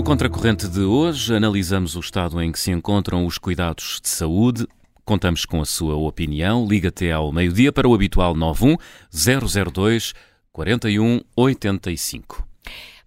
no 0.00 0.04
Contracorrente 0.04 0.66
de 0.66 0.80
hoje, 0.80 1.34
analisamos 1.34 1.94
o 1.94 2.00
estado 2.00 2.40
em 2.40 2.50
que 2.50 2.58
se 2.58 2.70
encontram 2.70 3.26
os 3.26 3.36
cuidados 3.36 4.00
de 4.02 4.08
saúde. 4.08 4.66
Contamos 5.04 5.44
com 5.44 5.60
a 5.60 5.66
sua 5.66 5.94
opinião. 5.94 6.66
Liga 6.66 6.88
até 6.88 7.12
ao 7.12 7.30
meio-dia 7.30 7.70
para 7.70 7.86
o 7.86 7.92
habitual 7.92 8.34
91 8.34 8.78
002 9.12 10.14
41 10.52 11.20
85. 11.36 12.49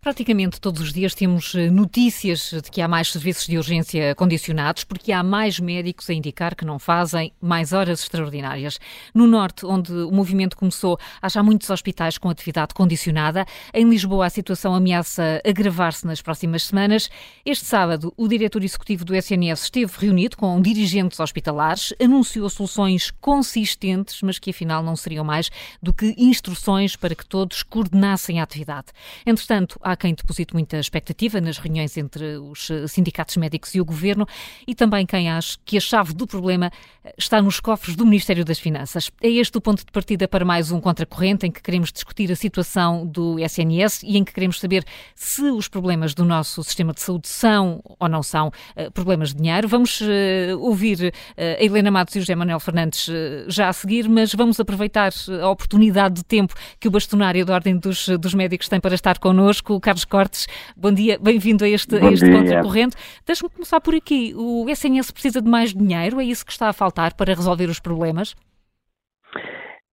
Praticamente 0.04 0.60
todos 0.60 0.82
os 0.82 0.92
dias 0.92 1.16
temos 1.16 1.56
eh, 1.56 1.70
notícias 1.70 2.52
de 2.52 2.70
que 2.70 2.82
há 2.82 2.90
mais 2.90 3.10
serviços 3.10 3.48
de 3.48 3.58
urgência 3.58 4.14
condicionados, 4.16 4.84
porque 4.84 5.14
há 5.14 5.24
mais 5.24 5.62
médicos 5.62 6.10
a 6.10 6.14
indicar 6.14 6.58
que 6.58 6.66
não 6.66 6.78
fazem 6.78 7.32
mais 7.40 7.72
horas 7.72 8.02
extraordinárias. 8.02 8.82
No 9.16 9.26
Norte, 9.26 9.66
onde 9.66 9.94
o 9.94 10.12
movimento 10.12 10.58
começou, 10.58 11.00
há 11.22 11.30
já 11.30 11.42
muitos 11.42 11.70
hospitais 11.70 12.18
com 12.18 12.30
atividade 12.30 12.74
condicionada. 12.74 13.46
Em 13.74 13.90
Lisboa, 13.90 14.26
a 14.26 14.30
situação 14.30 14.76
ameaça 14.76 15.42
agravar-se 15.48 16.06
nas 16.06 16.22
próximas 16.22 16.64
semanas. 16.64 17.10
Este 17.46 17.64
sábado, 17.64 18.14
o 18.18 18.28
diretor 18.28 18.62
executivo 18.62 19.06
do 19.06 19.16
SNS 19.16 19.64
esteve 19.64 19.94
reunido 19.98 20.36
com 20.36 20.62
dirigentes 20.62 21.22
hospitalares, 21.22 21.94
anunciou 21.98 22.50
soluções 22.50 23.10
consistentes, 23.10 24.22
mas 24.22 24.38
que 24.38 24.50
afinal 24.50 24.84
não 24.84 24.98
seriam 24.98 25.24
mais 25.24 25.50
do 25.82 25.94
que 25.94 26.14
instruções 26.18 26.98
para 26.98 27.16
que 27.16 27.26
todos 27.26 27.64
coordenassem 27.64 28.42
a 28.42 28.44
atividade. 28.44 28.88
Entretanto, 29.26 29.80
há 29.82 29.93
há 29.94 29.96
quem 29.96 30.14
deposite 30.14 30.54
muita 30.54 30.78
expectativa 30.78 31.40
nas 31.40 31.58
reuniões 31.58 31.96
entre 31.98 32.38
os 32.38 32.70
eh, 32.70 32.88
sindicatos 32.88 33.38
médicos 33.38 33.74
e 33.76 33.82
o 33.82 33.86
governo 33.86 34.28
e 34.68 34.76
também 34.76 35.06
quem 35.06 35.30
acha 35.30 35.58
que 35.64 35.78
a 35.78 35.80
chave 35.80 36.14
do 36.14 36.28
problema 36.28 36.72
eh, 37.04 37.14
está 37.18 37.42
nos 37.42 37.60
cofres 37.60 37.96
do 37.96 38.06
Ministério 38.06 38.44
das 38.44 38.60
Finanças. 38.60 39.12
É 39.22 39.30
este 39.30 39.58
o 39.58 39.62
ponto 39.62 39.86
de 39.86 39.92
partida 39.92 40.28
para 40.28 40.44
mais 40.44 40.72
um 40.72 40.82
contracorrente 40.82 41.46
em 41.46 41.52
que 41.52 41.62
queremos 41.62 41.92
discutir 41.92 42.32
a 42.32 42.36
situação 42.36 43.06
do 43.06 43.40
SNS 43.40 44.04
e 44.04 44.18
em 44.18 44.24
que 44.24 44.34
queremos 44.34 44.60
saber 44.60 44.84
se 45.16 45.44
os 45.44 45.68
problemas 45.68 46.14
do 46.14 46.26
nosso 46.26 46.64
sistema 46.64 46.94
de 46.94 47.02
saúde 47.02 47.28
são 47.28 47.82
ou 48.00 48.10
não 48.10 48.24
são 48.24 48.48
uh, 48.48 48.92
problemas 48.92 49.30
de 49.30 49.36
dinheiro. 49.36 49.68
Vamos 49.68 50.02
uh, 50.02 50.06
ouvir 50.60 51.14
uh, 51.14 51.42
a 51.60 51.64
Helena 51.64 51.92
Matos 51.92 52.16
e 52.16 52.20
o 52.20 52.22
José 52.22 52.36
Manuel 52.36 52.60
Fernandes 52.60 53.10
já 53.48 53.70
a 53.70 53.74
seguir, 53.74 54.10
mas 54.10 54.34
vamos 54.34 54.60
aproveitar 54.60 55.12
a 55.42 55.50
oportunidade 55.50 56.16
de 56.16 56.24
tempo 56.24 56.54
que 56.80 56.88
o 56.88 56.92
bastonário 56.92 57.46
da 57.46 57.54
Ordem 57.54 57.78
dos, 57.78 58.08
dos 58.20 58.34
Médicos 58.34 58.68
tem 58.68 58.80
para 58.80 58.96
estar 58.96 59.20
connosco. 59.20 59.80
Carlos 59.84 60.06
Cortes, 60.06 60.48
bom 60.78 60.94
dia, 60.94 61.20
bem-vindo 61.22 61.66
a 61.66 61.68
este, 61.68 61.98
a 61.98 62.10
este 62.10 62.32
contracorrente. 62.32 62.96
Deixa-me 63.28 63.52
começar 63.52 63.82
por 63.82 63.94
aqui. 63.94 64.34
O 64.34 64.70
SNS 64.70 65.12
precisa 65.12 65.42
de 65.42 65.50
mais 65.50 65.74
dinheiro? 65.74 66.22
É 66.22 66.24
isso 66.24 66.46
que 66.46 66.54
está 66.54 66.70
a 66.70 66.74
faltar 66.74 67.14
para 67.16 67.34
resolver 67.34 67.66
os 67.66 67.82
problemas? 67.82 68.34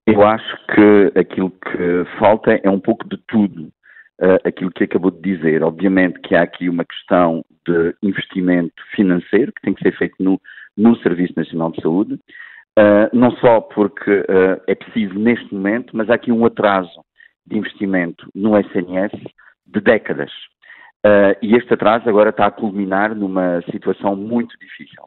Eu 0.06 0.22
acho 0.22 0.56
que 0.74 1.18
aquilo 1.18 1.50
que 1.50 2.18
falta 2.20 2.60
é 2.62 2.70
um 2.70 2.78
pouco 2.78 3.06
de 3.08 3.18
tudo. 3.26 3.72
Uh, 4.22 4.36
aquilo 4.44 4.70
que 4.70 4.84
acabou 4.84 5.10
de 5.10 5.20
dizer. 5.22 5.62
Obviamente 5.64 6.20
que 6.20 6.34
há 6.34 6.42
aqui 6.42 6.68
uma 6.68 6.84
questão 6.84 7.42
de 7.66 7.94
investimento 8.02 8.74
financeiro 8.94 9.50
que 9.50 9.62
tem 9.62 9.72
que 9.72 9.82
ser 9.82 9.96
feito 9.96 10.14
no, 10.20 10.38
no 10.76 10.94
Serviço 10.98 11.32
Nacional 11.36 11.72
de 11.72 11.80
Saúde, 11.80 12.14
uh, 12.78 13.16
não 13.16 13.30
só 13.36 13.62
porque 13.62 14.10
uh, 14.10 14.60
é 14.66 14.74
preciso 14.74 15.18
neste 15.18 15.54
momento, 15.54 15.96
mas 15.96 16.10
há 16.10 16.14
aqui 16.16 16.30
um 16.30 16.44
atraso 16.44 17.00
de 17.46 17.56
investimento 17.56 18.28
no 18.34 18.58
SNS 18.58 19.12
de 19.72 19.80
décadas. 19.80 20.30
Uh, 21.06 21.32
e 21.40 21.56
este 21.56 21.72
atraso 21.72 22.08
agora 22.08 22.30
está 22.30 22.46
a 22.46 22.50
culminar 22.50 23.14
numa 23.14 23.62
situação 23.70 24.14
muito 24.14 24.56
difícil. 24.58 25.04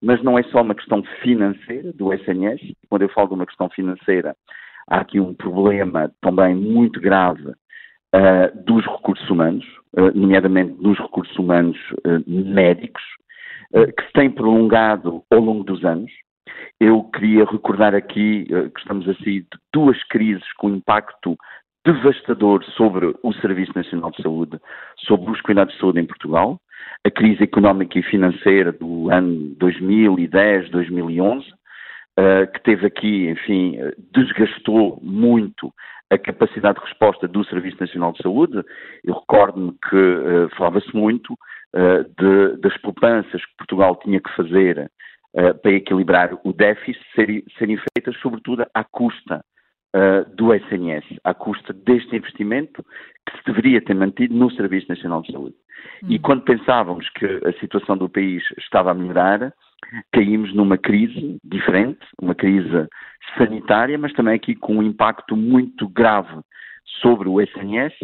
Mas 0.00 0.22
não 0.22 0.38
é 0.38 0.42
só 0.44 0.62
uma 0.62 0.74
questão 0.74 1.02
financeira 1.22 1.92
do 1.92 2.12
SNS, 2.12 2.60
quando 2.88 3.02
eu 3.02 3.08
falo 3.10 3.28
de 3.28 3.34
uma 3.34 3.46
questão 3.46 3.68
financeira, 3.68 4.34
há 4.88 5.00
aqui 5.00 5.20
um 5.20 5.34
problema 5.34 6.10
também 6.20 6.54
muito 6.54 7.00
grave 7.00 7.48
uh, 7.48 8.64
dos 8.64 8.84
recursos 8.86 9.28
humanos, 9.28 9.64
uh, 9.98 10.18
nomeadamente 10.18 10.72
dos 10.82 10.98
recursos 10.98 11.36
humanos 11.38 11.78
médicos, 12.26 13.02
que 13.98 14.06
se 14.06 14.12
tem 14.12 14.30
prolongado 14.30 15.24
ao 15.32 15.40
longo 15.40 15.64
dos 15.64 15.84
anos. 15.84 16.12
Eu 16.78 17.02
queria 17.02 17.44
recordar 17.44 17.92
aqui 17.92 18.44
que 18.44 18.80
estamos 18.80 19.08
assim 19.08 19.40
de 19.40 19.48
duas 19.72 20.00
crises 20.04 20.44
com 20.58 20.70
impacto 20.70 21.36
devastador 21.84 22.64
sobre 22.76 23.14
o 23.22 23.32
Serviço 23.34 23.72
Nacional 23.74 24.10
de 24.10 24.22
Saúde, 24.22 24.58
sobre 24.98 25.30
os 25.30 25.40
cuidados 25.42 25.74
de 25.74 25.80
saúde 25.80 26.00
em 26.00 26.06
Portugal, 26.06 26.58
a 27.06 27.10
crise 27.10 27.42
económica 27.42 27.98
e 27.98 28.02
financeira 28.02 28.72
do 28.72 29.10
ano 29.10 29.54
2010, 29.58 30.70
2011, 30.70 31.46
uh, 31.46 32.52
que 32.52 32.62
teve 32.62 32.86
aqui, 32.86 33.28
enfim, 33.28 33.78
desgastou 34.12 34.98
muito 35.02 35.72
a 36.10 36.16
capacidade 36.16 36.78
de 36.78 36.86
resposta 36.86 37.28
do 37.28 37.44
Serviço 37.44 37.76
Nacional 37.80 38.12
de 38.12 38.22
Saúde. 38.22 38.64
Eu 39.04 39.14
recordo-me 39.14 39.72
que 39.88 39.96
uh, 39.96 40.48
falava-se 40.56 40.94
muito 40.96 41.34
uh, 41.34 42.04
de, 42.18 42.60
das 42.62 42.76
poupanças 42.78 43.44
que 43.44 43.56
Portugal 43.58 43.96
tinha 44.02 44.20
que 44.20 44.34
fazer 44.34 44.90
para 45.62 45.72
equilibrar 45.72 46.30
o 46.44 46.52
déficit, 46.52 47.04
serem, 47.12 47.42
serem 47.58 47.76
feitas 47.76 48.16
sobretudo 48.20 48.64
à 48.72 48.84
custa 48.84 49.44
uh, 49.94 50.34
do 50.34 50.52
SNS, 50.52 51.04
à 51.22 51.32
custa 51.32 51.72
deste 51.72 52.16
investimento 52.16 52.84
que 53.26 53.38
se 53.38 53.44
deveria 53.46 53.80
ter 53.80 53.94
mantido 53.94 54.34
no 54.34 54.50
Serviço 54.50 54.88
Nacional 54.88 55.22
de 55.22 55.32
Saúde. 55.32 55.54
Hum. 56.02 56.08
E 56.10 56.18
quando 56.18 56.42
pensávamos 56.42 57.08
que 57.10 57.24
a 57.24 57.52
situação 57.60 57.96
do 57.96 58.08
país 58.08 58.42
estava 58.58 58.90
a 58.90 58.94
melhorar, 58.94 59.52
caímos 60.12 60.54
numa 60.54 60.76
crise 60.76 61.38
diferente, 61.44 62.04
uma 62.20 62.34
crise 62.34 62.88
sanitária, 63.38 63.96
mas 63.98 64.12
também 64.12 64.34
aqui 64.34 64.54
com 64.54 64.76
um 64.76 64.82
impacto 64.82 65.36
muito 65.36 65.88
grave 65.88 66.40
sobre 67.00 67.28
o 67.28 67.40
SNS, 67.40 67.94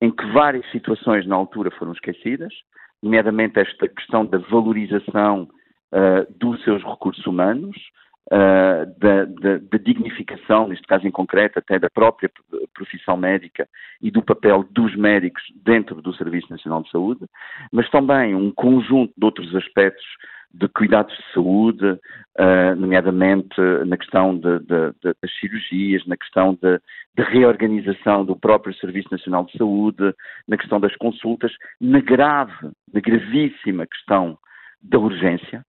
em 0.00 0.10
que 0.10 0.26
várias 0.32 0.68
situações 0.70 1.26
na 1.26 1.36
altura 1.36 1.70
foram 1.72 1.92
esquecidas, 1.92 2.52
nomeadamente 3.02 3.58
esta 3.58 3.88
questão 3.88 4.24
da 4.24 4.38
valorização 4.38 5.48
uh, 5.92 6.38
dos 6.38 6.62
seus 6.64 6.82
recursos 6.82 7.24
humanos, 7.26 7.76
uh, 8.32 8.86
da, 8.98 9.24
da, 9.24 9.58
da, 9.58 9.78
dignificação, 9.78 10.68
neste 10.68 10.86
caso 10.86 11.06
em 11.06 11.10
concreto, 11.10 11.58
até 11.58 11.78
da 11.78 11.90
própria 11.90 12.30
profissão 12.72 13.16
médica 13.16 13.68
e 14.00 14.10
do 14.10 14.22
papel 14.22 14.64
dos 14.70 14.94
médicos 14.96 15.42
dentro 15.64 16.00
do 16.00 16.14
Serviço 16.14 16.50
Nacional 16.50 16.82
de 16.82 16.90
Saúde, 16.90 17.26
mas 17.72 17.88
também 17.90 18.34
um 18.34 18.50
conjunto 18.50 19.12
de 19.16 19.24
outros 19.24 19.54
aspectos 19.54 20.04
de 20.54 20.68
cuidados 20.68 21.12
de 21.16 21.34
saúde, 21.34 21.84
uh, 21.84 22.76
nomeadamente 22.76 23.60
na 23.86 23.96
questão 23.96 24.38
de, 24.38 24.60
de, 24.60 24.92
de, 25.02 25.14
das 25.20 25.38
cirurgias, 25.40 26.06
na 26.06 26.16
questão 26.16 26.54
de, 26.54 26.80
reorganização 27.16 28.24
do 28.24 28.36
próprio 28.36 28.74
Serviço 28.74 29.08
Nacional 29.10 29.44
de 29.44 29.58
Saúde, 29.58 30.14
na 30.46 30.56
questão 30.56 30.80
das 30.80 30.94
consultas, 30.96 31.52
na 31.80 32.00
grave, 32.00 32.70
na 32.92 33.00
gravíssima 33.00 33.86
questão 33.86 34.38
da 34.82 34.98
urgência, 34.98 35.64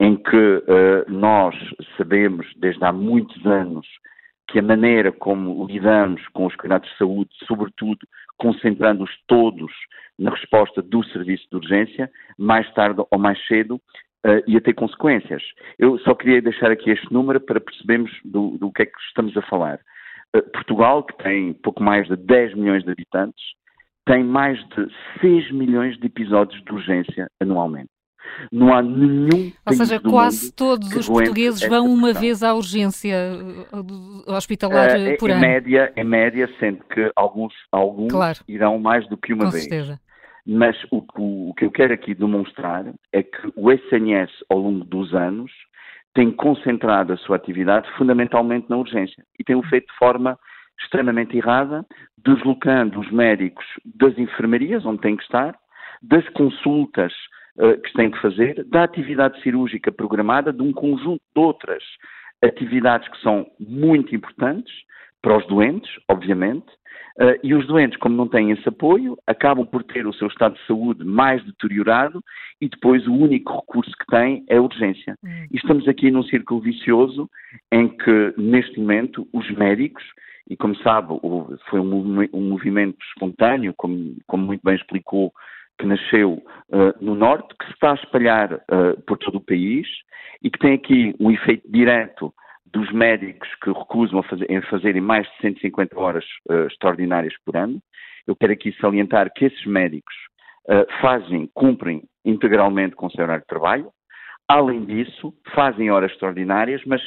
em 0.00 0.16
que 0.16 0.36
uh, 0.36 1.10
nós 1.10 1.54
sabemos 1.96 2.46
desde 2.56 2.84
há 2.84 2.92
muitos 2.92 3.44
anos 3.44 3.86
que 4.48 4.58
a 4.58 4.62
maneira 4.62 5.12
como 5.12 5.66
lidamos 5.66 6.26
com 6.28 6.46
os 6.46 6.56
cuidados 6.56 6.88
de 6.90 6.96
saúde, 6.96 7.30
sobretudo 7.46 7.98
concentrando-os 8.38 9.10
todos 9.26 9.70
na 10.18 10.30
resposta 10.30 10.80
do 10.80 11.04
serviço 11.04 11.46
de 11.50 11.56
urgência, 11.56 12.10
mais 12.38 12.72
tarde 12.72 13.02
ou 13.10 13.18
mais 13.18 13.44
cedo, 13.46 13.74
uh, 13.74 14.42
ia 14.46 14.60
ter 14.60 14.74
consequências. 14.74 15.42
Eu 15.78 15.98
só 15.98 16.14
queria 16.14 16.40
deixar 16.40 16.70
aqui 16.70 16.90
este 16.90 17.12
número 17.12 17.40
para 17.40 17.60
percebermos 17.60 18.10
do, 18.24 18.56
do 18.58 18.72
que 18.72 18.82
é 18.82 18.86
que 18.86 18.98
estamos 19.08 19.36
a 19.36 19.42
falar. 19.42 19.80
Uh, 20.34 20.42
Portugal, 20.52 21.02
que 21.02 21.16
tem 21.18 21.52
pouco 21.54 21.82
mais 21.82 22.06
de 22.06 22.16
10 22.16 22.54
milhões 22.54 22.84
de 22.84 22.90
habitantes, 22.90 23.42
tem 24.06 24.24
mais 24.24 24.58
de 24.68 24.88
6 25.20 25.50
milhões 25.52 25.98
de 25.98 26.06
episódios 26.06 26.62
de 26.64 26.72
urgência 26.72 27.28
anualmente. 27.40 27.90
Não 28.52 28.72
há 28.72 28.82
nenhum. 28.82 29.52
Ou 29.66 29.72
seja, 29.72 30.00
quase 30.00 30.52
todos 30.52 30.94
os 30.94 31.08
portugueses 31.08 31.66
vão 31.68 31.86
uma 31.86 32.08
questão. 32.08 32.20
vez 32.22 32.42
à 32.42 32.54
urgência 32.54 33.16
uh, 33.72 34.32
hospitalar 34.32 34.90
uh, 34.90 35.16
por 35.18 35.30
em 35.30 35.32
ano. 35.32 35.40
Média, 35.40 35.92
em 35.96 36.04
média, 36.04 36.48
sendo 36.58 36.84
que 36.84 37.10
alguns, 37.16 37.54
alguns 37.72 38.10
claro. 38.10 38.38
irão 38.46 38.78
mais 38.78 39.08
do 39.08 39.16
que 39.16 39.32
uma 39.32 39.46
Com 39.46 39.50
vez. 39.50 39.64
Certeza. 39.64 40.00
Mas 40.46 40.76
o, 40.90 41.04
o, 41.16 41.50
o 41.50 41.54
que 41.54 41.64
eu 41.64 41.70
quero 41.70 41.92
aqui 41.92 42.14
demonstrar 42.14 42.86
é 43.12 43.22
que 43.22 43.52
o 43.54 43.70
SNS, 43.70 44.30
ao 44.48 44.58
longo 44.58 44.84
dos 44.84 45.14
anos, 45.14 45.50
tem 46.14 46.30
concentrado 46.30 47.12
a 47.12 47.16
sua 47.18 47.36
atividade 47.36 47.88
fundamentalmente 47.96 48.68
na 48.70 48.76
urgência 48.76 49.22
e 49.38 49.44
tem 49.44 49.54
o 49.54 49.62
feito 49.62 49.86
de 49.86 49.98
forma 49.98 50.38
extremamente 50.80 51.36
errada, 51.36 51.84
deslocando 52.16 53.00
os 53.00 53.10
médicos 53.10 53.64
das 53.84 54.16
enfermarias, 54.16 54.86
onde 54.86 55.00
têm 55.00 55.16
que 55.16 55.22
estar, 55.22 55.54
das 56.02 56.26
consultas 56.30 57.12
uh, 57.58 57.80
que 57.80 57.88
se 57.88 57.94
tem 57.94 58.10
que 58.10 58.20
fazer, 58.20 58.64
da 58.64 58.84
atividade 58.84 59.40
cirúrgica 59.42 59.92
programada, 59.92 60.52
de 60.52 60.62
um 60.62 60.72
conjunto 60.72 61.20
de 61.34 61.40
outras 61.40 61.82
atividades 62.42 63.08
que 63.08 63.20
são 63.20 63.46
muito 63.58 64.14
importantes 64.14 64.72
para 65.20 65.36
os 65.36 65.46
doentes, 65.46 65.90
obviamente, 66.08 66.66
uh, 67.20 67.38
e 67.42 67.54
os 67.54 67.66
doentes, 67.66 67.98
como 67.98 68.16
não 68.16 68.28
têm 68.28 68.52
esse 68.52 68.68
apoio, 68.68 69.16
acabam 69.26 69.66
por 69.66 69.82
ter 69.82 70.06
o 70.06 70.12
seu 70.12 70.28
estado 70.28 70.54
de 70.54 70.66
saúde 70.66 71.04
mais 71.04 71.44
deteriorado 71.44 72.22
e 72.60 72.68
depois 72.68 73.06
o 73.06 73.14
único 73.14 73.56
recurso 73.56 73.90
que 73.98 74.06
têm 74.06 74.44
é 74.48 74.56
a 74.56 74.62
urgência. 74.62 75.16
Hum. 75.24 75.46
E 75.50 75.56
estamos 75.56 75.88
aqui 75.88 76.10
num 76.10 76.22
círculo 76.22 76.60
vicioso 76.60 77.28
em 77.72 77.88
que, 77.88 78.34
neste 78.36 78.78
momento, 78.78 79.28
os 79.32 79.50
médicos, 79.50 80.04
e 80.48 80.56
como 80.56 80.74
sabe, 80.76 81.08
foi 81.68 81.78
um 81.78 82.48
movimento 82.48 82.96
espontâneo, 83.12 83.74
como, 83.76 84.16
como 84.26 84.46
muito 84.46 84.62
bem 84.64 84.76
explicou 84.76 85.32
que 85.78 85.86
nasceu 85.86 86.32
uh, 86.32 86.92
no 87.00 87.14
Norte, 87.14 87.54
que 87.58 87.66
se 87.66 87.72
está 87.72 87.92
a 87.92 87.94
espalhar 87.94 88.52
uh, 88.52 89.00
por 89.06 89.16
todo 89.18 89.36
o 89.36 89.44
país 89.44 89.86
e 90.42 90.50
que 90.50 90.58
tem 90.58 90.74
aqui 90.74 91.14
um 91.20 91.30
efeito 91.30 91.70
direto 91.70 92.34
dos 92.66 92.92
médicos 92.92 93.48
que 93.62 93.70
recusam 93.70 94.22
fazer, 94.24 94.50
em 94.50 94.60
fazerem 94.62 95.00
mais 95.00 95.26
de 95.26 95.36
150 95.40 95.98
horas 95.98 96.24
uh, 96.50 96.66
extraordinárias 96.66 97.34
por 97.44 97.56
ano. 97.56 97.80
Eu 98.26 98.36
quero 98.36 98.52
aqui 98.52 98.74
salientar 98.80 99.32
que 99.34 99.46
esses 99.46 99.64
médicos 99.64 100.14
fazem, 101.00 101.48
cumprem 101.54 102.02
integralmente 102.22 102.94
com 102.94 103.06
o 103.06 103.10
seu 103.10 103.24
horário 103.24 103.40
de 103.40 103.46
trabalho. 103.46 103.90
Além 104.46 104.84
disso, 104.84 105.32
fazem 105.54 105.90
horas 105.90 106.12
extraordinárias, 106.12 106.82
mas 106.84 107.00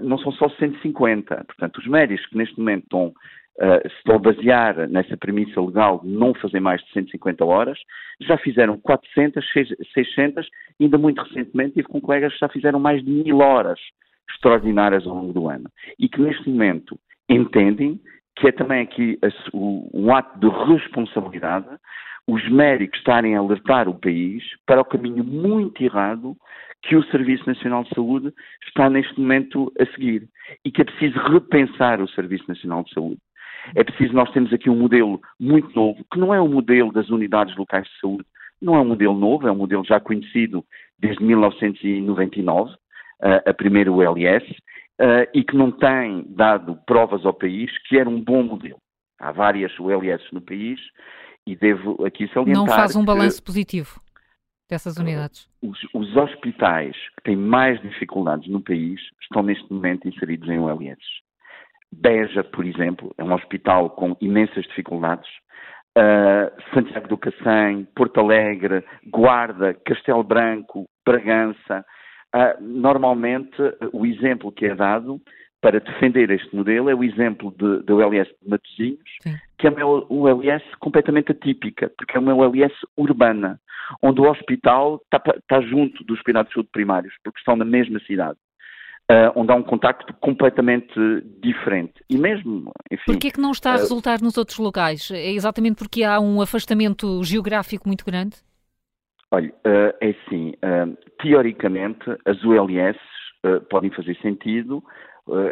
não 0.00 0.16
são 0.16 0.32
só 0.32 0.48
150. 0.48 1.44
Portanto, 1.44 1.76
os 1.76 1.86
médicos 1.86 2.24
que 2.28 2.38
neste 2.38 2.58
momento 2.58 2.84
estão 2.84 3.12
uh, 3.58 3.88
se 3.88 4.12
a 4.12 4.18
basear 4.18 4.88
nessa 4.88 5.16
premissa 5.16 5.60
legal 5.60 6.00
de 6.00 6.08
não 6.08 6.34
fazer 6.34 6.60
mais 6.60 6.82
de 6.82 6.92
150 6.92 7.44
horas, 7.44 7.78
já 8.20 8.36
fizeram 8.38 8.78
400, 8.78 9.44
600, 9.94 10.48
ainda 10.80 10.98
muito 10.98 11.22
recentemente 11.22 11.74
tive 11.74 11.88
com 11.88 12.00
colegas 12.00 12.32
que 12.32 12.40
já 12.40 12.48
fizeram 12.48 12.78
mais 12.80 13.04
de 13.04 13.10
mil 13.10 13.38
horas 13.38 13.78
extraordinárias 14.30 15.06
ao 15.06 15.14
longo 15.14 15.32
do 15.32 15.48
ano 15.48 15.70
e 15.98 16.08
que 16.08 16.20
neste 16.20 16.48
momento 16.48 16.98
entendem 17.28 18.00
que 18.36 18.48
é 18.48 18.52
também 18.52 18.82
aqui 18.82 19.18
um 19.52 20.14
ato 20.14 20.38
de 20.38 20.48
responsabilidade 20.48 21.66
os 22.28 22.46
médicos 22.50 22.98
estarem 22.98 23.34
a 23.34 23.38
alertar 23.38 23.88
o 23.88 23.98
país 23.98 24.44
para 24.66 24.82
o 24.82 24.84
caminho 24.84 25.24
muito 25.24 25.82
errado 25.82 26.36
que 26.82 26.94
o 26.94 27.02
Serviço 27.04 27.46
Nacional 27.46 27.84
de 27.84 27.94
Saúde 27.94 28.32
está 28.68 28.88
neste 28.88 29.18
momento 29.18 29.72
a 29.80 29.86
seguir 29.86 30.28
e 30.64 30.70
que 30.70 30.82
é 30.82 30.84
preciso 30.84 31.18
repensar 31.18 32.00
o 32.00 32.08
Serviço 32.08 32.44
Nacional 32.46 32.84
de 32.84 32.92
Saúde. 32.92 33.20
É 33.74 33.84
preciso, 33.84 34.12
nós 34.12 34.30
temos 34.32 34.52
aqui 34.52 34.70
um 34.70 34.78
modelo 34.78 35.20
muito 35.38 35.74
novo, 35.74 36.04
que 36.12 36.18
não 36.18 36.34
é 36.34 36.40
o 36.40 36.48
modelo 36.48 36.92
das 36.92 37.08
unidades 37.10 37.56
locais 37.56 37.86
de 37.86 38.00
saúde, 38.00 38.24
não 38.60 38.74
é 38.74 38.80
um 38.80 38.84
modelo 38.84 39.14
novo, 39.14 39.46
é 39.46 39.52
um 39.52 39.56
modelo 39.56 39.84
já 39.84 40.00
conhecido 40.00 40.64
desde 40.98 41.22
1999, 41.22 42.74
eh, 43.22 43.42
a 43.46 43.54
primeira 43.54 43.92
ULS, 43.92 44.44
eh, 44.98 45.30
e 45.32 45.44
que 45.44 45.56
não 45.56 45.70
tem 45.70 46.24
dado 46.28 46.76
provas 46.86 47.24
ao 47.24 47.32
país 47.32 47.70
que 47.86 47.96
era 47.96 48.08
um 48.08 48.20
bom 48.20 48.42
modelo. 48.42 48.78
Há 49.20 49.32
várias 49.32 49.76
ULS 49.78 50.22
no 50.32 50.40
país 50.40 50.80
e 51.46 51.56
devo 51.56 52.04
aqui 52.04 52.28
salientar. 52.28 52.66
Não 52.66 52.66
faz 52.66 52.96
um 52.96 53.04
balanço 53.04 53.42
positivo 53.42 54.00
dessas 54.68 54.96
unidades? 54.98 55.48
Os, 55.62 55.78
os, 55.94 56.16
hospitais 56.16 56.94
que 57.16 57.24
têm 57.24 57.36
mais 57.36 57.80
dificuldades 57.80 58.48
no 58.48 58.60
país 58.60 59.00
estão 59.22 59.42
neste 59.42 59.72
momento 59.72 60.06
inseridos 60.08 60.48
em 60.48 60.58
ULS. 60.58 60.98
Beja, 61.92 62.44
por 62.44 62.64
exemplo, 62.64 63.14
é 63.16 63.24
um 63.24 63.32
hospital 63.32 63.90
com 63.90 64.16
imensas 64.20 64.64
dificuldades. 64.66 65.28
Uh, 65.96 66.52
Santiago 66.72 67.08
do 67.08 67.18
Cacém, 67.18 67.88
Porto 67.96 68.20
Alegre, 68.20 68.84
Guarda, 69.06 69.74
Castelo 69.84 70.22
Branco, 70.22 70.84
Bragança. 71.04 71.84
Uh, 72.34 72.62
normalmente, 72.62 73.56
o 73.92 74.06
exemplo 74.06 74.52
que 74.52 74.66
é 74.66 74.74
dado 74.74 75.20
para 75.60 75.80
defender 75.80 76.30
este 76.30 76.54
modelo 76.54 76.88
é 76.88 76.94
o 76.94 77.02
exemplo 77.02 77.50
da 77.50 77.94
ULS 77.94 78.28
de 78.40 78.48
Matosinhos, 78.48 79.10
Sim. 79.22 79.34
que 79.58 79.66
é 79.66 79.70
uma 79.70 80.06
ULS 80.08 80.62
completamente 80.78 81.32
atípica, 81.32 81.90
porque 81.96 82.16
é 82.16 82.20
uma 82.20 82.34
ULS 82.34 82.72
urbana, 82.96 83.58
onde 84.00 84.20
o 84.20 84.30
hospital 84.30 85.00
está, 85.02 85.20
está 85.36 85.60
junto 85.62 86.04
dos 86.04 86.22
cuidados 86.22 86.50
de 86.50 86.54
saúde 86.54 86.70
primários, 86.70 87.14
porque 87.24 87.40
estão 87.40 87.56
na 87.56 87.64
mesma 87.64 87.98
cidade 88.00 88.38
uh, 89.10 89.32
onde 89.34 89.52
há 89.52 89.54
um 89.54 89.62
contacto 89.62 90.12
completamente 90.20 90.94
diferente. 91.40 91.94
E 92.08 92.18
mesmo, 92.18 92.72
enfim... 92.90 93.04
Porquê 93.06 93.30
que 93.30 93.40
não 93.40 93.50
está 93.50 93.72
a 93.72 93.76
eh, 93.76 93.78
resultar 93.78 94.20
nos 94.20 94.36
outros 94.36 94.58
locais? 94.58 95.10
É 95.10 95.30
exatamente 95.30 95.76
porque 95.76 96.04
há 96.04 96.20
um 96.20 96.40
afastamento 96.40 97.22
geográfico 97.24 97.88
muito 97.88 98.04
grande? 98.04 98.36
Olha, 99.30 99.48
uh, 99.48 99.94
é 100.00 100.10
assim, 100.10 100.54
teoricamente 101.20 102.04
as 102.24 102.42
ULS 102.42 102.98
podem 103.70 103.90
fazer 103.90 104.16
sentido, 104.20 104.82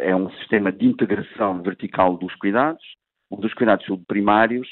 é 0.01 0.13
um 0.15 0.29
sistema 0.31 0.71
de 0.71 0.85
integração 0.85 1.61
vertical 1.61 2.17
dos 2.17 2.33
cuidados, 2.35 2.83
onde 3.31 3.45
os 3.45 3.53
cuidados 3.53 3.85
primários 4.07 4.67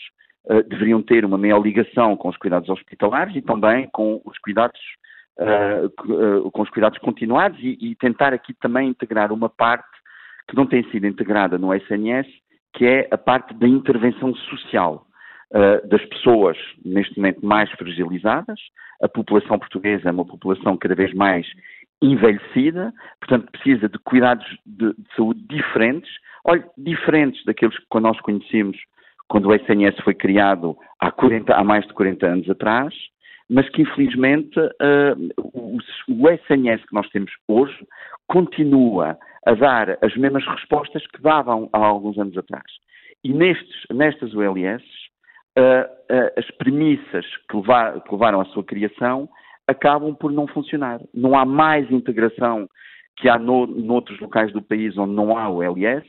deveriam 0.67 1.01
ter 1.01 1.23
uma 1.23 1.37
maior 1.37 1.61
ligação 1.61 2.17
com 2.17 2.29
os 2.29 2.37
cuidados 2.37 2.67
hospitalares 2.67 3.35
e 3.35 3.41
também 3.41 3.87
com 3.93 4.21
os 4.25 4.37
cuidados 4.39 4.79
uh, 5.39 6.51
com 6.51 6.61
os 6.61 6.69
cuidados 6.69 6.97
continuados 6.99 7.59
e, 7.59 7.77
e, 7.79 7.95
tentar 7.95 8.33
aqui 8.33 8.53
também 8.53 8.89
integrar 8.89 9.31
uma 9.31 9.49
parte 9.49 9.87
que 10.47 10.55
não 10.55 10.65
tem 10.65 10.83
sido 10.91 11.07
integrada 11.07 11.57
no 11.57 11.73
SNS, 11.73 12.27
que 12.73 12.85
é 12.85 13.07
a 13.11 13.17
parte 13.17 13.53
da 13.53 13.67
intervenção 13.67 14.33
social 14.35 15.05
uh, 15.51 15.87
das 15.87 16.03
pessoas, 16.05 16.57
neste 16.83 17.17
momento, 17.17 17.45
mais 17.45 17.69
fragilizadas. 17.71 18.59
A 19.01 19.07
população 19.07 19.59
portuguesa 19.59 20.09
é 20.09 20.11
uma 20.11 20.25
população 20.25 20.77
cada 20.77 20.95
vez 20.95 21.13
mais 21.13 21.45
envelhecida, 22.01 22.93
portanto 23.19 23.51
precisa 23.51 23.89
de 23.89 23.97
cuidados 23.99 24.45
de, 24.65 24.93
de 24.93 25.15
saúde 25.15 25.41
diferentes, 25.49 26.11
olha, 26.43 26.63
diferentes 26.77 27.43
daqueles 27.45 27.77
que 27.77 27.99
nós 27.99 28.19
conhecemos 28.21 28.77
quando 29.27 29.47
o 29.47 29.55
SNS 29.55 29.99
foi 30.03 30.13
criado 30.13 30.77
há, 30.99 31.11
40, 31.11 31.53
há 31.53 31.63
mais 31.63 31.85
de 31.87 31.93
40 31.93 32.27
anos 32.27 32.49
atrás, 32.49 32.93
mas 33.49 33.67
que 33.69 33.81
infelizmente 33.81 34.59
uh, 34.59 35.41
o, 35.53 35.77
SNS 36.29 36.83
que 36.85 36.93
nós 36.93 37.07
temos 37.09 37.31
hoje 37.47 37.77
continua 38.27 39.17
a 39.45 39.53
dar 39.53 39.97
as 40.01 40.15
mesmas 40.15 40.45
respostas 40.47 41.05
que 41.07 41.21
davam 41.21 41.69
há 41.71 41.77
alguns 41.77 42.17
anos 42.17 42.35
atrás. 42.37 42.65
E 43.23 43.31
nestes, 43.31 43.85
nestas 43.91 44.33
ULS, 44.33 44.83
uh, 45.57 45.61
uh, 45.61 46.31
as 46.37 46.49
premissas 46.57 47.25
que, 47.49 47.57
levar, 47.57 48.01
que 48.01 48.11
levaram 48.11 48.41
à 48.41 48.45
sua 48.45 48.63
criação 48.63 49.29
acabam 49.67 50.15
por 50.15 50.31
não 50.31 50.47
funcionar. 50.47 50.99
Não 51.13 51.37
há 51.37 51.45
mais 51.45 51.89
integração 51.91 52.67
que 53.17 53.29
há 53.29 53.37
no, 53.37 53.65
noutros 53.67 54.19
locais 54.19 54.51
do 54.51 54.61
país 54.61 54.97
onde 54.97 55.13
não 55.13 55.37
há 55.37 55.49
ULS. 55.49 56.05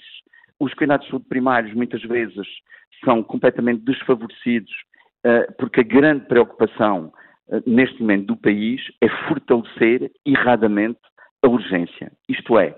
Os 0.59 0.73
cuidados 0.75 1.05
de 1.05 1.11
saúde 1.11 1.29
primários 1.29 1.75
muitas 1.75 2.03
vezes 2.03 2.47
são 3.05 3.23
completamente 3.23 3.83
desfavorecidos 3.83 4.73
uh, 5.27 5.53
porque 5.59 5.81
a 5.81 5.85
grande 5.85 6.27
preocupação 6.27 7.13
eh, 7.13 7.26
neste 7.67 8.01
momento 8.01 8.27
do 8.27 8.37
país 8.37 8.81
é 9.01 9.09
fortalecer 9.29 10.11
erradamente 10.25 10.99
a 11.43 11.49
urgência. 11.49 12.13
Isto 12.29 12.59
é, 12.59 12.77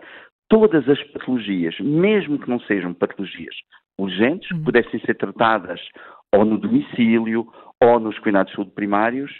todas 0.48 0.88
as 0.88 1.02
patologias, 1.04 1.78
mesmo 1.80 2.38
que 2.38 2.48
não 2.48 2.60
sejam 2.60 2.94
patologias 2.94 3.54
urgentes, 3.98 4.50
uhum. 4.50 4.64
pudessem 4.64 5.00
ser 5.00 5.14
tratadas 5.14 5.80
ou 6.34 6.44
no 6.44 6.58
domicílio 6.58 7.46
ou 7.80 8.00
nos 8.00 8.18
cuidados 8.18 8.50
de 8.50 8.56
saúde 8.56 8.72
primários, 8.72 9.30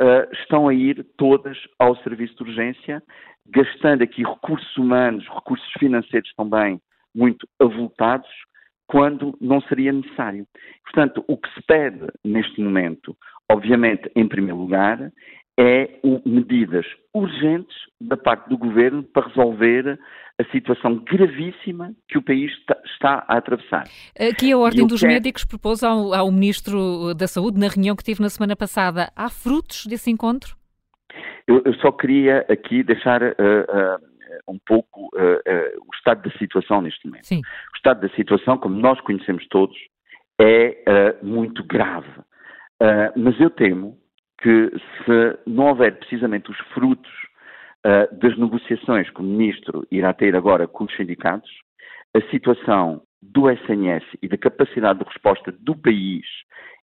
uh, 0.00 0.32
estão 0.32 0.68
a 0.68 0.74
ir 0.74 1.04
todas 1.16 1.56
ao 1.78 1.96
serviço 2.02 2.36
de 2.36 2.42
urgência, 2.42 3.02
gastando 3.46 4.02
aqui 4.02 4.22
recursos 4.22 4.76
humanos, 4.76 5.26
recursos 5.28 5.70
financeiros 5.78 6.32
também 6.36 6.80
muito 7.14 7.46
avultados, 7.60 8.28
quando 8.86 9.36
não 9.40 9.60
seria 9.62 9.92
necessário. 9.92 10.46
Portanto, 10.84 11.24
o 11.26 11.38
que 11.38 11.48
se 11.54 11.62
pede 11.62 12.06
neste 12.24 12.60
momento, 12.60 13.16
obviamente, 13.50 14.10
em 14.14 14.26
primeiro 14.26 14.58
lugar, 14.58 15.12
é 15.58 16.00
medidas 16.26 16.84
urgentes 17.14 17.76
da 18.00 18.16
parte 18.16 18.48
do 18.48 18.58
governo 18.58 19.02
para 19.02 19.28
resolver 19.28 19.98
a 20.38 20.44
situação 20.50 20.96
gravíssima 20.96 21.94
que 22.08 22.18
o 22.18 22.22
país 22.22 22.50
está, 22.86 23.24
a 23.28 23.36
atravessar. 23.36 23.84
Aqui 24.18 24.50
a 24.50 24.58
Ordem 24.58 24.86
dos 24.86 25.02
Médicos 25.02 25.44
propôs 25.44 25.84
ao, 25.84 26.12
ao 26.12 26.30
Ministro 26.32 27.14
da 27.14 27.28
Saúde, 27.28 27.58
na 27.58 27.68
reunião 27.68 27.94
que 27.94 28.02
teve 28.02 28.20
na 28.20 28.28
semana 28.28 28.56
passada, 28.56 29.12
há 29.14 29.30
frutos 29.30 29.86
desse 29.86 30.10
encontro? 30.10 30.56
Eu, 31.46 31.62
eu 31.64 31.74
só 31.74 31.92
queria 31.92 32.44
aqui 32.48 32.82
deixar 32.82 33.22
uh, 33.22 33.26
uh, 33.28 34.52
um 34.52 34.58
pouco 34.66 35.04
uh, 35.14 35.80
o 35.86 35.94
estado 35.94 36.28
da 36.28 36.36
situação 36.36 36.82
neste 36.82 37.06
momento. 37.06 37.26
Sim. 37.26 37.38
O 37.38 37.76
estado 37.76 38.00
da 38.00 38.08
situação, 38.16 38.58
como 38.58 38.74
nós 38.74 39.00
conhecemos 39.02 39.46
todos, 39.48 39.76
é 40.40 41.14
muito 41.22 41.62
grave. 41.62 42.10
Mas 43.16 43.38
eu 43.40 43.50
temo 43.50 43.96
que 44.38 44.70
se 45.04 45.38
não 45.46 45.66
houver 45.66 45.98
precisamente 45.98 46.50
os 46.50 46.58
frutos 46.74 47.10
das 48.12 48.36
negociações 48.36 49.08
que 49.10 49.20
o 49.20 49.24
Ministro 49.24 49.86
irá 49.90 50.12
ter 50.12 50.34
agora 50.34 50.66
com 50.66 50.84
os 50.84 50.96
sindicatos, 50.96 51.50
a 52.14 52.20
situação 52.30 53.02
do 53.22 53.50
SNS 53.50 54.04
e 54.22 54.28
da 54.28 54.36
capacidade 54.36 54.98
de 54.98 55.04
resposta 55.04 55.52
do 55.52 55.76
país 55.76 56.24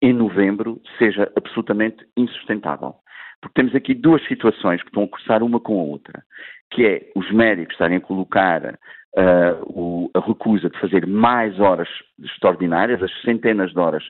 em 0.03 0.13
novembro 0.13 0.81
seja 0.99 1.33
absolutamente 1.37 2.05
insustentável. 2.17 2.95
Porque 3.41 3.55
temos 3.55 3.75
aqui 3.75 3.95
duas 3.95 4.27
situações 4.27 4.83
que 4.83 4.89
estão 4.89 5.05
a 5.05 5.09
cursar 5.09 5.43
uma 5.43 5.61
com 5.61 5.81
a 5.81 5.85
outra, 5.85 6.23
que 6.71 6.85
é 6.85 7.11
os 7.15 7.31
médicos 7.31 7.75
estarem 7.75 7.99
a 7.99 8.01
colocar 8.01 8.79
uh, 9.17 9.63
o, 9.65 10.11
a 10.15 10.21
recusa 10.21 10.69
de 10.69 10.79
fazer 10.79 11.07
mais 11.07 11.59
horas 11.61 11.89
extraordinárias, 12.23 13.03
as 13.03 13.23
centenas 13.23 13.73
de 13.73 13.79
horas 13.79 14.05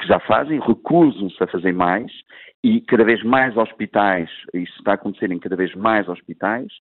que 0.00 0.06
já 0.06 0.18
fazem, 0.20 0.60
recusam-se 0.60 1.42
a 1.42 1.46
fazer 1.46 1.72
mais 1.72 2.10
e 2.62 2.80
cada 2.80 3.04
vez 3.04 3.22
mais 3.22 3.56
hospitais, 3.56 4.30
isso 4.52 4.72
está 4.78 4.92
a 4.92 4.94
acontecer 4.94 5.30
em 5.30 5.38
cada 5.38 5.56
vez 5.56 5.74
mais 5.74 6.08
hospitais, 6.08 6.72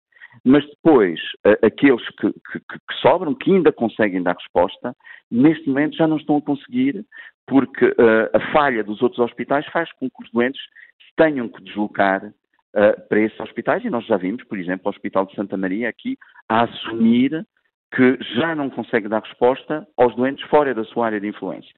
Mas 0.43 0.65
depois, 0.65 1.19
aqueles 1.61 2.03
que, 2.15 2.31
que, 2.33 2.59
que, 2.59 2.95
sobram, 3.01 3.35
que 3.35 3.51
ainda 3.51 3.71
conseguem 3.71 4.23
dar 4.23 4.35
resposta, 4.35 4.95
neste 5.29 5.67
momento 5.67 5.95
já 5.95 6.07
não 6.07 6.17
estão 6.17 6.37
a 6.37 6.41
conseguir, 6.41 7.05
porque 7.45 7.85
uh, 7.85 8.29
a 8.33 8.39
falha 8.51 8.83
dos 8.83 9.01
outros 9.01 9.19
hospitais 9.19 9.65
faz 9.67 9.91
com 9.93 10.09
que 10.09 10.23
os 10.23 10.31
doentes 10.31 10.61
tenham 11.15 11.49
que 11.49 11.63
deslocar 11.63 12.25
uh, 12.25 13.07
para 13.07 13.19
esses 13.19 13.39
hospitais, 13.39 13.83
e 13.83 13.89
nós 13.89 14.05
já 14.05 14.17
vimos, 14.17 14.43
por 14.45 14.57
exemplo, 14.57 14.87
o 14.87 14.89
Hospital 14.89 15.25
de 15.25 15.35
Santa 15.35 15.57
Maria 15.57 15.89
aqui 15.89 16.17
a 16.49 16.63
assumir 16.63 17.45
que 17.93 18.17
já 18.35 18.55
não 18.55 18.69
consegue 18.69 19.07
dar 19.07 19.21
resposta 19.21 19.87
aos 19.95 20.15
doentes 20.15 20.43
fora 20.47 20.73
da 20.73 20.83
sua 20.85 21.07
área 21.07 21.19
de 21.19 21.27
influência. 21.27 21.75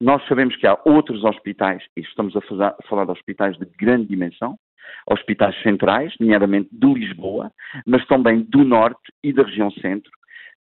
Nós 0.00 0.26
sabemos 0.26 0.56
que 0.56 0.66
há 0.66 0.78
outros 0.84 1.24
hospitais, 1.24 1.82
e 1.96 2.00
estamos 2.00 2.34
a, 2.36 2.40
falar 2.88 3.04
de 3.04 3.12
hospitais 3.12 3.56
de 3.58 3.66
grande 3.78 4.06
dimensão, 4.06 4.56
hospitais 5.10 5.60
centrais, 5.62 6.12
nomeadamente 6.20 6.68
de 6.72 6.94
Lisboa, 6.94 7.50
mas 7.86 8.06
também 8.06 8.42
do 8.42 8.64
Norte 8.64 9.12
e 9.22 9.32
da 9.32 9.42
região 9.42 9.70
Centro, 9.70 10.10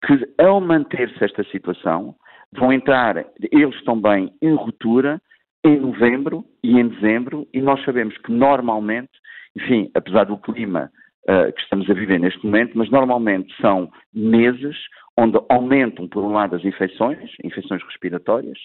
que 0.05 0.43
ao 0.43 0.61
manter-se 0.61 1.23
esta 1.23 1.43
situação, 1.45 2.15
vão 2.53 2.71
entrar 2.71 3.25
eles 3.51 3.83
também 3.83 4.31
em 4.41 4.53
ruptura 4.53 5.21
em 5.65 5.79
novembro 5.79 6.45
e 6.63 6.79
em 6.79 6.87
dezembro, 6.87 7.47
e 7.53 7.61
nós 7.61 7.83
sabemos 7.83 8.17
que 8.19 8.31
normalmente, 8.31 9.11
enfim, 9.55 9.91
apesar 9.93 10.25
do 10.25 10.37
clima 10.37 10.89
uh, 11.23 11.51
que 11.51 11.61
estamos 11.61 11.89
a 11.89 11.93
viver 11.93 12.19
neste 12.19 12.43
momento, 12.45 12.77
mas 12.77 12.89
normalmente 12.89 13.53
são 13.59 13.91
meses 14.13 14.77
onde 15.17 15.39
aumentam, 15.49 16.07
por 16.07 16.23
um 16.23 16.33
lado, 16.33 16.55
as 16.55 16.63
infecções, 16.63 17.31
infecções 17.43 17.81
respiratórias, 17.83 18.59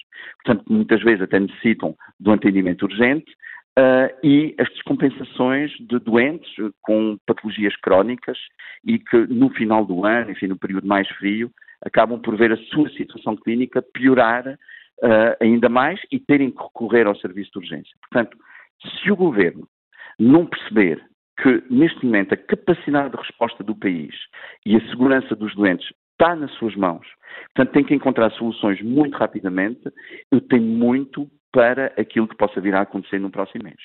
portanto, 0.44 0.70
muitas 0.70 1.02
vezes 1.02 1.22
até 1.22 1.40
necessitam 1.40 1.96
de 2.20 2.28
um 2.28 2.32
atendimento 2.32 2.82
urgente, 2.82 3.32
uh, 3.78 4.14
e 4.22 4.54
as 4.58 4.68
descompensações 4.70 5.70
de 5.80 5.98
doentes 5.98 6.50
com 6.82 7.16
patologias 7.26 7.74
crónicas 7.76 8.38
e 8.84 8.98
que 8.98 9.16
no 9.28 9.50
final 9.50 9.84
do 9.84 10.04
ano, 10.04 10.30
enfim, 10.30 10.46
no 10.46 10.58
período 10.58 10.86
mais 10.86 11.08
frio, 11.16 11.50
acabam 11.84 12.20
por 12.20 12.36
ver 12.36 12.52
a 12.52 12.56
sua 12.56 12.88
situação 12.90 13.36
clínica 13.36 13.82
piorar 13.82 14.46
uh, 14.46 15.36
ainda 15.40 15.68
mais 15.68 16.00
e 16.10 16.18
terem 16.18 16.50
que 16.50 16.62
recorrer 16.62 17.06
ao 17.06 17.16
serviço 17.16 17.50
de 17.52 17.58
urgência. 17.58 17.96
Portanto, 18.02 18.36
se 18.80 19.10
o 19.10 19.16
governo 19.16 19.66
não 20.18 20.46
perceber 20.46 21.02
que 21.40 21.62
neste 21.70 22.04
momento 22.04 22.34
a 22.34 22.36
capacidade 22.36 23.10
de 23.10 23.16
resposta 23.16 23.64
do 23.64 23.74
país 23.74 24.14
e 24.66 24.76
a 24.76 24.88
segurança 24.90 25.34
dos 25.34 25.54
doentes 25.54 25.88
está 26.22 26.36
nas 26.36 26.52
suas 26.52 26.76
mãos, 26.76 27.04
portanto 27.52 27.74
tem 27.74 27.84
que 27.84 27.94
encontrar 27.94 28.30
soluções 28.32 28.80
muito 28.80 29.16
rapidamente, 29.16 29.82
eu 30.30 30.40
tenho 30.40 30.62
muito 30.62 31.28
para 31.50 31.86
aquilo 31.98 32.28
que 32.28 32.36
possa 32.36 32.60
vir 32.60 32.74
a 32.74 32.82
acontecer 32.82 33.18
no 33.18 33.30
próximo 33.30 33.64
mês. 33.64 33.76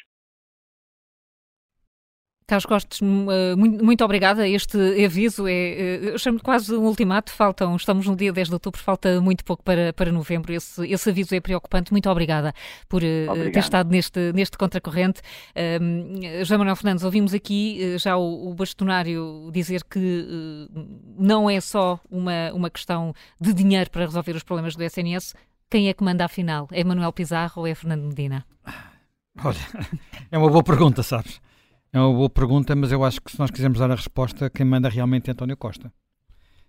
Carlos 2.48 2.66
Costes, 2.66 3.02
eh, 3.02 3.56
muito, 3.58 4.06
obrigada. 4.06 4.48
Este 4.48 4.78
aviso 5.04 5.50
é, 5.50 5.52
eh, 5.52 6.00
eu 6.14 6.18
chamo 6.18 6.40
quase 6.42 6.74
um 6.74 6.86
ultimato. 6.86 7.30
Faltam, 7.30 7.76
estamos 7.76 8.08
no 8.08 8.16
dia 8.16 8.32
10 8.32 8.48
de 8.48 8.54
outubro, 8.54 8.80
falta 8.80 9.20
muito 9.20 9.44
pouco 9.44 9.62
para, 9.62 9.92
para 9.92 10.14
novembro. 10.14 10.54
Esse, 10.54 10.88
esse 10.88 11.10
aviso 11.10 11.36
é 11.36 11.42
preocupante. 11.42 11.92
Muito 11.92 12.10
obrigada 12.10 12.54
por 12.88 13.04
eh, 13.04 13.26
Obrigado. 13.28 13.52
ter 13.52 13.60
estado 13.60 13.92
neste, 13.92 14.32
neste 14.32 14.58
contracorrente. 14.58 15.20
Um, 15.82 16.22
José 16.40 16.56
Manuel 16.56 16.78
Fernandes, 16.78 17.04
ouvimos 17.04 17.34
aqui 17.34 17.98
já 17.98 18.16
o, 18.16 18.50
o 18.50 18.54
bastonário 18.54 19.50
dizer 19.52 19.84
que 19.84 20.70
não 21.20 21.50
é 21.50 21.60
só 21.60 22.00
uma, 22.10 22.54
uma 22.54 22.70
questão 22.70 23.14
de 23.42 23.52
dinheiro 23.52 23.92
para 23.92 24.06
resolver 24.06 24.38
os 24.38 24.44
problemas 24.44 24.74
do 24.74 24.84
SNS. 24.84 25.36
Quem 25.70 25.90
é 25.90 25.94
que 25.94 26.02
manda 26.02 26.24
afinal? 26.24 26.70
É 26.72 26.82
Manuel 26.82 27.12
Pizarro 27.12 27.64
ou 27.64 27.68
é 27.68 27.76
Fernando 27.76 28.04
Medina? 28.04 28.46
Olha, 29.44 29.60
é 30.32 30.38
uma 30.38 30.50
boa 30.50 30.64
pergunta, 30.64 31.04
sabes? 31.04 31.42
É 31.92 32.00
uma 32.00 32.14
boa 32.14 32.30
pergunta, 32.30 32.76
mas 32.76 32.92
eu 32.92 33.04
acho 33.04 33.22
que 33.22 33.32
se 33.32 33.40
nós 33.40 33.50
quisermos 33.50 33.80
dar 33.80 33.90
a 33.90 33.96
resposta, 33.96 34.50
quem 34.50 34.66
manda 34.66 34.90
realmente 34.90 35.30
é 35.30 35.34
António 35.34 35.56
Costa. 35.56 35.92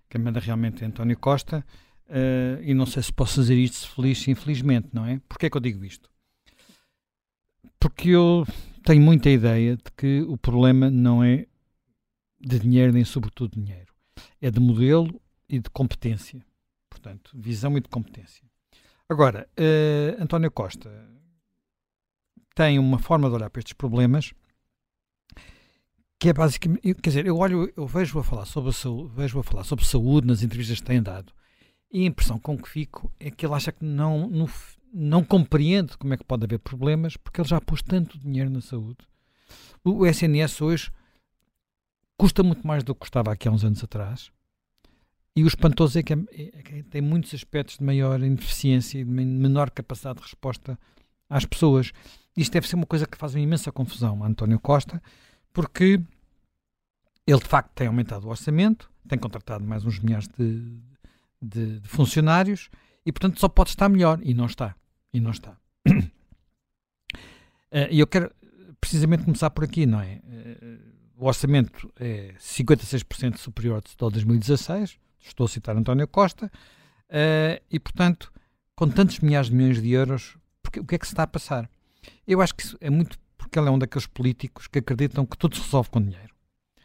Quem 0.08 0.20
manda 0.20 0.38
realmente 0.40 0.84
é 0.84 0.86
António 0.86 1.18
Costa. 1.18 1.64
Uh, 2.08 2.62
e 2.62 2.72
não 2.72 2.86
sei 2.86 3.02
se 3.02 3.12
posso 3.12 3.40
dizer 3.40 3.56
isto 3.56 3.90
feliz, 3.90 4.26
infelizmente, 4.28 4.88
não 4.92 5.04
é? 5.04 5.20
Porquê 5.28 5.46
é 5.46 5.50
que 5.50 5.56
eu 5.56 5.60
digo 5.60 5.84
isto? 5.84 6.08
Porque 7.78 8.10
eu 8.10 8.46
tenho 8.84 9.02
muita 9.02 9.28
ideia 9.28 9.76
de 9.76 9.90
que 9.96 10.22
o 10.22 10.38
problema 10.38 10.88
não 10.88 11.22
é 11.22 11.46
de 12.40 12.58
dinheiro, 12.58 12.92
nem 12.92 13.04
sobretudo 13.04 13.60
dinheiro. 13.60 13.92
É 14.40 14.50
de 14.50 14.60
modelo 14.60 15.20
e 15.48 15.58
de 15.58 15.68
competência. 15.68 16.44
Portanto, 16.88 17.30
visão 17.34 17.76
e 17.76 17.80
de 17.80 17.88
competência. 17.88 18.44
Agora, 19.08 19.48
uh, 19.58 20.22
António 20.22 20.50
Costa 20.50 20.90
tem 22.54 22.78
uma 22.78 22.98
forma 22.98 23.28
de 23.28 23.34
olhar 23.34 23.50
para 23.50 23.60
estes 23.60 23.72
problemas 23.72 24.32
que 26.18 26.28
é 26.28 26.32
basicamente, 26.32 26.94
quer 26.94 27.10
dizer, 27.10 27.26
eu 27.26 27.36
olho, 27.36 27.72
eu 27.76 27.86
vejo 27.86 28.18
a 28.18 28.24
falar 28.24 28.44
sobre 28.44 28.70
a 28.70 28.72
saúde, 28.72 29.14
vejo 29.14 29.38
a 29.38 29.42
falar 29.42 29.64
sobre 29.64 29.84
saúde 29.84 30.26
nas 30.26 30.42
entrevistas 30.42 30.80
que 30.80 30.86
têm 30.86 31.02
dado, 31.02 31.32
e 31.90 32.02
a 32.02 32.06
impressão 32.06 32.38
com 32.38 32.58
que 32.58 32.68
fico 32.68 33.12
é 33.18 33.30
que 33.30 33.46
ele 33.46 33.54
acha 33.54 33.72
que 33.72 33.84
não, 33.84 34.28
não, 34.28 34.48
não 34.92 35.24
compreende 35.24 35.96
como 35.96 36.12
é 36.12 36.16
que 36.16 36.24
pode 36.24 36.44
haver 36.44 36.58
problemas, 36.58 37.16
porque 37.16 37.40
ele 37.40 37.48
já 37.48 37.60
pôs 37.60 37.82
tanto 37.82 38.18
dinheiro 38.18 38.50
na 38.50 38.60
saúde. 38.60 38.98
O, 39.82 40.04
SNS 40.04 40.60
hoje 40.60 40.90
custa 42.16 42.42
muito 42.42 42.66
mais 42.66 42.82
do 42.82 42.94
que 42.94 43.00
custava 43.00 43.32
aqui 43.32 43.48
há 43.48 43.50
uns 43.50 43.64
anos 43.64 43.82
atrás. 43.82 44.30
E 45.34 45.44
o 45.44 45.46
espantoso 45.46 45.98
é 45.98 46.02
que, 46.02 46.12
é, 46.12 46.16
é 46.32 46.62
que 46.62 46.82
tem 46.82 47.00
muitos 47.00 47.32
aspectos 47.32 47.78
de 47.78 47.84
maior 47.84 48.20
ineficiência 48.20 48.98
e 48.98 49.04
de 49.04 49.10
menor 49.10 49.70
capacidade 49.70 50.18
de 50.18 50.24
resposta 50.24 50.78
às 51.30 51.44
pessoas. 51.46 51.92
Isto 52.36 52.52
deve 52.52 52.68
ser 52.68 52.74
uma 52.74 52.86
coisa 52.86 53.06
que 53.06 53.16
faz 53.16 53.34
uma 53.34 53.40
imensa 53.40 53.70
confusão 53.70 54.22
António 54.24 54.58
Costa, 54.58 55.00
porque 55.58 56.00
ele 57.26 57.40
de 57.40 57.48
facto 57.48 57.72
tem 57.74 57.88
aumentado 57.88 58.28
o 58.28 58.30
orçamento, 58.30 58.88
tem 59.08 59.18
contratado 59.18 59.64
mais 59.64 59.84
uns 59.84 59.98
milhares 59.98 60.28
de, 60.28 60.78
de, 61.42 61.80
de 61.80 61.88
funcionários 61.88 62.70
e 63.04 63.10
portanto 63.10 63.40
só 63.40 63.48
pode 63.48 63.70
estar 63.70 63.88
melhor 63.88 64.20
e 64.22 64.34
não 64.34 64.46
está. 64.46 64.76
E 65.12 65.18
não 65.18 65.32
está. 65.32 65.58
Eh, 67.70 67.88
e 67.90 68.00
eu 68.00 68.06
quero 68.06 68.34
precisamente 68.80 69.24
começar 69.24 69.50
por 69.50 69.62
aqui, 69.62 69.84
não 69.84 70.00
é? 70.00 70.22
Eh, 70.26 70.78
o 71.18 71.26
orçamento 71.26 71.92
é 72.00 72.32
56% 72.38 73.36
superior 73.36 73.82
ao 74.00 74.08
de 74.08 74.14
2016, 74.14 74.98
estou 75.20 75.44
a 75.44 75.48
citar 75.50 75.76
António 75.76 76.08
Costa, 76.08 76.50
eh, 77.10 77.60
e 77.70 77.78
portanto, 77.78 78.32
com 78.74 78.88
tantos 78.88 79.18
milhares 79.18 79.50
de 79.50 79.54
milhões 79.54 79.82
de 79.82 79.90
euros, 79.90 80.38
porque, 80.62 80.80
o 80.80 80.84
que 80.86 80.94
é 80.94 80.98
que 80.98 81.06
se 81.06 81.12
está 81.12 81.24
a 81.24 81.26
passar? 81.26 81.68
Eu 82.26 82.40
acho 82.40 82.54
que 82.54 82.62
isso 82.62 82.78
é 82.80 82.88
muito 82.88 83.18
porque 83.48 83.58
ele 83.58 83.68
é 83.68 83.70
um 83.70 83.78
daqueles 83.78 84.06
políticos 84.06 84.68
que 84.68 84.78
acreditam 84.78 85.24
que 85.24 85.36
tudo 85.36 85.56
se 85.56 85.62
resolve 85.62 85.88
com 85.88 86.00
dinheiro. 86.00 86.34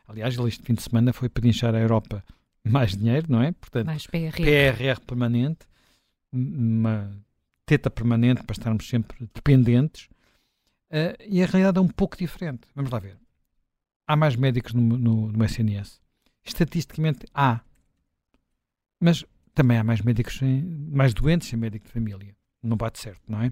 Aliás, 0.08 0.38
ele 0.38 0.48
este 0.48 0.64
fim 0.64 0.74
de 0.74 0.82
semana 0.82 1.12
foi 1.12 1.28
pedinchar 1.28 1.76
à 1.76 1.80
Europa 1.80 2.24
mais 2.64 2.96
dinheiro, 2.96 3.28
não 3.30 3.42
é? 3.42 3.52
Portanto, 3.52 3.86
mais 3.86 4.08
PRR. 4.08 4.32
PRR 4.32 5.02
permanente, 5.06 5.68
uma 6.32 7.12
teta 7.66 7.90
permanente 7.90 8.44
para 8.44 8.54
estarmos 8.54 8.88
sempre 8.88 9.30
dependentes. 9.34 10.06
Uh, 10.90 11.18
e 11.28 11.44
a 11.44 11.46
realidade 11.46 11.78
é 11.78 11.82
um 11.82 11.88
pouco 11.88 12.16
diferente. 12.18 12.62
Vamos 12.74 12.92
lá 12.92 13.00
ver. 13.00 13.18
Há 14.08 14.16
mais 14.16 14.36
médicos 14.36 14.74
no, 14.74 14.82
no, 14.82 15.32
no 15.32 15.46
SNS. 15.46 16.00
Estatisticamente 16.46 17.26
há. 17.34 17.62
Mas 19.00 19.26
também 19.54 19.78
há 19.78 19.84
mais 19.84 20.02
médicos, 20.02 20.38
sem, 20.38 20.62
mais 20.62 21.14
doentes 21.14 21.50
sem 21.50 21.60
médico 21.60 21.86
de 21.88 21.92
família. 21.92 22.36
Não 22.62 22.78
bate 22.78 23.00
certo, 23.00 23.22
não 23.28 23.42
é? 23.42 23.48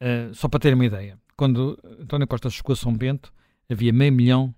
Uh, 0.00 0.34
só 0.34 0.48
para 0.48 0.60
ter 0.60 0.72
uma 0.72 0.86
ideia 0.86 1.18
quando 1.40 1.78
António 1.98 2.26
Costa 2.26 2.50
chegou 2.50 2.74
a 2.74 2.76
São 2.76 2.94
Bento, 2.94 3.32
havia 3.66 3.94
meio 3.94 4.12
milhão 4.12 4.54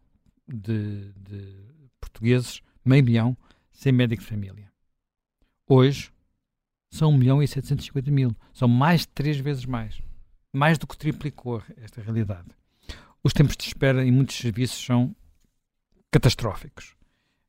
de, 0.49 1.13
de 1.13 1.55
portugueses, 2.01 2.61
meio 2.85 3.05
milhão, 3.05 3.37
sem 3.71 3.93
médico 3.93 4.21
de 4.21 4.29
família. 4.29 4.69
Hoje, 5.65 6.11
são 6.91 7.11
1 7.11 7.19
milhão 7.19 7.41
e 7.41 7.47
750 7.47 8.11
mil. 8.11 8.35
São 8.53 8.67
mais 8.67 9.03
de 9.03 9.09
três 9.11 9.37
vezes 9.37 9.65
mais. 9.65 10.03
Mais 10.53 10.77
do 10.77 10.89
que 10.89 10.99
triplicou 10.99 11.63
esta 11.77 12.03
realidade. 12.03 12.49
Os 13.23 13.33
tempos 13.33 13.57
de 13.57 13.63
espera 13.63 14.05
em 14.05 14.11
muitos 14.11 14.35
serviços 14.35 14.85
são 14.85 15.15
catastróficos. 16.11 16.97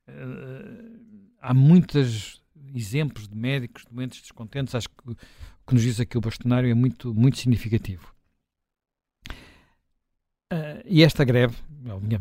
Uh, 0.07 1.31
há 1.41 1.55
muitos 1.55 2.39
exemplos 2.75 3.27
de 3.27 3.35
médicos 3.35 3.83
doentes 3.89 4.21
descontentes. 4.21 4.75
Acho 4.75 4.89
que 4.89 5.09
o 5.09 5.15
que 5.15 5.73
nos 5.73 5.81
diz 5.81 5.99
aqui 5.99 6.19
o 6.19 6.21
bastonário 6.21 6.69
é 6.69 6.75
muito, 6.75 7.15
muito 7.15 7.39
significativo. 7.39 8.12
Uh, 10.51 10.83
e 10.85 11.03
esta 11.03 11.23
greve, 11.23 11.55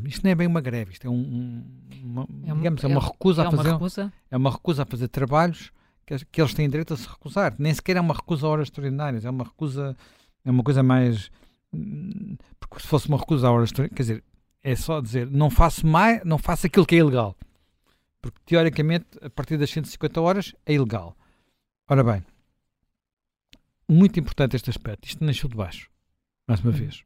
isto 0.06 0.24
não 0.24 0.30
é 0.30 0.34
bem 0.34 0.46
uma 0.46 0.60
greve, 0.60 0.92
isto 0.92 1.06
é, 1.06 1.10
um, 1.10 1.62
uma, 2.02 2.22
é, 2.46 2.54
digamos, 2.54 2.82
é 2.82 2.86
uma 2.86 3.00
recusa 3.00 3.42
é 3.42 3.46
a 3.46 3.50
fazer 3.50 3.68
uma 3.68 3.72
recusa? 3.74 4.12
é 4.30 4.36
uma 4.36 4.50
recusa 4.50 4.82
a 4.82 4.86
fazer 4.86 5.08
trabalhos 5.08 5.70
que, 6.06 6.24
que, 6.26 6.40
eles 6.40 6.54
têm 6.54 6.68
direito 6.68 6.94
a 6.94 6.96
se 6.96 7.06
recusar. 7.06 7.54
Nem 7.58 7.74
sequer 7.74 7.96
é 7.96 8.00
uma 8.00 8.14
recusa 8.14 8.46
a 8.46 8.50
horas 8.50 8.68
extraordinárias, 8.68 9.24
é 9.24 9.30
uma 9.30 9.44
recusa, 9.44 9.96
é 10.44 10.50
uma 10.50 10.62
coisa 10.62 10.82
mais 10.82 11.30
porque 12.60 12.80
se 12.80 12.86
fosse 12.86 13.08
uma 13.08 13.16
recusa 13.16 13.48
a 13.48 13.50
horas 13.50 13.70
extraordinárias, 13.70 13.96
quer 13.96 14.02
dizer, 14.02 14.24
é 14.62 14.76
só 14.76 15.00
dizer 15.00 15.26
não 15.30 15.50
faço 15.50 15.86
mais, 15.86 16.22
não 16.24 16.38
faço 16.38 16.66
aquilo 16.66 16.86
que 16.86 16.94
é 16.94 16.98
ilegal. 16.98 17.36
Porque 18.20 18.38
teoricamente, 18.44 19.06
a 19.20 19.28
partir 19.28 19.56
das 19.56 19.70
150 19.70 20.20
horas 20.20 20.54
é 20.64 20.74
ilegal. 20.74 21.16
Ora 21.88 22.04
bem, 22.04 22.24
muito 23.88 24.20
importante 24.20 24.54
este 24.54 24.70
aspecto. 24.70 25.08
Isto 25.08 25.24
nasceu 25.24 25.48
de 25.48 25.56
baixo, 25.56 25.90
mais 26.46 26.60
uma 26.60 26.70
hum. 26.70 26.74
vez. 26.74 27.04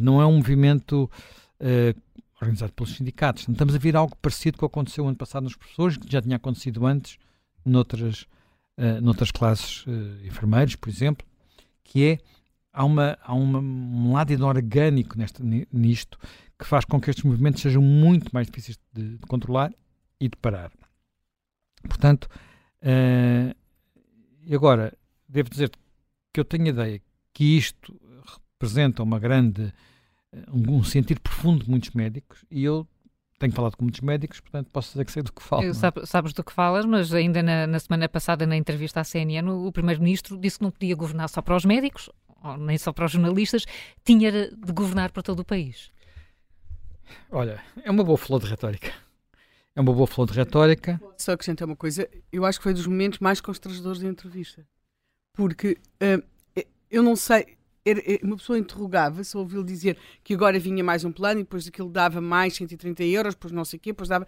Não 0.00 0.20
é 0.20 0.26
um 0.26 0.36
movimento 0.36 1.10
uh, 1.60 2.00
organizado 2.40 2.72
pelos 2.72 2.94
sindicatos. 2.94 3.48
Estamos 3.48 3.74
a 3.74 3.78
ver 3.78 3.96
algo 3.96 4.16
parecido 4.16 4.58
com 4.58 4.66
o 4.66 4.68
que 4.68 4.72
aconteceu 4.72 5.06
ano 5.06 5.16
passado 5.16 5.44
nos 5.44 5.56
professores, 5.56 5.96
que 5.96 6.10
já 6.10 6.20
tinha 6.20 6.36
acontecido 6.36 6.86
antes 6.86 7.18
noutras, 7.64 8.22
uh, 8.78 9.00
noutras 9.00 9.30
classes 9.30 9.86
uh, 9.86 9.90
enfermeiros, 10.24 10.76
por 10.76 10.88
exemplo, 10.88 11.26
que 11.82 12.04
é 12.04 12.18
há, 12.72 12.84
uma, 12.84 13.18
há 13.22 13.34
uma, 13.34 13.58
um 13.58 14.12
lado 14.12 14.32
inorgânico 14.32 15.16
neste, 15.16 15.42
nisto 15.72 16.18
que 16.58 16.64
faz 16.64 16.84
com 16.84 17.00
que 17.00 17.10
estes 17.10 17.24
movimentos 17.24 17.62
sejam 17.62 17.82
muito 17.82 18.30
mais 18.32 18.46
difíceis 18.46 18.78
de, 18.92 19.16
de 19.16 19.26
controlar 19.26 19.72
e 20.20 20.28
de 20.28 20.36
parar. 20.36 20.70
Portanto, 21.82 22.28
uh, 22.82 24.54
agora, 24.54 24.92
devo 25.28 25.50
dizer 25.50 25.70
que 26.32 26.40
eu 26.40 26.44
tenho 26.44 26.66
a 26.66 26.68
ideia 26.68 27.02
que 27.32 27.56
isto 27.56 28.00
representa 28.64 29.02
uma 29.02 29.18
grande, 29.18 29.72
um, 30.48 30.76
um 30.76 30.84
sentido 30.84 31.20
profundo 31.20 31.64
de 31.64 31.70
muitos 31.70 31.90
médicos 31.90 32.44
e 32.50 32.64
eu 32.64 32.86
tenho 33.38 33.52
falado 33.52 33.76
com 33.76 33.84
muitos 33.84 34.00
médicos, 34.00 34.40
portanto 34.40 34.70
posso 34.72 34.92
dizer 34.92 35.04
que 35.04 35.12
sei 35.12 35.22
do 35.22 35.32
que 35.32 35.42
falo. 35.42 35.64
É? 35.64 35.74
Sabe, 35.74 36.06
sabes 36.06 36.32
do 36.32 36.42
que 36.42 36.52
falas, 36.52 36.86
mas 36.86 37.12
ainda 37.12 37.42
na, 37.42 37.66
na 37.66 37.78
semana 37.78 38.08
passada, 38.08 38.46
na 38.46 38.56
entrevista 38.56 39.00
à 39.00 39.04
CNN, 39.04 39.48
o, 39.50 39.66
o 39.66 39.72
Primeiro-Ministro 39.72 40.38
disse 40.38 40.58
que 40.58 40.64
não 40.64 40.70
podia 40.70 40.94
governar 40.96 41.28
só 41.28 41.42
para 41.42 41.56
os 41.56 41.64
médicos, 41.64 42.08
nem 42.58 42.78
só 42.78 42.92
para 42.92 43.04
os 43.04 43.12
jornalistas, 43.12 43.66
tinha 44.02 44.32
de 44.32 44.72
governar 44.72 45.12
para 45.12 45.22
todo 45.22 45.40
o 45.40 45.44
país. 45.44 45.90
Olha, 47.30 47.62
é 47.82 47.90
uma 47.90 48.02
boa 48.02 48.16
flor 48.16 48.40
de 48.40 48.48
retórica. 48.48 48.92
É 49.76 49.80
uma 49.80 49.92
boa 49.92 50.06
flor 50.06 50.26
de 50.26 50.34
retórica. 50.34 51.00
Só 51.18 51.32
acrescentar 51.32 51.66
uma 51.66 51.76
coisa, 51.76 52.08
eu 52.32 52.46
acho 52.46 52.58
que 52.58 52.62
foi 52.62 52.72
dos 52.72 52.86
momentos 52.86 53.18
mais 53.18 53.40
constrangedores 53.40 54.00
da 54.00 54.08
entrevista. 54.08 54.64
Porque 55.34 55.76
uh, 56.00 56.62
eu 56.90 57.02
não 57.02 57.16
sei, 57.16 57.58
era, 57.84 58.00
uma 58.22 58.36
pessoa 58.36 58.58
interrogava-se, 58.58 59.36
ouviu-lhe 59.36 59.66
dizer 59.66 59.98
que 60.22 60.34
agora 60.34 60.58
vinha 60.58 60.82
mais 60.82 61.04
um 61.04 61.12
plano 61.12 61.40
e 61.40 61.42
depois 61.42 61.68
aquilo 61.68 61.90
dava 61.90 62.20
mais 62.20 62.54
130 62.54 63.02
euros, 63.04 63.34
depois 63.34 63.52
não 63.52 63.64
sei 63.64 63.78
o 63.78 63.80
quê, 63.80 63.90
depois 63.90 64.08
dava. 64.08 64.26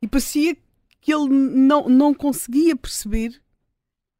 E 0.00 0.08
parecia 0.08 0.56
que 1.00 1.12
ele 1.12 1.28
não, 1.28 1.88
não 1.88 2.14
conseguia 2.14 2.74
perceber 2.74 3.40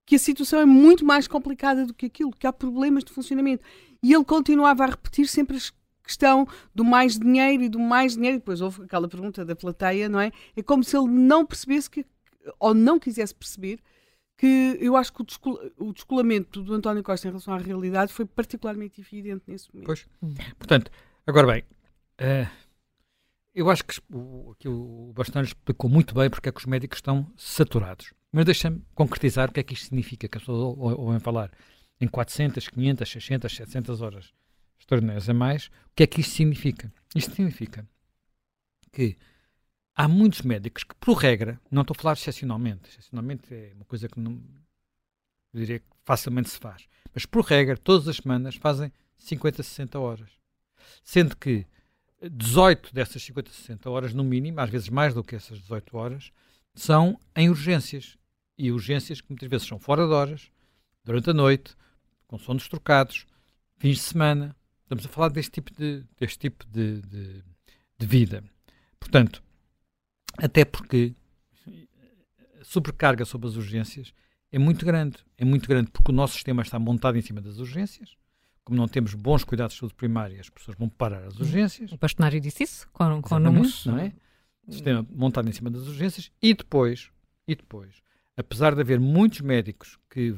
que 0.07 0.17
a 0.17 0.19
situação 0.19 0.61
é 0.61 0.67
muito 0.67 1.05
mais 1.05 1.27
complicada 1.27 1.87
do 1.87 1.95
que 1.95 2.07
aquilo, 2.07 2.31
que 2.31 2.47
há 2.47 2.53
problemas 2.53 3.05
de 3.05 3.13
funcionamento. 3.13 3.65
E 4.03 4.13
ele 4.13 4.25
continuava 4.25 4.85
a 4.85 4.89
repetir 4.89 5.27
sempre 5.27 5.57
as 5.57 5.73
questão 6.05 6.47
do 6.75 6.85
mais 6.85 7.19
dinheiro 7.19 7.63
e 7.63 7.69
do 7.69 7.81
mais 7.81 8.15
dinheiro, 8.15 8.37
e 8.37 8.39
depois 8.39 8.61
houve 8.61 8.83
aquela 8.83 9.09
pergunta 9.09 9.45
da 9.45 9.57
plateia, 9.57 10.09
não 10.09 10.21
é? 10.21 10.31
É 10.55 10.63
como 10.63 10.85
se 10.85 10.97
ele 10.97 11.09
não 11.09 11.47
percebesse 11.47 11.89
que, 11.89 12.05
ou 12.61 12.75
não 12.75 12.99
quisesse 12.99 13.35
perceber 13.35 13.81
que 14.37 14.79
eu 14.81 14.97
acho 14.97 15.13
que 15.13 15.23
o, 15.79 15.93
descolamento 15.93 16.63
do 16.63 16.75
António 16.75 17.03
Costa 17.03 17.29
em 17.29 17.31
relação 17.31 17.55
à 17.55 17.59
realidade 17.59 18.13
foi 18.13 18.25
particularmente 18.25 19.01
evidente 19.01 19.45
nesse 19.47 19.73
momento. 19.73 19.87
Pois. 19.87 20.07
Portanto, 20.59 20.91
agora 21.27 21.47
bem, 21.47 21.63
uh, 22.21 22.51
eu 23.55 23.71
acho 23.71 23.85
que 23.85 24.01
o, 24.11 24.55
que 24.59 24.69
o 24.69 25.15
explicou 25.43 25.89
muito 25.89 26.15
bem 26.15 26.29
porque 26.29 26.49
é 26.49 26.53
que 26.53 26.59
os 26.59 26.67
médicos 26.67 26.99
estão 26.99 27.31
saturados. 27.37 28.13
Mas 28.33 28.45
deixa-me 28.45 28.83
concretizar 28.95 29.49
o 29.49 29.53
que 29.53 29.61
é 29.61 29.63
que 29.63 29.75
isto 29.75 29.85
significa, 29.85 30.27
que 30.27 30.37
as 30.37 30.43
pessoas 30.43 30.77
ouvem 30.99 31.21
falar 31.21 31.53
em 32.01 32.09
400, 32.09 32.69
500, 32.69 33.09
600, 33.09 33.57
700 33.57 34.03
horas 34.03 34.33
extraordinárias 34.79 35.29
a 35.29 35.35
mais. 35.35 35.67
O 35.67 35.71
que 35.95 36.03
é 36.03 36.07
que 36.07 36.21
isto 36.21 36.35
significa? 36.35 36.93
Isto 37.15 37.33
significa 37.37 37.89
que 38.91 39.17
há 39.95 40.09
muitos 40.09 40.43
médicos 40.43 40.85
que, 40.85 40.95
por 40.97 41.15
regra, 41.15 41.61
não 41.71 41.83
estou 41.83 41.95
a 41.97 42.01
falar 42.01 42.13
excepcionalmente, 42.15 42.89
excepcionalmente 42.89 43.55
é 43.55 43.73
uma 43.75 43.85
coisa 43.85 44.09
que 44.09 44.19
não 44.19 44.41
eu 45.53 45.61
diria 45.61 45.79
que 45.79 45.87
facilmente 46.05 46.51
se 46.51 46.59
faz, 46.59 46.89
mas 47.15 47.25
por 47.25 47.45
regra, 47.45 47.77
todas 47.77 48.09
as 48.09 48.17
semanas 48.17 48.57
fazem 48.57 48.93
50, 49.19 49.63
60 49.63 49.99
horas. 50.01 50.31
Sendo 51.05 51.37
que 51.37 51.65
18 52.29 52.93
dessas 52.93 53.23
50, 53.23 53.53
60 53.53 53.89
horas, 53.89 54.13
no 54.13 54.25
mínimo, 54.25 54.61
às 54.61 54.69
vezes 54.69 54.89
mais 54.89 55.15
do 55.15 55.23
que 55.23 55.37
essas 55.37 55.61
18 55.61 55.97
horas, 55.97 56.33
são 56.75 57.19
em 57.37 57.49
urgências. 57.49 58.19
E 58.59 58.73
urgências 58.73 59.21
que 59.21 59.31
muitas 59.31 59.49
vezes 59.49 59.69
são 59.69 59.79
fora 59.79 60.07
de 60.07 60.13
horas, 60.13 60.51
durante 61.05 61.31
a 61.31 61.35
noite, 61.35 61.77
com 62.27 62.37
sonos 62.37 62.67
trocados, 62.69 63.25
fins 63.79 63.99
de 63.99 64.03
semana, 64.03 64.57
Estamos 64.85 65.07
a 65.07 65.09
falar 65.09 65.29
deste 65.31 65.51
tipo 65.51 65.73
de, 65.75 66.05
deste 66.19 66.39
tipo 66.39 66.65
de, 66.67 67.01
de, 67.01 67.43
de 67.99 68.07
vida. 68.07 68.45
Portanto, 69.01 69.43
até 70.39 70.65
porque 70.65 71.15
a 72.61 72.65
sobrecarga 72.65 73.25
sobre 73.25 73.49
as 73.49 73.57
urgências 73.57 74.13
é 74.51 74.59
muito 74.59 74.85
grande. 74.87 75.19
É 75.37 75.45
muito 75.45 75.69
grande 75.69 75.91
porque 75.91 76.11
o 76.11 76.15
nosso 76.15 76.35
sistema 76.35 76.63
está 76.63 76.79
montado 76.79 77.17
em 77.19 77.23
cima 77.23 77.41
das 77.41 77.59
urgências. 77.59 78.17
Como 78.65 78.79
não 78.79 78.89
temos 78.89 79.15
bons 79.15 79.45
cuidados 79.45 79.75
de 79.75 79.81
saúde 79.81 79.95
primária, 79.95 80.41
as 80.41 80.49
pessoas 80.49 80.77
vão 80.79 80.89
parar 80.89 81.25
as 81.25 81.39
urgências. 81.39 81.93
O 81.93 81.99
bastonário 81.99 82.41
disse 82.41 82.63
isso, 82.63 82.89
com, 82.93 83.21
com 83.21 83.39
números. 83.39 83.85
Não 83.85 83.99
é? 83.99 84.13
O 84.67 84.73
sistema 84.73 85.07
montado 85.11 85.49
em 85.49 85.53
cima 85.53 85.71
das 85.71 85.87
urgências. 85.87 86.31
E 86.41 86.55
depois, 86.55 87.11
e 87.47 87.55
depois, 87.55 88.03
apesar 88.37 88.75
de 88.75 88.81
haver 88.81 88.99
muitos 88.99 89.41
médicos 89.43 89.99
que 90.09 90.35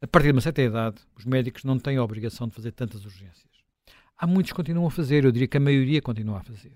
a 0.00 0.06
partir 0.08 0.28
de 0.28 0.32
uma 0.32 0.40
certa 0.40 0.60
idade, 0.60 0.96
os 1.16 1.24
médicos 1.24 1.62
não 1.62 1.78
têm 1.78 1.96
a 1.96 2.02
obrigação 2.02 2.48
de 2.48 2.54
fazer 2.54 2.72
tantas 2.72 3.04
urgências. 3.04 3.52
Há 4.16 4.26
muitos 4.26 4.50
que 4.50 4.56
continuam 4.56 4.86
a 4.86 4.90
fazer, 4.90 5.24
eu 5.24 5.30
diria 5.30 5.46
que 5.46 5.56
a 5.56 5.60
maioria 5.60 6.02
continua 6.02 6.38
a 6.38 6.42
fazer. 6.42 6.72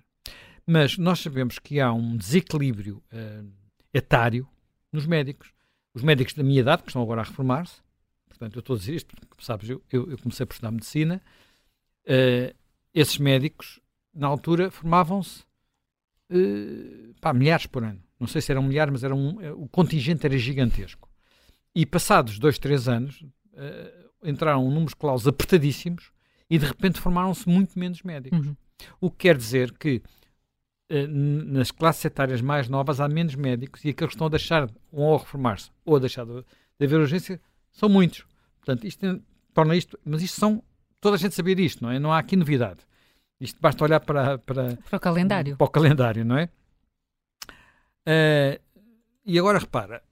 Mas 0.66 0.98
nós 0.98 1.20
sabemos 1.20 1.58
que 1.58 1.78
há 1.78 1.92
um 1.92 2.16
desequilíbrio 2.16 3.02
uh, 3.12 3.48
etário 3.94 4.48
nos 4.92 5.06
médicos. 5.06 5.52
Os 5.94 6.02
médicos 6.02 6.34
da 6.34 6.42
minha 6.42 6.60
idade, 6.60 6.82
que 6.82 6.88
estão 6.88 7.02
agora 7.02 7.20
a 7.20 7.24
reformar-se, 7.24 7.80
portanto, 8.28 8.56
eu 8.56 8.60
estou 8.60 8.74
a 8.74 8.78
dizer 8.78 8.94
isto 8.94 9.14
porque, 9.16 9.44
sabes, 9.44 9.70
eu, 9.70 9.82
eu, 9.90 10.18
comecei 10.18 10.44
por 10.44 10.52
estudar 10.52 10.72
medicina, 10.72 11.22
uh, 12.04 12.54
esses 12.92 13.18
médicos, 13.18 13.80
na 14.12 14.26
altura, 14.26 14.70
formavam-se 14.70 15.44
uh, 16.30 17.34
milhares 17.34 17.66
por 17.66 17.84
ano. 17.84 18.02
Não 18.18 18.26
sei 18.26 18.40
se 18.40 18.50
eram 18.50 18.62
milhares, 18.62 18.92
mas 18.92 19.04
era 19.04 19.14
um, 19.14 19.62
o 19.62 19.68
contingente 19.68 20.26
era 20.26 20.36
gigantesco. 20.36 21.08
E 21.74 21.84
passados 21.84 22.38
dois, 22.38 22.58
três 22.58 22.88
anos, 22.88 23.22
uh, 23.52 24.28
entraram 24.28 24.68
números 24.70 24.94
claus 24.94 25.26
apertadíssimos 25.26 26.10
e 26.48 26.58
de 26.58 26.66
repente 26.66 27.00
formaram-se 27.00 27.48
muito 27.48 27.78
menos 27.78 28.02
médicos. 28.02 28.46
Uhum. 28.46 28.56
O 29.00 29.10
que 29.10 29.18
quer 29.18 29.36
dizer 29.36 29.72
que 29.72 30.02
nas 30.88 31.70
classes 31.70 32.04
etárias 32.04 32.40
mais 32.40 32.68
novas 32.68 33.00
há 33.00 33.08
menos 33.08 33.34
médicos 33.34 33.84
e 33.84 33.90
aqueles 33.90 34.10
que 34.10 34.14
estão 34.14 34.28
a 34.28 34.30
deixar 34.30 34.70
ou 34.92 35.14
a 35.14 35.18
reformar-se 35.18 35.70
ou 35.84 35.96
a 35.96 35.98
deixar 35.98 36.24
de, 36.24 36.44
de 36.78 36.86
haver 36.86 37.00
urgência 37.00 37.40
são 37.72 37.88
muitos. 37.88 38.24
Portanto, 38.58 38.86
isto 38.86 39.22
torna 39.52 39.74
isto, 39.74 39.98
mas 40.04 40.22
isto 40.22 40.38
são, 40.38 40.62
toda 41.00 41.16
a 41.16 41.18
gente 41.18 41.34
sabia 41.34 41.54
disto, 41.54 41.82
não 41.82 41.90
é? 41.90 41.98
Não 41.98 42.12
há 42.12 42.18
aqui 42.18 42.36
novidade. 42.36 42.80
Isto 43.40 43.60
basta 43.60 43.84
olhar 43.84 44.00
para, 44.00 44.38
para, 44.38 44.76
para 44.76 44.96
o 44.96 45.00
calendário. 45.00 45.56
Para 45.56 45.66
o 45.66 45.70
calendário, 45.70 46.24
não 46.24 46.38
é? 46.38 46.48
Uh, 48.08 48.60
e 49.24 49.38
agora 49.38 49.58
repara, 49.58 50.02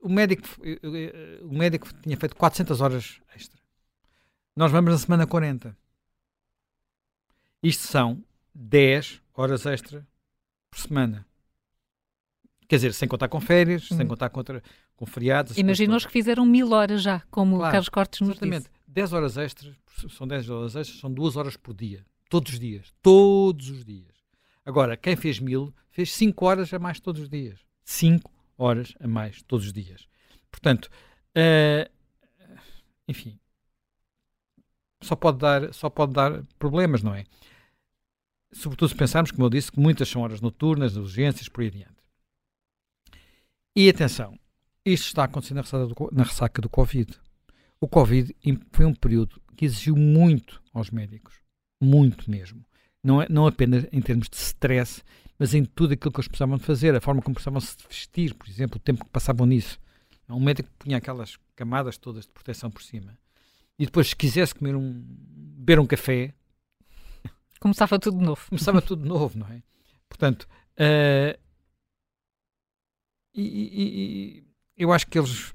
o 0.00 0.08
médico, 0.08 0.48
o 1.42 1.54
médico 1.54 1.88
tinha 2.02 2.16
feito 2.16 2.34
400 2.34 2.80
horas 2.80 3.20
extra. 3.34 3.60
Nós 4.54 4.72
vamos 4.72 4.92
na 4.92 4.98
semana 4.98 5.26
40. 5.26 5.76
Isto 7.62 7.82
são 7.86 8.24
10 8.54 9.20
horas 9.36 9.66
extra 9.66 10.06
por 10.70 10.80
semana. 10.80 11.26
Quer 12.68 12.76
dizer, 12.76 12.94
sem 12.94 13.08
contar 13.08 13.28
com 13.28 13.40
férias, 13.40 13.86
sem 13.86 14.00
hum. 14.00 14.08
contar 14.08 14.28
com, 14.30 14.42
com 14.96 15.06
feriados. 15.06 15.56
Imagina 15.56 15.96
os 15.96 16.04
que 16.04 16.12
fizeram 16.12 16.44
mil 16.44 16.72
horas 16.72 17.02
já, 17.02 17.20
como 17.30 17.56
claro, 17.56 17.68
o 17.68 17.72
Carlos 17.72 17.88
Cortes 17.88 18.20
nos 18.20 18.30
exatamente. 18.30 18.62
disse. 18.64 18.70
10 18.88 19.12
horas 19.12 19.36
extras, 19.36 19.74
são 20.10 20.26
10 20.26 20.50
horas 20.50 20.76
extras, 20.76 21.00
são 21.00 21.12
2 21.12 21.36
horas 21.36 21.56
por 21.56 21.74
dia. 21.74 22.04
Todos 22.28 22.54
os 22.54 22.58
dias. 22.58 22.92
Todos 23.02 23.70
os 23.70 23.84
dias. 23.84 24.14
Agora, 24.64 24.96
quem 24.96 25.14
fez 25.14 25.38
mil, 25.38 25.72
fez 25.90 26.12
5 26.12 26.44
horas 26.44 26.72
a 26.74 26.78
mais 26.78 26.98
todos 26.98 27.22
os 27.22 27.28
dias. 27.28 27.60
5 27.84 28.32
horas 28.58 28.94
a 28.98 29.06
mais 29.06 29.42
todos 29.42 29.66
os 29.66 29.72
dias. 29.72 30.08
Portanto, 30.50 30.86
uh, 31.36 31.90
enfim, 33.06 33.38
só 35.02 35.14
pode, 35.14 35.38
dar, 35.38 35.72
só 35.72 35.88
pode 35.88 36.12
dar 36.12 36.42
problemas, 36.58 37.02
não 37.02 37.14
é? 37.14 37.24
Sobretudo 38.52 38.88
se 38.88 38.94
pensarmos, 38.94 39.30
como 39.30 39.44
eu 39.44 39.50
disse, 39.50 39.72
que 39.72 39.80
muitas 39.80 40.08
são 40.08 40.22
horas 40.22 40.40
noturnas, 40.40 40.96
urgências, 40.96 41.48
por 41.48 41.62
aí 41.62 41.68
adiante. 41.68 41.96
E 43.74 43.88
atenção, 43.88 44.38
isto 44.84 45.06
está 45.08 45.24
acontecendo 45.24 45.56
na 45.56 45.62
ressaca, 45.62 45.86
do, 45.86 46.10
na 46.12 46.22
ressaca 46.22 46.62
do 46.62 46.68
Covid. 46.68 47.12
O 47.80 47.88
Covid 47.88 48.34
foi 48.72 48.86
um 48.86 48.94
período 48.94 49.40
que 49.56 49.64
exigiu 49.64 49.96
muito 49.96 50.62
aos 50.72 50.90
médicos. 50.90 51.34
Muito 51.80 52.30
mesmo. 52.30 52.64
Não, 53.02 53.20
é, 53.20 53.26
não 53.28 53.46
apenas 53.46 53.86
em 53.92 54.00
termos 54.00 54.28
de 54.28 54.36
stress, 54.36 55.02
mas 55.38 55.54
em 55.54 55.64
tudo 55.64 55.92
aquilo 55.92 56.10
que 56.10 56.18
eles 56.18 56.28
precisavam 56.28 56.56
de 56.56 56.64
fazer, 56.64 56.94
a 56.94 57.00
forma 57.00 57.20
como 57.20 57.34
precisavam 57.34 57.60
se 57.60 57.76
vestir, 57.88 58.34
por 58.34 58.48
exemplo, 58.48 58.76
o 58.76 58.80
tempo 58.80 59.04
que 59.04 59.10
passavam 59.10 59.46
nisso. 59.46 59.78
Um 60.28 60.40
médico 60.40 60.68
punha 60.78 60.96
aquelas 60.96 61.38
camadas 61.54 61.98
todas 61.98 62.24
de 62.24 62.30
proteção 62.32 62.70
por 62.70 62.82
cima. 62.82 63.16
E 63.78 63.84
depois, 63.84 64.08
se 64.08 64.16
quisesse 64.16 64.54
comer 64.54 64.74
um, 64.74 65.04
beber 65.04 65.78
um 65.78 65.86
café, 65.86 66.32
começava 67.60 67.98
tudo 67.98 68.18
de 68.18 68.24
novo. 68.24 68.46
Começava 68.48 68.82
tudo 68.82 69.02
de 69.02 69.08
novo, 69.08 69.38
não 69.38 69.46
é? 69.48 69.62
Portanto, 70.08 70.48
uh, 70.78 71.38
e, 73.34 73.42
e, 73.42 73.82
e, 73.82 74.44
eu 74.76 74.92
acho 74.92 75.06
que 75.06 75.18
eles 75.18 75.52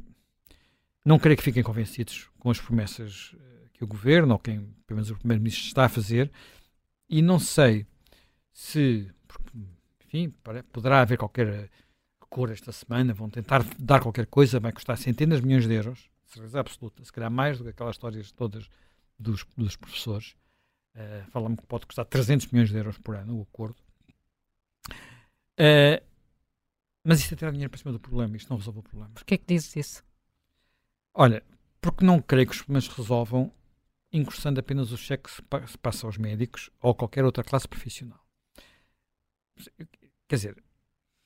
não 1.04 1.18
creio 1.18 1.38
que 1.38 1.44
fiquem 1.44 1.64
convencidos 1.64 2.30
com 2.40 2.52
as 2.52 2.60
promessas 2.60 3.36
eh, 3.36 3.70
que 3.74 3.84
o 3.84 3.88
governo, 3.88 4.34
ou 4.34 4.40
quem, 4.40 4.60
pelo 4.86 4.98
menos 4.98 5.10
o 5.10 5.18
primeiro-ministro, 5.18 5.66
está 5.66 5.86
a 5.86 5.90
fazer, 5.90 6.32
e 7.10 7.22
não 7.24 7.40
sei 7.40 7.88
se, 8.52 9.12
enfim, 10.06 10.32
poderá 10.72 11.02
haver 11.02 11.18
qualquer 11.18 11.70
cor 12.30 12.52
esta 12.52 12.72
semana, 12.72 13.14
vão 13.14 13.30
tentar 13.30 13.66
dar 13.80 14.00
qualquer 14.00 14.28
coisa, 14.28 14.60
vai 14.60 14.72
custar 14.72 14.98
centenas 14.98 15.42
de 15.42 15.48
milhões 15.48 15.68
de 15.68 15.74
euros, 15.74 16.10
certeza 16.28 16.60
absoluta, 16.60 17.04
se 17.04 17.12
calhar 17.12 17.32
mais 17.32 17.58
do 17.58 17.64
que 17.64 17.72
aquelas 17.72 17.96
histórias 17.96 18.32
todas 18.32 18.70
dos, 19.20 19.46
dos 19.58 19.76
professores. 19.76 20.36
Uh, 20.96 21.26
Fala-me 21.32 21.58
que 21.58 21.66
pode 21.66 21.86
custar 21.86 22.06
300 22.06 22.48
milhões 22.48 22.70
de 22.70 22.78
euros 22.78 22.98
por 22.98 23.16
ano 23.16 23.40
o 23.40 23.42
acordo. 23.44 23.78
Uh, 25.60 26.04
mas 27.04 27.20
isto 27.20 27.34
é 27.34 27.38
tirar 27.38 27.52
dinheiro 27.52 27.70
para 27.70 27.80
cima 27.80 27.92
do 27.92 28.00
problema, 28.00 28.36
isto 28.36 28.50
não 28.50 28.58
resolve 28.58 28.80
o 28.80 28.84
problema. 28.84 29.12
Porquê 29.14 29.36
é 29.36 29.38
que 29.38 29.46
dizes 29.48 29.76
isso? 29.76 30.04
Olha, 31.14 31.44
porque 31.80 32.06
não 32.06 32.22
creio 32.22 32.48
que 32.48 32.54
os 32.54 32.60
problemas 32.60 32.88
resolvam 32.88 33.52
incursando 34.14 34.60
apenas 34.60 34.92
o 34.92 34.98
cheque 34.98 35.30
que 35.30 35.68
se 35.68 35.78
passa 35.78 36.06
aos 36.06 36.18
médicos 36.18 36.70
ou 36.82 36.94
qualquer 36.94 37.24
outra 37.24 37.44
classe 37.44 37.68
profissional. 37.68 38.20
Quer 40.28 40.36
dizer, 40.36 40.64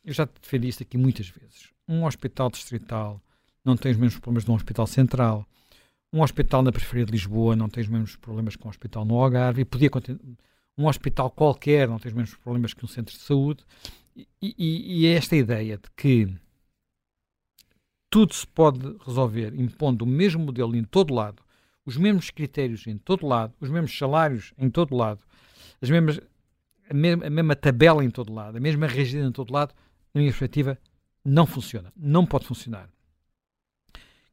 eu 0.04 0.13
já 0.13 0.25
defendi 0.25 0.67
isto 0.67 0.84
aqui 0.84 0.97
muitas 0.97 1.28
vezes. 1.28 1.71
Um 1.88 2.06
hospital 2.06 2.49
distrital 2.49 3.21
não 3.63 3.75
tem 3.75 3.91
os 3.91 3.97
mesmos 3.97 4.19
problemas 4.19 4.45
de 4.45 4.51
um 4.51 4.56
hospital 4.56 4.86
central. 4.86 5.47
Um 6.15 6.21
hospital 6.21 6.63
na 6.63 6.71
periferia 6.71 7.06
de 7.06 7.12
Lisboa 7.12 7.58
não 7.58 7.67
tem 7.67 7.84
os 7.84 7.89
mesmos 7.89 8.15
problemas 8.15 8.56
que 8.56 8.65
um 8.65 8.69
hospital 8.69 9.04
no 9.04 9.15
Algarve. 9.15 9.63
E 9.63 9.65
podia 9.65 9.89
um 10.78 10.88
hospital 10.88 11.30
qualquer 11.30 11.89
não 11.89 11.99
tem 11.99 12.10
os 12.10 12.15
mesmos 12.15 12.38
problemas 12.38 12.73
que 12.73 12.86
um 12.86 12.88
centro 12.88 13.13
de 13.13 13.19
saúde. 13.19 13.65
E, 14.15 14.25
e, 14.41 15.01
e 15.01 15.08
é 15.08 15.15
esta 15.15 15.36
ideia 15.36 15.78
de 15.78 15.89
que 15.93 16.34
tudo 18.10 18.34
se 18.34 18.47
pode 18.47 18.95
resolver 19.06 19.54
impondo 19.60 20.06
o 20.06 20.08
mesmo 20.08 20.45
modelo 20.45 20.73
em 20.73 20.86
todo 20.86 21.13
lado, 21.13 21.43
os 21.86 21.97
mesmos 21.97 22.30
critérios 22.30 22.88
em 22.88 22.97
todo 22.97 23.28
lado, 23.28 23.54
os 23.60 23.69
mesmos 23.69 23.97
salários 23.97 24.54
em 24.58 24.69
todo 24.69 24.95
lado, 24.95 25.19
as 25.82 25.89
mesmas, 25.89 26.21
a, 26.89 26.93
mesma, 26.93 27.25
a 27.25 27.30
mesma 27.30 27.58
tabela 27.58 28.06
em 28.06 28.10
todo 28.10 28.34
lado, 28.34 28.56
a 28.56 28.62
mesma 28.62 28.88
rigidez 28.88 29.28
em 29.28 29.34
todo 29.34 29.51
lado, 29.51 29.75
na 30.13 30.21
minha 30.21 30.32
perspectiva, 30.32 30.80
não 31.25 31.45
funciona. 31.45 31.91
Não 31.93 32.25
pode 32.25 32.45
funcionar. 32.45 32.89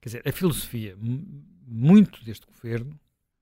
Quer 0.00 0.08
dizer, 0.08 0.22
a 0.24 0.30
filosofia, 0.30 0.96
muito 1.72 2.24
deste 2.24 2.46
governo, 2.46 2.98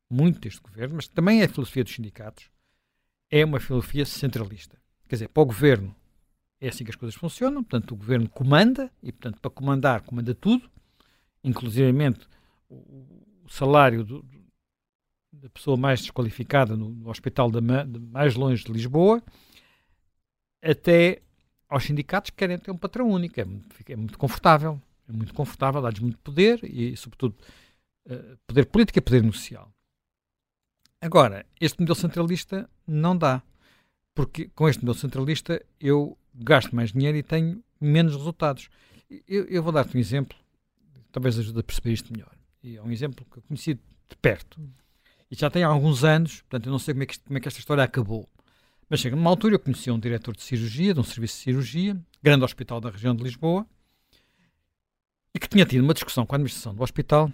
muito 0.09 0.41
deste 0.41 0.61
governo, 0.61 0.97
mas 0.97 1.09
também 1.09 1.41
é 1.41 1.45
a 1.45 1.49
filosofia 1.49 1.85
dos 1.85 1.93
sindicatos, 1.93 2.51
é 3.31 3.45
uma 3.45 3.61
filosofia 3.61 4.05
centralista. 4.05 4.81
Quer 5.09 5.17
dizer, 5.17 5.29
para 5.29 5.43
o 5.43 5.47
governo 5.47 5.95
é 6.61 6.69
assim 6.69 6.85
que 6.85 6.91
as 6.91 6.97
coisas 6.97 7.15
funcionam, 7.15 7.63
portanto, 7.65 7.93
o 7.93 7.97
governo 7.97 8.29
comanda, 8.29 8.91
e, 9.03 9.11
portanto, 9.11 9.41
para 9.41 9.51
comandar, 9.51 10.03
comanda 10.03 10.35
tudo, 10.35 10.71
inclusivamente 11.43 12.29
o, 12.69 13.07
salário 13.49 14.05
do, 14.05 14.25
da 15.33 15.49
pessoa 15.49 15.77
mais 15.77 16.01
desqualificada 16.03 16.77
no, 16.77 16.91
no 16.91 17.11
hospital 17.11 17.51
de, 17.51 17.61
de 17.61 17.99
mais 17.99 18.35
longe 18.37 18.63
de 18.63 18.73
Lisboa, 18.73 19.23
até 20.63 21.23
aos 21.69 21.85
sindicatos 21.85 22.31
que 22.31 22.37
querem 22.37 22.59
ter 22.59 22.71
um 22.71 22.77
patrão 22.77 23.09
único. 23.09 23.41
É 23.41 23.45
muito, 23.45 23.67
é 23.89 23.97
muito 23.97 24.19
confortável. 24.19 24.81
É 25.09 25.13
muito 25.13 25.35
confortável, 25.35 25.83
dá-lhes 25.83 25.99
muito 25.99 26.19
poder 26.19 26.61
e, 26.63 26.97
sobretudo, 26.97 27.35
uh, 28.07 28.39
poder 28.47 28.67
político 28.67 28.99
e 28.99 29.03
poder 29.03 29.25
social. 29.33 29.73
Agora, 31.01 31.47
este 31.61 31.81
modelo 31.81 31.97
centralista 31.97 32.69
não 32.87 33.17
dá. 33.17 33.43
Porque 34.15 34.51
com 34.55 34.69
este 34.69 34.83
modelo 34.83 34.99
centralista 34.99 35.65
eu 35.81 36.19
gasto 36.35 36.75
mais 36.75 36.93
dinheiro 36.93 37.17
e 37.17 37.23
tenho 37.23 37.63
menos 37.81 38.15
resultados. 38.15 38.69
Eu, 39.27 39.45
eu 39.45 39.63
vou 39.63 39.73
dar-te 39.73 39.97
um 39.97 40.01
exemplo, 40.01 40.37
talvez 41.11 41.39
ajude 41.39 41.61
a 41.61 41.63
perceber 41.63 41.93
isto 41.93 42.13
melhor. 42.13 42.33
E 42.63 42.77
é 42.77 42.83
um 42.83 42.91
exemplo 42.91 43.25
que 43.31 43.39
eu 43.39 43.43
conheci 43.43 43.75
de 43.75 44.17
perto. 44.21 44.61
E 45.31 45.37
já 45.37 45.49
tem 45.49 45.63
alguns 45.63 46.05
anos, 46.05 46.43
portanto 46.43 46.67
eu 46.67 46.73
não 46.73 46.79
sei 46.79 46.93
como 46.93 47.03
é 47.05 47.07
que, 47.07 47.19
como 47.21 47.39
é 47.39 47.41
que 47.41 47.49
esta 47.49 47.61
história 47.61 47.83
acabou. 47.83 48.29
Mas 48.89 49.01
chega 49.01 49.15
numa 49.15 49.31
altura 49.31 49.55
eu 49.55 49.61
conheci 49.61 49.91
um 49.91 49.99
diretor 49.99 50.35
de 50.35 50.43
cirurgia, 50.43 50.93
de 50.93 51.01
um 51.01 51.05
serviço 51.05 51.37
de 51.37 51.43
cirurgia, 51.45 51.97
grande 52.23 52.45
hospital 52.45 52.81
da 52.81 52.91
região 52.91 53.15
de 53.15 53.23
Lisboa, 53.23 53.65
e 55.33 55.39
que 55.39 55.49
tinha 55.49 55.65
tido 55.65 55.85
uma 55.85 55.95
discussão 55.95 56.27
com 56.27 56.35
a 56.35 56.37
administração 56.37 56.75
do 56.75 56.83
hospital, 56.83 57.33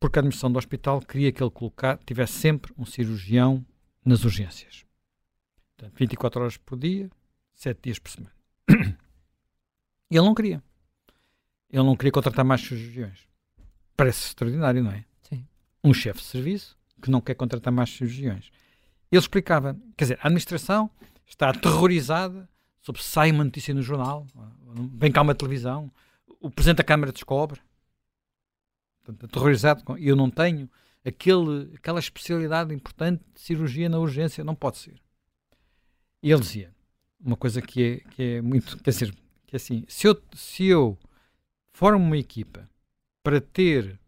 porque 0.00 0.18
a 0.18 0.20
administração 0.20 0.50
do 0.52 0.58
hospital 0.58 1.00
queria 1.00 1.32
que 1.32 1.42
ele 1.42 1.50
colocar, 1.50 1.98
tivesse 1.98 2.34
sempre 2.34 2.72
um 2.78 2.84
cirurgião 2.84 3.64
nas 4.04 4.24
urgências. 4.24 4.84
Portanto, 5.76 5.98
24 5.98 6.40
horas 6.40 6.56
por 6.56 6.78
dia, 6.78 7.10
7 7.54 7.80
dias 7.82 7.98
por 7.98 8.10
semana. 8.10 8.34
E 10.10 10.16
ele 10.16 10.24
não 10.26 10.34
queria. 10.34 10.62
Ele 11.70 11.82
não 11.82 11.96
queria 11.96 12.12
contratar 12.12 12.44
mais 12.44 12.62
cirurgiões. 12.62 13.26
Parece 13.96 14.28
extraordinário, 14.28 14.82
não 14.82 14.90
é? 14.90 15.04
Sim. 15.22 15.46
Um 15.84 15.92
chefe 15.92 16.20
de 16.20 16.26
serviço 16.26 16.76
que 17.02 17.10
não 17.10 17.20
quer 17.20 17.34
contratar 17.34 17.72
mais 17.72 17.90
cirurgiões. 17.90 18.50
Ele 19.10 19.20
explicava, 19.20 19.78
quer 19.96 20.04
dizer, 20.04 20.18
a 20.22 20.26
administração 20.26 20.90
está 21.26 21.50
aterrorizada 21.50 22.48
sobre 22.80 23.02
se 23.02 23.08
sai 23.08 23.30
uma 23.30 23.44
notícia 23.44 23.74
no 23.74 23.82
jornal, 23.82 24.26
vem 24.94 25.12
cá 25.12 25.20
uma 25.20 25.34
televisão, 25.34 25.90
o 26.40 26.50
Presidente 26.50 26.78
da 26.78 26.84
Câmara 26.84 27.12
descobre. 27.12 27.60
Portanto, 29.08 29.24
aterrorizado. 29.24 29.84
Com, 29.84 29.96
eu 29.96 30.14
não 30.14 30.30
tenho 30.30 30.68
aquele, 31.04 31.74
aquela 31.74 31.98
especialidade 31.98 32.74
importante 32.74 33.22
de 33.34 33.40
cirurgia 33.40 33.88
na 33.88 33.98
urgência, 33.98 34.44
não 34.44 34.54
pode 34.54 34.78
ser. 34.78 35.00
E 36.22 36.30
ele 36.30 36.40
dizia, 36.40 36.74
uma 37.18 37.36
coisa 37.36 37.62
que 37.62 37.82
é, 37.82 38.10
que 38.10 38.22
é 38.22 38.42
muito, 38.42 38.76
quer 38.82 38.90
dizer, 38.90 39.14
que 39.46 39.54
é 39.54 39.56
assim, 39.56 39.84
se 39.88 40.06
eu, 40.06 40.20
se 40.34 40.66
eu 40.66 40.98
formo 41.72 42.04
uma 42.04 42.18
equipa 42.18 42.68
para 43.22 43.40
ter 43.40 43.98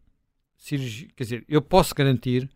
cirurgia, 0.56 1.08
quer 1.16 1.24
dizer, 1.24 1.44
eu 1.48 1.62
posso 1.62 1.94
garantir 1.94 2.50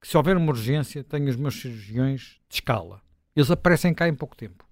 que 0.00 0.06
se 0.06 0.16
houver 0.16 0.36
uma 0.36 0.50
urgência, 0.50 1.02
tenho 1.02 1.28
os 1.28 1.36
meus 1.36 1.60
cirurgiões 1.60 2.38
de 2.48 2.56
escala. 2.56 3.02
Eles 3.34 3.50
aparecem 3.50 3.92
cá 3.92 4.08
em 4.08 4.14
pouco 4.14 4.36
tempo. 4.36 4.64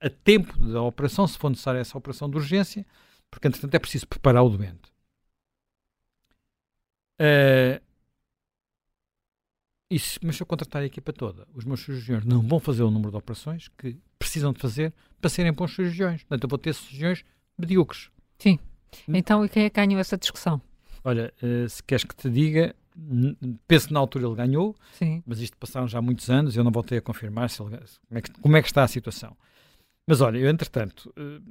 A 0.00 0.08
tempo 0.08 0.56
da 0.58 0.82
operação, 0.82 1.26
se 1.26 1.36
for 1.36 1.50
necessária 1.50 1.80
essa 1.80 1.98
operação 1.98 2.30
de 2.30 2.36
urgência, 2.36 2.86
porque 3.30 3.48
entretanto 3.48 3.74
é 3.74 3.78
preciso 3.78 4.06
preparar 4.06 4.44
o 4.44 4.48
doente. 4.48 4.93
Uh, 7.20 7.80
e 9.90 9.98
se, 9.98 10.18
mas 10.22 10.36
se 10.36 10.42
eu 10.42 10.46
contratar 10.46 10.82
a 10.82 10.86
equipa 10.86 11.12
toda, 11.12 11.46
os 11.54 11.64
meus 11.64 11.80
cirurgiões 11.80 12.24
não 12.24 12.42
vão 12.42 12.58
fazer 12.58 12.82
o 12.82 12.90
número 12.90 13.10
de 13.10 13.16
operações 13.16 13.68
que 13.68 13.96
precisam 14.18 14.52
de 14.52 14.58
fazer 14.58 14.92
para 15.20 15.30
serem 15.30 15.52
bons 15.52 15.74
cirurgiões. 15.74 16.22
Portanto, 16.22 16.44
eu 16.44 16.48
vou 16.48 16.58
ter 16.58 16.74
cirurgiões 16.74 17.24
medíocres. 17.56 18.10
Sim. 18.38 18.58
Hum? 19.08 19.14
Então, 19.14 19.44
e 19.44 19.48
quem 19.48 19.64
é 19.64 19.70
que 19.70 19.76
ganhou 19.76 20.00
essa 20.00 20.16
discussão? 20.16 20.60
Olha, 21.04 21.32
uh, 21.42 21.68
se 21.68 21.82
queres 21.82 22.04
que 22.04 22.16
te 22.16 22.30
diga, 22.30 22.74
penso 23.68 23.88
que 23.88 23.94
na 23.94 24.00
altura 24.00 24.26
ele 24.26 24.34
ganhou, 24.34 24.74
Sim. 24.92 25.22
mas 25.26 25.40
isto 25.40 25.56
passaram 25.58 25.86
já 25.86 26.00
muitos 26.00 26.30
anos, 26.30 26.56
eu 26.56 26.64
não 26.64 26.72
voltei 26.72 26.98
a 26.98 27.02
confirmar 27.02 27.50
se 27.50 27.62
ele, 27.62 27.76
como, 28.08 28.18
é 28.18 28.20
que, 28.20 28.30
como, 28.40 28.56
é 28.56 28.62
que, 28.62 28.68
está 28.68 28.82
a 28.82 28.88
situação. 28.88 29.36
Mas 30.06 30.20
olha, 30.20 30.38
eu 30.38 30.50
entretanto, 30.50 31.12
uh, 31.16 31.42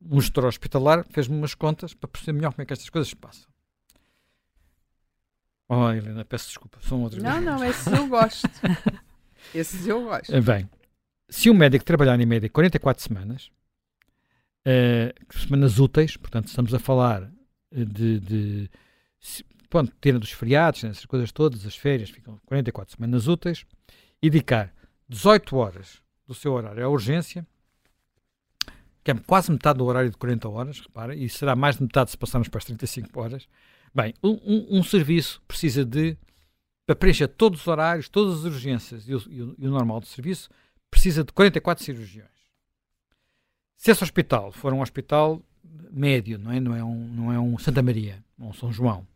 um 0.00 0.20
gestor 0.20 0.44
hospitalar 0.46 1.04
fez-me 1.10 1.36
umas 1.36 1.54
contas 1.54 1.92
para 1.92 2.08
perceber 2.08 2.32
melhor 2.32 2.52
como 2.52 2.62
é 2.62 2.66
que 2.66 2.72
estas 2.72 2.88
coisas 2.88 3.08
se 3.08 3.16
passam. 3.16 3.53
Oh, 5.76 5.90
Helena, 5.90 6.24
peço 6.24 6.48
desculpa, 6.48 6.78
são 6.82 7.02
outros 7.02 7.22
Não, 7.22 7.40
não, 7.40 7.64
esses 7.64 7.86
eu 7.86 8.06
gosto. 8.08 8.48
esses 9.54 9.86
eu 9.86 10.04
gosto. 10.04 10.34
Eh, 10.34 10.40
bem, 10.40 10.68
se 11.28 11.50
um 11.50 11.54
médico 11.54 11.84
trabalhar 11.84 12.18
em 12.20 12.26
média 12.26 12.48
44 12.48 13.02
semanas, 13.02 13.50
uh, 14.66 15.38
semanas 15.38 15.78
úteis, 15.78 16.16
portanto, 16.16 16.48
estamos 16.48 16.72
a 16.72 16.78
falar 16.78 17.30
de, 17.70 18.20
de 18.20 18.70
pronto, 19.68 19.92
tendo 20.00 20.20
dos 20.20 20.30
feriados, 20.30 20.84
essas 20.84 21.04
coisas 21.04 21.32
todas, 21.32 21.66
as 21.66 21.76
férias, 21.76 22.08
ficam 22.08 22.38
44 22.46 22.94
semanas 22.94 23.26
úteis, 23.26 23.66
e 24.22 24.30
dedicar 24.30 24.72
18 25.08 25.56
horas 25.56 26.00
do 26.26 26.34
seu 26.34 26.52
horário 26.52 26.84
à 26.84 26.88
urgência, 26.88 27.44
que 29.02 29.10
é 29.10 29.14
quase 29.14 29.50
metade 29.50 29.78
do 29.78 29.84
horário 29.84 30.10
de 30.10 30.16
40 30.16 30.48
horas, 30.48 30.80
repara, 30.80 31.14
e 31.14 31.28
será 31.28 31.56
mais 31.56 31.76
de 31.76 31.82
metade 31.82 32.10
se 32.10 32.16
passarmos 32.16 32.48
para 32.48 32.58
as 32.58 32.64
35 32.64 33.20
horas, 33.20 33.48
Bem, 33.94 34.12
um, 34.22 34.32
um, 34.44 34.78
um, 34.78 34.82
serviço 34.82 35.40
precisa 35.46 35.84
de, 35.84 36.16
para 36.84 36.96
preencher 36.96 37.28
todos 37.28 37.60
os 37.60 37.66
horários, 37.68 38.08
todas 38.08 38.40
as 38.40 38.44
urgências 38.44 39.08
e 39.08 39.14
o, 39.14 39.22
e 39.28 39.42
o, 39.42 39.54
e 39.56 39.68
o 39.68 39.70
normal 39.70 40.00
do 40.00 40.06
serviço, 40.06 40.50
precisa 40.90 41.22
de 41.22 41.32
44 41.32 41.84
cirurgiões. 41.84 42.30
Se 43.76 43.92
esse 43.92 44.02
hospital 44.02 44.50
for 44.50 44.72
um 44.72 44.80
hospital 44.80 45.40
médio, 45.92 46.38
não 46.38 46.50
é, 46.50 46.58
não 46.58 46.74
é, 46.74 46.82
um, 46.82 47.08
não 47.08 47.32
é 47.32 47.38
um 47.38 47.56
Santa 47.56 47.82
Maria, 47.82 48.24
um 48.36 48.52
São 48.52 48.72
João, 48.72 49.06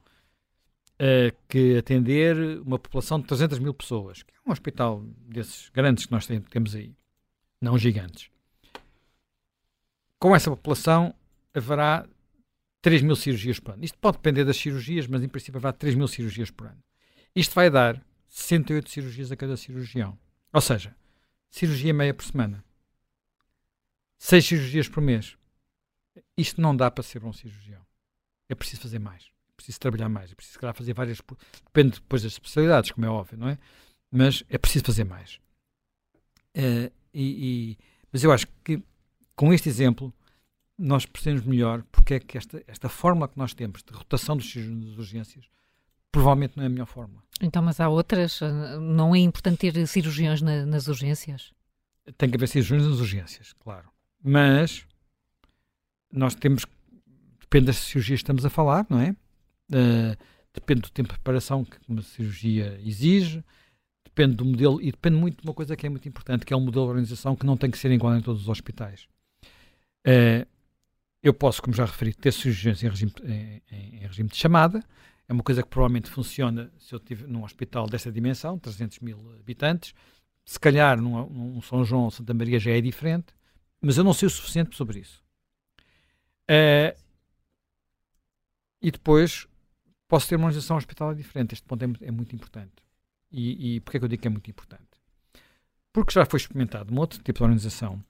uh, 1.01 1.37
que 1.49 1.77
atender 1.77 2.61
uma 2.61 2.79
população 2.79 3.21
de 3.21 3.27
300 3.27 3.59
mil 3.59 3.75
pessoas, 3.75 4.23
que 4.23 4.33
é 4.33 4.49
um 4.49 4.53
hospital 4.53 5.03
desses 5.27 5.71
grandes 5.71 6.07
que 6.07 6.13
nós 6.13 6.27
temos 6.27 6.75
aí, 6.75 6.95
não 7.61 7.77
gigantes. 7.77 8.31
Com 10.21 10.37
essa 10.37 10.51
população 10.51 11.15
haverá 11.55 12.07
3 12.81 13.03
mil 13.03 13.17
cirurgias 13.17 13.59
por 13.59 13.75
ano. 13.75 13.85
Isto 13.85 13.99
pode 13.99 14.19
depender 14.19 14.45
das 14.45 14.57
cirurgias, 14.57 15.07
mas 15.07 15.23
em 15.23 15.29
princípio 15.29 15.59
haverá 15.59 15.73
3 15.73 15.95
mil 15.95 16.09
cirurgias 16.09 16.51
por 16.51 16.67
ano. 16.67 16.83
Isto 17.35 17.55
vai 17.55 17.71
dar 17.71 18.05
68 18.29 18.91
cirurgias 18.91 19.33
a 19.33 19.37
cada 19.37 19.57
cirurgião. 19.57 20.19
Ou 20.53 20.61
seja, 20.61 20.95
cirurgia 21.51 21.93
meia 21.93 22.15
por 22.15 22.25
semana. 22.25 22.65
6 24.19 24.47
cirurgias 24.47 24.89
por 24.89 25.01
mês. 25.01 25.37
Isto 26.37 26.61
não 26.61 26.77
dá 26.77 26.91
para 26.91 27.03
ser 27.03 27.25
um 27.25 27.33
cirurgião. 27.33 27.85
É 28.49 28.55
preciso 28.55 28.83
fazer 28.83 28.99
mais. 28.99 29.25
É 29.25 29.53
preciso 29.57 29.81
trabalhar 29.81 30.09
mais. 30.09 30.33
É 30.33 30.35
preciso, 30.35 30.55
se 30.55 30.59
calhar, 30.59 30.75
fazer 30.75 30.95
várias. 30.95 31.21
Depende 31.65 31.97
depois 31.97 32.23
das 32.23 32.33
especialidades, 32.33 32.91
como 32.93 33.07
é 33.07 33.11
óbvio, 33.11 33.39
não 33.39 33.49
é? 33.49 33.59
Mas 34.11 34.43
é 34.49 34.57
preciso 34.57 34.85
fazer 34.85 35.05
mais. 35.05 35.39
Uh, 36.57 36.91
e, 37.13 37.75
e, 37.75 37.79
mas 38.13 38.25
eu 38.25 38.33
acho 38.33 38.47
que 38.65 38.83
com 39.37 39.53
este 39.53 39.69
exemplo 39.69 40.13
nós 40.79 41.05
percebemos 41.05 41.45
melhor 41.45 41.83
porque 41.91 42.15
é 42.15 42.21
que 42.21 42.39
esta, 42.39 42.63
esta 42.67 42.89
forma 42.89 43.27
que 43.29 43.37
nós 43.37 43.53
temos 43.53 43.83
de 43.83 43.93
rotação 43.93 44.37
dos 44.37 44.51
cirurgiões 44.51 44.87
das 44.87 44.99
urgências 44.99 45.47
provavelmente 46.11 46.57
não 46.57 46.65
é 46.65 46.67
a 46.67 46.71
melhor 46.71 46.87
forma. 46.87 47.23
Então, 47.41 47.63
mas 47.63 47.81
há 47.81 47.89
outras? 47.89 48.41
Não 48.81 49.15
é 49.15 49.19
importante 49.19 49.71
ter 49.71 49.87
cirurgiões 49.87 50.41
na, 50.41 50.65
nas 50.65 50.89
urgências? 50.89 51.53
Tem 52.17 52.31
que 52.31 52.37
haver 52.37 52.49
cirurgiões 52.49 52.87
nas 52.87 52.99
urgências, 52.99 53.53
claro. 53.53 53.89
Mas 54.23 54.87
nós 56.13 56.35
temos, 56.35 56.65
depende 57.41 57.67
das 57.67 57.77
cirurgias 57.77 58.21
que 58.21 58.25
estamos 58.25 58.45
a 58.45 58.51
falar, 58.51 58.87
não 58.89 59.01
é? 59.01 59.11
Uh, 59.71 60.17
depende 60.55 60.83
do 60.83 60.91
tempo 60.91 61.09
de 61.09 61.15
preparação 61.15 61.65
que 61.65 61.77
uma 61.87 62.03
cirurgia 62.03 62.81
exige, 62.83 63.45
depende 64.05 64.37
do 64.37 64.45
modelo 64.45 64.81
e 64.81 64.91
depende 64.91 65.17
muito 65.17 65.43
de 65.43 65.47
uma 65.47 65.55
coisa 65.55 65.77
que 65.77 65.87
é 65.87 65.91
muito 65.91 66.09
importante, 66.09 66.47
que 66.47 66.53
é 66.53 66.57
o 66.57 66.59
um 66.59 66.65
modelo 66.65 66.87
de 66.87 66.89
organização 66.89 67.37
que 67.37 67.47
não 67.47 67.57
tem 67.57 67.71
que 67.71 67.79
ser 67.79 67.91
igual 67.93 68.17
em 68.17 68.23
todos 68.23 68.43
os 68.43 68.49
hospitais. 68.49 69.07
Uh, 70.07 70.47
eu 71.23 71.35
posso, 71.35 71.61
como 71.61 71.75
já 71.75 71.85
referi, 71.85 72.15
ter 72.15 72.33
cirurgiões 72.33 72.83
em 72.83 72.89
regime, 72.89 73.13
em, 73.25 73.63
em, 73.71 74.07
regime 74.07 74.29
de 74.29 74.37
chamada. 74.37 74.83
É 75.29 75.33
uma 75.33 75.43
coisa 75.43 75.63
que 75.63 75.69
provavelmente 75.69 76.09
funciona 76.09 76.73
se 76.79 76.95
eu 76.95 76.99
estiver 76.99 77.29
num 77.29 77.45
hospital 77.45 77.87
desta 77.87 78.11
dimensão, 78.11 78.59
300 78.59 79.01
mil 79.01 79.19
habitantes. 79.39 79.95
Se 80.45 80.59
calhar 80.59 81.01
num, 81.01 81.29
num 81.29 81.61
São 81.61 81.85
João 81.85 82.05
ou 82.05 82.11
Santa 82.11 82.33
Maria 82.33 82.59
já 82.59 82.71
é 82.71 82.81
diferente, 82.81 83.35
mas 83.81 83.99
eu 83.99 84.05
não 84.05 84.15
sei 84.15 84.27
o 84.27 84.31
suficiente 84.31 84.77
sobre 84.77 85.01
isso. 85.01 85.23
Uh, 86.51 86.97
e 88.81 88.91
depois 88.91 89.47
posso 90.07 90.29
ter 90.29 90.37
uma 90.37 90.47
organização 90.47 90.77
hospitalar 90.77 91.15
diferente. 91.15 91.53
Este 91.53 91.67
ponto 91.67 91.83
é, 91.83 92.07
é 92.07 92.11
muito 92.11 92.35
importante. 92.35 92.83
E, 93.31 93.77
e 93.77 93.81
porquê 93.81 93.99
é 93.99 94.01
que 94.01 94.05
eu 94.05 94.09
digo 94.09 94.23
que 94.23 94.29
é 94.29 94.31
muito 94.31 94.51
importante? 94.51 94.89
Porque 95.93 96.13
já 96.13 96.25
foi 96.25 96.39
experimentado 96.39 96.95
um 96.95 96.99
outro 96.99 97.23
tipo 97.23 97.39
de 97.39 97.43
organização 97.43 98.03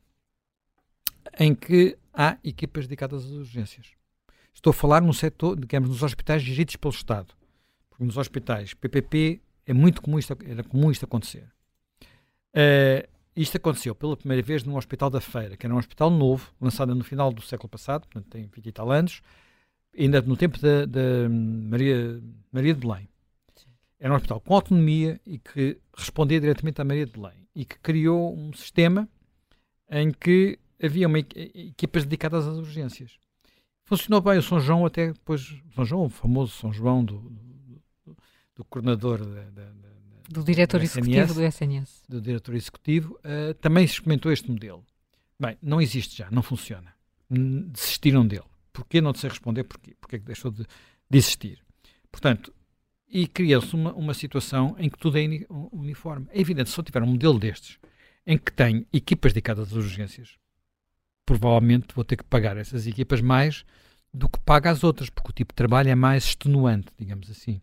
em 1.38 1.54
que 1.54 1.98
há 2.18 2.36
equipas 2.42 2.88
dedicadas 2.88 3.24
às 3.24 3.30
urgências. 3.30 3.92
Estou 4.52 4.72
a 4.72 4.74
falar 4.74 5.00
no 5.00 5.14
setor, 5.14 5.56
digamos, 5.56 5.88
nos 5.88 6.02
hospitais 6.02 6.42
geridos 6.42 6.74
pelo 6.74 6.92
Estado. 6.92 7.32
Porque 7.88 8.02
nos 8.04 8.16
hospitais 8.16 8.74
PPP 8.74 9.40
é 9.64 9.72
muito 9.72 10.02
comum 10.02 10.18
isto, 10.18 10.36
era 10.44 10.64
comum 10.64 10.90
isto 10.90 11.04
acontecer. 11.04 11.48
Uh, 12.50 13.08
isto 13.36 13.56
aconteceu 13.56 13.94
pela 13.94 14.16
primeira 14.16 14.42
vez 14.42 14.64
num 14.64 14.76
hospital 14.76 15.10
da 15.10 15.20
Feira, 15.20 15.56
que 15.56 15.64
era 15.64 15.72
um 15.72 15.78
hospital 15.78 16.10
novo, 16.10 16.52
lançado 16.60 16.92
no 16.92 17.04
final 17.04 17.32
do 17.32 17.40
século 17.40 17.68
passado, 17.68 18.08
portanto 18.08 18.28
tem 18.28 18.48
20 18.52 18.66
e 18.66 18.72
tal 18.72 18.90
anos, 18.90 19.22
ainda 19.96 20.20
no 20.20 20.36
tempo 20.36 20.58
da, 20.58 21.28
Maria, 21.28 22.20
Maria 22.50 22.74
de 22.74 22.80
Belém. 22.80 23.08
Era 24.00 24.12
um 24.12 24.16
hospital 24.16 24.40
com 24.40 24.54
autonomia 24.54 25.20
e 25.24 25.38
que 25.38 25.78
respondia 25.96 26.40
diretamente 26.40 26.80
à 26.80 26.84
Maria 26.84 27.06
de 27.06 27.12
Belém 27.12 27.46
e 27.54 27.64
que 27.64 27.78
criou 27.78 28.36
um 28.36 28.52
sistema 28.52 29.08
em 29.88 30.10
que 30.10 30.58
havia 30.82 31.06
uma, 31.06 31.18
equipas 31.18 32.04
dedicadas 32.04 32.46
às 32.46 32.56
urgências. 32.56 33.18
Funcionou 33.84 34.20
bem 34.20 34.38
o 34.38 34.42
São 34.42 34.60
João 34.60 34.84
até 34.84 35.12
depois, 35.12 35.56
São 35.74 35.84
João, 35.84 36.04
o 36.04 36.08
famoso 36.08 36.52
São 36.52 36.72
João 36.72 37.04
do, 37.04 37.18
do, 38.04 38.16
do 38.56 38.64
coordenador 38.64 39.24
da, 39.24 39.42
da, 39.50 39.64
da, 39.64 39.88
do 40.28 40.44
diretor 40.44 40.78
do 40.78 40.84
executivo 40.84 41.34
do 41.34 41.42
SNS. 41.42 42.02
Do 42.08 42.20
diretor 42.20 42.54
executivo, 42.54 43.18
uh, 43.24 43.54
também 43.54 43.86
se 43.86 43.94
experimentou 43.94 44.30
este 44.30 44.50
modelo. 44.50 44.84
Bem, 45.40 45.56
não 45.62 45.80
existe 45.80 46.18
já, 46.18 46.30
não 46.30 46.42
funciona. 46.42 46.92
Desistiram 47.30 48.26
dele. 48.26 48.44
Porquê? 48.72 49.00
Não 49.00 49.14
sei 49.14 49.30
responder 49.30 49.64
porquê. 49.64 49.96
Porquê 50.00 50.16
é 50.16 50.18
que 50.18 50.24
deixou 50.24 50.50
de, 50.50 50.64
de 51.08 51.18
existir. 51.18 51.64
Portanto, 52.10 52.52
e 53.08 53.26
cria-se 53.26 53.74
uma, 53.74 53.92
uma 53.94 54.12
situação 54.12 54.76
em 54.78 54.90
que 54.90 54.98
tudo 54.98 55.18
é 55.18 55.22
uniforme. 55.72 56.26
É 56.30 56.40
evidente, 56.40 56.70
se 56.70 56.78
eu 56.78 56.84
tiver 56.84 57.02
um 57.02 57.06
modelo 57.06 57.38
destes, 57.38 57.78
em 58.26 58.36
que 58.36 58.52
tem 58.52 58.86
equipas 58.92 59.32
dedicadas 59.32 59.68
às 59.68 59.72
urgências, 59.72 60.36
provavelmente 61.28 61.88
vou 61.94 62.04
ter 62.04 62.16
que 62.16 62.24
pagar 62.24 62.56
essas 62.56 62.86
equipas 62.86 63.20
mais 63.20 63.62
do 64.14 64.30
que 64.30 64.40
paga 64.40 64.70
as 64.70 64.82
outras, 64.82 65.10
porque 65.10 65.30
o 65.30 65.32
tipo 65.34 65.52
de 65.52 65.56
trabalho 65.56 65.90
é 65.90 65.94
mais 65.94 66.24
extenuante, 66.24 66.88
digamos 66.98 67.30
assim. 67.30 67.60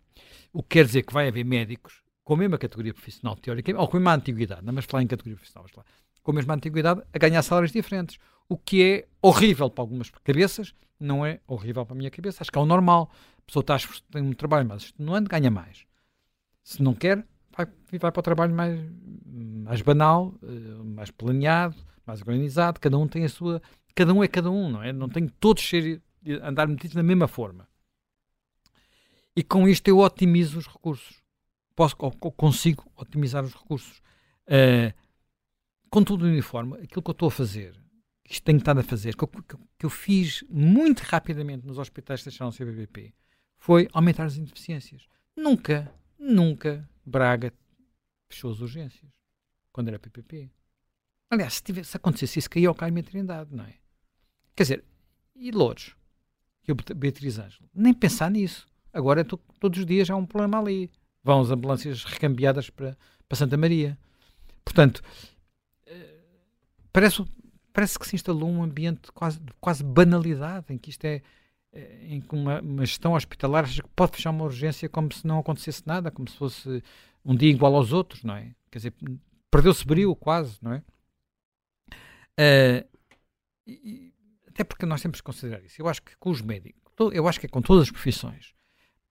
O 0.54 0.62
que 0.62 0.70
quer 0.70 0.86
dizer 0.86 1.02
que 1.02 1.12
vai 1.12 1.28
haver 1.28 1.44
médicos 1.44 2.04
com 2.24 2.36
a 2.36 2.38
mesma 2.38 2.60
categoria 2.60 2.94
profissional 2.94 3.36
teórica, 3.36 3.76
ou 3.76 3.88
com 3.88 3.98
a 3.98 4.00
mesma 4.00 4.14
antiguidade, 4.14 4.64
não 4.64 4.72
mas 4.72 4.86
falar 4.86 5.02
em 5.02 5.08
categoria 5.08 5.36
profissional, 5.36 5.68
mas 5.76 5.86
com 6.22 6.32
a 6.32 6.36
mesma 6.36 6.54
antiguidade, 6.54 7.02
a 7.12 7.18
ganhar 7.18 7.42
salários 7.42 7.72
diferentes. 7.72 8.20
O 8.48 8.56
que 8.56 8.84
é 8.84 9.08
horrível 9.20 9.68
para 9.68 9.82
algumas 9.82 10.12
cabeças, 10.12 10.76
não 11.00 11.26
é 11.26 11.40
horrível 11.48 11.86
para 11.86 11.96
a 11.96 11.98
minha 11.98 12.12
cabeça. 12.12 12.44
Acho 12.44 12.52
que 12.52 12.58
é 12.60 12.62
o 12.62 12.66
normal. 12.68 13.12
A 13.40 13.42
pessoa 13.48 13.62
está, 13.62 13.78
tem 14.12 14.22
um 14.22 14.34
trabalho 14.34 14.68
mais 14.68 14.84
extenuante, 14.84 15.28
ganha 15.28 15.50
mais. 15.50 15.86
Se 16.64 16.84
não 16.84 16.94
quer, 16.94 17.26
vai, 17.56 17.68
vai 18.00 18.12
para 18.12 18.20
o 18.20 18.24
trabalho 18.24 18.54
mais, 18.54 18.80
mais 19.26 19.82
banal, 19.82 20.36
eh, 20.44 20.84
mais 20.84 21.10
planeado, 21.10 21.76
mais 22.06 22.22
organizado, 22.22 22.80
cada 22.80 22.98
um 22.98 23.08
tem 23.08 23.24
a 23.26 23.30
sua. 23.30 23.62
Cada 23.94 24.14
um 24.14 24.24
é 24.24 24.28
cada 24.28 24.52
um, 24.52 24.70
não 24.70 24.84
é? 24.84 24.92
Não 24.92 25.08
tem 25.08 25.28
todos 25.28 25.68
ser, 25.68 26.02
andar 26.42 26.68
metidos 26.68 26.96
na 26.96 27.04
mesma 27.04 27.28
forma. 27.28 27.68
E 29.36 29.44
com 29.44 29.68
isto 29.68 29.88
eu 29.88 30.00
otimizo 30.00 30.60
os 30.60 30.68
recursos. 30.68 31.22
Posso, 31.76 31.96
consigo 31.96 32.90
otimizar 32.96 33.44
os 33.44 33.54
recursos. 33.54 34.02
Uh, 34.48 34.94
com 35.90 36.04
tudo 36.04 36.26
uniforme, 36.26 36.74
aquilo 36.76 37.02
que 37.02 37.10
eu 37.10 37.14
estou 37.14 37.28
a 37.28 37.32
fazer, 37.32 37.74
que 38.24 38.34
isto 38.34 38.44
tenho 38.44 38.58
estado 38.58 38.80
a 38.80 38.84
fazer, 38.84 39.16
que 39.16 39.24
eu, 39.24 39.28
que, 39.28 39.86
eu 39.86 39.90
fiz 39.90 40.44
muito 40.50 41.02
rapidamente 41.02 41.66
nos 41.66 41.78
hospitais 41.78 42.22
que 42.22 42.30
deixaram 42.30 42.52
CBBP, 42.52 43.14
foi 43.58 43.88
aumentar 43.94 44.26
as 44.26 44.36
ineficiências. 44.36 45.08
Nunca, 45.36 45.94
nunca 46.20 46.88
Braga 47.06 47.54
fechou 48.30 48.52
as 48.52 48.60
urgências 48.60 49.12
quando 49.72 49.90
era 49.90 50.00
PPP. 50.00 50.52
Aliás, 51.30 51.56
se, 51.56 51.64
tivesse, 51.64 51.92
se 51.92 51.98
acontecesse 51.98 52.40
isso, 52.40 52.50
caía 52.50 52.68
ao 52.68 52.76
Caio 52.76 53.04
Trindade, 53.04 53.56
não 53.56 53.64
é? 53.64 53.74
Quer 54.56 54.64
dizer, 54.64 54.86
e 55.36 55.52
Louros? 55.52 55.96
E 56.68 56.72
o 56.72 56.76
Beatriz 56.76 57.38
Ângelo? 57.38 57.70
Nem 57.74 57.94
pensar 57.94 58.32
nisso. 58.32 58.66
Agora, 58.92 59.24
tô, 59.24 59.38
todos 59.60 59.80
os 59.80 59.86
dias 59.86 60.10
há 60.10 60.16
um 60.16 60.26
problema 60.26 60.60
ali. 60.60 60.90
Vão 61.24 61.42
as 61.42 61.52
ambulâncias 61.52 62.04
recambiadas 62.04 62.70
para, 62.70 62.98
para 63.28 63.38
Santa 63.38 63.58
Maria. 63.58 63.98
Portanto, 64.64 65.02
eh, 65.86 66.20
parece, 66.92 67.24
parece 67.74 68.00
que 68.00 68.08
se 68.08 68.16
instalou 68.16 68.50
um 68.50 68.64
ambiente 68.64 69.12
quase, 69.12 69.40
quase 69.60 69.84
banalidade, 69.84 70.74
em 70.74 70.78
que 70.78 70.90
isto 70.90 71.06
é, 71.06 71.22
eh, 71.74 72.08
em 72.08 72.22
que 72.22 72.34
uma, 72.34 72.62
uma 72.62 72.86
gestão 72.86 73.14
hospitalar 73.14 73.66
pode 73.96 74.14
fechar 74.16 74.32
uma 74.32 74.46
urgência 74.46 74.88
como 74.88 75.14
se 75.14 75.28
não 75.28 75.40
acontecesse 75.40 75.84
nada, 75.86 76.10
como 76.10 76.30
se 76.30 76.38
fosse 76.38 76.82
um 77.24 77.36
dia 77.36 77.50
igual 77.50 77.76
aos 77.76 77.92
outros, 77.92 78.24
não 78.24 78.36
é? 78.36 78.56
Quer 78.72 78.80
dizer, 78.80 78.94
perdeu-se 79.52 79.86
brilho 79.86 80.16
quase, 80.16 80.58
não 80.62 80.74
é? 80.74 80.84
Uh, 82.40 84.12
até 84.48 84.64
porque 84.64 84.86
nós 84.86 85.02
temos 85.02 85.20
que 85.20 85.24
considerar 85.24 85.64
isso. 85.64 85.82
Eu 85.82 85.88
acho 85.88 86.02
que 86.02 86.16
com 86.18 86.30
os 86.30 86.42
médicos, 86.42 86.82
eu 87.14 87.28
acho 87.28 87.40
que 87.40 87.46
é 87.46 87.50
com 87.50 87.62
todas 87.62 87.84
as 87.84 87.92
profissões, 87.92 88.54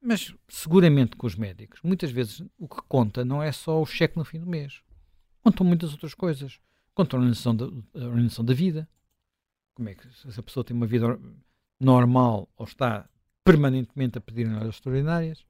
mas 0.00 0.34
seguramente 0.48 1.16
com 1.16 1.26
os 1.26 1.34
médicos, 1.34 1.80
muitas 1.82 2.10
vezes 2.10 2.42
o 2.58 2.68
que 2.68 2.82
conta 2.88 3.24
não 3.24 3.42
é 3.42 3.52
só 3.52 3.80
o 3.80 3.87
cheque 3.87 4.16
no 4.16 4.24
fim 4.24 4.38
do 4.38 4.46
mês. 4.46 4.82
Contam 5.42 5.66
muitas 5.66 5.92
outras 5.92 6.14
coisas. 6.14 6.58
Contam 6.94 7.18
a 7.18 7.20
organização 7.20 7.54
da, 7.54 7.66
a 7.66 8.06
organização 8.06 8.44
da 8.44 8.54
vida. 8.54 8.88
Como 9.74 9.88
é 9.88 9.94
que 9.94 10.08
se 10.08 10.38
a 10.38 10.42
pessoa 10.42 10.64
tem 10.64 10.76
uma 10.76 10.87
vida 10.87 11.18
normal 11.80 12.48
ou 12.56 12.64
está 12.64 13.08
permanentemente 13.44 14.16
a 14.16 14.20
pedir 14.20 14.48
horas 14.48 14.76
extraordinárias. 14.76 15.44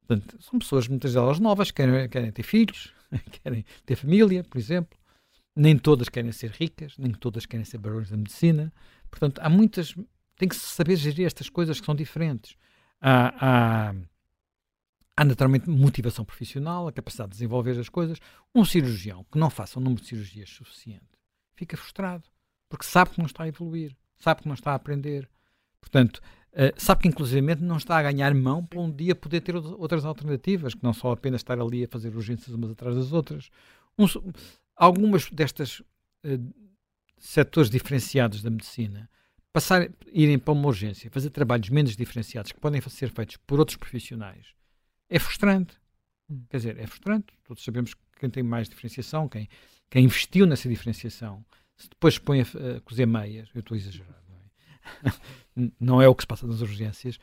Portanto, 0.00 0.36
são 0.42 0.58
pessoas, 0.58 0.88
muitas 0.88 1.14
delas 1.14 1.38
novas, 1.38 1.70
querem, 1.70 2.08
querem 2.08 2.32
ter 2.32 2.42
filhos, 2.42 2.92
querem 3.42 3.64
ter 3.84 3.96
família, 3.96 4.44
por 4.44 4.58
exemplo. 4.58 4.98
Nem 5.56 5.78
todas 5.78 6.08
querem 6.10 6.30
ser 6.32 6.50
ricas, 6.50 6.98
nem 6.98 7.12
todas 7.12 7.46
querem 7.46 7.64
ser 7.64 7.78
barões 7.78 8.10
da 8.10 8.16
medicina. 8.16 8.72
Portanto, 9.10 9.40
há 9.40 9.48
muitas. 9.48 9.94
Tem 10.36 10.48
que 10.48 10.54
se 10.54 10.66
saber 10.66 10.96
gerir 10.96 11.26
estas 11.26 11.48
coisas 11.48 11.80
que 11.80 11.86
são 11.86 11.94
diferentes. 11.94 12.56
Há, 13.00 13.88
há, 13.88 13.94
há 15.16 15.24
naturalmente 15.24 15.68
motivação 15.70 16.24
profissional, 16.24 16.86
a 16.86 16.92
capacidade 16.92 17.30
de 17.30 17.36
desenvolver 17.36 17.78
as 17.78 17.88
coisas. 17.88 18.18
Um 18.54 18.64
cirurgião 18.64 19.24
que 19.32 19.38
não 19.38 19.48
faça 19.48 19.78
um 19.78 19.82
número 19.82 20.02
de 20.02 20.08
cirurgias 20.08 20.50
suficiente 20.50 21.16
fica 21.56 21.76
frustrado, 21.76 22.24
porque 22.68 22.84
sabe 22.84 23.12
que 23.12 23.18
não 23.18 23.26
está 23.26 23.44
a 23.44 23.48
evoluir, 23.48 23.96
sabe 24.18 24.42
que 24.42 24.48
não 24.48 24.54
está 24.54 24.72
a 24.72 24.74
aprender. 24.74 25.28
Portanto, 25.80 26.20
uh, 26.52 26.72
sabe 26.76 27.02
que 27.02 27.08
inclusivamente 27.08 27.62
não 27.62 27.78
está 27.78 27.96
a 27.96 28.02
ganhar 28.02 28.34
mão 28.34 28.64
para 28.64 28.78
um 28.78 28.90
dia 28.90 29.14
poder 29.14 29.40
ter 29.40 29.56
outras 29.56 30.04
alternativas, 30.04 30.74
que 30.74 30.84
não 30.84 30.92
só 30.92 31.12
apenas 31.12 31.40
estar 31.40 31.58
ali 31.58 31.84
a 31.84 31.88
fazer 31.88 32.14
urgências 32.14 32.54
umas 32.54 32.70
atrás 32.70 32.94
das 32.94 33.12
outras. 33.12 33.48
Um, 33.98 34.06
algumas 34.76 35.30
destas 35.30 35.80
uh, 35.80 36.54
setores 37.18 37.70
diferenciados 37.70 38.42
da 38.42 38.50
medicina 38.50 39.08
passar, 39.56 39.88
irem 40.12 40.38
para 40.38 40.52
uma 40.52 40.66
urgência, 40.66 41.10
fazer 41.10 41.30
trabalhos 41.30 41.70
menos 41.70 41.96
diferenciados 41.96 42.52
que 42.52 42.60
podem 42.60 42.78
ser 42.82 43.08
feitos 43.08 43.38
por 43.38 43.58
outros 43.58 43.78
profissionais, 43.78 44.48
é 45.08 45.18
frustrante. 45.18 45.74
Hum. 46.28 46.44
Quer 46.50 46.58
dizer, 46.58 46.78
é 46.78 46.86
frustrante. 46.86 47.32
Todos 47.42 47.64
sabemos 47.64 47.94
que 47.94 48.00
quem 48.20 48.28
tem 48.28 48.42
mais 48.42 48.68
diferenciação, 48.68 49.26
quem, 49.26 49.48
quem 49.88 50.04
investiu 50.04 50.46
nessa 50.46 50.68
diferenciação, 50.68 51.42
se 51.74 51.88
depois 51.88 52.18
põe 52.18 52.42
a, 52.42 52.44
a 52.76 52.80
cozer 52.82 53.06
meias, 53.06 53.48
eu 53.54 53.60
estou 53.60 53.74
a 53.74 53.78
exagerar, 53.78 54.22
não 54.28 54.36
é? 55.64 55.72
não 55.80 56.02
é 56.02 56.08
o 56.08 56.14
que 56.14 56.24
se 56.24 56.26
passa 56.26 56.46
nas 56.46 56.60
urgências, 56.60 57.18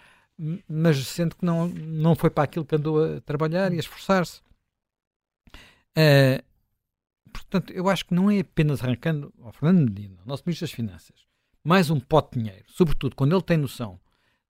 mas 0.67 1.05
sendo 1.05 1.35
que 1.35 1.45
não, 1.45 1.67
não 1.67 2.15
foi 2.15 2.31
para 2.31 2.45
aquilo 2.45 2.65
que 2.65 2.75
andou 2.75 3.03
a 3.03 3.21
trabalhar 3.21 3.71
e 3.71 3.75
a 3.75 3.79
esforçar-se. 3.79 4.41
Uh, 5.95 6.43
portanto, 7.33 7.73
eu 7.73 7.89
acho 7.89 8.05
que 8.05 8.13
não 8.13 8.29
é 8.29 8.39
apenas 8.39 8.81
arrancando 8.83 9.33
ao 9.41 9.51
Fernando 9.51 9.89
Medina, 9.89 10.21
nosso 10.25 10.43
Ministro 10.45 10.67
das 10.67 10.75
Finanças, 10.75 11.25
mais 11.63 11.89
um 11.89 11.99
pote 11.99 12.37
de 12.37 12.43
dinheiro, 12.43 12.65
sobretudo 12.67 13.15
quando 13.15 13.35
ele 13.35 13.43
tem 13.43 13.57
noção 13.57 13.99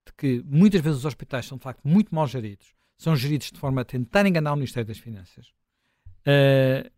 de 0.06 0.14
que 0.14 0.44
muitas 0.46 0.82
vezes 0.82 1.00
os 1.00 1.06
hospitais 1.06 1.46
são 1.46 1.58
de 1.58 1.64
facto 1.64 1.88
muito 1.88 2.14
mal 2.14 2.28
geridos, 2.28 2.74
são 2.98 3.16
geridos 3.16 3.52
de 3.52 3.60
forma 3.60 3.82
a 3.82 3.86
tentar 3.86 4.26
enganar 4.26 4.54
o 4.54 4.56
Ministério 4.56 4.88
das 4.88 4.98
Finanças, 4.98 5.48
uh, 6.28 6.90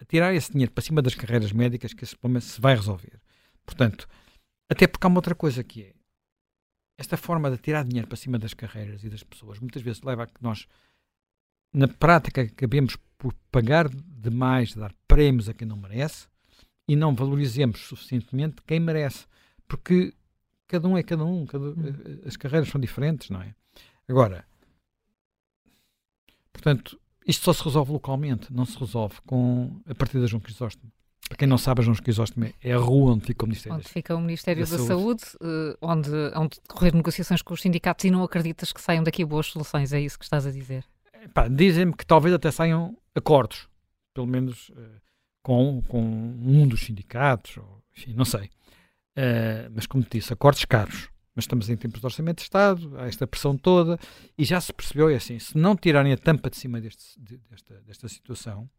a 0.00 0.04
tirar 0.06 0.34
esse 0.34 0.52
dinheiro 0.52 0.72
para 0.72 0.82
cima 0.82 1.02
das 1.02 1.14
carreiras 1.14 1.52
médicas 1.52 1.92
que 1.92 2.04
esse 2.04 2.16
problema 2.16 2.40
se 2.40 2.60
vai 2.60 2.74
resolver. 2.74 3.20
Portanto, 3.64 4.08
até 4.68 4.86
porque 4.86 5.06
há 5.06 5.08
uma 5.08 5.18
outra 5.18 5.34
coisa 5.34 5.62
que 5.62 5.82
é 5.82 5.94
esta 6.96 7.16
forma 7.16 7.50
de 7.50 7.58
tirar 7.58 7.84
dinheiro 7.84 8.06
para 8.06 8.16
cima 8.16 8.38
das 8.38 8.54
carreiras 8.54 9.02
e 9.04 9.08
das 9.08 9.22
pessoas 9.22 9.58
muitas 9.58 9.82
vezes 9.82 10.02
leva 10.02 10.24
a 10.24 10.26
que 10.26 10.42
nós, 10.42 10.66
na 11.74 11.88
prática, 11.88 12.42
acabemos 12.42 12.96
por 13.18 13.34
pagar 13.50 13.88
demais, 13.88 14.74
dar 14.74 14.94
prémios 15.08 15.48
a 15.48 15.54
quem 15.54 15.66
não 15.66 15.76
merece 15.76 16.28
e 16.86 16.94
não 16.94 17.14
valorizemos 17.14 17.80
suficientemente 17.80 18.62
quem 18.64 18.78
merece. 18.78 19.26
Porque 19.66 20.14
cada 20.68 20.86
um 20.86 20.96
é 20.96 21.02
cada 21.02 21.24
um, 21.24 21.44
cada, 21.44 21.70
hum. 21.70 22.20
as 22.24 22.36
carreiras 22.36 22.68
são 22.68 22.80
diferentes, 22.80 23.28
não 23.28 23.42
é? 23.42 23.54
Agora, 24.08 24.44
portanto, 26.52 26.98
isto 27.26 27.44
só 27.44 27.52
se 27.52 27.64
resolve 27.64 27.92
localmente, 27.92 28.52
não 28.52 28.64
se 28.64 28.78
resolve 28.78 29.16
com 29.26 29.80
a 29.88 29.94
partir 29.94 30.20
da 30.20 30.26
João 30.26 30.40
Crisóstomo. 30.40 30.92
Para 31.26 31.38
quem 31.38 31.48
não 31.48 31.56
sabe, 31.56 31.80
a 31.80 31.84
João 31.84 31.96
Crisóstomo 31.96 32.52
é 32.62 32.72
a 32.72 32.76
rua 32.76 33.14
onde 33.14 33.24
fica 33.24 33.44
o 33.44 33.48
Ministério, 33.48 33.78
onde 33.78 33.88
fica 33.88 34.14
o 34.14 34.20
Ministério 34.20 34.64
da, 34.64 34.76
da 34.76 34.84
Saúde, 34.84 35.22
Saúde 35.22 35.36
uh, 35.42 35.78
onde 35.80 36.10
hão 36.34 36.46
de 36.46 36.60
decorrer 36.60 36.94
negociações 36.94 37.40
com 37.40 37.54
os 37.54 37.62
sindicatos 37.62 38.04
e 38.04 38.10
não 38.10 38.22
acreditas 38.22 38.72
que 38.72 38.80
saiam 38.80 39.02
daqui 39.02 39.24
boas 39.24 39.46
soluções, 39.46 39.92
é 39.94 40.00
isso 40.00 40.18
que 40.18 40.24
estás 40.24 40.46
a 40.46 40.52
dizer? 40.52 40.84
Dizem-me 41.50 41.94
que 41.94 42.06
talvez 42.06 42.34
até 42.34 42.50
saiam 42.50 42.96
acordos, 43.14 43.68
pelo 44.12 44.26
menos 44.26 44.68
uh, 44.70 45.00
com, 45.42 45.82
com 45.88 46.02
um 46.02 46.66
dos 46.66 46.80
sindicatos, 46.80 47.56
ou, 47.56 47.82
enfim, 47.96 48.12
não 48.14 48.24
sei. 48.24 48.46
Uh, 49.16 49.70
mas 49.74 49.86
como 49.86 50.02
te 50.02 50.18
disse, 50.18 50.32
acordos 50.32 50.64
caros 50.64 51.08
mas 51.34 51.44
estamos 51.44 51.68
em 51.68 51.76
tempos 51.76 52.00
de 52.00 52.06
orçamento 52.06 52.36
de 52.36 52.42
Estado, 52.44 52.96
há 52.96 53.06
esta 53.06 53.26
pressão 53.26 53.56
toda, 53.56 53.98
e 54.38 54.44
já 54.44 54.60
se 54.60 54.72
percebeu, 54.72 55.10
é 55.10 55.16
assim, 55.16 55.38
se 55.38 55.58
não 55.58 55.76
tirarem 55.76 56.12
a 56.12 56.16
tampa 56.16 56.48
de 56.48 56.56
cima 56.56 56.80
deste, 56.80 57.18
desta, 57.50 57.80
desta 57.80 58.08
situação, 58.08 58.70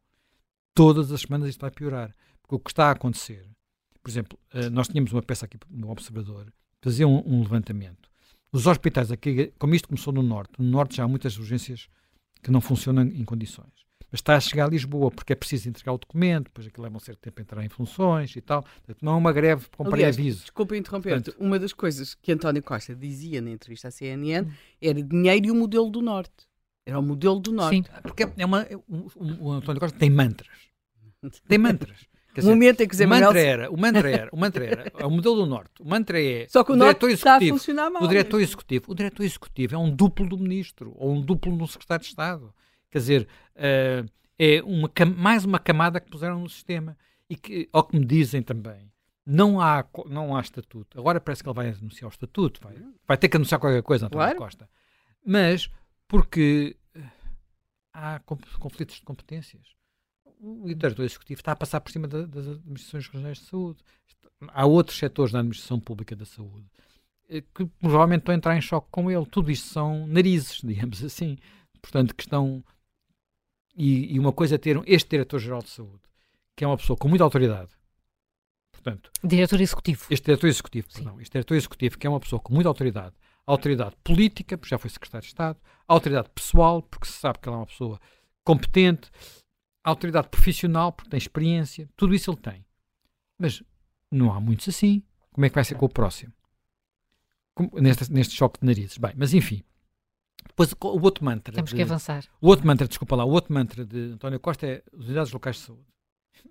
todas 0.74 1.12
as 1.12 1.22
semanas 1.22 1.50
isto 1.50 1.62
vai 1.62 1.72
piorar. 1.72 2.16
Porque 2.42 2.56
o 2.56 2.60
que 2.60 2.72
está 2.72 2.88
a 2.88 2.92
acontecer, 2.92 3.46
por 4.02 4.10
exemplo, 4.10 4.40
eh, 4.54 4.70
nós 4.70 4.88
tínhamos 4.88 5.12
uma 5.12 5.22
peça 5.22 5.46
aqui 5.46 5.58
no 5.70 5.90
Observador, 5.90 6.52
fazia 6.82 7.08
um, 7.08 7.22
um 7.26 7.42
levantamento. 7.42 8.10
Os 8.52 8.68
hospitais 8.68 9.12
aqui, 9.12 9.52
como 9.60 9.76
isto 9.76 9.90
começou 9.90 10.14
no 10.14 10.24
Norte, 10.24 10.54
no 10.58 10.66
Norte 10.66 10.96
já 10.96 11.04
há 11.04 11.08
muitas 11.08 11.38
urgências 11.38 11.90
que 12.46 12.52
não 12.52 12.62
funcionam 12.62 13.04
em 13.04 13.26
condições 13.26 13.86
mas 14.16 14.20
está 14.20 14.38
a 14.38 14.40
chegar 14.40 14.66
a 14.66 14.70
Lisboa 14.70 15.12
porque 15.12 15.34
é 15.34 15.36
preciso 15.36 15.68
entregar 15.68 15.92
o 15.92 15.98
documento, 15.98 16.46
depois 16.46 16.66
aquilo 16.66 16.84
leva 16.84 16.96
um 16.96 17.00
certo 17.02 17.20
tempo 17.20 17.38
a 17.38 17.42
entrar 17.42 17.66
em 17.66 17.68
funções 17.68 18.34
e 18.34 18.40
tal. 18.40 18.64
Portanto, 18.64 18.98
não 19.02 19.14
é 19.14 19.16
uma 19.16 19.34
greve 19.34 19.68
com 19.76 19.84
pré-aviso. 19.84 20.42
Desculpa 20.42 20.78
interromper. 20.78 21.16
Portanto, 21.16 21.36
uma 21.38 21.60
das 21.60 21.74
coisas 21.74 22.16
que 22.16 22.32
António 22.32 22.64
Costa 22.64 22.96
dizia 22.96 23.42
na 23.42 23.52
entrevista 23.52 23.90
à 23.90 23.92
CNN 23.92 24.50
era 24.82 25.04
dinheiro 25.04 25.48
e 25.48 25.52
o 25.52 25.56
modelo 25.56 25.90
do 25.90 26.02
Norte. 26.02 26.48
Era 26.86 26.98
o 26.98 27.04
modelo 27.04 27.42
do 27.42 27.52
Norte. 27.52 27.76
Sim, 27.76 27.84
porque 28.04 28.24
é 28.38 28.46
uma, 28.46 28.66
o, 28.88 29.12
o, 29.16 29.48
o 29.48 29.52
António 29.52 29.82
Costa 29.82 29.98
tem 29.98 30.10
mantras. 30.10 30.50
Tem 31.50 31.58
mantras. 31.58 32.08
Quer 32.36 32.42
dizer, 32.42 32.52
momento 32.54 32.82
em 32.82 32.88
que 32.90 33.02
o 33.02 33.08
mantra 33.08 33.40
era, 33.40 33.72
o 33.72 33.78
mantra 33.78 34.12
era, 34.12 34.30
o 34.30 34.38
mantra 34.38 34.66
era, 34.66 34.92
é 34.98 35.06
o 35.06 35.10
modelo 35.10 35.36
do 35.38 35.46
norte. 35.46 35.72
O 35.80 35.88
mantra 35.88 36.22
é 36.22 36.46
Só 36.50 36.66
que 36.66 36.74
o, 36.74 36.76
o 36.76 36.78
diretor 36.78 37.10
executivo, 37.10 37.16
está 37.16 37.38
a 37.38 37.48
funcionar 37.48 37.90
mal. 37.90 38.04
O 38.04 38.08
diretor 38.10 38.42
executivo, 38.42 38.92
o 38.92 38.94
diretor 38.94 39.24
executivo 39.24 39.76
é 39.76 39.78
um 39.78 39.90
duplo 39.90 40.28
do 40.28 40.38
ministro 40.38 40.94
ou 40.98 41.14
um 41.14 41.22
duplo 41.22 41.56
do 41.56 41.66
secretário 41.66 42.04
de 42.04 42.10
Estado. 42.10 42.54
Quer 42.92 42.98
dizer, 42.98 43.28
uh, 43.56 44.10
é 44.38 44.62
uma, 44.64 44.92
mais 45.16 45.46
uma 45.46 45.60
camada 45.60 46.02
que 46.02 46.12
puseram 46.12 46.38
no 46.38 46.50
sistema 46.50 46.98
e 47.30 47.38
que, 47.38 47.70
ao 47.72 47.86
que 47.86 47.98
me 47.98 48.06
dizem 48.06 48.42
também, 48.42 48.92
não 49.26 49.62
há, 49.62 49.86
não 50.06 50.36
há 50.36 50.42
estatuto. 50.42 51.00
Agora 51.00 51.22
parece 51.22 51.42
que 51.42 51.50
ele 51.50 51.56
vai 51.56 51.70
anunciar 51.70 52.10
o 52.10 52.14
estatuto, 52.14 52.60
vai, 52.62 52.76
vai 53.08 53.18
ter 53.18 53.30
que 53.30 53.38
anunciar 53.38 53.62
qualquer 53.62 53.82
coisa, 53.82 54.08
António 54.08 54.26
claro. 54.26 54.38
Costa. 54.38 54.70
Mas 55.26 55.70
porque 56.08 56.76
eh, 56.94 57.02
há 57.94 58.20
conflitos 58.20 58.98
de 58.98 59.02
competências. 59.04 59.76
O 60.40 60.68
diretor 60.74 61.04
executivo 61.04 61.40
está 61.40 61.52
a 61.54 61.56
passar 61.56 61.82
por 61.82 61.92
cima 61.92 62.08
das 62.08 62.48
administrações 62.48 63.08
regionais 63.08 63.40
de 63.40 63.46
saúde. 63.46 63.80
Há 64.50 64.66
outros 64.66 64.98
setores 64.98 65.32
da 65.32 65.40
administração 65.40 65.80
pública 65.80 66.16
da 66.16 66.26
saúde 66.26 66.66
eh, 67.30 67.42
que 67.42 67.66
provavelmente 67.80 68.22
estão 68.22 68.34
a 68.34 68.38
entrar 68.38 68.58
em 68.58 68.62
choque 68.62 68.88
com 68.92 69.10
ele. 69.10 69.26
Tudo 69.26 69.50
isto 69.50 69.68
são 69.68 70.06
narizes, 70.08 70.62
digamos 70.64 71.04
assim. 71.04 71.38
Portanto, 71.82 72.16
que 72.16 72.24
estão 72.24 72.64
e, 73.76 74.16
e 74.16 74.20
uma 74.20 74.32
coisa 74.32 74.56
é 74.56 74.58
ter 74.58 74.82
este 74.86 75.10
diretor-geral 75.10 75.62
de 75.62 75.70
saúde, 75.70 76.02
que 76.56 76.64
é 76.64 76.68
uma 76.68 76.78
pessoa 76.78 76.98
com 76.98 77.10
muita 77.10 77.24
autoridade. 77.24 77.70
Portanto, 78.72 79.12
diretor 79.24 79.60
executivo. 79.60 80.06
Este 80.10 80.26
diretor 80.26 80.48
executivo, 80.48 80.88
Sim. 80.90 81.04
perdão, 81.04 81.22
este 81.22 81.32
diretor 81.34 81.56
executivo, 81.56 81.98
que 81.98 82.08
é 82.08 82.10
uma 82.10 82.20
pessoa 82.20 82.40
com 82.40 82.54
muita 82.54 82.70
autoridade, 82.70 83.16
autoridade 83.46 83.96
política, 84.04 84.58
porque 84.58 84.70
já 84.70 84.78
foi 84.78 84.90
secretário 84.90 85.24
de 85.24 85.28
Estado, 85.28 85.60
autoridade 85.88 86.30
pessoal, 86.34 86.82
porque 86.82 87.08
se 87.08 87.14
sabe 87.14 87.40
que 87.40 87.50
ela 87.50 87.58
é 87.58 87.60
uma 87.60 87.66
pessoa 87.66 88.00
competente, 88.44 89.10
autoridade 89.86 90.30
profissional, 90.30 90.92
porque 90.92 91.10
tem 91.10 91.18
experiência, 91.18 91.88
tudo 91.96 92.14
isso 92.14 92.32
ele 92.32 92.38
tem. 92.38 92.66
Mas 93.38 93.64
não 94.12 94.34
há 94.34 94.40
muitos 94.40 94.68
assim. 94.68 95.04
Como 95.32 95.46
é 95.46 95.50
que 95.50 95.56
vai 95.56 95.64
ser 95.64 95.76
com 95.76 95.86
o 95.86 95.90
próximo? 95.90 96.34
Como, 97.54 97.70
neste, 97.80 98.12
neste 98.12 98.36
choque 98.36 98.60
de 98.60 98.66
narizes. 98.66 98.98
Bem, 98.98 99.14
mas 99.16 99.34
enfim. 99.34 99.64
Depois 100.48 100.72
o 100.72 101.02
outro 101.02 101.24
mantra. 101.24 101.54
Temos 101.54 101.70
de, 101.70 101.76
que 101.76 101.82
avançar. 101.82 102.26
O 102.40 102.48
outro 102.48 102.66
mantra, 102.66 102.88
desculpa 102.88 103.16
lá, 103.16 103.26
o 103.26 103.30
outro 103.30 103.54
mantra 103.54 103.86
de 103.86 104.14
António 104.14 104.40
Costa 104.40 104.66
é 104.66 104.84
as 104.98 105.06
unidades 105.06 105.32
locais 105.32 105.58
de 105.58 105.62
saúde. 105.64 105.86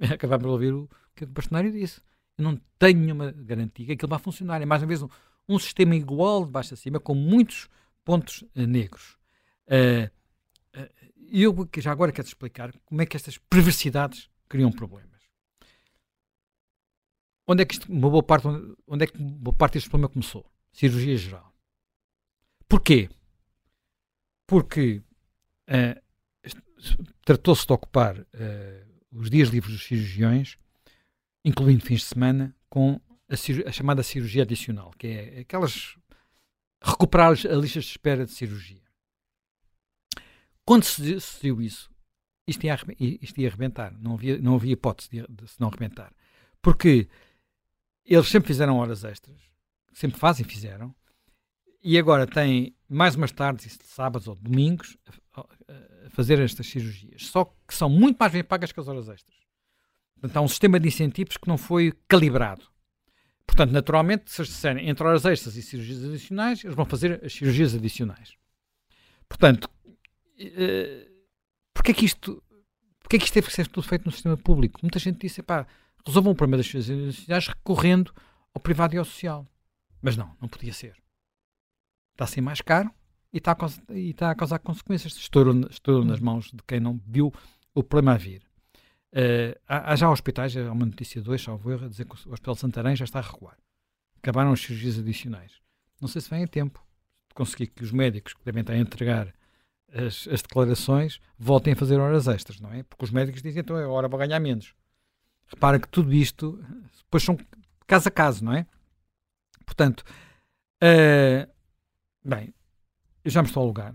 Acabámos 0.12 0.44
de 0.44 0.50
ouvir 0.50 0.74
o 0.74 0.88
que 1.14 1.24
o 1.24 1.26
bastonário 1.26 1.72
disse. 1.72 2.00
Eu 2.36 2.44
não 2.44 2.60
tenho 2.78 2.98
nenhuma 2.98 3.32
garantia 3.32 3.86
que 3.86 3.92
aquilo 3.92 4.10
vai 4.10 4.18
funcionar. 4.18 4.60
É 4.60 4.66
mais 4.66 4.82
uma 4.82 4.88
vez 4.88 5.02
um, 5.02 5.08
um 5.48 5.58
sistema 5.58 5.94
igual 5.94 6.44
de 6.44 6.50
baixo 6.50 6.74
a 6.74 6.76
cima, 6.76 7.00
com 7.00 7.14
muitos 7.14 7.68
pontos 8.04 8.42
uh, 8.42 8.66
negros. 8.66 9.16
Uh, 9.66 10.10
uh, 11.30 11.68
eu 11.76 11.82
já 11.82 11.92
agora 11.92 12.12
quero 12.12 12.26
explicar 12.26 12.72
como 12.84 13.02
é 13.02 13.06
que 13.06 13.16
estas 13.16 13.38
perversidades 13.38 14.28
criam 14.48 14.70
problemas. 14.70 15.10
Onde 17.46 17.62
é 17.62 17.66
que 17.66 17.74
isto, 17.74 17.92
uma 17.92 18.08
boa 18.08 18.22
parte, 18.22 18.46
onde, 18.86 19.04
é 19.04 19.06
que 19.06 19.18
boa 19.18 19.54
parte 19.54 19.74
deste 19.74 19.90
problema 19.90 20.08
começou? 20.08 20.50
Cirurgia 20.72 21.16
geral. 21.16 21.52
Porquê? 22.66 23.10
porque 24.46 25.02
uh, 25.68 26.54
tratou-se 27.24 27.66
de 27.66 27.72
ocupar 27.72 28.18
uh, 28.18 28.26
os 29.12 29.30
dias 29.30 29.48
livres 29.48 29.72
dos 29.72 29.84
cirurgiões, 29.84 30.56
incluindo 31.44 31.84
fins 31.84 32.00
de 32.00 32.06
semana, 32.06 32.54
com 32.68 33.00
a, 33.28 33.34
a, 33.68 33.72
chamada 33.72 34.02
cirurgia 34.02 34.42
adicional, 34.42 34.92
que 34.98 35.06
é 35.06 35.40
aquelas 35.40 35.96
recuperar 36.82 37.32
a 37.32 37.54
listas 37.54 37.84
de 37.84 37.90
espera 37.90 38.26
de 38.26 38.32
cirurgia. 38.32 38.83
Quando 40.64 40.84
se 40.84 41.02
decidiu 41.02 41.60
isso, 41.60 41.90
isto 42.46 42.64
ia, 42.64 42.78
isto 42.98 43.40
ia 43.40 43.48
arrebentar, 43.48 43.92
não 43.98 44.14
havia, 44.14 44.38
não 44.38 44.54
havia 44.54 44.72
hipótese 44.72 45.08
de, 45.10 45.26
de 45.28 45.48
se 45.48 45.60
não 45.60 45.68
arrebentar. 45.68 46.12
Porque 46.60 47.08
eles 48.04 48.28
sempre 48.28 48.48
fizeram 48.48 48.76
horas 48.78 49.04
extras, 49.04 49.40
sempre 49.92 50.18
fazem 50.18 50.44
fizeram, 50.44 50.94
e 51.82 51.98
agora 51.98 52.26
têm 52.26 52.74
mais 52.88 53.14
umas 53.14 53.30
tardes, 53.30 53.78
sábados 53.84 54.26
ou 54.26 54.34
domingos, 54.34 54.96
a, 55.34 55.40
a 56.06 56.10
fazer 56.10 56.40
estas 56.40 56.66
cirurgias. 56.66 57.26
Só 57.26 57.44
que 57.44 57.74
são 57.74 57.90
muito 57.90 58.16
mais 58.16 58.32
bem 58.32 58.42
pagas 58.42 58.72
que 58.72 58.80
as 58.80 58.88
horas 58.88 59.08
extras. 59.08 59.36
Portanto, 60.14 60.36
há 60.38 60.40
um 60.40 60.48
sistema 60.48 60.80
de 60.80 60.88
incentivos 60.88 61.36
que 61.36 61.46
não 61.46 61.58
foi 61.58 61.92
calibrado. 62.08 62.64
Portanto, 63.46 63.72
naturalmente, 63.72 64.30
se 64.30 64.40
eles 64.40 64.50
disserem 64.50 64.88
entre 64.88 65.06
horas 65.06 65.26
extras 65.26 65.56
e 65.56 65.62
cirurgias 65.62 66.02
adicionais, 66.02 66.64
eles 66.64 66.74
vão 66.74 66.86
fazer 66.86 67.22
as 67.22 67.34
cirurgias 67.34 67.74
adicionais. 67.74 68.34
Portanto, 69.28 69.68
uh, 70.40 71.10
porquê 71.72 71.92
é 71.92 71.94
que 71.94 72.04
isto, 72.04 72.42
porquê 73.00 73.16
é 73.16 73.18
que 73.18 73.24
isto 73.24 73.34
teve 73.34 73.46
que 73.48 73.52
ser 73.52 73.66
tudo 73.68 73.86
feito 73.86 74.04
no 74.04 74.12
sistema 74.12 74.36
público? 74.36 74.80
Muita 74.82 74.98
gente 74.98 75.20
disse, 75.20 75.42
pá, 75.42 75.66
resolvam 76.06 76.32
o 76.32 76.36
problema 76.36 76.62
das 76.62 76.74
adicionais 76.74 77.48
recorrendo 77.48 78.12
ao 78.52 78.60
privado 78.60 78.94
e 78.94 78.98
ao 78.98 79.04
social. 79.04 79.46
Mas 80.02 80.16
não, 80.16 80.36
não 80.40 80.48
podia 80.48 80.72
ser 80.72 81.04
está 82.14 82.24
a 82.24 82.26
ser 82.26 82.40
mais 82.40 82.60
caro 82.60 82.90
e 83.32 83.38
está 83.38 83.52
a, 83.52 83.54
causar, 83.54 83.82
está 83.90 84.30
a 84.30 84.34
causar 84.34 84.58
consequências. 84.60 85.14
Estouro, 85.14 85.68
estouro 85.68 86.04
nas 86.04 86.20
mãos 86.20 86.46
de 86.46 86.62
quem 86.66 86.80
não 86.80 87.00
viu 87.06 87.32
o 87.74 87.82
problema 87.82 88.14
a 88.14 88.16
vir. 88.16 88.42
Uh, 89.12 89.58
há, 89.68 89.92
há, 89.92 89.96
já 89.96 90.10
hospitais, 90.10 90.56
há 90.56 90.72
uma 90.72 90.86
notícia 90.86 91.20
de 91.20 91.30
hoje, 91.30 91.44
salvo 91.44 91.70
erro, 91.70 91.84
a 91.84 91.88
dizer 91.88 92.04
que 92.04 92.12
o 92.12 92.32
Hospital 92.32 92.54
de 92.54 92.60
Santarém 92.60 92.96
já 92.96 93.04
está 93.04 93.18
a 93.18 93.22
recuar. 93.22 93.56
Acabaram 94.16 94.52
as 94.52 94.60
cirurgias 94.60 94.98
adicionais. 94.98 95.60
Não 96.00 96.08
sei 96.08 96.20
se 96.20 96.30
vem 96.30 96.42
a 96.42 96.48
tempo 96.48 96.84
de 97.28 97.34
conseguir 97.34 97.68
que 97.68 97.84
os 97.84 97.92
médicos 97.92 98.34
que 98.34 98.44
devem 98.44 98.62
estar 98.62 98.72
a 98.72 98.78
entregar 98.78 99.32
as, 99.92 100.26
as, 100.28 100.42
declarações 100.42 101.20
voltem 101.38 101.72
a 101.72 101.76
fazer 101.76 101.98
horas 101.98 102.26
extras, 102.26 102.60
não 102.60 102.72
é? 102.72 102.82
Porque 102.82 103.04
os 103.04 103.10
médicos 103.10 103.42
dizem, 103.42 103.60
então 103.60 103.76
é 103.76 103.86
hora 103.86 104.08
para 104.08 104.26
ganhar 104.26 104.40
menos. 104.40 104.74
Repara 105.46 105.78
que 105.78 105.88
tudo 105.88 106.12
isto 106.12 106.58
depois 106.98 107.22
são 107.22 107.38
caso 107.86 108.08
a 108.08 108.10
caso, 108.10 108.44
não 108.44 108.52
é? 108.52 108.66
Portanto, 109.64 110.04
uh, 110.82 111.54
Bem, 112.24 112.54
eu 113.22 113.30
já 113.30 113.42
me 113.42 113.48
estou 113.48 113.62
a 113.62 113.64
alugar. 113.64 113.94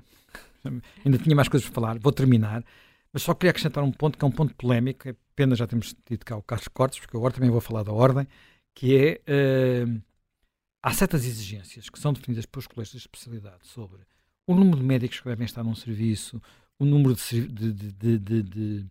Ainda 1.04 1.18
tinha 1.18 1.36
mais 1.36 1.48
coisas 1.48 1.68
para 1.68 1.74
falar. 1.74 2.00
Vou 2.00 2.12
terminar. 2.12 2.64
Mas 3.12 3.24
só 3.24 3.34
queria 3.34 3.50
acrescentar 3.50 3.84
um 3.84 3.92
ponto 3.92 4.20
que 4.20 4.24
é 4.24 4.28
um 4.28 4.32
ponto 4.32 4.54
polémico, 4.54 5.10
é 5.10 5.16
pena 5.36 5.56
já 5.56 5.66
temos 5.66 5.96
tido 6.06 6.24
cá 6.24 6.38
o 6.38 6.44
Carlos 6.44 6.68
Cortes, 6.68 7.00
porque 7.00 7.18
agora 7.18 7.34
também 7.34 7.50
vou 7.50 7.60
falar 7.60 7.82
da 7.82 7.92
ordem, 7.92 8.28
que 8.76 8.96
é 8.96 9.22
uh, 9.88 10.02
há 10.84 10.94
certas 10.94 11.26
exigências 11.26 11.90
que 11.90 11.98
são 11.98 12.14
definidas 12.14 12.46
pelos 12.46 12.68
colégios 12.68 13.02
de 13.02 13.08
especialidade 13.08 13.66
sobre 13.66 14.04
o 14.50 14.56
número 14.56 14.78
de 14.78 14.84
médicos 14.84 15.20
que 15.20 15.30
devem 15.30 15.45
estar 15.45 15.64
num 15.64 15.76
serviço, 15.76 16.41
o 16.80 16.84
número 16.84 17.14
de, 17.14 17.47
de, 17.47 18.18
de, 18.18 18.41
de 18.41 18.86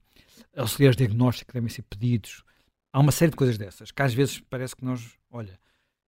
auxiliares 0.57 0.97
de 0.97 1.05
diagnóstico 1.05 1.49
que 1.49 1.55
devem 1.55 1.69
ser 1.69 1.83
pedidos. 1.83 2.45
Há 2.93 3.01
uma 3.01 3.11
série 3.11 3.33
de 3.33 3.37
coisas 3.37 3.59
dessas, 3.59 3.91
que 3.91 4.01
às 4.01 4.15
vezes 4.15 4.39
parece 4.39 4.77
que 4.77 4.85
nós, 4.85 5.19
olha, 5.29 5.59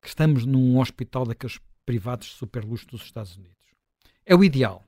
que 0.01 0.07
estamos 0.07 0.47
num 0.47 0.79
hospital 0.79 1.27
daqueles 1.27 1.59
privados 1.85 2.29
de 2.29 2.35
super 2.35 2.65
luxo 2.65 2.87
dos 2.87 3.03
Estados 3.03 3.37
Unidos. 3.37 3.57
É 4.25 4.37
o 4.37 4.45
ideal, 4.45 4.87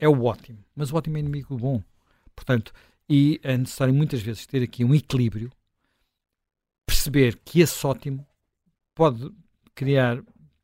é 0.00 0.08
o 0.08 0.24
ótimo, 0.24 0.58
mas 0.74 0.90
o 0.90 0.96
ótimo 0.96 1.16
é 1.18 1.20
inimigo 1.20 1.54
do 1.54 1.62
bom. 1.62 1.80
Portanto, 2.34 2.72
e 3.08 3.38
é 3.44 3.56
necessário 3.56 3.94
muitas 3.94 4.20
vezes 4.20 4.44
ter 4.44 4.64
aqui 4.64 4.84
um 4.84 4.92
equilíbrio, 4.92 5.52
perceber 6.84 7.38
que 7.44 7.60
esse 7.60 7.86
ótimo 7.86 8.26
pode 8.92 9.32
criar 9.72 10.20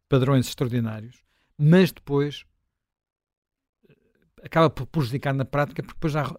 padrões 0.09 0.49
extraordinários, 0.49 1.23
mas 1.57 1.93
depois 1.93 2.45
acaba 4.43 4.71
por 4.71 4.87
prejudicar 4.87 5.35
na 5.35 5.45
prática, 5.45 5.83
porque 5.83 5.97
depois 5.97 6.13
já 6.13 6.31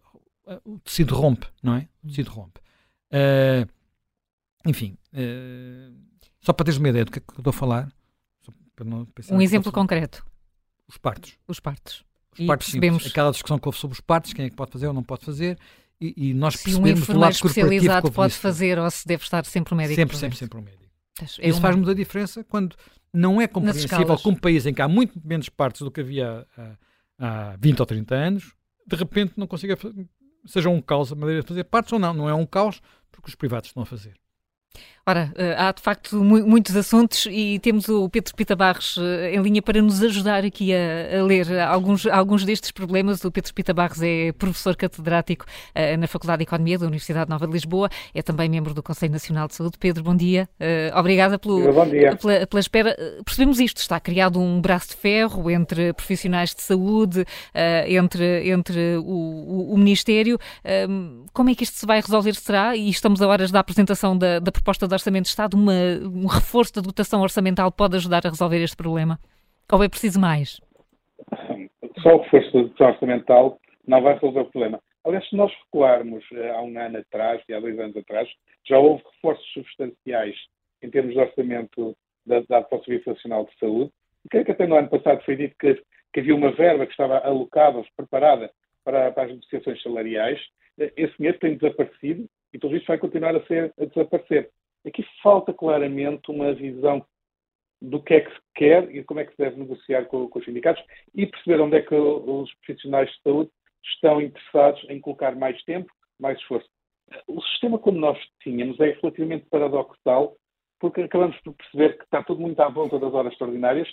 o 0.65 0.79
tecido 0.79 1.15
rompe, 1.15 1.47
não 1.61 1.75
é? 1.75 1.87
O 2.03 2.07
tecido 2.07 2.31
rompe. 2.31 2.59
Uh, 3.11 3.69
enfim, 4.65 4.97
uh, 5.13 5.95
só 6.41 6.53
para 6.53 6.65
teres 6.65 6.79
uma 6.79 6.89
ideia 6.89 7.05
do 7.05 7.11
que 7.11 7.19
é 7.19 7.21
que 7.21 7.33
eu 7.33 7.39
estou 7.39 7.51
a 7.51 7.53
falar. 7.53 7.91
um 9.31 9.41
exemplo 9.41 9.71
concreto. 9.71 10.25
Os 10.87 10.97
partos. 10.97 11.37
Os 11.47 11.59
partos. 11.59 12.03
Os 12.33 12.39
e 12.39 12.47
partos 12.47 12.67
percebemos... 12.67 13.03
Simples. 13.03 13.11
Aquela 13.11 13.31
discussão 13.31 13.59
que 13.59 13.67
houve 13.67 13.77
sobre 13.77 13.93
os 13.93 14.01
partos, 14.01 14.33
quem 14.33 14.45
é 14.45 14.49
que 14.49 14.55
pode 14.55 14.71
fazer 14.71 14.87
ou 14.87 14.93
não 14.93 15.03
pode 15.03 15.25
fazer. 15.25 15.57
E, 16.01 16.29
e 16.29 16.33
nós 16.33 16.55
se 16.55 16.63
percebemos 16.63 17.09
um 17.09 17.13
do 17.13 17.19
lado 17.19 17.33
especializado 17.33 18.11
pode 18.11 18.33
fazer 18.33 18.79
ou 18.79 18.89
se 18.89 19.05
deve 19.05 19.23
estar 19.23 19.45
sempre 19.45 19.73
o 19.73 19.77
médico. 19.77 19.95
Sempre, 19.95 20.17
sempre, 20.17 20.37
sempre 20.37 20.57
o 20.57 20.61
médico. 20.61 20.83
É 21.39 21.49
Isso 21.49 21.57
uma... 21.57 21.61
faz 21.61 21.75
muita 21.75 21.93
diferença 21.93 22.43
quando 22.45 22.75
não 23.13 23.41
é 23.41 23.47
compreensível 23.47 24.17
que 24.17 24.29
um 24.29 24.35
país 24.35 24.65
em 24.65 24.73
que 24.73 24.81
há 24.81 24.87
muito 24.87 25.19
menos 25.23 25.49
partos 25.49 25.81
do 25.81 25.91
que 25.91 25.99
havia 25.99 26.47
há, 26.57 26.71
há 27.19 27.55
20 27.59 27.79
ou 27.79 27.85
30 27.85 28.15
anos, 28.15 28.55
de 28.87 28.95
repente 28.95 29.33
não 29.37 29.45
consiga, 29.45 29.77
seja 30.45 30.69
um 30.69 30.81
caos 30.81 31.11
a 31.11 31.15
maneira 31.15 31.41
de 31.41 31.47
fazer 31.47 31.63
partos 31.65 31.93
ou 31.93 31.99
não. 31.99 32.13
Não 32.13 32.29
é 32.29 32.33
um 32.33 32.45
caos 32.45 32.81
porque 33.11 33.29
os 33.29 33.35
privados 33.35 33.69
estão 33.69 33.83
a 33.83 33.85
fazer. 33.85 34.15
Ora, 35.09 35.33
eh, 35.35 35.55
há 35.57 35.71
de 35.71 35.81
facto 35.81 36.23
muitos 36.23 36.75
assuntos 36.75 37.27
e 37.31 37.57
temos 37.57 37.89
o 37.89 38.07
Pedro 38.09 38.31
Pita 38.35 38.55
Barros 38.55 38.95
eh, 38.99 39.33
em 39.33 39.41
linha 39.41 39.59
para 39.59 39.81
nos 39.81 40.03
ajudar 40.03 40.45
aqui 40.45 40.71
a, 40.71 41.19
a 41.19 41.23
ler 41.23 41.59
alguns, 41.61 42.05
alguns 42.05 42.45
destes 42.45 42.69
problemas. 42.69 43.25
O 43.25 43.31
Pedro 43.31 43.51
Pita 43.51 43.73
Barros 43.73 44.03
é 44.03 44.31
professor 44.33 44.75
catedrático 44.75 45.47
uh, 45.75 45.97
na 45.97 46.05
Faculdade 46.05 46.41
de 46.41 46.43
Economia 46.43 46.77
da 46.77 46.85
Universidade 46.85 47.27
Nova 47.27 47.47
de 47.47 47.53
Lisboa, 47.53 47.89
é 48.13 48.21
também 48.21 48.47
membro 48.47 48.71
do 48.71 48.83
Conselho 48.83 49.11
Nacional 49.11 49.47
de 49.47 49.55
Saúde. 49.55 49.79
Pedro, 49.79 50.03
bom 50.03 50.15
dia. 50.15 50.47
Obrigada 50.95 51.39
pelo, 51.39 51.73
bom 51.73 51.87
dia. 51.87 52.15
Pela, 52.15 52.45
pela, 52.45 52.59
espera. 52.59 52.95
Percebemos 53.25 53.59
isto, 53.59 53.77
está 53.77 53.99
criado 53.99 54.39
um 54.39 54.61
braço 54.61 54.89
de 54.89 54.95
ferro 54.95 55.49
entre 55.49 55.91
profissionais 55.93 56.53
de 56.53 56.61
saúde, 56.61 57.25
entre, 57.87 58.47
entre 58.47 58.97
o, 58.97 59.03
o, 59.03 59.73
o 59.73 59.77
Ministério. 59.77 60.37
como 61.33 61.49
é 61.49 61.55
que 61.55 61.63
isto 61.63 61.77
se 61.77 61.85
vai 61.87 61.99
resolver? 61.99 62.35
Será? 62.35 62.75
E 62.75 62.89
estamos 62.89 63.23
a 63.23 63.27
horas 63.27 63.49
da 63.49 63.59
apresentação 63.59 64.15
da, 64.15 64.37
da 64.37 64.51
proposta 64.51 64.87
da 64.87 64.98
Orçamento 64.99 65.23
de 65.23 65.29
Estado, 65.29 65.55
uma, 65.55 65.71
um 66.03 66.27
reforço 66.27 66.73
da 66.75 66.81
dotação 66.81 67.21
orçamental 67.21 67.71
pode 67.71 67.95
ajudar 67.95 68.25
a 68.25 68.29
resolver 68.29 68.61
este 68.61 68.75
problema? 68.75 69.17
Ou 69.71 69.81
é 69.81 69.87
preciso 69.87 70.19
mais? 70.19 70.59
Só 72.03 72.17
o 72.17 72.21
reforço 72.21 72.51
da 72.51 72.61
dotação 72.63 72.87
orçamental 72.87 73.59
não 73.87 74.01
vai 74.01 74.15
resolver 74.15 74.41
o 74.41 74.51
problema. 74.51 74.81
Aliás, 75.05 75.27
se 75.29 75.37
nós 75.37 75.53
recuarmos 75.63 76.21
eh, 76.33 76.49
há 76.49 76.61
um 76.61 76.77
ano 76.77 76.97
atrás 76.97 77.41
e 77.47 77.53
há 77.53 77.61
dois 77.61 77.79
anos 77.79 77.95
atrás, 77.95 78.27
já 78.67 78.77
houve 78.77 79.01
reforços 79.15 79.45
substanciais 79.53 80.35
em 80.83 80.89
termos 80.89 81.13
de 81.13 81.19
orçamento 81.19 81.95
da, 82.25 82.41
da 82.41 82.67
Serviço 82.83 83.09
Nacional 83.09 83.45
de 83.45 83.57
Saúde. 83.57 83.91
E 84.25 84.29
creio 84.29 84.45
que 84.45 84.51
até 84.51 84.67
no 84.67 84.75
ano 84.75 84.89
passado 84.89 85.23
foi 85.23 85.37
dito 85.37 85.55
que, 85.57 85.81
que 86.13 86.19
havia 86.19 86.35
uma 86.35 86.51
verba 86.51 86.85
que 86.85 86.91
estava 86.91 87.19
alocada, 87.19 87.81
preparada 87.95 88.51
para, 88.83 89.13
para 89.13 89.23
as 89.23 89.29
negociações 89.29 89.81
salariais. 89.81 90.39
Esse 90.77 91.15
dinheiro 91.17 91.39
tem 91.39 91.55
desaparecido 91.55 92.27
e 92.53 92.59
tudo 92.59 92.75
isso 92.75 92.85
vai 92.85 92.97
continuar 92.97 93.33
a, 93.33 93.45
ser, 93.45 93.73
a 93.79 93.85
desaparecer. 93.85 94.49
Aqui 94.85 95.05
falta 95.21 95.53
claramente 95.53 96.31
uma 96.31 96.53
visão 96.53 97.05
do 97.81 98.01
que 98.01 98.15
é 98.15 98.21
que 98.21 98.31
se 98.31 98.41
quer 98.55 98.93
e 98.93 99.03
como 99.03 99.19
é 99.19 99.25
que 99.25 99.31
se 99.31 99.37
deve 99.37 99.57
negociar 99.57 100.05
com, 100.05 100.27
com 100.27 100.39
os 100.39 100.45
sindicatos 100.45 100.83
e 101.15 101.25
perceber 101.25 101.61
onde 101.61 101.77
é 101.77 101.81
que 101.81 101.95
os 101.95 102.53
profissionais 102.65 103.09
de 103.09 103.21
saúde 103.21 103.49
estão 103.83 104.21
interessados 104.21 104.83
em 104.89 104.99
colocar 104.99 105.35
mais 105.35 105.61
tempo, 105.63 105.91
mais 106.19 106.37
esforço. 106.39 106.67
O 107.27 107.41
sistema 107.41 107.79
como 107.79 107.97
nós 107.97 108.17
tínhamos 108.41 108.79
é 108.79 108.91
relativamente 109.01 109.45
paradoxal, 109.49 110.35
porque 110.79 111.01
acabamos 111.01 111.37
por 111.41 111.53
perceber 111.55 111.97
que 111.97 112.03
está 112.03 112.23
tudo 112.23 112.41
muito 112.41 112.59
à 112.59 112.69
volta 112.69 112.99
das 112.99 113.13
horas 113.13 113.31
extraordinárias, 113.31 113.87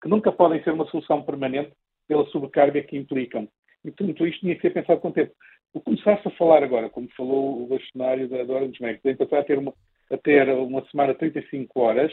que 0.00 0.08
nunca 0.08 0.32
podem 0.32 0.62
ser 0.62 0.72
uma 0.72 0.86
solução 0.86 1.22
permanente 1.22 1.72
pela 2.08 2.26
sobrecarga 2.26 2.82
que 2.82 2.96
implicam. 2.96 3.48
E 3.84 3.90
tudo 3.90 4.26
isto 4.26 4.40
tinha 4.40 4.54
que 4.54 4.62
ser 4.62 4.70
pensado 4.70 5.00
com 5.00 5.12
tempo. 5.12 5.32
O 5.72 5.80
começar-se 5.80 6.26
a 6.26 6.30
falar 6.32 6.62
agora, 6.62 6.90
como 6.90 7.08
falou 7.16 7.62
o 7.62 7.66
bastonário 7.66 8.28
da, 8.28 8.52
Hora 8.52 8.68
dos 8.68 8.78
Médicos, 8.78 9.10
em 9.10 9.16
passar 9.16 9.40
a 9.40 9.44
ter 9.44 9.58
uma, 9.58 9.72
a 10.12 10.18
ter 10.18 10.48
uma 10.50 10.84
semana 10.90 11.12
de 11.12 11.18
35 11.18 11.80
horas, 11.80 12.12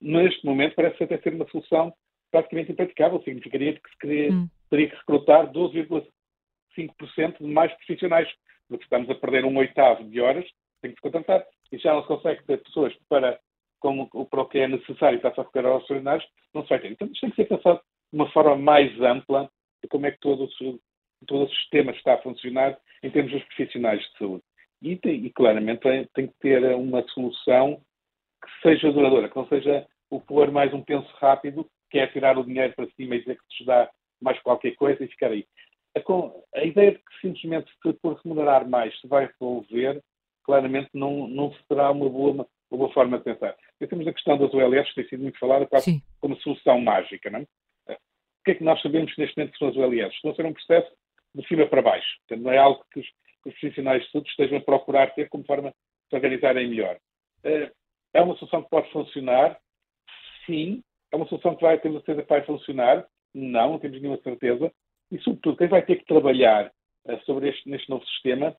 neste 0.00 0.44
momento 0.44 0.74
parece 0.74 1.02
até 1.02 1.18
ser 1.18 1.34
uma 1.34 1.48
solução 1.48 1.92
praticamente 2.30 2.72
impraticável. 2.72 3.22
Significaria 3.22 3.74
que 3.74 3.90
se 3.90 3.98
queria, 3.98 4.32
hum. 4.32 4.48
teria 4.70 4.88
que 4.90 4.96
recrutar 4.96 5.52
12,5% 5.52 7.38
de 7.38 7.46
mais 7.46 7.72
profissionais, 7.74 8.28
porque 8.68 8.84
estamos 8.84 9.10
a 9.10 9.14
perder 9.14 9.44
um 9.44 9.56
oitavo 9.56 10.04
de 10.04 10.20
horas, 10.20 10.46
tem 10.80 10.90
que 10.90 10.96
se 10.96 11.02
contratar, 11.02 11.44
e 11.72 11.78
já 11.78 11.92
não 11.92 12.02
se 12.02 12.08
consegue 12.08 12.44
ter 12.44 12.62
pessoas 12.62 12.94
para, 13.08 13.38
como, 13.80 14.08
para 14.26 14.40
o 14.40 14.48
que 14.48 14.58
é 14.58 14.68
necessário 14.68 15.20
para 15.20 15.34
se 15.34 15.40
aos 15.40 15.48
extraordinários, 15.82 16.26
não 16.54 16.62
se 16.62 16.68
vai 16.68 16.78
ter. 16.78 16.92
Então 16.92 17.08
isto 17.08 17.20
tem 17.20 17.30
que 17.30 17.36
ser 17.36 17.48
pensado 17.48 17.80
de 18.12 18.18
uma 18.18 18.30
forma 18.30 18.56
mais 18.56 19.00
ampla 19.00 19.50
de 19.82 19.88
como 19.88 20.06
é 20.06 20.10
que 20.10 20.20
todo 20.20 20.44
o, 20.44 20.80
todo 21.26 21.44
o 21.44 21.54
sistema 21.54 21.92
está 21.92 22.14
a 22.14 22.22
funcionar 22.22 22.78
em 23.02 23.10
termos 23.10 23.32
dos 23.32 23.44
profissionais 23.44 24.00
de 24.00 24.18
saúde. 24.18 24.44
E, 24.82 24.98
e 25.02 25.30
claramente 25.30 25.80
tem, 25.80 26.08
tem, 26.14 26.26
que 26.26 26.34
ter 26.40 26.62
uma 26.74 27.02
solução 27.08 27.80
que 28.42 28.62
seja 28.62 28.92
duradoura, 28.92 29.28
que 29.28 29.36
não 29.36 29.48
seja 29.48 29.86
o 30.10 30.20
pôr 30.20 30.50
mais 30.50 30.72
um 30.72 30.82
penso 30.82 31.08
rápido, 31.16 31.68
que 31.90 31.98
é 31.98 32.06
tirar 32.06 32.38
o 32.38 32.44
dinheiro 32.44 32.74
para 32.74 32.90
cima 32.90 33.14
e 33.14 33.20
dizer 33.20 33.36
que 33.36 33.56
se 33.56 33.64
dá 33.64 33.90
mais 34.20 34.40
qualquer 34.42 34.74
coisa 34.74 35.02
e 35.02 35.08
ficar 35.08 35.30
aí. 35.30 35.46
A, 35.96 36.60
a 36.60 36.64
ideia 36.64 36.92
de 36.92 36.98
que 36.98 37.20
simplesmente 37.20 37.70
se 37.82 37.92
por 37.94 38.20
remunerar 38.22 38.68
mais 38.68 38.98
se 39.00 39.08
vai 39.08 39.26
resolver, 39.26 40.02
claramente 40.44 40.90
não, 40.94 41.26
não 41.26 41.52
será 41.66 41.90
uma 41.90 42.08
boa, 42.08 42.46
uma 42.70 42.78
boa 42.78 42.92
forma 42.92 43.18
de 43.18 43.24
pensar. 43.24 43.56
E 43.80 43.86
temos 43.86 44.06
a 44.06 44.12
questão 44.12 44.38
das 44.38 44.52
OLS, 44.52 44.88
que 44.88 44.94
tem 44.94 45.08
sido 45.08 45.22
muito 45.22 45.38
falada 45.38 45.66
quase 45.66 46.02
como 46.20 46.40
solução 46.40 46.80
mágica. 46.80 47.30
Não 47.30 47.40
é? 47.88 47.92
O 47.92 48.44
que 48.44 48.50
é 48.52 48.54
que 48.54 48.64
nós 48.64 48.80
sabemos 48.80 49.12
neste 49.16 49.36
momento 49.36 49.52
que 49.52 49.58
são 49.58 49.68
as 49.68 49.76
OLS? 49.76 50.14
Estão 50.14 50.30
a 50.30 50.34
ser 50.34 50.46
um 50.46 50.52
processo 50.52 50.92
de 51.34 51.46
cima 51.48 51.66
para 51.66 51.82
baixo. 51.82 52.08
Portanto, 52.20 52.44
não 52.44 52.52
é 52.52 52.58
algo 52.58 52.84
que 52.92 53.00
os 53.00 53.06
os 53.46 53.54
profissionais 53.58 54.04
de 54.04 54.10
saúde 54.10 54.28
estejam 54.28 54.58
a 54.58 54.60
procurar 54.60 55.14
ter 55.14 55.28
como 55.28 55.44
forma 55.44 55.70
de 55.70 55.76
se 56.10 56.16
organizarem 56.16 56.68
melhor. 56.68 56.98
Eh, 57.44 57.70
é 58.12 58.20
uma 58.20 58.36
solução 58.36 58.62
que 58.62 58.70
pode 58.70 58.90
funcionar? 58.90 59.58
Sim. 60.44 60.82
É 61.12 61.16
uma 61.16 61.26
solução 61.26 61.54
que 61.54 61.62
vai, 61.62 61.78
temos 61.78 61.98
certeza 62.04 62.22
que 62.22 62.28
vai 62.28 62.44
funcionar? 62.44 63.06
Não, 63.34 63.72
não 63.72 63.78
temos 63.78 64.00
nenhuma 64.00 64.20
certeza. 64.22 64.72
E, 65.12 65.18
sobretudo, 65.20 65.56
quem 65.56 65.68
vai 65.68 65.82
ter 65.82 65.96
que 65.96 66.06
trabalhar 66.06 66.72
uh, 67.06 67.20
sobre 67.24 67.48
este, 67.48 67.68
neste 67.68 67.88
novo 67.88 68.04
sistema, 68.06 68.56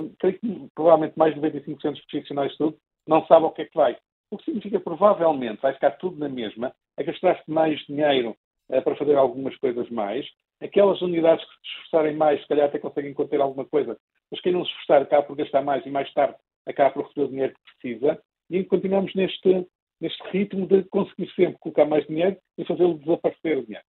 uh, 0.00 0.16
creio 0.20 0.38
que 0.38 0.68
provavelmente 0.74 1.18
mais 1.18 1.34
de 1.34 1.40
95% 1.40 1.90
dos 1.90 2.06
profissionais 2.06 2.52
de 2.52 2.58
saúde 2.58 2.76
não 3.06 3.26
sabem 3.26 3.48
o 3.48 3.52
que 3.52 3.62
é 3.62 3.64
que 3.64 3.74
vai. 3.74 3.96
O 4.30 4.38
que 4.38 4.44
significa 4.44 4.78
provavelmente 4.78 5.62
vai 5.62 5.72
ficar 5.72 5.92
tudo 5.92 6.18
na 6.18 6.28
mesma, 6.28 6.72
é 6.96 7.02
gastar-se 7.02 7.50
mais 7.50 7.80
dinheiro 7.86 8.36
para 8.68 8.96
fazer 8.96 9.16
algumas 9.16 9.56
coisas 9.56 9.88
mais. 9.88 10.26
Aquelas 10.60 11.00
unidades 11.02 11.44
que 11.44 11.52
se 11.52 11.68
esforçarem 11.68 12.16
mais, 12.16 12.40
se 12.40 12.48
calhar 12.48 12.66
até 12.66 12.78
conseguem 12.78 13.14
conter 13.14 13.40
alguma 13.40 13.64
coisa, 13.64 13.96
mas 14.30 14.40
quem 14.40 14.52
não 14.52 14.64
se 14.64 14.70
esforçar 14.70 15.02
acaba 15.02 15.22
por 15.22 15.36
gastar 15.36 15.62
mais 15.62 15.84
e 15.86 15.90
mais 15.90 16.12
tarde 16.12 16.36
acaba 16.66 16.90
por 16.90 17.04
receber 17.04 17.26
o 17.26 17.28
dinheiro 17.28 17.54
que 17.54 17.80
precisa, 17.80 18.22
e 18.50 18.64
continuamos 18.64 19.14
neste, 19.14 19.66
neste 20.00 20.22
ritmo 20.30 20.66
de 20.66 20.82
conseguir 20.84 21.30
sempre 21.34 21.58
colocar 21.60 21.84
mais 21.84 22.06
dinheiro 22.06 22.36
e 22.56 22.64
fazê-lo 22.64 22.98
desaparecer 22.98 23.58
o 23.58 23.64
dinheiro. 23.64 23.84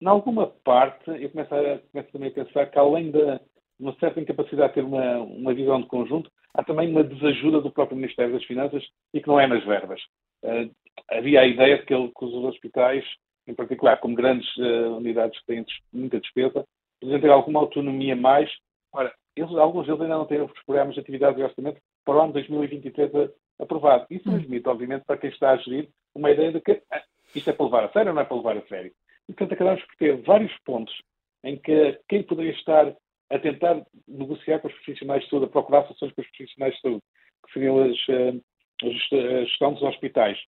Em 0.00 0.06
alguma 0.06 0.46
parte, 0.46 1.10
eu 1.10 1.30
começo, 1.30 1.54
a, 1.54 1.78
começo 1.78 2.12
também 2.12 2.30
a 2.30 2.32
pensar 2.32 2.66
que, 2.66 2.78
além 2.78 3.10
de 3.10 3.40
uma 3.78 3.94
certa 3.98 4.20
incapacidade 4.20 4.68
de 4.68 4.74
ter 4.74 4.84
uma, 4.84 5.18
uma 5.18 5.54
visão 5.54 5.80
de 5.80 5.88
conjunto, 5.88 6.30
há 6.54 6.64
também 6.64 6.90
uma 6.90 7.04
desajuda 7.04 7.60
do 7.60 7.70
próprio 7.70 7.96
Ministério 7.96 8.32
das 8.32 8.44
Finanças 8.44 8.82
e 9.12 9.20
que 9.20 9.28
não 9.28 9.38
é 9.38 9.46
nas 9.46 9.64
verbas. 9.64 10.00
Uh, 10.42 10.70
havia 11.08 11.40
a 11.40 11.46
ideia 11.46 11.78
de 11.78 11.86
que, 11.86 11.94
ele, 11.94 12.10
que, 12.16 12.24
os 12.24 12.32
hospitais, 12.44 13.04
em 13.50 13.54
particular 13.54 13.98
como 13.98 14.14
grandes 14.14 14.48
uh, 14.56 14.96
unidades 14.96 15.38
que 15.40 15.46
têm 15.46 15.64
muita 15.92 16.20
despesa, 16.20 16.64
podiam 17.00 17.20
ter 17.20 17.30
alguma 17.30 17.60
autonomia 17.60 18.14
mais. 18.14 18.50
Ora, 18.92 19.12
eles, 19.36 19.50
alguns 19.56 19.86
deles 19.86 20.00
ainda 20.00 20.18
não 20.18 20.26
têm 20.26 20.40
os 20.40 20.52
programas 20.64 20.94
de 20.94 21.00
atividade 21.00 21.36
de 21.36 21.42
orçamento 21.42 21.80
para 22.04 22.16
o 22.16 22.20
ano 22.20 22.32
2023 22.32 23.30
aprovado. 23.58 24.06
Isso 24.10 24.24
transmite, 24.24 24.68
obviamente, 24.68 25.04
para 25.04 25.18
quem 25.18 25.30
está 25.30 25.50
a 25.50 25.56
gerir, 25.56 25.88
uma 26.14 26.30
ideia 26.30 26.52
de 26.52 26.60
que 26.60 26.82
ah, 26.90 27.02
isto 27.34 27.50
é 27.50 27.52
para 27.52 27.64
levar 27.64 27.84
a 27.84 27.92
sério 27.92 28.10
ou 28.10 28.14
não 28.14 28.22
é 28.22 28.24
para 28.24 28.36
levar 28.36 28.56
a 28.56 28.66
sério. 28.66 28.92
E, 29.28 29.32
portanto, 29.32 29.52
acabamos 29.52 29.82
por 29.84 29.96
ter 29.96 30.16
vários 30.22 30.52
pontos 30.64 30.94
em 31.44 31.56
que 31.56 31.98
quem 32.08 32.22
poderia 32.22 32.52
estar 32.52 32.94
a 33.30 33.38
tentar 33.38 33.80
negociar 34.08 34.58
com 34.58 34.68
os 34.68 34.74
profissionais 34.74 35.22
de 35.22 35.30
saúde, 35.30 35.46
a 35.46 35.48
procurar 35.48 35.84
soluções 35.84 36.12
com 36.12 36.20
os 36.20 36.28
profissionais 36.28 36.74
de 36.74 36.80
saúde, 36.80 37.02
que 37.46 37.52
seriam 37.52 37.82
as, 37.82 37.98
a 38.82 39.44
gestão 39.44 39.72
dos 39.72 39.82
hospitais. 39.82 40.38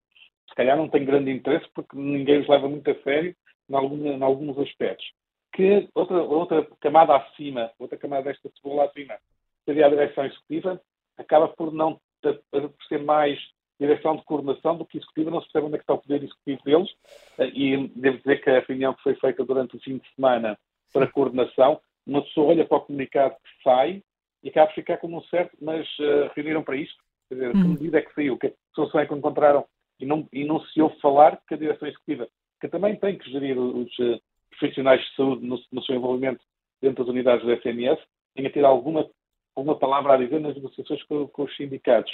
Se 0.53 0.57
calhar 0.57 0.76
não 0.76 0.86
tem 0.88 1.05
grande 1.05 1.30
interesse 1.30 1.66
porque 1.74 1.96
ninguém 1.96 2.40
os 2.40 2.48
leva 2.48 2.68
muito 2.68 2.90
a 2.90 2.94
sério 3.03 3.34
em, 3.70 3.74
algum, 3.74 4.07
em 4.07 4.22
alguns 4.22 4.59
aspectos. 4.59 5.11
Que 5.55 5.88
outra, 5.94 6.22
outra 6.22 6.68
camada 6.78 7.16
acima, 7.16 7.70
outra 7.78 7.96
camada 7.96 8.24
desta 8.24 8.50
cebola 8.50 8.84
acima, 8.84 9.16
seria 9.64 9.86
a 9.86 9.88
direção 9.88 10.26
executiva, 10.26 10.80
acaba 11.16 11.48
por 11.48 11.72
não 11.72 11.98
por 12.50 12.70
ser 12.86 13.03
mais 13.03 13.38
direção 13.80 14.14
de 14.14 14.24
coordenação 14.24 14.76
do 14.76 14.86
que 14.86 14.98
executiva, 14.98 15.30
não 15.30 15.40
se 15.40 15.46
percebe 15.46 15.66
onde 15.66 15.74
é 15.74 15.78
que 15.78 15.82
está 15.84 15.94
o 15.94 15.98
poder 15.98 16.22
executivo 16.22 16.62
deles, 16.64 16.90
eh, 17.38 17.50
e 17.53 17.88
devo 17.88 18.18
dizer 18.18 18.40
que 18.40 18.50
a 18.50 18.61
reunião 18.61 18.94
que 18.94 19.03
foi 19.03 19.14
feita 19.16 19.44
durante 19.44 19.76
o 19.76 19.80
fim 19.80 19.98
de 19.98 20.14
semana 20.14 20.57
para 20.92 21.11
coordenação, 21.11 21.80
uma 22.07 22.22
pessoa 22.22 22.50
olha 22.50 22.64
para 22.64 22.76
o 22.76 22.82
comunicado 22.82 23.34
que 23.34 23.62
sai 23.64 24.03
e 24.42 24.50
acaba 24.50 24.68
por 24.68 24.74
ficar 24.74 24.98
como 24.98 25.18
um 25.18 25.22
certo, 25.22 25.57
mas 25.61 25.86
uh, 25.98 26.30
reuniram 26.36 26.62
para 26.62 26.76
isto, 26.76 27.03
quer 27.28 27.34
dizer, 27.34 27.48
hum. 27.48 27.62
que 27.62 27.68
medida 27.68 27.98
é 27.98 28.03
que 28.03 28.14
saiu, 28.14 28.38
que 28.38 28.55
solução 28.74 29.00
é 29.00 29.07
que 29.07 29.14
encontraram 29.14 29.66
e 30.03 30.07
não, 30.07 30.28
e 30.32 30.44
não 30.44 30.61
se 30.66 30.82
ouve 30.82 30.98
falar 31.00 31.40
que 31.46 31.55
a 31.55 31.57
direção 31.57 31.86
executiva, 31.86 32.28
que 32.61 32.68
também 32.68 32.96
tem 32.96 33.16
que 33.16 33.30
gerir 33.30 33.57
os 33.57 33.98
uh, 34.00 34.20
profissionais 34.50 35.00
de 35.00 35.14
saúde 35.14 35.46
no, 35.46 35.57
no, 35.70 35.82
seu 35.84 35.94
envolvimento 35.94 36.44
dentro 36.80 37.05
das 37.05 37.12
unidades 37.12 37.44
do 37.44 37.53
SNS, 37.53 38.00
tenha 38.34 38.50
tido 38.50 38.66
alguma, 38.66 39.09
alguma 39.55 39.78
palavra 39.78 40.14
a 40.14 40.16
dizer 40.16 40.40
nas 40.40 40.57
negociações 40.57 41.00
com, 41.05 41.28
com 41.28 41.44
os 41.44 41.57
sindicatos. 41.57 42.12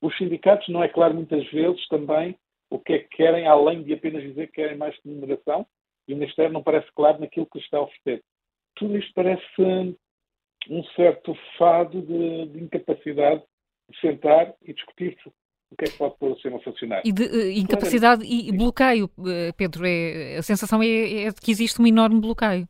Os 0.00 0.16
sindicatos 0.16 0.68
não 0.68 0.82
é 0.82 0.88
claro 0.88 1.14
muitas 1.14 1.44
vezes 1.50 1.86
também 1.88 2.38
o 2.70 2.78
que 2.78 2.92
é 2.92 2.98
que 3.00 3.16
querem, 3.16 3.48
além 3.48 3.82
de 3.82 3.94
apenas 3.94 4.22
dizer 4.22 4.46
que 4.46 4.54
querem 4.54 4.76
mais 4.76 4.96
remuneração, 5.04 5.66
e 6.06 6.14
o 6.14 6.16
Ministério 6.16 6.52
não 6.52 6.62
parece 6.62 6.90
claro 6.92 7.18
naquilo 7.18 7.48
que 7.50 7.58
está 7.58 7.78
a 7.78 7.82
oferecer. 7.82 8.22
Tudo 8.76 8.96
isto 8.96 9.12
parece 9.12 9.96
um 10.70 10.84
certo 10.94 11.36
fado 11.58 12.00
de, 12.00 12.46
de 12.46 12.62
incapacidade 12.62 13.42
de 13.90 14.00
sentar 14.00 14.54
e 14.62 14.72
discutir 14.72 15.16
o 15.70 15.76
que 15.76 15.84
é 15.84 15.88
que 15.88 15.98
pode 15.98 16.16
pôr 16.18 16.30
o 16.30 16.34
sistema 16.34 16.56
a 16.56 16.60
funcionar. 16.60 17.02
E 17.04 17.12
de 17.12 17.24
uh, 17.24 17.50
incapacidade 17.50 18.24
e 18.24 18.50
bloqueio, 18.56 19.06
uh, 19.18 19.52
Pedro, 19.56 19.86
é, 19.86 20.36
a 20.36 20.42
sensação 20.42 20.82
é, 20.82 21.24
é, 21.24 21.30
de 21.30 21.40
que 21.40 21.50
existe 21.50 21.80
um 21.80 21.86
enorme 21.86 22.20
bloqueio. 22.20 22.66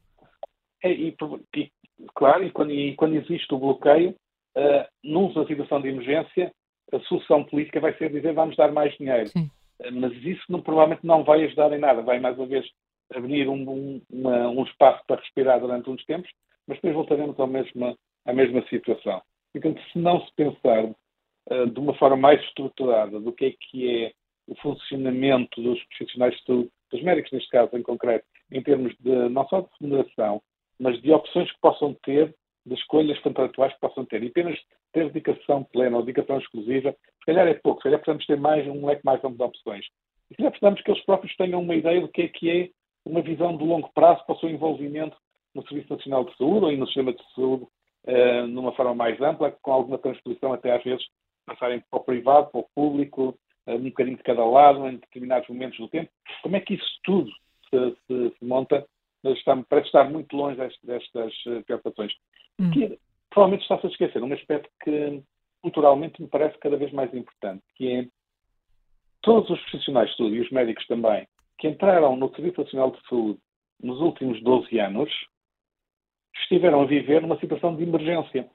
É, 0.83 0.93
e, 0.93 1.17
e, 1.57 1.71
claro, 2.15 2.45
e 2.45 2.51
quando, 2.51 2.73
e 2.73 2.95
quando, 2.97 3.15
existe 3.17 3.53
o 3.55 3.59
bloqueio, 3.59 4.11
uh, 4.57 4.85
numa 5.05 5.47
situação 5.47 5.81
de 5.81 5.89
emergência, 5.89 6.53
a 6.93 6.99
solução 7.01 7.45
política 7.45 7.81
vai 7.81 7.97
ser 7.97 8.11
dizer 8.11 8.33
vamos 8.33 8.57
dar 8.57 8.73
mais 8.73 8.97
dinheiro. 8.97 9.29
Sim. 9.29 9.51
Mas 9.93 10.13
isso 10.25 10.43
não, 10.49 10.61
provavelmente 10.61 11.07
não 11.07 11.23
vai 11.23 11.45
ajudar 11.45 11.73
em 11.73 11.79
nada. 11.79 12.03
Vai 12.03 12.19
mais 12.19 12.37
uma 12.37 12.47
vez 12.47 12.67
abrir 13.15 13.49
um, 13.49 13.71
um, 13.71 14.03
uma, 14.11 14.49
um 14.49 14.65
espaço 14.65 15.03
para 15.07 15.21
respirar 15.21 15.61
durante 15.61 15.89
uns 15.89 16.05
tempos, 16.05 16.31
mas 16.67 16.79
depois 16.79 16.95
voltaremos 16.95 17.39
ao 17.39 17.47
mesma, 17.47 17.97
à 18.27 18.33
mesma 18.33 18.67
situação. 18.69 19.23
Portanto, 19.53 19.81
se 19.93 19.99
não 19.99 20.21
se 20.25 20.33
pensar 20.35 20.91
de 21.73 21.81
uma 21.81 21.95
forma 21.95 22.17
mais 22.17 22.41
estruturada 22.45 23.19
do 23.21 23.33
que 23.33 23.47
é 23.47 23.55
que 23.59 24.05
é 24.05 24.13
o 24.47 24.55
funcionamento 24.57 25.63
dos 25.63 25.83
profissionais 25.85 26.35
de 26.37 26.45
saúde, 26.45 26.71
dos 26.91 27.03
médicos 27.03 27.33
neste 27.33 27.51
caso 27.51 27.77
em 27.77 27.83
concreto, 27.83 28.25
em 28.51 28.63
termos 28.63 28.95
de 28.99 29.29
não 29.29 29.47
só 29.49 29.61
de 29.61 29.69
remuneração, 29.81 30.43
mas 30.79 31.01
de 31.03 31.13
opções 31.13 31.51
que 31.53 31.61
possam 31.61 31.95
ter, 32.03 32.35
de 32.65 32.75
escolhas 32.75 33.19
contratuais 33.21 33.73
que 33.75 33.81
possam 33.81 34.05
ter, 34.05 34.23
e 34.23 34.29
apenas 34.29 34.59
ter 34.93 35.11
dedicação 35.11 35.65
plena 35.65 35.97
ou 35.97 36.03
dedicação 36.03 36.39
exclusiva, 36.39 36.93
se 36.93 37.27
calhar 37.27 37.47
é 37.47 37.55
pouco, 37.55 37.81
se 37.81 37.85
calhar 37.85 38.01
precisamos 38.01 38.27
ter 38.27 38.39
mais 38.39 38.67
um 38.67 38.87
leque 38.87 39.05
mais 39.05 39.23
amplo 39.25 39.37
de 39.37 39.43
opções. 39.43 39.85
E 40.31 40.35
se 40.35 40.37
calhar 40.37 40.51
precisamos 40.51 40.81
que 40.83 40.91
eles 40.91 41.05
próprios 41.05 41.37
tenham 41.37 41.61
uma 41.61 41.75
ideia 41.75 42.01
do 42.01 42.09
que 42.09 42.23
é 42.23 42.29
que 42.29 42.51
é 42.51 42.69
uma 43.05 43.23
visão 43.23 43.57
de 43.57 43.65
longo 43.65 43.91
prazo 43.95 44.25
para 44.25 44.35
o 44.35 44.39
seu 44.39 44.49
envolvimento 44.49 45.17
no 45.55 45.67
Serviço 45.67 45.93
Nacional 45.93 46.25
de 46.25 46.37
Saúde 46.37 46.67
ou 46.67 46.73
no 46.73 46.87
sistema 46.87 47.13
de 47.13 47.23
saúde 47.35 47.65
uh, 47.65 48.47
numa 48.47 48.73
forma 48.73 48.95
mais 48.95 49.21
ampla, 49.21 49.51
com 49.63 49.73
alguma 49.73 49.99
transposição 49.99 50.53
até 50.53 50.75
às 50.75 50.85
vezes 50.85 51.05
passarem 51.49 51.83
para 51.91 52.01
o 52.01 52.05
privado, 52.05 52.51
para 52.51 52.61
o 52.61 52.69
público, 52.75 53.39
uh, 53.67 53.75
um 53.75 53.85
bocadinho 53.85 54.17
de 54.17 54.23
cada 54.23 54.45
lado, 54.45 54.87
em 54.87 54.97
determinados 54.97 55.49
momentos 55.49 55.79
do 55.79 55.89
tempo. 55.89 56.11
Como 56.43 56.57
é 56.57 56.61
que 56.61 56.75
isso 56.75 57.01
tudo 57.05 57.31
se, 57.71 57.97
se, 58.07 58.39
se 58.39 58.45
monta? 58.45 58.87
Está, 59.25 59.57
parece 59.69 59.89
estar 59.89 60.09
muito 60.09 60.37
longe 60.37 60.57
destas, 60.57 60.81
destas 60.85 61.35
eh, 61.49 61.63
preocupações. 61.63 62.13
Hum. 62.61 62.71
Que, 62.71 62.99
provavelmente 63.31 63.63
está-se 63.63 63.87
a 63.87 63.91
esquecer 63.91 64.23
um 64.23 64.33
aspecto 64.33 64.71
que 64.83 65.23
culturalmente 65.61 66.23
me 66.23 66.29
parece 66.29 66.57
cada 66.59 66.77
vez 66.77 66.93
mais 66.93 67.13
importante, 67.13 67.65
que 67.75 67.93
é 67.93 68.07
todos 69.23 69.51
os 69.51 69.61
profissionais 69.63 70.11
de 70.11 70.17
saúde 70.17 70.37
e 70.37 70.41
os 70.41 70.51
médicos 70.51 70.87
também 70.87 71.27
que 71.59 71.69
entraram 71.69 72.17
no 72.17 72.35
Serviço 72.35 72.63
Nacional 72.63 72.93
de 72.93 73.09
Saúde 73.09 73.41
nos 73.83 74.01
últimos 74.01 74.43
12 74.43 74.79
anos 74.79 75.11
estiveram 76.43 76.83
a 76.83 76.87
viver 76.87 77.21
numa 77.21 77.39
situação 77.39 77.77
de 77.77 77.83
emergência. 77.83 78.49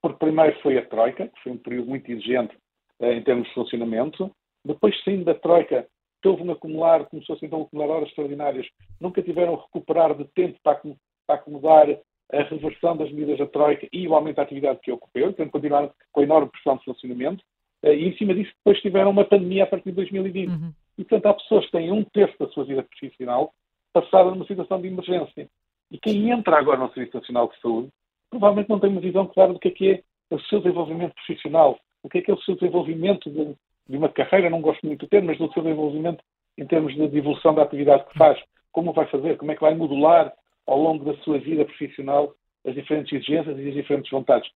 Porque 0.00 0.18
primeiro 0.18 0.58
foi 0.60 0.78
a 0.78 0.86
Troika, 0.86 1.28
que 1.28 1.42
foi 1.42 1.52
um 1.52 1.58
período 1.58 1.88
muito 1.88 2.10
exigente 2.10 2.56
eh, 3.00 3.14
em 3.14 3.22
termos 3.22 3.48
de 3.48 3.54
funcionamento. 3.54 4.30
Depois, 4.64 4.94
sim, 5.04 5.22
da 5.22 5.34
Troika, 5.34 5.86
houve 6.24 6.42
um 6.42 6.50
acumular, 6.50 7.04
começou-se 7.06 7.44
então 7.44 7.60
a 7.60 7.62
acumular 7.62 7.94
horas 7.94 8.08
extraordinárias. 8.08 8.66
Nunca 9.00 9.22
tiveram 9.22 9.54
a 9.54 9.62
recuperar 9.62 10.14
de 10.14 10.24
tempo 10.34 10.58
para, 10.62 10.80
para 11.26 11.36
acomodar 11.36 11.88
a 12.32 12.42
reversão 12.42 12.96
das 12.96 13.10
medidas 13.10 13.38
da 13.38 13.46
Troika 13.46 13.88
e 13.92 14.06
o 14.06 14.14
aumento 14.14 14.36
da 14.36 14.42
atividade 14.42 14.80
que 14.82 14.92
ocorreu. 14.92 15.28
Portanto, 15.28 15.50
continuaram 15.50 15.92
com 16.12 16.20
a 16.20 16.24
enorme 16.24 16.50
pressão 16.50 16.76
de 16.76 16.84
funcionamento. 16.84 17.42
Eh, 17.82 17.94
e, 17.94 18.08
em 18.08 18.16
cima 18.16 18.34
disso, 18.34 18.52
depois 18.58 18.80
tiveram 18.80 19.10
uma 19.10 19.24
pandemia 19.24 19.64
a 19.64 19.66
partir 19.66 19.90
de 19.90 19.96
2020. 19.96 20.48
Uhum. 20.48 20.72
E, 20.98 21.04
portanto, 21.04 21.26
há 21.26 21.34
pessoas 21.34 21.64
que 21.66 21.72
têm 21.72 21.92
um 21.92 22.04
terço 22.04 22.38
da 22.38 22.48
sua 22.48 22.64
vida 22.64 22.82
profissional 22.82 23.52
passada 23.92 24.30
numa 24.30 24.46
situação 24.46 24.80
de 24.80 24.88
emergência. 24.88 25.48
E 25.90 25.98
quem 25.98 26.30
entra 26.30 26.58
agora 26.58 26.78
no 26.78 26.92
Serviço 26.92 27.16
Nacional 27.16 27.48
de 27.48 27.60
Saúde 27.60 27.88
provavelmente 28.30 28.68
não 28.68 28.80
tem 28.80 28.90
uma 28.90 29.00
visão 29.00 29.26
clara 29.26 29.52
do 29.52 29.58
que 29.58 29.68
é 29.68 29.70
que 29.70 29.90
é 30.30 30.34
o 30.34 30.40
seu 30.42 30.60
desenvolvimento 30.60 31.14
profissional, 31.14 31.78
o 32.02 32.08
que 32.08 32.18
é 32.18 32.22
que 32.22 32.30
é 32.30 32.34
o 32.34 32.40
seu 32.42 32.54
desenvolvimento 32.54 33.30
de, 33.30 33.54
de 33.88 33.96
uma 33.96 34.08
carreira, 34.08 34.50
não 34.50 34.60
gosto 34.60 34.86
muito 34.86 35.06
do 35.06 35.08
termo, 35.08 35.28
mas 35.28 35.38
do 35.38 35.52
seu 35.52 35.62
desenvolvimento 35.62 36.22
em 36.56 36.66
termos 36.66 36.94
de 36.94 37.18
evolução 37.18 37.54
da 37.54 37.62
atividade 37.62 38.04
que 38.06 38.18
faz, 38.18 38.38
como 38.72 38.92
vai 38.92 39.06
fazer, 39.06 39.36
como 39.36 39.52
é 39.52 39.54
que 39.54 39.60
vai 39.60 39.74
modular 39.74 40.32
ao 40.66 40.78
longo 40.78 41.04
da 41.04 41.14
sua 41.22 41.38
vida 41.38 41.64
profissional 41.64 42.34
as 42.66 42.74
diferentes 42.74 43.12
exigências 43.12 43.58
e 43.58 43.68
as 43.68 43.74
diferentes 43.74 44.10
vontades 44.10 44.50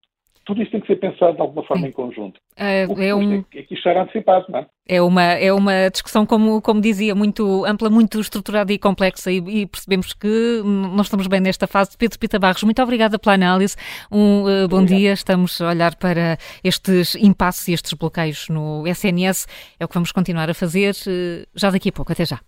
tudo 0.44 0.60
isso 0.60 0.72
tem 0.72 0.80
que 0.80 0.86
ser 0.88 0.96
pensado 0.96 1.34
de 1.34 1.40
alguma 1.40 1.64
forma 1.64 1.86
em 1.86 1.92
conjunto. 1.92 2.40
É, 2.56 2.82
é 2.82 3.14
um... 3.14 3.44
é 3.54 3.62
que 3.62 3.74
estar 3.74 3.96
antecipado, 3.96 4.46
não 4.48 4.60
é? 4.60 4.66
É 4.88 5.00
uma, 5.00 5.22
é 5.22 5.52
uma 5.52 5.88
discussão, 5.90 6.26
como, 6.26 6.60
como 6.60 6.80
dizia, 6.80 7.14
muito 7.14 7.64
ampla, 7.64 7.88
muito 7.88 8.20
estruturada 8.20 8.72
e 8.72 8.78
complexa 8.78 9.30
e, 9.30 9.36
e 9.36 9.66
percebemos 9.66 10.12
que 10.12 10.60
nós 10.64 11.06
estamos 11.06 11.28
bem 11.28 11.40
nesta 11.40 11.68
fase. 11.68 11.96
Pedro 11.96 12.18
Pita 12.18 12.38
Barros, 12.38 12.64
muito 12.64 12.82
obrigada 12.82 13.18
pela 13.18 13.34
análise. 13.34 13.76
Um 14.10 14.42
uh, 14.42 14.68
bom 14.68 14.84
dia. 14.84 15.12
Estamos 15.12 15.60
a 15.60 15.68
olhar 15.68 15.94
para 15.94 16.36
estes 16.64 17.14
impasses 17.14 17.68
e 17.68 17.72
estes 17.72 17.92
bloqueios 17.92 18.48
no 18.48 18.84
SNS. 18.86 19.46
É 19.78 19.84
o 19.84 19.88
que 19.88 19.94
vamos 19.94 20.10
continuar 20.10 20.50
a 20.50 20.54
fazer 20.54 20.94
uh, 21.06 21.46
já 21.54 21.70
daqui 21.70 21.90
a 21.90 21.92
pouco. 21.92 22.10
Até 22.10 22.24
já. 22.24 22.40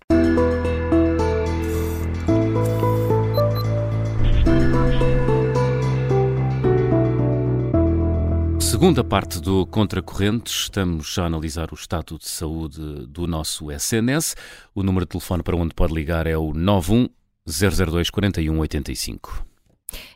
Segunda 8.75 9.05
parte 9.05 9.39
do 9.39 9.65
Contracorrente, 9.65 10.51
estamos 10.51 11.17
a 11.17 11.23
analisar 11.23 11.71
o 11.71 11.75
estado 11.75 12.19
de 12.19 12.27
saúde 12.27 13.07
do 13.07 13.25
nosso 13.25 13.71
SNS. 13.71 14.35
O 14.75 14.83
número 14.83 15.05
de 15.05 15.11
telefone 15.11 15.41
para 15.41 15.55
onde 15.55 15.73
pode 15.73 15.93
ligar 15.93 16.27
é 16.27 16.37
o 16.37 16.53
91 16.53 17.07
002 17.47 18.09
4185. 18.09 19.45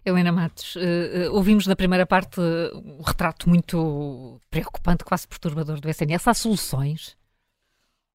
Helena 0.06 0.34
Matos, 0.34 0.76
uh, 0.76 1.32
ouvimos 1.32 1.68
na 1.68 1.76
primeira 1.76 2.06
parte 2.06 2.42
uh, 2.42 2.78
um 2.78 3.02
retrato 3.02 3.48
muito 3.48 4.42
preocupante, 4.52 5.06
quase 5.06 5.26
perturbador 5.26 5.80
do 5.80 5.90
SNS. 5.90 6.28
Há 6.28 6.34
soluções? 6.34 7.16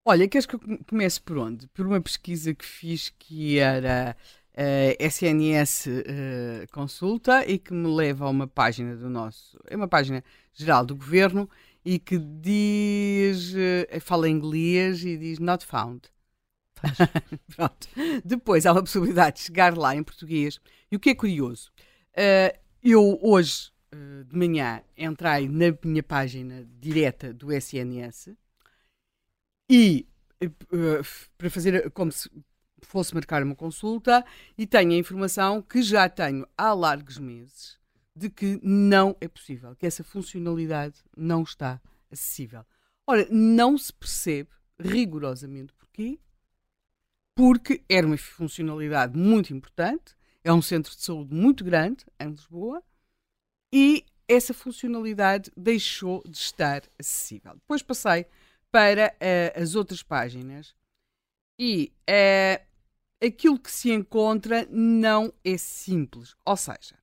Olha, 0.04 0.28
queres 0.28 0.44
que 0.44 0.56
eu 0.56 0.60
comece 0.86 1.22
por 1.22 1.38
onde? 1.38 1.66
Por 1.68 1.86
uma 1.86 2.02
pesquisa 2.02 2.54
que 2.54 2.66
fiz 2.66 3.08
que 3.18 3.58
era 3.58 4.14
uh, 4.54 4.96
SNS 4.98 5.86
uh, 5.86 6.72
Consulta 6.72 7.44
e 7.46 7.58
que 7.58 7.72
me 7.72 7.88
leva 7.88 8.26
a 8.26 8.28
uma 8.28 8.46
página 8.46 8.96
do 8.96 9.10
nosso. 9.10 9.58
É 9.66 9.76
uma 9.76 9.88
página 9.88 10.22
geral 10.52 10.84
do 10.84 10.94
governo 10.94 11.48
e 11.84 11.98
que 11.98 12.18
diz. 12.18 13.52
Uh, 13.54 14.00
fala 14.00 14.28
inglês 14.28 15.04
e 15.04 15.16
diz 15.16 15.38
not 15.38 15.64
found. 15.64 16.08
Pronto. 17.56 17.88
Depois 18.24 18.66
há 18.66 18.72
uma 18.72 18.82
possibilidade 18.82 19.36
de 19.36 19.42
chegar 19.42 19.76
lá 19.76 19.94
em 19.94 20.02
português. 20.02 20.60
E 20.90 20.96
o 20.96 21.00
que 21.00 21.10
é 21.10 21.14
curioso? 21.14 21.72
Eu 22.82 23.18
hoje 23.22 23.72
de 24.28 24.36
manhã 24.36 24.82
entrei 24.96 25.48
na 25.48 25.76
minha 25.82 26.02
página 26.02 26.66
direta 26.78 27.32
do 27.32 27.50
SNS 27.50 28.30
e 29.70 30.06
para 31.38 31.48
fazer 31.48 31.90
como 31.92 32.12
se 32.12 32.28
fosse 32.84 33.14
marcar 33.14 33.42
uma 33.42 33.54
consulta 33.54 34.24
e 34.56 34.66
tenho 34.66 34.92
a 34.92 34.96
informação 34.96 35.62
que 35.62 35.82
já 35.82 36.08
tenho 36.08 36.46
há 36.56 36.72
largos 36.72 37.18
meses 37.18 37.78
de 38.14 38.30
que 38.30 38.60
não 38.62 39.16
é 39.20 39.26
possível, 39.26 39.74
que 39.74 39.86
essa 39.86 40.04
funcionalidade 40.04 41.02
não 41.16 41.42
está 41.42 41.80
acessível. 42.10 42.64
Ora, 43.06 43.26
não 43.30 43.76
se 43.76 43.92
percebe 43.92 44.50
rigorosamente 44.78 45.72
porquê, 45.72 46.18
porque 47.34 47.82
era 47.88 48.06
uma 48.06 48.16
funcionalidade 48.16 49.18
muito 49.18 49.52
importante, 49.52 50.14
é 50.42 50.52
um 50.52 50.62
centro 50.62 50.94
de 50.94 51.02
saúde 51.02 51.34
muito 51.34 51.64
grande 51.64 52.04
em 52.20 52.28
Lisboa 52.28 52.82
e 53.72 54.04
essa 54.28 54.54
funcionalidade 54.54 55.50
deixou 55.56 56.22
de 56.26 56.36
estar 56.36 56.82
acessível. 56.98 57.54
Depois 57.54 57.82
passei 57.82 58.26
para 58.70 59.14
uh, 59.14 59.60
as 59.60 59.74
outras 59.74 60.02
páginas 60.02 60.74
e 61.58 61.92
uh, 62.08 62.73
aquilo 63.24 63.58
que 63.58 63.70
se 63.70 63.90
encontra 63.90 64.66
não 64.70 65.32
é 65.44 65.56
simples. 65.56 66.34
Ou 66.44 66.56
seja, 66.56 66.98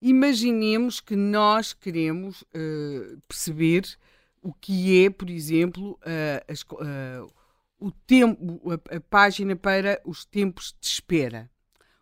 imaginemos 0.00 1.00
que 1.00 1.16
nós 1.16 1.72
queremos 1.72 2.42
uh, 2.42 3.20
perceber 3.28 3.86
o 4.42 4.52
que 4.52 5.04
é, 5.04 5.10
por 5.10 5.30
exemplo, 5.30 5.98
as, 6.48 6.64
o 7.78 7.90
tempo, 8.06 8.60
a, 8.70 8.96
a 8.96 9.00
página 9.00 9.54
para 9.54 10.00
os 10.04 10.24
tempos 10.24 10.74
de 10.80 10.86
espera. 10.88 11.48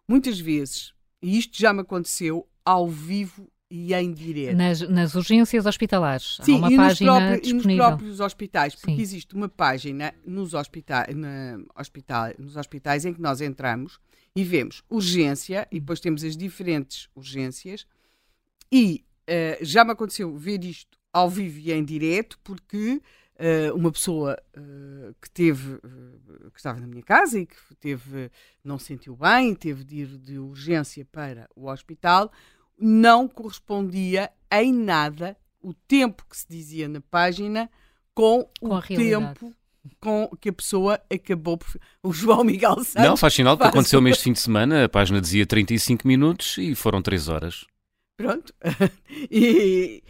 Muitas 0.08 0.40
vezes, 0.40 0.94
e 1.22 1.38
isto 1.38 1.58
já 1.58 1.72
me 1.72 1.82
aconteceu 1.82 2.48
ao 2.64 2.88
vivo 2.88 3.50
e 3.70 3.94
em 3.94 4.12
direto. 4.12 4.56
Nas, 4.56 4.80
nas 4.80 5.14
urgências 5.14 5.64
hospitalares. 5.64 6.38
Sim, 6.42 6.56
Há 6.56 6.58
uma 6.58 6.72
e, 6.72 6.76
página 6.76 7.12
nos 7.12 7.20
próprios, 7.20 7.42
disponível. 7.42 7.70
e 7.70 7.76
nos 7.76 7.86
próprios 7.86 8.20
hospitais, 8.20 8.74
porque 8.74 8.96
Sim. 8.96 9.00
existe 9.00 9.34
uma 9.34 9.48
página 9.48 10.12
nos, 10.26 10.54
hospita 10.54 11.06
na, 11.14 11.60
hospital, 11.78 12.32
nos 12.38 12.56
hospitais 12.56 13.04
em 13.04 13.14
que 13.14 13.20
nós 13.20 13.40
entramos 13.40 14.00
e 14.34 14.42
vemos 14.42 14.82
urgência, 14.90 15.68
e 15.70 15.78
depois 15.78 16.00
temos 16.00 16.24
as 16.24 16.36
diferentes 16.36 17.08
urgências, 17.14 17.86
e 18.72 19.04
uh, 19.28 19.64
já 19.64 19.84
me 19.84 19.92
aconteceu 19.92 20.36
ver 20.36 20.64
isto 20.64 20.98
ao 21.12 21.30
vivo 21.30 21.58
e 21.58 21.72
em 21.72 21.84
direto, 21.84 22.38
porque 22.42 23.00
uh, 23.36 23.74
uma 23.74 23.90
pessoa 23.90 24.36
uh, 24.56 25.14
que 25.20 25.30
teve, 25.30 25.78
que 26.52 26.58
estava 26.58 26.80
na 26.80 26.86
minha 26.86 27.02
casa 27.02 27.38
e 27.38 27.46
que 27.46 27.56
teve, 27.78 28.30
não 28.64 28.78
se 28.78 28.86
sentiu 28.86 29.16
bem, 29.16 29.54
teve 29.54 29.84
de 29.84 29.96
ir 29.96 30.18
de 30.18 30.38
urgência 30.38 31.04
para 31.04 31.48
o 31.54 31.68
hospital, 31.68 32.30
não 32.80 33.28
correspondia 33.28 34.30
em 34.50 34.72
nada 34.72 35.36
o 35.62 35.74
tempo 35.74 36.24
que 36.28 36.36
se 36.36 36.46
dizia 36.48 36.88
na 36.88 37.00
página 37.00 37.70
com, 38.14 38.48
Com 38.60 38.74
o 38.74 38.82
tempo 38.82 39.54
com 39.98 40.30
que 40.40 40.48
a 40.48 40.52
pessoa 40.52 41.00
acabou 41.12 41.58
por. 41.58 41.68
O 42.02 42.12
João 42.12 42.44
Miguel 42.44 42.76
Santos. 42.84 42.94
Não, 42.94 43.16
faz 43.16 43.34
sinal 43.34 43.56
que 43.56 43.62
faz 43.62 43.72
aconteceu-me 43.72 44.10
este 44.10 44.24
fim 44.24 44.32
de 44.32 44.40
semana, 44.40 44.84
a 44.84 44.88
página 44.88 45.20
dizia 45.20 45.46
35 45.46 46.06
minutos 46.06 46.58
e 46.58 46.74
foram 46.74 47.02
3 47.02 47.28
horas. 47.28 47.66
Pronto. 48.16 48.52
e, 49.30 50.02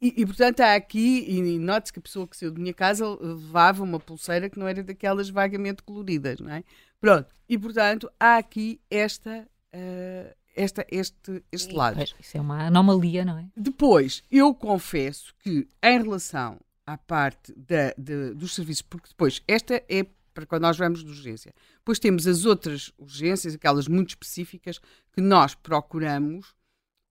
e, 0.00 0.22
e, 0.22 0.26
portanto 0.26 0.60
há 0.60 0.74
aqui, 0.74 1.24
e 1.28 1.58
note-se 1.58 1.92
que 1.92 1.98
a 2.00 2.02
pessoa 2.02 2.26
que 2.26 2.36
saiu 2.36 2.50
de 2.50 2.60
minha 2.60 2.74
casa 2.74 3.06
levava 3.20 3.82
uma 3.82 4.00
pulseira 4.00 4.50
que 4.50 4.58
não 4.58 4.66
era 4.66 4.82
daquelas 4.82 5.30
vagamente 5.30 5.82
coloridas, 5.82 6.40
não 6.40 6.50
é? 6.50 6.64
Pronto. 7.00 7.32
E 7.48 7.56
portanto 7.58 8.10
há 8.18 8.36
aqui 8.36 8.80
esta. 8.90 9.46
eh, 9.72 10.36
esta, 10.54 10.86
este, 10.90 11.42
este 11.50 11.72
lado. 11.74 11.96
Pois, 11.96 12.14
Isso 12.20 12.36
é 12.36 12.40
uma 12.40 12.66
anomalia, 12.66 13.24
não 13.24 13.38
é? 13.38 13.46
Depois, 13.56 14.22
eu 14.30 14.54
confesso 14.54 15.34
que 15.40 15.66
em 15.82 16.02
relação 16.02 16.60
à 16.86 16.96
parte 16.98 17.52
da, 17.56 17.92
de- 17.96 18.34
dos 18.34 18.54
serviços, 18.54 18.82
porque 18.82 19.08
depois, 19.08 19.42
esta 19.46 19.82
é 19.88 20.06
para 20.34 20.46
quando 20.46 20.62
nós 20.62 20.76
vamos 20.78 21.04
de 21.04 21.10
urgência. 21.10 21.54
Depois 21.76 21.98
temos 21.98 22.26
as 22.26 22.44
outras 22.46 22.90
urgências, 22.98 23.54
aquelas 23.54 23.86
muito 23.86 24.10
específicas, 24.10 24.78
que 25.12 25.20
nós 25.20 25.54
procuramos 25.54 26.54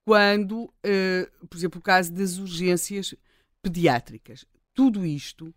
quando, 0.03 0.73
eh, 0.83 1.29
por 1.47 1.55
exemplo, 1.55 1.79
o 1.79 1.83
caso 1.83 2.11
das 2.11 2.37
urgências 2.39 3.13
pediátricas. 3.61 4.43
Tudo 4.73 5.05
isto 5.05 5.53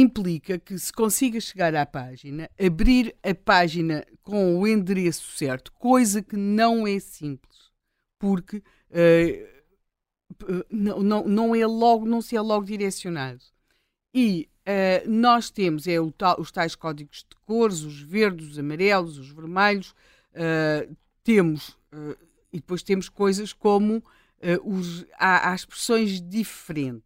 implica 0.00 0.58
que 0.58 0.78
se 0.78 0.92
consiga 0.92 1.40
chegar 1.40 1.74
à 1.74 1.86
página, 1.86 2.50
abrir 2.58 3.14
a 3.22 3.34
página 3.34 4.04
com 4.22 4.58
o 4.58 4.66
endereço 4.66 5.30
certo, 5.36 5.72
coisa 5.72 6.20
que 6.22 6.36
não 6.36 6.86
é 6.86 6.98
simples, 6.98 7.70
porque 8.18 8.62
p- 10.38 10.66
não, 10.70 11.02
não, 11.02 11.24
não 11.26 11.54
é 11.54 11.66
logo, 11.66 12.04
não 12.06 12.20
se 12.20 12.36
é 12.36 12.40
logo 12.40 12.66
direcionado. 12.66 13.42
E 14.14 14.48
eh, 14.64 15.04
nós 15.06 15.50
temos 15.50 15.86
é 15.86 15.96
tal- 16.16 16.40
os 16.40 16.50
tais 16.50 16.74
códigos 16.74 17.18
de 17.18 17.36
cores, 17.46 17.82
os 17.82 18.00
verdes, 18.00 18.48
os 18.50 18.58
amarelos, 18.58 19.18
os 19.18 19.30
vermelhos, 19.30 19.94
eh, 20.34 20.88
temos 21.22 21.76
e 22.52 22.58
depois 22.60 22.82
temos 22.82 23.08
coisas 23.08 23.52
como 23.52 24.02
os, 24.64 25.04
há, 25.18 25.50
há 25.50 25.54
expressões 25.54 26.20
diferentes 26.20 27.05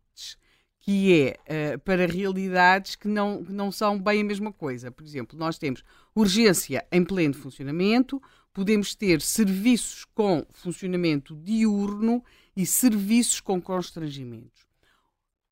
que 0.80 1.12
é 1.14 1.36
eh, 1.44 1.76
para 1.76 2.06
realidades 2.06 2.96
que 2.96 3.06
não, 3.06 3.44
que 3.44 3.52
não 3.52 3.70
são 3.70 4.00
bem 4.00 4.22
a 4.22 4.24
mesma 4.24 4.50
coisa. 4.52 4.90
Por 4.90 5.04
exemplo, 5.04 5.38
nós 5.38 5.58
temos 5.58 5.84
urgência 6.14 6.86
em 6.90 7.04
pleno 7.04 7.34
funcionamento, 7.34 8.20
podemos 8.52 8.94
ter 8.94 9.20
serviços 9.20 10.06
com 10.06 10.44
funcionamento 10.50 11.36
diurno 11.36 12.24
e 12.56 12.64
serviços 12.64 13.40
com 13.40 13.60
constrangimentos. 13.60 14.66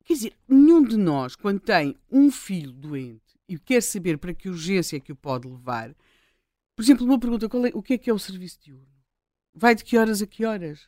Quer 0.03 0.13
dizer, 0.13 0.33
nenhum 0.47 0.83
de 0.83 0.97
nós, 0.97 1.35
quando 1.35 1.59
tem 1.59 1.95
um 2.11 2.31
filho 2.31 2.71
doente 2.71 3.39
e 3.47 3.59
quer 3.59 3.81
saber 3.83 4.17
para 4.17 4.33
que 4.33 4.49
urgência 4.49 4.97
é 4.97 4.99
que 4.99 5.11
o 5.11 5.15
pode 5.15 5.47
levar, 5.47 5.95
por 6.75 6.81
exemplo, 6.81 7.05
uma 7.05 7.19
pergunta: 7.19 7.45
é- 7.45 7.71
o 7.75 7.83
que 7.83 7.93
é 7.93 7.97
que 7.99 8.09
é 8.09 8.13
o 8.13 8.17
serviço 8.17 8.59
diurno? 8.63 8.87
Vai 9.53 9.75
de 9.75 9.83
que 9.83 9.97
horas 9.97 10.21
a 10.21 10.27
que 10.27 10.43
horas? 10.43 10.87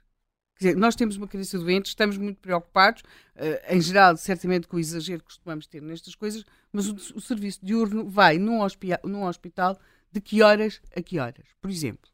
Dizer, 0.61 0.75
nós 0.75 0.95
temos 0.95 1.17
uma 1.17 1.27
criança 1.27 1.57
doente, 1.57 1.87
estamos 1.87 2.17
muito 2.17 2.39
preocupados, 2.39 3.01
eh, 3.35 3.75
em 3.75 3.81
geral, 3.81 4.15
certamente 4.15 4.67
com 4.67 4.77
o 4.77 4.79
exagero 4.79 5.21
que 5.21 5.25
costumamos 5.25 5.65
ter 5.65 5.81
nestas 5.81 6.13
coisas, 6.13 6.45
mas 6.71 6.87
o, 6.87 6.93
o 7.15 7.19
serviço 7.19 7.59
diurno 7.63 8.07
vai 8.07 8.37
num, 8.37 8.59
num 9.03 9.23
hospital 9.23 9.79
de 10.11 10.21
que 10.21 10.43
horas 10.43 10.79
a 10.95 11.01
que 11.01 11.17
horas, 11.17 11.47
por 11.59 11.71
exemplo. 11.71 12.11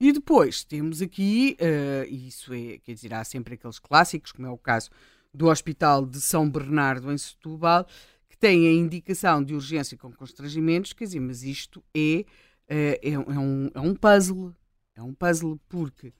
E 0.00 0.10
depois 0.10 0.64
temos 0.64 1.02
aqui, 1.02 1.54
eh, 1.60 2.06
e 2.08 2.28
isso 2.28 2.54
é, 2.54 2.78
quer 2.78 2.94
dizer, 2.94 3.12
há 3.12 3.22
sempre 3.24 3.56
aqueles 3.56 3.78
clássicos, 3.78 4.32
como 4.32 4.48
é 4.48 4.50
o 4.50 4.56
caso 4.56 4.88
do 5.34 5.48
Hospital 5.48 6.06
de 6.06 6.18
São 6.18 6.48
Bernardo, 6.48 7.12
em 7.12 7.18
Setúbal, 7.18 7.86
que 8.26 8.38
tem 8.38 8.68
a 8.68 8.72
indicação 8.72 9.44
de 9.44 9.52
urgência 9.52 9.98
com 9.98 10.10
constrangimentos, 10.10 10.94
quer 10.94 11.04
dizer, 11.04 11.20
mas 11.20 11.42
isto 11.42 11.84
é, 11.94 12.24
eh, 12.68 13.00
é, 13.02 13.10
é 13.10 13.18
um, 13.18 13.70
é 13.74 13.80
um 13.80 13.94
puzzle. 13.94 14.54
É 14.94 15.02
um 15.02 15.12
puzzle 15.12 15.60
porque 15.68 16.12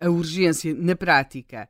a 0.00 0.08
urgência, 0.08 0.74
na 0.74 0.96
prática, 0.96 1.68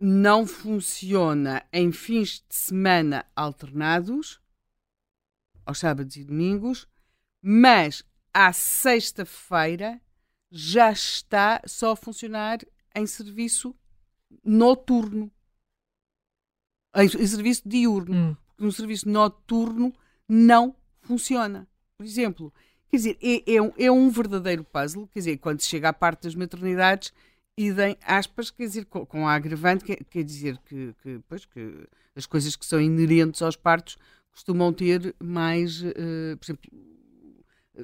não 0.00 0.46
funciona 0.46 1.64
em 1.72 1.92
fins 1.92 2.44
de 2.48 2.54
semana 2.54 3.26
alternados, 3.36 4.40
aos 5.66 5.78
sábados 5.78 6.16
e 6.16 6.24
domingos, 6.24 6.88
mas 7.42 8.02
à 8.32 8.52
sexta-feira 8.52 10.00
já 10.50 10.90
está 10.90 11.60
só 11.66 11.92
a 11.92 11.96
funcionar 11.96 12.60
em 12.94 13.06
serviço 13.06 13.76
noturno. 14.42 15.30
Em, 16.94 17.08
serviço 17.08 17.68
diurno. 17.68 18.14
Hum. 18.14 18.36
Porque 18.46 18.64
no 18.64 18.72
serviço 18.72 19.08
noturno 19.08 19.92
não 20.26 20.74
funciona. 21.02 21.68
Por 21.96 22.04
exemplo, 22.04 22.52
quer 22.90 22.96
dizer, 22.96 23.18
é, 23.22 23.54
é 23.54 23.62
um, 23.62 23.72
é 23.78 23.90
um 23.90 24.10
verdadeiro 24.10 24.64
puzzle. 24.64 25.08
Quer 25.08 25.20
dizer, 25.20 25.36
quando 25.38 25.60
se 25.60 25.68
chega 25.68 25.88
à 25.88 25.92
parte 25.92 26.24
das 26.24 26.34
maternidades, 26.34 27.12
idem 27.56 27.96
aspas, 28.02 28.50
quer 28.50 28.64
dizer, 28.64 28.84
com, 28.86 29.04
com 29.04 29.26
a 29.26 29.34
agravante, 29.34 29.84
quer, 29.84 30.04
quer 30.04 30.22
dizer 30.22 30.58
que, 30.58 30.94
que, 31.02 31.20
pois, 31.28 31.44
que 31.44 31.86
as 32.14 32.26
coisas 32.26 32.56
que 32.56 32.66
são 32.66 32.80
inerentes 32.80 33.42
aos 33.42 33.56
partos 33.56 33.96
costumam 34.32 34.72
ter 34.72 35.14
mais, 35.18 35.82
eh, 35.82 36.36
por 36.36 36.44
exemplo, 36.44 36.70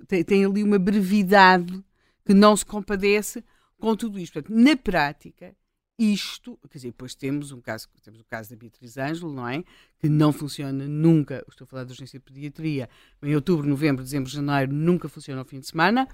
tem, 0.07 0.25
tem 0.25 0.45
ali 0.45 0.63
uma 0.63 0.79
brevidade 0.79 1.85
que 2.25 2.33
não 2.33 2.57
se 2.57 2.65
compadece 2.65 3.45
com 3.79 3.97
tudo 3.97 4.19
isto. 4.19 4.35
Portanto, 4.35 4.57
na 4.57 4.77
prática, 4.77 5.55
isto, 5.99 6.59
quer 6.69 6.79
dizer, 6.79 6.89
depois 6.89 7.15
temos 7.15 7.53
um 7.53 7.61
caso, 7.61 7.89
temos 8.03 8.21
o 8.21 8.25
caso 8.25 8.51
da 8.51 8.57
Beatriz 8.57 8.97
Ângelo, 8.97 9.33
não 9.33 9.49
é? 9.49 9.63
Que 9.99 10.09
não 10.09 10.33
funciona 10.33 10.87
nunca, 10.89 11.45
estou 11.49 11.65
a 11.65 11.69
falar 11.69 11.85
de 11.85 11.93
urgência 11.93 12.19
de 12.19 12.25
pediatria, 12.25 12.89
em 13.23 13.35
outubro, 13.35 13.67
novembro, 13.69 14.03
dezembro, 14.03 14.31
janeiro, 14.31 14.73
nunca 14.73 15.09
funciona 15.09 15.41
ao 15.41 15.47
fim 15.47 15.61
de 15.61 15.67
semana, 15.67 16.09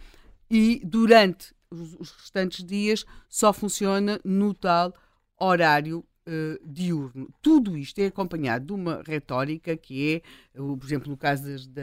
e 0.50 0.82
durante 0.84 1.54
os, 1.70 1.94
os 1.94 2.10
restantes 2.12 2.64
dias 2.64 3.04
só 3.28 3.52
funciona 3.52 4.20
no 4.24 4.52
tal 4.52 4.92
horário 5.38 6.04
eh, 6.26 6.60
diurno. 6.64 7.32
Tudo 7.40 7.76
isto 7.78 7.98
é 8.00 8.06
acompanhado 8.06 8.66
de 8.66 8.72
uma 8.72 9.02
retórica 9.06 9.76
que 9.76 10.16
é, 10.16 10.22
por 10.54 10.84
exemplo, 10.84 11.08
no 11.08 11.16
caso 11.16 11.44
das, 11.44 11.66
da, 11.66 11.82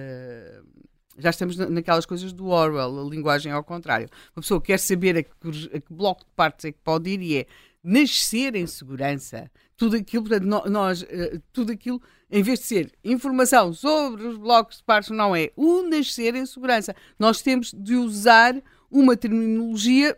já 1.18 1.32
estamos 1.32 1.58
na- 1.58 1.70
naquelas 1.70 2.06
coisas 2.06 2.32
do 2.32 2.48
Orwell, 2.48 3.00
a 3.00 3.10
linguagem 3.10 3.52
ao 3.52 3.64
contrário. 3.64 4.08
Uma 4.36 4.42
pessoa 4.42 4.62
quer 4.62 4.78
saber 4.78 5.18
a 5.18 5.24
que, 5.24 5.32
a 5.74 5.80
que 5.82 5.92
bloco 5.94 6.24
de 6.24 6.32
partes 6.36 6.66
é 6.66 6.72
que 6.72 6.80
pode 6.84 7.10
ir 7.10 7.22
e 7.22 7.38
é 7.38 7.48
nascer 7.88 8.54
em 8.54 8.68
segurança. 8.68 9.50
Tudo 9.78 9.96
aquilo, 9.96 10.26
portanto, 10.26 10.70
nós, 10.70 11.04
eh, 11.04 11.40
tudo 11.54 11.72
aquilo, 11.72 12.02
em 12.30 12.44
vez 12.44 12.60
de 12.60 12.66
ser 12.66 12.92
informação 13.02 13.72
sobre 13.72 14.28
os 14.28 14.38
blocos 14.38 14.78
de 14.78 14.84
partes, 14.84 15.10
não 15.12 15.34
é 15.34 15.52
o 15.56 15.84
nascer 15.84 16.36
em 16.36 16.46
segurança. 16.46 16.94
Nós 17.18 17.42
temos 17.42 17.74
de 17.74 17.96
usar 17.96 18.62
uma 18.92 19.16
terminologia 19.16 20.18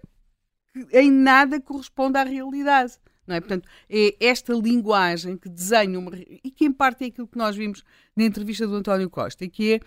que 0.74 0.98
em 0.98 1.12
nada 1.12 1.62
corresponde 1.62 2.18
à 2.18 2.24
realidade. 2.24 2.98
Não 3.28 3.36
é? 3.36 3.40
Portanto, 3.40 3.70
é 3.88 4.16
esta 4.20 4.54
linguagem 4.54 5.38
que 5.38 5.48
desenha 5.48 6.00
uma. 6.00 6.12
e 6.18 6.50
que, 6.50 6.66
em 6.66 6.72
parte, 6.72 7.04
é 7.04 7.08
aquilo 7.08 7.28
que 7.28 7.38
nós 7.38 7.56
vimos 7.56 7.84
na 8.16 8.24
entrevista 8.24 8.66
do 8.66 8.76
António 8.76 9.08
Costa, 9.12 9.48
que 9.48 9.74
é 9.74 9.80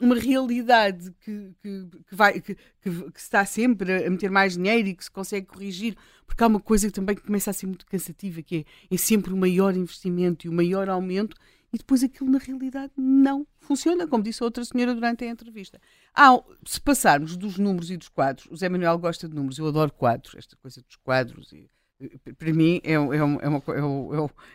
uma 0.00 0.14
realidade 0.14 1.10
que, 1.24 1.54
que, 1.62 1.86
que 2.08 2.14
vai, 2.14 2.40
que, 2.40 2.54
que, 2.54 2.90
está 3.16 3.44
sempre 3.44 4.06
a 4.06 4.10
meter 4.10 4.30
mais 4.30 4.54
dinheiro 4.54 4.88
e 4.88 4.94
que 4.94 5.04
se 5.04 5.10
consegue 5.10 5.46
corrigir, 5.46 5.96
porque 6.26 6.42
há 6.42 6.46
uma 6.46 6.60
coisa 6.60 6.86
que 6.86 6.92
também 6.92 7.16
começa 7.16 7.50
a 7.50 7.54
ser 7.54 7.66
muito 7.66 7.86
cansativa, 7.86 8.42
que 8.42 8.66
é, 8.90 8.94
é 8.94 8.98
sempre 8.98 9.32
o 9.32 9.36
maior 9.36 9.76
investimento 9.76 10.46
e 10.46 10.50
o 10.50 10.52
maior 10.52 10.88
aumento, 10.88 11.36
e 11.72 11.78
depois 11.78 12.02
aquilo 12.04 12.30
na 12.30 12.38
realidade 12.38 12.92
não 12.96 13.46
funciona, 13.58 14.06
como 14.06 14.22
disse 14.22 14.42
a 14.42 14.46
outra 14.46 14.64
senhora 14.64 14.94
durante 14.94 15.24
a 15.24 15.28
entrevista. 15.28 15.80
Ah, 16.14 16.38
se 16.64 16.80
passarmos 16.80 17.36
dos 17.36 17.58
números 17.58 17.90
e 17.90 17.96
dos 17.96 18.08
quadros, 18.08 18.46
o 18.50 18.56
Zé 18.56 18.68
Manuel 18.68 18.98
gosta 18.98 19.28
de 19.28 19.34
números, 19.34 19.58
eu 19.58 19.66
adoro 19.66 19.92
quadros, 19.92 20.34
esta 20.36 20.56
coisa 20.56 20.80
dos 20.82 20.96
quadros, 20.96 21.52
e, 21.52 21.68
para 22.38 22.52
mim 22.52 22.80
é, 22.84 22.92
é, 22.92 22.98
uma, 22.98 23.14
é, 23.14 23.48
uma, 23.48 23.62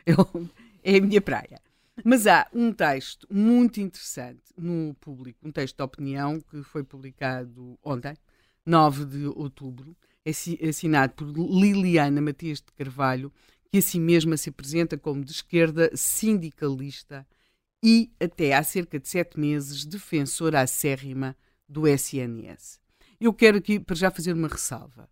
é, 0.05 0.11
é, 0.11 0.13
é 0.95 0.97
a 0.97 1.01
minha 1.01 1.21
praia. 1.21 1.59
Mas 2.03 2.25
há 2.25 2.47
um 2.53 2.71
texto 2.71 3.27
muito 3.29 3.79
interessante 3.79 4.41
no 4.57 4.93
público, 4.95 5.47
um 5.47 5.51
texto 5.51 5.77
de 5.77 5.83
opinião 5.83 6.39
que 6.39 6.63
foi 6.63 6.83
publicado 6.83 7.77
ontem, 7.83 8.15
9 8.65 9.05
de 9.05 9.25
outubro, 9.27 9.95
assinado 10.67 11.13
por 11.13 11.27
Liliana 11.27 12.21
Matias 12.21 12.59
de 12.59 12.71
Carvalho, 12.75 13.31
que 13.69 13.77
assim 13.77 13.99
mesma 13.99 14.37
se 14.37 14.49
apresenta 14.49 14.97
como 14.97 15.23
de 15.23 15.31
esquerda 15.31 15.91
sindicalista 15.95 17.27
e, 17.83 18.11
até 18.19 18.53
há 18.53 18.63
cerca 18.63 18.99
de 18.99 19.07
sete 19.07 19.39
meses, 19.39 19.85
defensora 19.85 20.61
acérrima 20.61 21.35
do 21.67 21.87
SNS. 21.87 22.79
Eu 23.19 23.33
quero 23.33 23.57
aqui, 23.57 23.79
para 23.79 23.95
já, 23.95 24.11
fazer 24.11 24.33
uma 24.33 24.47
ressalva. 24.47 25.09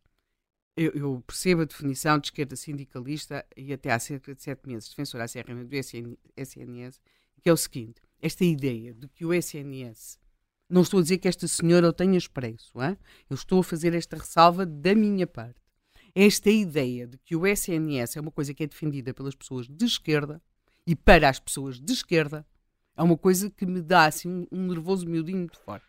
Eu, 0.75 0.91
eu, 0.91 1.23
percebo 1.25 1.61
a 1.61 1.65
definição 1.65 2.17
de 2.19 2.27
esquerda 2.27 2.55
sindicalista 2.55 3.45
e 3.55 3.73
até 3.73 3.91
há 3.91 3.99
cerca 3.99 4.33
de 4.33 4.41
sete 4.41 4.67
meses 4.67 4.89
defensora 4.89 5.25
acérrima 5.25 5.65
do 5.65 5.75
SNS, 5.75 7.01
que 7.41 7.49
é 7.49 7.53
o 7.53 7.57
seguinte: 7.57 8.01
esta 8.21 8.45
ideia 8.45 8.93
de 8.93 9.07
que 9.07 9.25
o 9.25 9.33
SNS. 9.33 10.19
Não 10.71 10.83
estou 10.83 10.99
a 10.99 11.01
dizer 11.01 11.17
que 11.17 11.27
esta 11.27 11.47
senhora 11.47 11.89
o 11.89 11.93
tenha 11.93 12.15
expresso, 12.15 12.79
hein? 12.79 12.95
eu 13.27 13.33
estou 13.33 13.59
a 13.59 13.63
fazer 13.63 13.95
esta 13.95 14.15
ressalva 14.15 14.67
da 14.67 14.93
minha 14.93 15.25
parte. 15.25 15.59
Esta 16.13 16.51
ideia 16.51 17.07
de 17.07 17.17
que 17.17 17.35
o 17.35 17.47
SNS 17.47 18.17
é 18.17 18.21
uma 18.21 18.29
coisa 18.29 18.53
que 18.53 18.63
é 18.63 18.67
defendida 18.67 19.11
pelas 19.11 19.33
pessoas 19.33 19.67
de 19.67 19.85
esquerda 19.85 20.39
e 20.85 20.95
para 20.95 21.27
as 21.27 21.39
pessoas 21.39 21.79
de 21.79 21.91
esquerda 21.91 22.45
é 22.95 23.01
uma 23.01 23.17
coisa 23.17 23.49
que 23.49 23.65
me 23.65 23.81
dá 23.81 24.05
assim, 24.05 24.29
um, 24.29 24.47
um 24.51 24.67
nervoso 24.67 25.07
miudinho 25.07 25.37
muito 25.37 25.57
forte. 25.59 25.87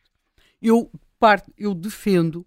Eu, 0.63 0.91
parte, 1.19 1.53
eu 1.59 1.75
defendo 1.75 2.47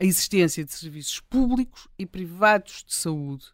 a 0.00 0.04
existência 0.04 0.64
de 0.64 0.72
serviços 0.72 1.20
públicos 1.20 1.88
e 1.98 2.04
privados 2.04 2.84
de 2.86 2.94
saúde, 2.94 3.46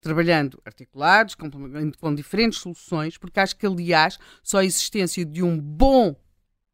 trabalhando 0.00 0.60
articulados, 0.64 1.34
com, 1.34 1.50
com 1.98 2.14
diferentes 2.14 2.58
soluções, 2.58 3.16
porque 3.18 3.40
acho 3.40 3.56
que, 3.56 3.66
aliás, 3.66 4.18
só 4.42 4.58
a 4.58 4.64
existência 4.64 5.24
de 5.24 5.42
um 5.42 5.58
bom 5.58 6.14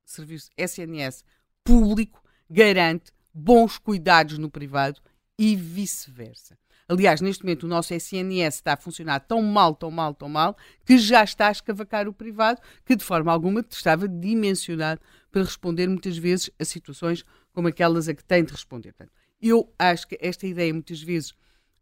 serviço 0.04 0.50
SNS 0.56 1.24
público 1.64 2.22
garante 2.50 3.12
bons 3.32 3.78
cuidados 3.78 4.38
no 4.38 4.50
privado 4.50 5.00
e 5.38 5.56
vice-versa. 5.56 6.58
Aliás, 6.88 7.20
neste 7.20 7.42
momento 7.42 7.62
o 7.62 7.68
nosso 7.68 7.94
SNS 7.94 8.56
está 8.56 8.74
a 8.74 8.76
funcionar 8.76 9.20
tão 9.20 9.40
mal, 9.40 9.74
tão 9.74 9.90
mal, 9.90 10.12
tão 10.12 10.28
mal, 10.28 10.56
que 10.84 10.98
já 10.98 11.24
está 11.24 11.48
a 11.48 11.52
escavacar 11.52 12.06
o 12.06 12.12
privado, 12.12 12.60
que 12.84 12.94
de 12.94 13.04
forma 13.04 13.32
alguma 13.32 13.64
estava 13.68 14.06
dimensionado 14.06 15.00
para 15.30 15.42
responder 15.42 15.88
muitas 15.88 16.18
vezes 16.18 16.50
a 16.60 16.64
situações 16.64 17.24
como 17.52 17.68
aquelas 17.68 18.08
a 18.08 18.14
que 18.14 18.24
tem 18.24 18.44
de 18.44 18.52
responder. 18.52 18.92
Portanto, 18.92 19.12
eu 19.40 19.72
acho 19.78 20.06
que 20.06 20.18
esta 20.20 20.46
ideia, 20.46 20.72
muitas 20.72 21.02
vezes, 21.02 21.34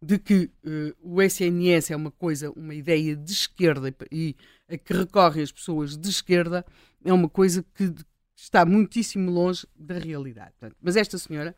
de 0.02 0.18
que 0.18 0.50
uh, 0.64 0.96
o 1.02 1.20
SNS 1.20 1.90
é 1.90 1.96
uma 1.96 2.10
coisa, 2.10 2.50
uma 2.52 2.74
ideia 2.74 3.14
de 3.14 3.32
esquerda 3.32 3.94
e 4.10 4.34
a 4.68 4.78
que 4.78 4.92
recorrem 4.94 5.42
as 5.42 5.52
pessoas 5.52 5.96
de 5.96 6.08
esquerda, 6.08 6.64
é 7.04 7.12
uma 7.12 7.28
coisa 7.28 7.64
que 7.74 7.94
está 8.34 8.64
muitíssimo 8.64 9.30
longe 9.30 9.66
da 9.76 9.98
realidade. 9.98 10.52
Portanto, 10.58 10.76
mas 10.80 10.96
esta 10.96 11.18
senhora, 11.18 11.54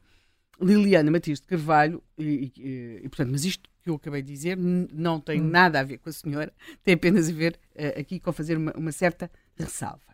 Liliana 0.60 1.10
Matias 1.10 1.40
de 1.40 1.46
Carvalho, 1.46 2.02
e, 2.18 2.52
e, 2.56 3.00
e, 3.04 3.08
portanto, 3.08 3.30
mas 3.30 3.44
isto 3.44 3.70
que 3.82 3.90
eu 3.90 3.94
acabei 3.94 4.22
de 4.22 4.32
dizer 4.32 4.56
não 4.56 5.20
tem 5.20 5.40
hum. 5.40 5.48
nada 5.48 5.80
a 5.80 5.82
ver 5.84 5.98
com 5.98 6.08
a 6.08 6.12
senhora, 6.12 6.52
tem 6.82 6.94
apenas 6.94 7.28
a 7.28 7.32
ver 7.32 7.58
uh, 7.76 8.00
aqui 8.00 8.18
com 8.18 8.32
fazer 8.32 8.56
uma, 8.56 8.72
uma 8.72 8.92
certa 8.92 9.30
ressalva. 9.56 10.11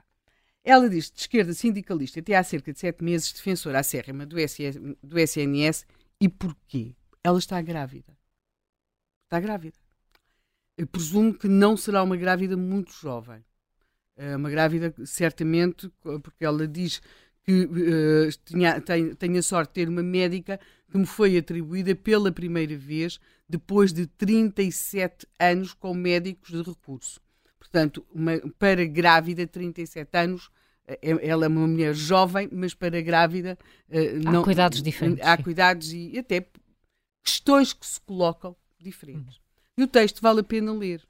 Ela 0.68 0.86
diz 0.90 1.10
de 1.10 1.20
esquerda 1.20 1.54
sindicalista 1.54 2.20
até 2.20 2.36
há 2.36 2.44
cerca 2.44 2.70
de 2.70 2.78
sete 2.78 3.02
meses 3.02 3.32
defensora 3.32 3.78
acérrima 3.78 4.26
do, 4.26 4.36
do 5.02 5.18
SNS. 5.18 5.86
E 6.20 6.28
porquê? 6.28 6.94
Ela 7.24 7.38
está 7.38 7.62
grávida. 7.62 8.14
Está 9.24 9.40
grávida. 9.40 9.78
Eu 10.76 10.86
presumo 10.86 11.32
que 11.32 11.48
não 11.48 11.74
será 11.74 12.02
uma 12.02 12.18
grávida 12.18 12.54
muito 12.54 12.92
jovem. 12.92 13.42
É 14.14 14.36
uma 14.36 14.50
grávida, 14.50 14.94
certamente, 15.06 15.90
porque 16.22 16.44
ela 16.44 16.68
diz 16.68 17.00
que 17.44 17.64
uh, 17.64 18.30
tinha, 18.44 18.78
tem, 18.78 19.14
tem 19.14 19.38
a 19.38 19.42
sorte 19.42 19.70
de 19.70 19.74
ter 19.74 19.88
uma 19.88 20.02
médica 20.02 20.60
que 20.90 20.98
me 20.98 21.06
foi 21.06 21.38
atribuída 21.38 21.94
pela 21.94 22.30
primeira 22.30 22.76
vez 22.76 23.18
depois 23.48 23.90
de 23.90 24.06
37 24.06 25.26
anos 25.40 25.72
com 25.72 25.94
médicos 25.94 26.50
de 26.50 26.60
recurso. 26.60 27.22
Portanto, 27.58 28.06
uma, 28.12 28.38
para 28.58 28.84
grávida, 28.84 29.46
37 29.46 30.14
anos, 30.14 30.50
ela 31.03 31.45
é 31.45 31.49
uma 31.49 31.66
mulher 31.66 31.95
jovem, 31.95 32.49
mas 32.51 32.74
para 32.74 33.01
grávida. 33.01 33.59
Uh, 33.89 34.28
há 34.28 34.32
não, 34.32 34.43
cuidados 34.43 34.82
diferentes. 34.82 35.24
Há 35.24 35.36
cuidados 35.36 35.93
e 35.93 36.18
até 36.18 36.47
questões 37.22 37.72
que 37.72 37.86
se 37.86 38.01
colocam 38.01 38.57
diferentes. 38.78 39.36
Uhum. 39.36 39.43
E 39.78 39.82
o 39.82 39.86
texto 39.86 40.20
vale 40.20 40.41
a 40.41 40.45
pena 40.45 40.72
ler, 40.72 41.03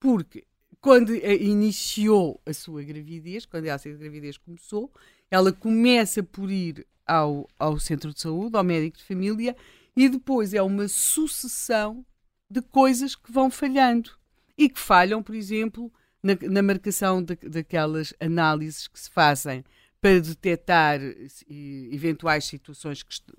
porque 0.00 0.44
quando 0.80 1.14
iniciou 1.14 2.40
a 2.46 2.52
sua 2.52 2.82
gravidez, 2.82 3.44
quando 3.46 3.68
a 3.68 3.78
sua 3.78 3.92
gravidez 3.92 4.36
começou, 4.36 4.90
ela 5.30 5.52
começa 5.52 6.22
por 6.22 6.50
ir 6.50 6.86
ao, 7.06 7.48
ao 7.58 7.78
centro 7.78 8.12
de 8.12 8.20
saúde, 8.20 8.56
ao 8.56 8.64
médico 8.64 8.98
de 8.98 9.04
família, 9.04 9.56
e 9.96 10.08
depois 10.08 10.54
é 10.54 10.62
uma 10.62 10.88
sucessão 10.88 12.04
de 12.50 12.60
coisas 12.62 13.14
que 13.14 13.32
vão 13.32 13.50
falhando 13.50 14.10
e 14.56 14.68
que 14.68 14.78
falham, 14.78 15.22
por 15.22 15.34
exemplo, 15.34 15.92
na, 16.24 16.34
na 16.48 16.62
marcação 16.62 17.22
de, 17.22 17.36
daquelas 17.36 18.14
análises 18.18 18.88
que 18.88 18.98
se 18.98 19.10
fazem 19.10 19.62
para 20.00 20.20
detectar 20.20 20.98
eventuais 21.90 22.46
situações 22.46 23.02
que, 23.02 23.20
que, 23.20 23.32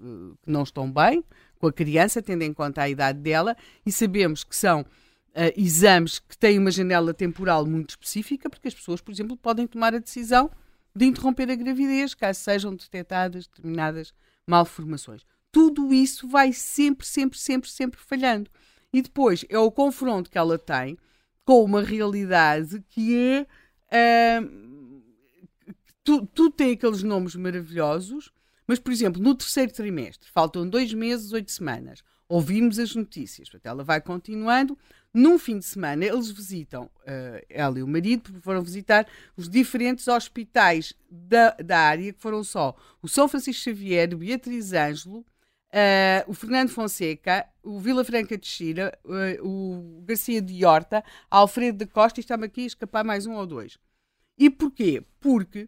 não 0.45 0.63
estão 0.63 0.91
bem 0.91 1.23
com 1.59 1.67
a 1.67 1.73
criança, 1.73 2.21
tendo 2.21 2.43
em 2.43 2.53
conta 2.53 2.83
a 2.83 2.89
idade 2.89 3.19
dela, 3.19 3.57
e 3.86 3.91
sabemos 3.91 4.43
que 4.43 4.55
são 4.55 4.81
uh, 4.81 4.86
exames 5.57 6.19
que 6.19 6.38
têm 6.38 6.59
uma 6.59 6.69
janela 6.69 7.13
temporal 7.13 7.65
muito 7.65 7.91
específica, 7.91 8.49
porque 8.49 8.67
as 8.67 8.73
pessoas, 8.73 9.01
por 9.01 9.11
exemplo, 9.11 9.36
podem 9.36 9.65
tomar 9.65 9.95
a 9.95 9.99
decisão 9.99 10.51
de 10.95 11.05
interromper 11.05 11.49
a 11.51 11.55
gravidez 11.55 12.13
caso 12.13 12.39
sejam 12.39 12.75
detectadas 12.75 13.47
determinadas 13.47 14.13
malformações. 14.47 15.25
Tudo 15.51 15.93
isso 15.93 16.27
vai 16.27 16.53
sempre, 16.53 17.05
sempre, 17.05 17.38
sempre, 17.38 17.69
sempre 17.69 17.99
falhando. 17.99 18.49
E 18.93 19.01
depois 19.01 19.45
é 19.49 19.57
o 19.57 19.71
confronto 19.71 20.29
que 20.29 20.38
ela 20.38 20.57
tem 20.57 20.97
com 21.46 21.64
uma 21.64 21.82
realidade 21.82 22.84
que 22.89 23.46
é. 23.91 24.41
Uh, 24.41 24.66
tu, 26.04 26.26
tu 26.26 26.50
tem 26.50 26.74
aqueles 26.74 27.04
nomes 27.04 27.36
maravilhosos, 27.36 28.32
mas, 28.68 28.80
por 28.80 28.91
exemplo, 28.91 29.22
no 29.22 29.36
terceiro 29.36 29.72
trimestre, 29.72 30.30
faltam 30.32 30.68
dois 30.68 30.93
meses, 30.93 31.32
oito 31.32 31.52
semanas. 31.52 32.04
Ouvimos 32.28 32.80
as 32.80 32.96
notícias, 32.96 33.48
portanto, 33.48 33.72
ela 33.72 33.84
vai 33.84 34.02
continuando. 34.02 34.78
Num 35.14 35.38
fim 35.38 35.60
de 35.60 35.66
semana, 35.66 36.04
eles 36.04 36.30
visitam, 36.30 36.86
uh, 36.86 37.46
ela 37.48 37.80
e 37.80 37.84
o 37.84 37.88
marido, 37.88 38.34
foram 38.41 38.62
visitar 38.62 39.08
os 39.38 39.48
diferentes 39.48 40.08
hospitais 40.08 40.93
da, 41.10 41.52
da 41.52 41.80
área, 41.80 42.12
que 42.12 42.20
foram 42.20 42.43
só 42.43 42.76
o 43.02 43.08
São 43.08 43.28
Francisco 43.28 43.64
Xavier, 43.64 44.14
Beatriz 44.18 44.74
Ângelo, 44.74 45.26
Uh, 45.76 46.32
o 46.32 46.34
Fernando 46.34 46.69
Fonseca, 46.69 47.45
o 47.61 47.82
Vila 47.82 48.05
Franca 48.05 48.38
de 48.38 48.47
Xira, 48.47 48.97
uh, 49.03 49.45
o 49.45 50.01
Garcia 50.05 50.41
de 50.41 50.63
Horta, 50.63 51.03
Alfredo 51.30 51.80
da 51.80 51.86
Costa, 51.86 52.17
e 52.17 52.21
estamos 52.21 52.45
aqui 52.45 52.63
a 52.63 52.67
escapar 52.67 53.03
mais 53.03 53.26
um 53.26 53.34
ou 53.34 53.45
dois. 53.45 53.78
E 54.38 54.49
porquê? 54.49 55.03
Porque, 55.19 55.67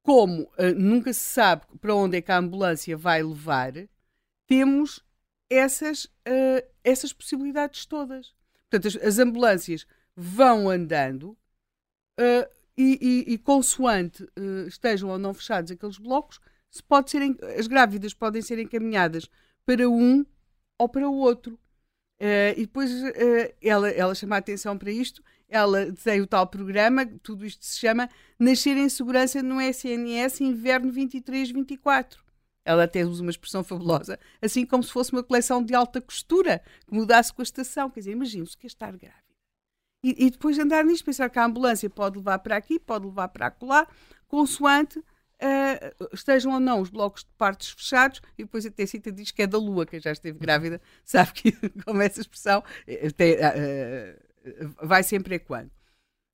como 0.00 0.42
uh, 0.42 0.72
nunca 0.76 1.12
se 1.12 1.24
sabe 1.24 1.66
para 1.80 1.92
onde 1.92 2.18
é 2.18 2.22
que 2.22 2.30
a 2.30 2.38
ambulância 2.38 2.96
vai 2.96 3.20
levar, 3.20 3.72
temos 4.46 5.04
essas, 5.50 6.06
essas 6.84 7.12
possibilidades 7.12 7.84
todas. 7.84 8.32
Portanto, 8.70 8.86
as, 8.86 9.04
as 9.04 9.18
ambulâncias 9.18 9.88
vão 10.14 10.70
andando 10.70 11.36
e, 12.76 13.24
e, 13.26 13.32
e, 13.32 13.38
consoante 13.38 14.26
estejam 14.68 15.08
ou 15.08 15.18
não 15.18 15.34
fechados 15.34 15.70
aqueles 15.70 15.98
blocos, 15.98 16.38
se 16.70 16.82
pode 16.82 17.10
ser, 17.10 17.22
as 17.58 17.66
grávidas 17.66 18.14
podem 18.14 18.42
ser 18.42 18.58
encaminhadas 18.58 19.28
para 19.68 19.86
um 19.86 20.24
ou 20.78 20.88
para 20.88 21.06
o 21.06 21.14
outro. 21.14 21.52
Uh, 22.18 22.56
e 22.56 22.62
depois 22.62 22.90
uh, 22.90 23.54
ela, 23.60 23.90
ela 23.90 24.14
chama 24.14 24.36
a 24.36 24.38
atenção 24.38 24.78
para 24.78 24.90
isto, 24.90 25.22
ela 25.46 25.92
tem 25.92 26.22
o 26.22 26.26
tal 26.26 26.46
programa, 26.46 27.04
tudo 27.22 27.44
isto 27.44 27.64
se 27.66 27.78
chama 27.78 28.08
Nascer 28.38 28.78
em 28.78 28.88
Segurança 28.88 29.42
no 29.42 29.60
SNS 29.60 30.40
Inverno 30.40 30.90
23-24. 30.90 32.16
Ela 32.64 32.84
até 32.84 33.04
usa 33.04 33.22
uma 33.22 33.30
expressão 33.30 33.62
fabulosa, 33.62 34.18
assim 34.40 34.64
como 34.64 34.82
se 34.82 34.90
fosse 34.90 35.12
uma 35.12 35.22
coleção 35.22 35.62
de 35.62 35.74
alta 35.74 36.00
costura, 36.00 36.62
que 36.86 36.94
mudasse 36.94 37.32
com 37.32 37.42
a 37.42 37.44
estação. 37.44 37.90
Quer 37.90 38.00
dizer, 38.00 38.12
imagina-se 38.12 38.56
que 38.56 38.66
é 38.66 38.68
estar 38.68 38.96
grávida. 38.96 39.22
E, 40.02 40.26
e, 40.26 40.30
depois 40.30 40.58
andar 40.58 40.84
nisto, 40.84 41.04
pensar 41.04 41.28
que 41.28 41.38
a 41.38 41.44
ambulância 41.44 41.90
pode 41.90 42.16
levar 42.16 42.38
para 42.38 42.56
aqui, 42.56 42.78
pode 42.78 43.04
levar 43.04 43.28
para 43.28 43.48
acolá, 43.48 43.86
consoante 44.26 45.02
uh, 45.42 46.08
estejam 46.12 46.52
ou 46.52 46.60
não 46.60 46.80
os 46.80 46.90
blocos 46.90 47.24
de 47.24 47.30
partes 47.36 47.70
fechados, 47.70 48.20
e 48.36 48.44
depois 48.44 48.64
até 48.66 48.86
cita 48.86 49.12
diz 49.12 49.30
que 49.30 49.42
é 49.42 49.46
da 49.46 49.58
Lua, 49.58 49.86
quem 49.86 50.00
já 50.00 50.12
esteve 50.12 50.38
grávida 50.38 50.80
sabe 51.04 51.32
que, 51.32 51.52
como 51.84 52.02
essa 52.02 52.20
expressão, 52.20 52.62
até, 53.06 54.16
uh, 54.54 54.74
vai 54.82 55.02
sempre 55.02 55.36
ecoando. 55.36 55.70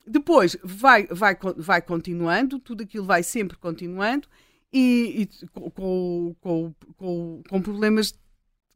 Depois 0.06 0.56
vai, 0.62 1.06
vai, 1.06 1.36
vai 1.56 1.80
continuando, 1.80 2.58
tudo 2.58 2.82
aquilo 2.82 3.06
vai 3.06 3.22
sempre 3.22 3.56
continuando, 3.56 4.28
e, 4.72 5.22
e 5.22 5.46
com, 5.48 6.34
com, 6.40 6.74
com, 6.96 7.42
com 7.48 7.62
problemas 7.62 8.12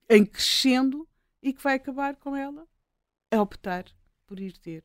em 0.08 0.24
crescendo 0.24 1.06
e 1.42 1.52
que 1.52 1.62
vai 1.62 1.74
acabar 1.74 2.16
com 2.16 2.36
ela 2.36 2.66
a 3.30 3.42
optar 3.42 3.84
por 4.26 4.38
ir 4.38 4.56
ter 4.58 4.84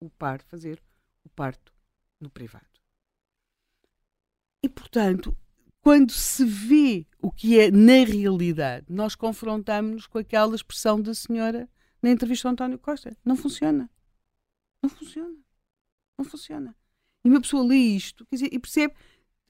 o 0.00 0.10
par, 0.10 0.42
fazer 0.42 0.82
o 1.24 1.28
parto 1.28 1.72
no 2.18 2.30
privado. 2.30 2.75
E, 4.66 4.68
portanto, 4.68 5.36
quando 5.80 6.10
se 6.10 6.44
vê 6.44 7.06
o 7.22 7.30
que 7.30 7.56
é 7.56 7.70
na 7.70 8.04
realidade, 8.04 8.86
nós 8.88 9.14
confrontamos-nos 9.14 10.08
com 10.08 10.18
aquela 10.18 10.56
expressão 10.56 11.00
da 11.00 11.14
senhora 11.14 11.68
na 12.02 12.10
entrevista 12.10 12.48
ao 12.48 12.52
António 12.52 12.76
Costa. 12.76 13.16
Não 13.24 13.36
funciona. 13.36 13.88
Não 14.82 14.90
funciona. 14.90 15.38
Não 16.18 16.24
funciona. 16.24 16.76
E 17.24 17.28
uma 17.28 17.40
pessoa 17.40 17.64
lê 17.64 17.76
isto 17.76 18.26
quer 18.26 18.34
dizer, 18.34 18.48
e 18.52 18.58
percebe. 18.58 18.92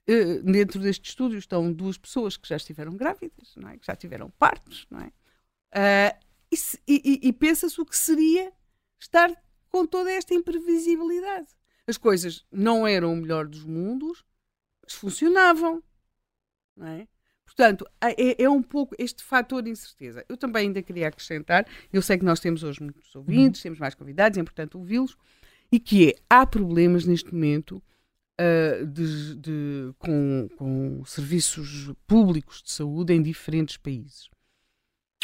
Uh, 0.07 0.43
dentro 0.43 0.79
deste 0.79 1.09
estúdio 1.09 1.39
estão 1.39 1.73
duas 1.73 1.97
pessoas 1.97 2.37
que 2.37 2.47
já 2.47 2.57
estiveram 2.57 2.95
grávidas, 2.95 3.55
não 3.57 3.69
é? 3.69 3.77
que 3.77 3.87
já 3.87 3.95
tiveram 3.95 4.29
partos, 4.29 4.85
não 4.91 5.01
é? 5.01 5.07
Uh, 5.73 6.17
e, 6.51 6.55
e, 6.87 7.27
e 7.27 7.33
pensa-se 7.33 7.81
o 7.81 7.85
que 7.85 7.97
seria 7.97 8.53
estar 8.99 9.35
com 9.67 9.83
toda 9.83 10.11
esta 10.11 10.35
imprevisibilidade. 10.35 11.47
As 11.87 11.97
coisas 11.97 12.45
não 12.51 12.85
eram 12.87 13.11
o 13.11 13.15
melhor 13.15 13.47
dos 13.47 13.65
mundos, 13.65 14.23
mas 14.87 14.95
funcionavam. 14.95 15.83
Não 16.75 16.87
é? 16.87 17.07
Portanto, 17.45 17.87
é, 18.01 18.43
é, 18.43 18.49
um 18.49 18.61
pouco 18.61 18.95
este 18.99 19.23
fator 19.23 19.61
de 19.61 19.69
incerteza. 19.69 20.23
Eu 20.29 20.37
também 20.37 20.67
ainda 20.67 20.81
queria 20.81 21.07
acrescentar, 21.07 21.65
eu 21.91 22.01
sei 22.01 22.17
que 22.17 22.25
nós 22.25 22.39
temos 22.39 22.61
hoje 22.63 22.81
muitos 22.81 23.15
ouvintes, 23.15 23.61
uhum. 23.61 23.63
temos 23.63 23.79
mais 23.79 23.95
convidados, 23.95 24.37
é 24.37 24.41
importante 24.41 24.77
ouvi-los, 24.77 25.17
e 25.71 25.79
que 25.79 26.09
é, 26.09 26.15
há 26.29 26.45
problemas 26.45 27.05
neste 27.05 27.33
momento 27.33 27.81
uh, 28.39 28.85
de, 28.85 29.35
de, 29.35 29.93
com, 29.97 30.49
com 30.55 31.03
serviços 31.05 31.91
públicos 32.05 32.61
de 32.61 32.71
saúde 32.71 33.13
em 33.13 33.21
diferentes 33.21 33.77
países. 33.77 34.29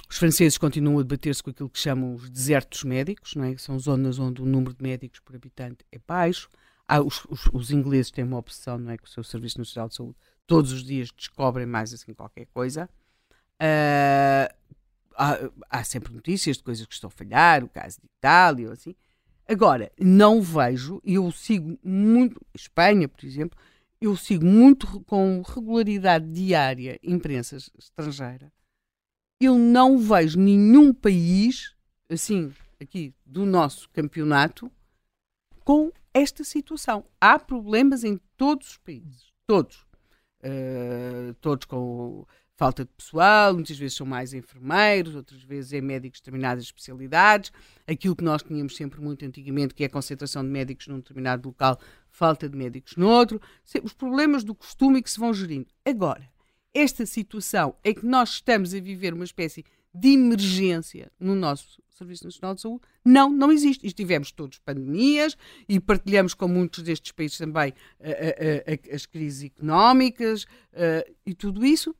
Os 0.09 0.18
franceses 0.18 0.57
continuam 0.57 0.99
a 0.99 1.01
debater-se 1.01 1.41
com 1.41 1.49
aquilo 1.49 1.70
que 1.70 1.80
chamam 1.80 2.14
os 2.14 2.30
desertos 2.30 2.84
médicos, 2.84 3.36
não 3.36 3.45
é? 3.45 3.57
são 3.57 3.78
zonas 3.80 4.20
onde 4.20 4.41
o 4.41 4.45
número 4.45 4.74
de 4.74 4.84
médicos 4.84 5.20
por 5.20 5.36
habitante 5.36 5.86
é 5.91 5.99
baixo. 6.07 6.49
Há, 6.88 7.01
os, 7.01 7.25
os, 7.25 7.47
os, 7.53 7.71
ingleses 7.71 8.11
têm 8.11 8.23
uma 8.23 8.38
opção, 8.38 8.77
não 8.77 8.91
é? 8.91 8.97
Que 8.97 9.05
o 9.05 9.09
seu 9.09 9.23
Serviço 9.23 9.57
Nacional 9.57 9.88
de 9.88 9.95
Saúde 9.95 10.15
todos 10.45 10.71
os 10.71 10.84
dias 10.84 11.09
descobrem 11.15 11.65
mais 11.65 11.93
assim 11.93 12.13
qualquer 12.13 12.45
coisa. 12.47 12.89
Uh, 13.61 14.53
há, 15.15 15.38
há, 15.69 15.84
sempre 15.84 16.13
notícias 16.13 16.57
de 16.57 16.63
coisas 16.63 16.86
que 16.86 16.93
estão 16.93 17.07
a 17.07 17.11
falhar, 17.11 17.63
o 17.63 17.69
caso 17.69 17.99
de 18.01 18.07
Itália, 18.17 18.71
assim. 18.71 18.95
Agora, 19.47 19.91
não 19.99 20.41
vejo, 20.41 21.01
eu 21.03 21.31
sigo 21.31 21.77
muito, 21.84 22.39
Espanha, 22.53 23.07
por 23.07 23.25
exemplo, 23.25 23.57
eu 24.01 24.15
sigo 24.15 24.45
muito 24.45 25.01
com 25.01 25.41
regularidade 25.41 26.29
diária 26.31 26.99
imprensa 27.03 27.57
estrangeira 27.77 28.51
eu 29.45 29.57
não 29.57 29.97
vejo 29.97 30.39
nenhum 30.39 30.93
país, 30.93 31.75
assim, 32.09 32.53
aqui 32.79 33.13
do 33.25 33.45
nosso 33.45 33.89
campeonato, 33.89 34.71
com 35.63 35.91
esta 36.14 36.43
situação. 36.43 37.05
Há 37.20 37.39
problemas 37.39 38.03
em 38.03 38.20
todos 38.38 38.72
os 38.72 38.78
países. 38.78 39.32
Todos. 39.45 39.86
Uh, 40.43 41.34
todos 41.39 41.66
com 41.66 42.26
falta 42.55 42.86
de 42.86 42.91
pessoal, 42.91 43.53
muitas 43.53 43.78
vezes 43.78 43.97
são 43.97 44.05
mais 44.05 44.34
enfermeiros, 44.34 45.16
outras 45.16 45.41
vezes 45.41 45.74
é 45.74 45.82
médicos 45.82 46.20
de 46.20 46.24
determinadas 46.24 46.64
especialidades. 46.64 47.51
Aquilo 47.88 48.16
que 48.16 48.24
nós 48.24 48.43
tínhamos 48.43 48.76
sempre 48.76 49.01
muito 49.01 49.26
antigamente, 49.26 49.74
que 49.74 49.84
é 49.84 49.88
a 49.88 49.89
concentração 49.89 50.43
de 50.43 50.49
médicos 50.49 50.88
num 50.88 50.97
determinado 50.97 51.49
local, 51.49 51.80
falta 52.09 52.47
de 52.47 52.55
médicos 52.55 52.95
noutro. 52.95 53.41
Os 53.84 53.93
problemas 53.93 54.43
do 54.43 54.53
costume 54.53 55.01
que 55.01 55.09
se 55.09 55.20
vão 55.20 55.34
gerindo. 55.34 55.68
Agora, 55.84 56.30
esta 56.74 57.05
situação 57.05 57.76
é 57.84 57.93
que 57.93 58.05
nós 58.05 58.30
estamos 58.30 58.74
a 58.74 58.80
viver 58.80 59.14
uma 59.14 59.26
espécie 59.26 59.66
de 59.93 60.09
emergência 60.09 61.11
no 61.19 61.35
nosso 61.35 61.81
Serviço 61.89 62.25
Nacional 62.25 62.55
de 62.55 62.61
Saúde, 62.61 62.81
não, 63.05 63.29
não 63.29 63.51
existe. 63.51 63.85
E 63.85 63.91
tivemos 63.91 64.31
todos 64.31 64.57
pandemias 64.59 65.37
e 65.69 65.79
partilhamos 65.79 66.33
com 66.33 66.47
muitos 66.47 66.83
destes 66.83 67.11
países 67.11 67.37
também 67.37 67.71
uh, 67.99 68.03
uh, 68.03 68.91
uh, 68.91 68.95
as 68.95 69.05
crises 69.05 69.43
económicas 69.43 70.45
e 71.25 71.33
tudo 71.35 71.65
isso. 71.65 71.95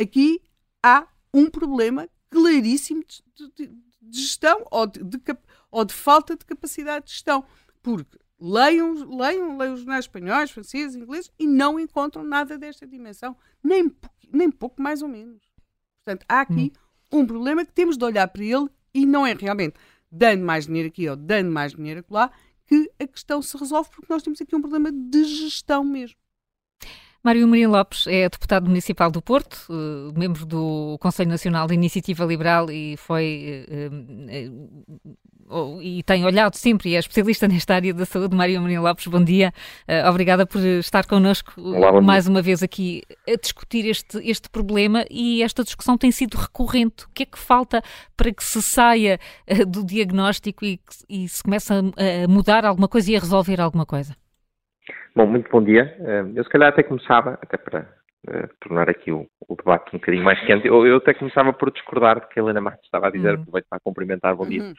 Aqui 0.00 0.40
há 0.82 1.06
um 1.32 1.48
problema 1.48 2.08
claríssimo 2.30 3.04
de, 3.34 3.48
de, 3.54 3.66
de 4.02 4.20
gestão 4.20 4.64
ou 4.70 4.86
de, 4.86 5.02
de, 5.02 5.18
ou 5.70 5.84
de 5.84 5.94
falta 5.94 6.36
de 6.36 6.44
capacidade 6.44 7.06
de 7.06 7.12
gestão. 7.12 7.44
Porque 7.82 8.18
leiam, 8.40 8.94
leiam, 9.16 9.56
leiam 9.56 9.74
os 9.74 9.80
jornais 9.80 10.04
espanhóis, 10.04 10.50
franceses, 10.50 10.96
ingleses 10.96 11.30
e 11.38 11.46
não 11.46 11.78
encontram 11.78 12.24
nada 12.24 12.58
desta 12.58 12.86
dimensão, 12.86 13.36
nem, 13.62 13.90
nem 14.32 14.50
pouco 14.50 14.82
mais 14.82 15.02
ou 15.02 15.08
menos. 15.08 15.42
Portanto, 16.04 16.24
há 16.28 16.40
aqui 16.40 16.72
hum. 16.74 16.87
Um 17.12 17.26
problema 17.26 17.64
que 17.64 17.72
temos 17.72 17.96
de 17.96 18.04
olhar 18.04 18.28
para 18.28 18.42
ele 18.42 18.68
e 18.94 19.06
não 19.06 19.26
é 19.26 19.34
realmente 19.34 19.74
dando 20.10 20.44
mais 20.44 20.66
dinheiro 20.66 20.88
aqui 20.88 21.08
ou 21.08 21.16
dando 21.16 21.50
mais 21.50 21.72
dinheiro 21.72 22.04
lá 22.10 22.30
que 22.66 22.90
a 22.98 23.06
questão 23.06 23.40
se 23.40 23.56
resolve, 23.56 23.88
porque 23.90 24.12
nós 24.12 24.22
temos 24.22 24.40
aqui 24.40 24.54
um 24.54 24.60
problema 24.60 24.92
de 24.92 25.24
gestão 25.24 25.82
mesmo. 25.82 26.16
Mário 27.22 27.48
Marinho 27.48 27.70
Lopes 27.70 28.06
é 28.06 28.28
deputado 28.28 28.66
municipal 28.66 29.10
do 29.10 29.20
Porto, 29.20 29.66
uh, 29.70 30.16
membro 30.16 30.46
do 30.46 30.96
Conselho 31.00 31.28
Nacional 31.28 31.66
de 31.66 31.74
Iniciativa 31.74 32.24
Liberal 32.24 32.70
e 32.70 32.96
foi 32.96 33.66
uh, 33.68 35.08
uh, 35.10 35.16
e 35.82 36.02
tem 36.02 36.24
olhado 36.24 36.54
sempre 36.54 36.90
e 36.90 36.96
é 36.96 36.98
especialista 36.98 37.48
nesta 37.48 37.74
área 37.74 37.94
da 37.94 38.04
saúde. 38.04 38.36
Mário 38.36 38.60
Marinho 38.60 38.82
Lopes, 38.82 39.06
bom 39.06 39.22
dia. 39.22 39.52
obrigada 40.08 40.46
por 40.46 40.60
estar 40.60 41.06
connosco 41.06 41.52
Olá, 41.60 42.00
mais 42.00 42.26
uma 42.26 42.42
vez 42.42 42.62
aqui 42.62 43.02
a 43.26 43.36
discutir 43.36 43.86
este, 43.88 44.18
este 44.28 44.48
problema 44.50 45.04
e 45.10 45.42
esta 45.42 45.64
discussão 45.64 45.96
tem 45.96 46.10
sido 46.10 46.36
recorrente. 46.36 47.04
O 47.04 47.08
que 47.14 47.22
é 47.22 47.26
que 47.26 47.38
falta 47.38 47.82
para 48.16 48.32
que 48.32 48.44
se 48.44 48.62
saia 48.62 49.18
do 49.66 49.84
diagnóstico 49.84 50.64
e, 50.64 50.80
e 51.08 51.28
se 51.28 51.42
comece 51.42 51.72
a, 51.72 51.78
a 51.78 52.28
mudar 52.28 52.64
alguma 52.64 52.88
coisa 52.88 53.10
e 53.10 53.16
a 53.16 53.20
resolver 53.20 53.60
alguma 53.60 53.86
coisa? 53.86 54.14
Bom, 55.14 55.26
muito 55.26 55.50
bom 55.50 55.62
dia. 55.62 55.96
Eh, 55.98 56.24
eu 56.36 56.44
se 56.44 56.50
calhar 56.50 56.68
até 56.68 56.82
começava, 56.82 57.38
até 57.42 57.56
para 57.56 57.97
uh, 58.28 58.48
tornar 58.60 58.88
aqui 58.88 59.10
o, 59.10 59.26
o, 59.48 59.56
debate 59.56 59.94
um 59.94 59.98
bocadinho 59.98 60.24
mais 60.24 60.40
quente, 60.46 60.66
eu, 60.66 60.86
eu, 60.86 60.98
até 60.98 61.14
começava 61.14 61.52
por 61.52 61.70
discordar 61.72 62.20
do 62.20 62.28
que 62.28 62.38
a 62.38 62.42
Helena 62.42 62.60
Marques 62.60 62.84
estava 62.84 63.08
a 63.08 63.10
dizer, 63.10 63.34
uhum. 63.34 63.40
aproveito 63.42 63.66
para 63.68 63.80
cumprimentar, 63.80 64.36
bom 64.36 64.46
dia. 64.46 64.62
Uhum. 64.62 64.74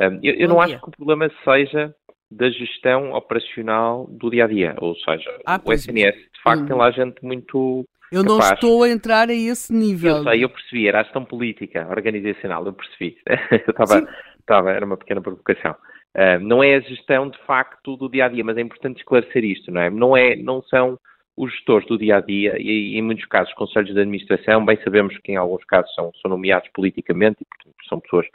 Um, 0.00 0.20
eu, 0.22 0.34
eu 0.34 0.48
bom 0.48 0.54
não 0.54 0.64
dia. 0.64 0.76
acho 0.76 0.84
que 0.84 0.88
o 0.88 0.96
problema 0.96 1.30
seja 1.44 1.94
da 2.30 2.48
gestão 2.50 3.12
operacional 3.12 4.06
do 4.10 4.30
dia 4.30 4.44
a 4.44 4.48
dia, 4.48 4.74
ou 4.78 4.94
seja, 4.96 5.30
ah, 5.46 5.60
o 5.62 5.72
SNS 5.72 6.14
de 6.14 6.42
facto 6.42 6.60
uhum. 6.62 6.66
tem 6.66 6.76
lá 6.76 6.90
gente 6.90 7.22
muito. 7.22 7.84
Eu 8.10 8.22
não 8.22 8.38
capaz. 8.38 8.52
estou 8.52 8.82
a 8.82 8.88
entrar 8.88 9.28
a 9.28 9.34
esse 9.34 9.72
nível. 9.72 10.18
Eu 10.18 10.24
sei, 10.24 10.44
eu 10.44 10.48
percebi, 10.48 10.88
era 10.88 11.00
a 11.00 11.02
gestão 11.02 11.24
política, 11.24 11.86
organizacional, 11.88 12.64
eu 12.66 12.72
percebi. 12.72 13.16
eu 13.66 13.70
estava, 13.70 14.06
estava, 14.38 14.70
era 14.70 14.84
uma 14.84 14.96
pequena 14.96 15.22
provocação. 15.22 15.74
Uh, 16.14 16.38
não 16.40 16.62
é 16.62 16.76
a 16.76 16.80
gestão 16.80 17.30
de 17.30 17.38
facto 17.46 17.96
do 17.96 18.10
dia 18.10 18.26
a 18.26 18.28
dia, 18.28 18.44
mas 18.44 18.58
é 18.58 18.60
importante 18.60 18.98
esclarecer 18.98 19.44
isto, 19.44 19.70
não 19.70 19.80
é? 19.80 19.88
Não, 19.88 20.14
é, 20.14 20.36
não 20.36 20.62
são 20.64 20.98
os 21.36 21.50
gestores 21.52 21.86
do 21.86 21.98
dia 21.98 22.16
a 22.16 22.20
dia 22.20 22.54
e, 22.58 22.96
em 22.96 23.02
muitos 23.02 23.24
casos, 23.26 23.52
conselhos 23.54 23.92
de 23.92 24.00
administração. 24.00 24.64
Bem 24.64 24.78
sabemos 24.82 25.16
que, 25.18 25.32
em 25.32 25.36
alguns 25.36 25.64
casos, 25.64 25.92
são, 25.94 26.12
são 26.20 26.30
nomeados 26.30 26.68
politicamente 26.74 27.38
e, 27.40 27.44
portanto, 27.44 27.74
são 27.88 28.00
pessoas 28.00 28.26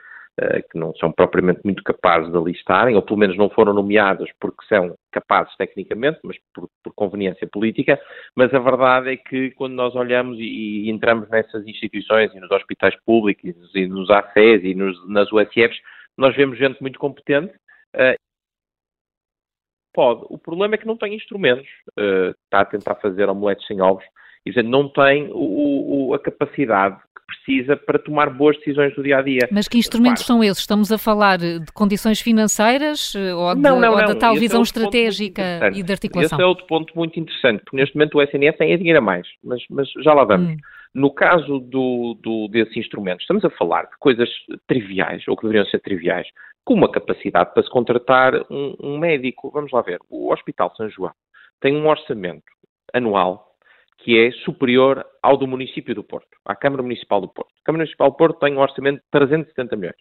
uh, 0.42 0.70
que 0.70 0.78
não 0.78 0.94
são 0.96 1.12
propriamente 1.12 1.62
muito 1.64 1.84
capazes 1.84 2.32
de 2.32 2.38
ali 2.38 2.52
estarem, 2.52 2.96
ou 2.96 3.02
pelo 3.02 3.20
menos 3.20 3.38
não 3.38 3.50
foram 3.50 3.74
nomeados 3.74 4.30
porque 4.40 4.66
são 4.68 4.96
capazes 5.12 5.56
tecnicamente, 5.58 6.20
mas 6.24 6.38
por, 6.54 6.70
por 6.84 6.94
conveniência 6.94 7.48
política. 7.48 8.00
Mas 8.36 8.54
a 8.54 8.60
verdade 8.60 9.12
é 9.12 9.18
que, 9.18 9.52
quando 9.52 9.74
nós 9.74 9.96
olhamos 9.96 10.40
e, 10.40 10.86
e 10.86 10.90
entramos 10.90 11.30
nessas 11.30 11.66
instituições 11.68 12.34
e 12.34 12.40
nos 12.40 12.52
hospitais 12.52 12.96
públicos 13.06 13.54
e 13.76 13.88
nos 13.88 14.10
ACES 14.10 14.64
e 14.64 14.74
nos, 14.74 15.10
nas 15.10 15.32
USFs, 15.32 15.80
nós 16.18 16.36
vemos 16.36 16.58
gente 16.58 16.82
muito 16.82 16.98
competente 16.98 17.54
Uh, 17.96 18.20
pode. 19.98 20.22
O 20.30 20.38
problema 20.38 20.76
é 20.76 20.78
que 20.78 20.86
não 20.86 20.96
tem 20.96 21.16
instrumentos. 21.16 21.68
Uh, 21.98 22.30
está 22.44 22.60
a 22.60 22.66
tentar 22.66 22.94
fazer 22.96 23.28
omeletes 23.28 23.66
sem 23.66 23.82
ovos 23.82 24.04
e 24.46 24.52
dizer, 24.52 24.64
não 24.64 24.88
tem 24.88 25.28
o, 25.32 26.10
o, 26.10 26.14
a 26.14 26.20
capacidade 26.20 26.98
que 27.16 27.26
precisa 27.26 27.76
para 27.76 27.98
tomar 27.98 28.30
boas 28.30 28.56
decisões 28.58 28.94
do 28.94 29.02
dia 29.02 29.18
a 29.18 29.22
dia. 29.24 29.50
Mas 29.52 29.68
que 29.68 29.80
instrumentos 29.80 30.24
são 30.24 30.44
esses? 30.44 30.60
Estamos 30.60 30.92
a 30.92 31.00
falar 31.00 31.40
de 31.40 31.66
condições 31.74 32.22
financeiras 32.22 33.16
eh, 33.16 33.34
ou, 33.34 33.56
de, 33.56 33.62
não, 33.62 33.80
não, 33.80 33.94
ou 33.94 33.98
da 33.98 34.14
tal 34.14 34.34
Esse 34.34 34.42
visão 34.42 34.60
é 34.60 34.64
estratégica 34.64 35.72
e 35.74 35.82
de 35.82 35.92
articulação? 35.92 36.38
Esse 36.38 36.44
é 36.44 36.46
outro 36.46 36.68
ponto 36.68 36.94
muito 36.96 37.20
interessante, 37.20 37.64
porque 37.64 37.76
neste 37.76 37.96
momento 37.96 38.20
o 38.20 38.22
SNS 38.22 38.56
tem 38.58 38.78
dinheiro 38.78 39.00
a 39.00 39.02
mais, 39.02 39.28
mas, 39.44 39.62
mas 39.70 39.90
já 40.04 40.14
lá 40.14 40.24
vamos. 40.24 40.54
Hum. 40.54 40.58
No 40.94 41.12
caso 41.12 41.60
do, 41.60 42.18
do, 42.22 42.48
desses 42.48 42.78
instrumentos, 42.78 43.24
estamos 43.24 43.44
a 43.44 43.50
falar 43.50 43.84
de 43.84 43.98
coisas 44.00 44.30
triviais, 44.68 45.28
ou 45.28 45.36
que 45.36 45.44
deveriam 45.44 45.66
ser 45.66 45.80
triviais, 45.80 46.28
com 46.68 46.74
uma 46.74 46.92
capacidade 46.92 47.54
para 47.54 47.64
se 47.64 47.70
contratar 47.70 48.34
um, 48.52 48.76
um 48.82 48.98
médico. 48.98 49.50
Vamos 49.52 49.72
lá 49.72 49.82
ver. 49.82 50.00
O 50.10 50.34
Hospital 50.34 50.74
São 50.76 50.90
João 50.90 51.14
tem 51.62 51.74
um 51.74 51.88
orçamento 51.88 52.44
anual 52.94 53.48
que 54.00 54.20
é 54.20 54.32
superior 54.44 55.04
ao 55.24 55.38
do 55.38 55.48
município 55.48 55.96
do 55.96 56.04
Porto, 56.04 56.28
à 56.46 56.56
Câmara 56.56 56.84
Municipal 56.84 57.22
do 57.22 57.30
Porto. 57.30 57.50
A 57.62 57.66
Câmara 57.66 57.84
Municipal 57.84 58.12
do 58.12 58.18
Porto 58.18 58.40
tem 58.40 58.54
um 58.54 58.60
orçamento 58.60 58.98
de 58.98 59.06
370 59.12 59.76
milhões. 59.78 59.96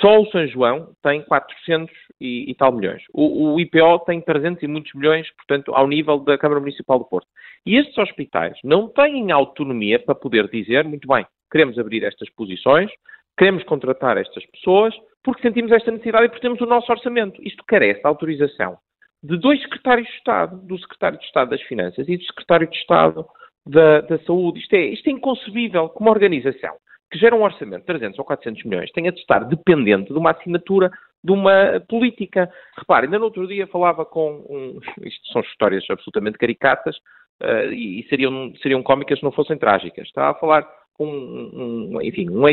Só 0.00 0.18
o 0.18 0.30
São 0.30 0.46
João 0.46 0.92
tem 1.02 1.22
400 1.22 1.94
e, 2.18 2.50
e 2.50 2.54
tal 2.54 2.72
milhões. 2.72 3.02
O, 3.12 3.52
o, 3.52 3.60
IPO 3.60 3.98
tem 4.06 4.20
300 4.22 4.62
e 4.62 4.66
muitos 4.66 4.94
milhões, 4.94 5.30
portanto, 5.36 5.74
ao 5.74 5.86
nível 5.86 6.18
da 6.20 6.38
Câmara 6.38 6.60
Municipal 6.60 6.98
do 6.98 7.04
Porto. 7.04 7.28
E 7.66 7.76
estes 7.76 7.98
hospitais 7.98 8.56
não 8.64 8.88
têm 8.88 9.30
autonomia 9.30 9.98
para 9.98 10.14
poder 10.14 10.48
dizer, 10.48 10.84
muito 10.84 11.06
bem, 11.06 11.26
queremos 11.52 11.78
abrir 11.78 12.02
estas 12.02 12.30
posições, 12.30 12.90
queremos 13.38 13.62
contratar 13.64 14.16
estas 14.16 14.44
pessoas, 14.46 14.94
porque 15.22 15.42
sentimos 15.42 15.72
esta 15.72 15.90
necessidade 15.90 16.26
e 16.26 16.28
porque 16.28 16.42
temos 16.42 16.60
o 16.60 16.66
nosso 16.66 16.90
orçamento. 16.90 17.40
Isto 17.42 17.64
carece 17.66 18.00
de 18.00 18.06
autorização 18.06 18.78
de 19.22 19.36
dois 19.36 19.60
secretários 19.62 20.06
de 20.06 20.14
Estado, 20.14 20.56
do 20.58 20.78
secretário 20.78 21.18
de 21.18 21.24
Estado 21.24 21.50
das 21.50 21.62
Finanças 21.62 22.08
e 22.08 22.16
do 22.16 22.24
secretário 22.24 22.68
de 22.68 22.76
Estado 22.76 23.26
da, 23.66 24.00
da 24.02 24.18
Saúde. 24.20 24.60
Isto 24.60 24.74
é, 24.74 24.86
isto 24.86 25.08
é 25.08 25.12
inconcebível 25.12 25.88
que 25.88 26.00
uma 26.00 26.10
organização 26.10 26.76
que 27.10 27.18
gera 27.18 27.34
um 27.34 27.42
orçamento 27.42 27.80
de 27.80 27.86
300 27.86 28.18
ou 28.18 28.24
400 28.24 28.64
milhões 28.64 28.92
tenha 28.92 29.10
de 29.10 29.18
estar 29.18 29.40
dependente 29.44 30.12
de 30.12 30.18
uma 30.18 30.32
assinatura 30.32 30.90
de 31.24 31.32
uma 31.32 31.80
política. 31.88 32.50
Repare, 32.76 33.06
ainda 33.06 33.18
no 33.18 33.24
outro 33.24 33.46
dia 33.46 33.66
falava 33.66 34.04
com 34.04 34.44
um, 34.48 34.78
isto 35.04 35.32
são 35.32 35.40
histórias 35.42 35.84
absolutamente 35.90 36.38
caricatas 36.38 36.96
uh, 37.42 37.72
e, 37.72 38.00
e 38.00 38.08
seriam, 38.08 38.52
seriam 38.62 38.82
cómicas 38.82 39.18
se 39.18 39.24
não 39.24 39.32
fossem 39.32 39.58
trágicas. 39.58 40.06
Estava 40.06 40.30
a 40.30 40.40
falar 40.40 40.68
com 40.94 41.06
um, 41.06 41.96
um 41.96 42.02
enfim, 42.02 42.28
um 42.28 42.46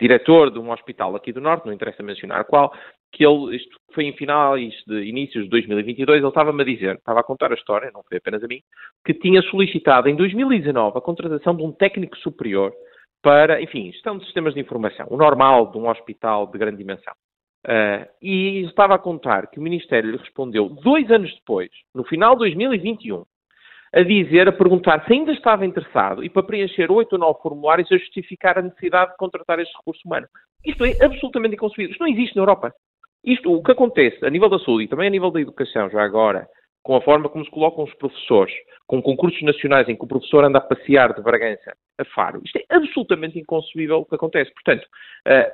ex-diretor 0.00 0.50
de 0.50 0.58
um 0.58 0.70
hospital 0.70 1.14
aqui 1.16 1.32
do 1.32 1.40
Norte, 1.40 1.66
não 1.66 1.72
interessa 1.72 2.02
mencionar 2.02 2.44
qual, 2.44 2.72
que 3.12 3.24
ele, 3.24 3.56
isto 3.56 3.78
foi 3.92 4.04
em 4.04 4.16
finais 4.16 4.74
de 4.86 5.04
inícios 5.04 5.44
de 5.44 5.50
2022, 5.50 6.18
ele 6.18 6.28
estava-me 6.28 6.62
a 6.62 6.64
dizer, 6.64 6.96
estava 6.96 7.20
a 7.20 7.24
contar 7.24 7.52
a 7.52 7.54
história, 7.54 7.90
não 7.92 8.02
foi 8.08 8.18
apenas 8.18 8.42
a 8.42 8.48
mim, 8.48 8.60
que 9.04 9.14
tinha 9.14 9.40
solicitado 9.42 10.08
em 10.08 10.16
2019 10.16 10.98
a 10.98 11.00
contratação 11.00 11.56
de 11.56 11.62
um 11.62 11.72
técnico 11.72 12.16
superior 12.18 12.72
para, 13.22 13.62
enfim, 13.62 13.90
gestão 13.92 14.18
de 14.18 14.24
sistemas 14.24 14.54
de 14.54 14.60
informação, 14.60 15.06
o 15.10 15.16
normal 15.16 15.70
de 15.70 15.78
um 15.78 15.88
hospital 15.88 16.46
de 16.48 16.58
grande 16.58 16.78
dimensão. 16.78 17.14
Uh, 17.66 18.04
e 18.20 18.66
estava 18.66 18.94
a 18.94 18.98
contar 18.98 19.46
que 19.46 19.58
o 19.58 19.62
Ministério 19.62 20.10
lhe 20.10 20.18
respondeu 20.18 20.68
dois 20.68 21.10
anos 21.10 21.32
depois, 21.34 21.70
no 21.94 22.04
final 22.04 22.34
de 22.34 22.40
2021, 22.40 23.24
a 23.94 24.02
dizer, 24.02 24.48
a 24.48 24.52
perguntar 24.52 25.04
se 25.04 25.12
ainda 25.12 25.30
estava 25.30 25.64
interessado 25.64 26.24
e 26.24 26.28
para 26.28 26.42
preencher 26.42 26.90
oito 26.90 27.12
ou 27.12 27.18
nove 27.18 27.38
formulários 27.40 27.90
a 27.92 27.96
justificar 27.96 28.58
a 28.58 28.62
necessidade 28.62 29.12
de 29.12 29.16
contratar 29.16 29.60
este 29.60 29.72
recurso 29.76 30.02
humano. 30.04 30.26
Isto 30.66 30.84
é 30.84 31.04
absolutamente 31.04 31.54
inconcebível. 31.54 31.92
Isto 31.92 32.00
não 32.00 32.08
existe 32.08 32.34
na 32.34 32.42
Europa. 32.42 32.74
Isto, 33.22 33.52
o 33.52 33.62
que 33.62 33.70
acontece 33.70 34.24
a 34.26 34.30
nível 34.30 34.48
da 34.48 34.58
saúde 34.58 34.84
e 34.84 34.88
também 34.88 35.06
a 35.06 35.10
nível 35.10 35.30
da 35.30 35.40
educação, 35.40 35.88
já 35.88 36.02
agora, 36.02 36.46
com 36.84 36.94
a 36.94 37.00
forma 37.00 37.30
como 37.30 37.44
se 37.44 37.50
colocam 37.50 37.82
os 37.82 37.94
professores, 37.94 38.54
com 38.86 39.00
concursos 39.00 39.40
nacionais 39.42 39.88
em 39.88 39.96
que 39.96 40.04
o 40.04 40.06
professor 40.06 40.44
anda 40.44 40.58
a 40.58 40.60
passear 40.60 41.14
de 41.14 41.22
Bragança 41.22 41.74
a 41.98 42.04
Faro, 42.04 42.42
isto 42.44 42.58
é 42.58 42.64
absolutamente 42.68 43.38
inconcebível 43.38 44.00
o 44.00 44.04
que 44.04 44.14
acontece. 44.14 44.52
Portanto, 44.52 44.86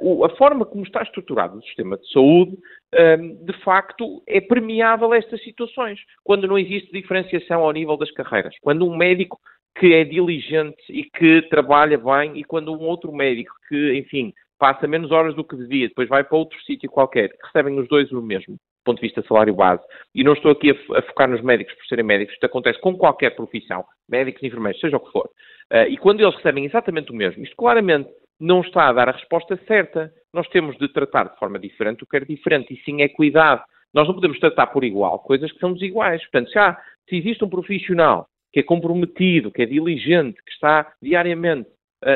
uh, 0.02 0.24
a 0.24 0.30
forma 0.30 0.66
como 0.66 0.82
está 0.82 1.02
estruturado 1.02 1.56
o 1.56 1.62
sistema 1.62 1.96
de 1.96 2.10
saúde, 2.12 2.52
uh, 2.52 3.44
de 3.44 3.52
facto, 3.62 4.22
é 4.26 4.40
permeável 4.40 5.12
a 5.12 5.16
estas 5.16 5.42
situações, 5.44 6.00
quando 6.24 6.48
não 6.48 6.58
existe 6.58 6.90
diferenciação 6.90 7.62
ao 7.62 7.72
nível 7.72 7.96
das 7.96 8.10
carreiras. 8.10 8.54
Quando 8.60 8.84
um 8.84 8.96
médico 8.96 9.38
que 9.78 9.94
é 9.94 10.02
diligente 10.02 10.82
e 10.88 11.04
que 11.04 11.42
trabalha 11.42 11.96
bem, 11.96 12.38
e 12.38 12.44
quando 12.44 12.72
um 12.72 12.82
outro 12.82 13.12
médico 13.12 13.54
que, 13.68 13.96
enfim, 13.96 14.34
passa 14.58 14.88
menos 14.88 15.12
horas 15.12 15.34
do 15.36 15.44
que 15.44 15.56
devia, 15.56 15.88
depois 15.88 16.08
vai 16.08 16.24
para 16.24 16.36
outro 16.36 16.60
sítio 16.62 16.90
qualquer, 16.90 17.30
recebem 17.44 17.78
os 17.78 17.88
dois 17.88 18.10
o 18.10 18.20
mesmo, 18.20 18.56
ponto 18.90 19.00
de 19.00 19.06
vista 19.06 19.22
salário 19.22 19.54
base. 19.54 19.82
E 20.14 20.24
não 20.24 20.32
estou 20.32 20.50
aqui 20.50 20.70
a, 20.70 21.02
focar 21.02 21.28
nos 21.28 21.42
médicos 21.42 21.74
por 21.74 21.86
serem 21.86 22.04
médicos, 22.04 22.34
isto 22.34 22.44
acontece 22.44 22.80
com 22.80 22.96
qualquer 22.96 23.34
profissão, 23.34 23.84
médicos, 24.08 24.42
enfermeiros, 24.42 24.80
seja 24.80 24.96
o 24.96 25.00
que 25.00 25.12
for. 25.12 25.30
Uh, 25.72 25.88
e 25.88 25.96
quando 25.96 26.20
eles 26.20 26.34
recebem 26.36 26.64
exatamente 26.64 27.12
o 27.12 27.14
mesmo, 27.14 27.42
isto 27.42 27.56
claramente 27.56 28.10
não 28.40 28.60
está 28.60 28.88
a 28.88 28.92
dar 28.92 29.08
a 29.08 29.12
resposta 29.12 29.58
certa. 29.66 30.12
Nós 30.32 30.48
temos 30.48 30.76
de 30.78 30.88
tratar 30.88 31.24
de 31.24 31.38
forma 31.38 31.58
diferente 31.58 32.02
o 32.02 32.06
que 32.06 32.16
é 32.16 32.20
diferente, 32.20 32.74
e 32.74 32.82
sim 32.84 33.02
é 33.02 33.08
cuidado. 33.08 33.62
Nós 33.92 34.06
não 34.06 34.14
podemos 34.14 34.38
tratar 34.38 34.68
por 34.68 34.82
igual 34.84 35.18
coisas 35.20 35.52
que 35.52 35.58
são 35.58 35.72
desiguais. 35.72 36.20
Portanto, 36.22 36.50
se, 36.50 36.58
há, 36.58 36.76
se 37.08 37.16
existe 37.16 37.44
um 37.44 37.48
profissional 37.48 38.26
que 38.52 38.60
é 38.60 38.62
comprometido, 38.62 39.52
que 39.52 39.62
é 39.62 39.66
diligente, 39.66 40.42
que 40.44 40.52
está 40.52 40.92
diariamente 41.00 41.68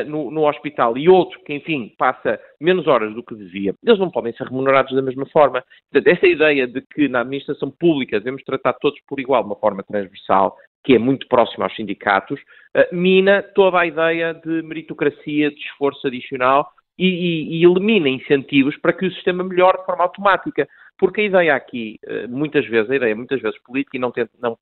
no, 0.07 0.31
no, 0.31 0.47
hospital 0.47 0.97
e 0.97 1.07
outro 1.07 1.39
que, 1.43 1.53
enfim, 1.53 1.93
passa 1.97 2.39
menos 2.59 2.87
horas 2.87 3.13
do 3.13 3.23
que 3.23 3.35
devia, 3.35 3.73
eles 3.85 3.99
não 3.99 4.09
podem 4.09 4.33
ser 4.33 4.47
remunerados 4.47 4.95
da 4.95 5.01
mesma 5.01 5.25
forma. 5.27 5.63
Portanto, 5.91 6.15
essa 6.15 6.27
ideia 6.27 6.67
de 6.67 6.81
que 6.81 7.07
na 7.07 7.21
administração 7.21 7.69
pública 7.69 8.19
devemos 8.19 8.43
tratar 8.43 8.73
todos 8.73 8.99
por 9.07 9.19
igual, 9.19 9.43
de 9.43 9.49
uma 9.49 9.55
forma 9.55 9.83
transversal, 9.83 10.55
que 10.83 10.95
é 10.95 10.99
muito 10.99 11.27
próxima 11.27 11.65
aos 11.65 11.75
sindicatos, 11.75 12.39
uh, 12.39 12.95
mina 12.95 13.43
toda 13.55 13.79
a 13.79 13.85
ideia 13.85 14.33
de 14.33 14.61
meritocracia, 14.61 15.49
de 15.49 15.59
esforço 15.59 16.07
adicional 16.07 16.69
e, 16.97 17.07
e, 17.07 17.57
e 17.57 17.65
elimina 17.65 18.07
incentivos 18.07 18.77
para 18.77 18.93
que 18.93 19.05
o 19.05 19.11
sistema 19.11 19.43
melhore 19.43 19.79
de 19.79 19.85
forma 19.85 20.03
automática. 20.03 20.67
Porque 20.97 21.21
a 21.21 21.23
ideia 21.25 21.55
aqui, 21.55 21.99
eh, 22.05 22.27
muitas 22.27 22.65
vezes, 22.67 22.89
a 22.89 22.95
ideia 22.95 23.15
muitas 23.15 23.41
vezes 23.41 23.61
política, 23.63 23.97
e 23.97 23.99
não, 23.99 24.11
tento, 24.11 24.31
não 24.39 24.57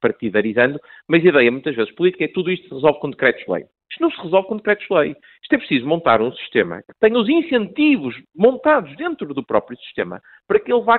partidarizando, 0.00 0.80
mas 1.08 1.24
a 1.24 1.28
ideia 1.28 1.50
muitas 1.50 1.74
vezes 1.74 1.92
política 1.94 2.24
é 2.24 2.28
tudo 2.28 2.50
isto 2.50 2.68
se 2.68 2.74
resolve 2.74 3.00
com 3.00 3.10
decretos-lei. 3.10 3.64
Isto 3.90 4.02
não 4.02 4.10
se 4.10 4.22
resolve 4.22 4.48
com 4.48 4.56
decretos-lei. 4.56 5.16
Isto 5.42 5.54
é 5.54 5.58
preciso 5.58 5.86
montar 5.86 6.22
um 6.22 6.32
sistema 6.32 6.82
que 6.82 6.98
tenha 7.00 7.18
os 7.18 7.28
incentivos 7.28 8.14
montados 8.34 8.96
dentro 8.96 9.34
do 9.34 9.44
próprio 9.44 9.76
sistema 9.78 10.20
para 10.46 10.60
que 10.60 10.72
ele 10.72 10.82
vá 10.82 10.98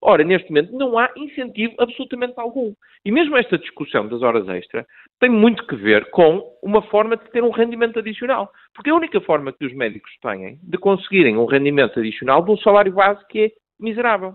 Ora, 0.00 0.24
neste 0.24 0.48
momento 0.50 0.72
não 0.72 0.98
há 0.98 1.10
incentivo 1.16 1.74
absolutamente 1.78 2.34
algum. 2.36 2.72
E 3.04 3.12
mesmo 3.12 3.36
esta 3.36 3.58
discussão 3.58 4.08
das 4.08 4.22
horas 4.22 4.48
extra 4.48 4.86
tem 5.20 5.30
muito 5.30 5.66
que 5.66 5.76
ver 5.76 6.10
com 6.10 6.42
uma 6.62 6.82
forma 6.82 7.16
de 7.16 7.30
ter 7.30 7.42
um 7.42 7.50
rendimento 7.50 7.98
adicional. 7.98 8.50
Porque 8.74 8.90
a 8.90 8.94
única 8.94 9.20
forma 9.20 9.52
que 9.52 9.66
os 9.66 9.74
médicos 9.74 10.10
têm 10.20 10.58
de 10.62 10.78
conseguirem 10.78 11.36
um 11.36 11.46
rendimento 11.46 11.98
adicional 11.98 12.44
de 12.44 12.50
um 12.50 12.58
salário 12.58 12.92
base 12.92 13.24
que 13.28 13.44
é 13.46 13.50
miserável. 13.78 14.34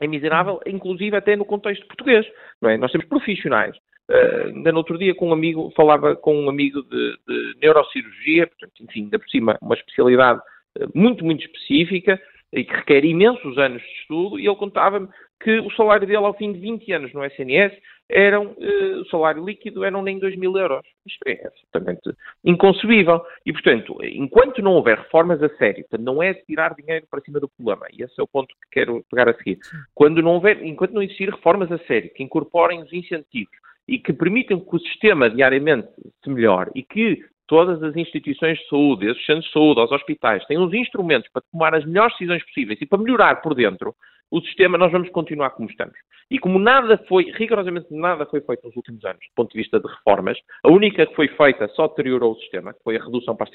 É 0.00 0.06
miserável, 0.06 0.60
inclusive 0.66 1.16
até 1.16 1.36
no 1.36 1.44
contexto 1.44 1.86
português. 1.86 2.26
Não 2.60 2.70
é? 2.70 2.76
Nós 2.76 2.90
temos 2.90 3.06
profissionais 3.06 3.76
Uh, 4.10 4.48
ainda 4.48 4.72
no 4.72 4.78
outro 4.78 4.98
dia 4.98 5.14
com 5.14 5.28
um 5.28 5.32
amigo, 5.32 5.72
falava 5.76 6.16
com 6.16 6.36
um 6.36 6.50
amigo 6.50 6.82
de, 6.82 7.16
de 7.26 7.54
neurocirurgia, 7.62 8.48
portanto, 8.48 8.82
enfim, 8.82 9.04
ainda 9.04 9.18
por 9.18 9.28
cima, 9.28 9.58
uma 9.62 9.74
especialidade 9.76 10.40
uh, 10.78 10.90
muito, 10.92 11.24
muito 11.24 11.44
específica 11.44 12.20
e 12.52 12.64
que 12.64 12.74
requer 12.74 13.04
imensos 13.04 13.56
anos 13.58 13.82
de 13.82 13.88
estudo, 14.00 14.38
e 14.38 14.46
ele 14.46 14.56
contava-me 14.56 15.08
que 15.40 15.58
o 15.60 15.70
salário 15.72 16.06
dele 16.06 16.24
ao 16.24 16.34
fim 16.34 16.52
de 16.52 16.60
20 16.60 16.92
anos 16.92 17.12
no 17.12 17.24
SNS 17.24 17.72
eram, 18.08 18.48
uh, 18.48 19.00
o 19.00 19.06
salário 19.06 19.44
líquido 19.44 19.84
eram 19.84 20.02
nem 20.02 20.18
2 20.18 20.36
mil 20.36 20.56
euros. 20.56 20.86
Isto 21.06 21.22
é 21.26 21.46
absolutamente 21.46 22.16
inconcebível. 22.44 23.22
E, 23.44 23.52
portanto, 23.52 23.96
enquanto 24.02 24.62
não 24.62 24.72
houver 24.72 24.98
reformas 24.98 25.42
a 25.42 25.48
sério, 25.56 25.82
portanto, 25.84 26.04
não 26.04 26.22
é 26.22 26.34
tirar 26.34 26.74
dinheiro 26.74 27.06
para 27.10 27.20
cima 27.22 27.40
do 27.40 27.48
problema, 27.48 27.86
e 27.92 28.02
esse 28.02 28.14
é 28.18 28.22
o 28.22 28.28
ponto 28.28 28.48
que 28.48 28.80
quero 28.80 29.04
pegar 29.10 29.28
a 29.28 29.34
seguir. 29.34 29.58
Quando 29.94 30.22
não 30.22 30.32
houver, 30.32 30.62
enquanto 30.62 30.92
não 30.92 31.02
existir 31.02 31.30
reformas 31.30 31.72
a 31.72 31.78
sério, 31.78 32.12
que 32.14 32.22
incorporem 32.22 32.82
os 32.82 32.92
incentivos, 32.92 33.56
e 33.88 33.98
que 33.98 34.12
permitam 34.12 34.60
que 34.60 34.76
o 34.76 34.78
sistema 34.78 35.28
diariamente 35.28 35.88
se 36.22 36.30
melhore 36.30 36.70
e 36.74 36.82
que 36.82 37.24
todas 37.46 37.82
as 37.82 37.96
instituições 37.96 38.58
de 38.58 38.68
saúde, 38.68 39.10
os 39.10 39.24
centros 39.26 39.46
de 39.46 39.52
saúde, 39.52 39.80
os 39.80 39.92
hospitais, 39.92 40.44
tenham 40.46 40.64
os 40.64 40.72
instrumentos 40.72 41.30
para 41.32 41.42
tomar 41.52 41.74
as 41.74 41.84
melhores 41.84 42.12
decisões 42.14 42.44
possíveis 42.44 42.80
e 42.80 42.86
para 42.86 42.98
melhorar 42.98 43.42
por 43.42 43.54
dentro 43.54 43.94
o 44.30 44.40
sistema, 44.40 44.78
nós 44.78 44.90
vamos 44.90 45.10
continuar 45.10 45.50
como 45.50 45.68
estamos. 45.68 45.94
E 46.30 46.38
como 46.38 46.58
nada 46.58 46.96
foi, 47.06 47.30
rigorosamente 47.32 47.88
nada 47.90 48.24
foi 48.24 48.40
feito 48.40 48.66
nos 48.66 48.74
últimos 48.74 49.04
anos, 49.04 49.20
do 49.20 49.34
ponto 49.36 49.52
de 49.52 49.58
vista 49.58 49.78
de 49.78 49.86
reformas, 49.86 50.38
a 50.64 50.70
única 50.70 51.06
que 51.06 51.14
foi 51.14 51.28
feita 51.28 51.68
só 51.68 51.86
deteriorou 51.88 52.32
o 52.32 52.36
sistema, 52.36 52.72
que 52.72 52.82
foi 52.82 52.96
a 52.96 53.04
redução 53.04 53.36
para 53.36 53.44
as 53.44 53.50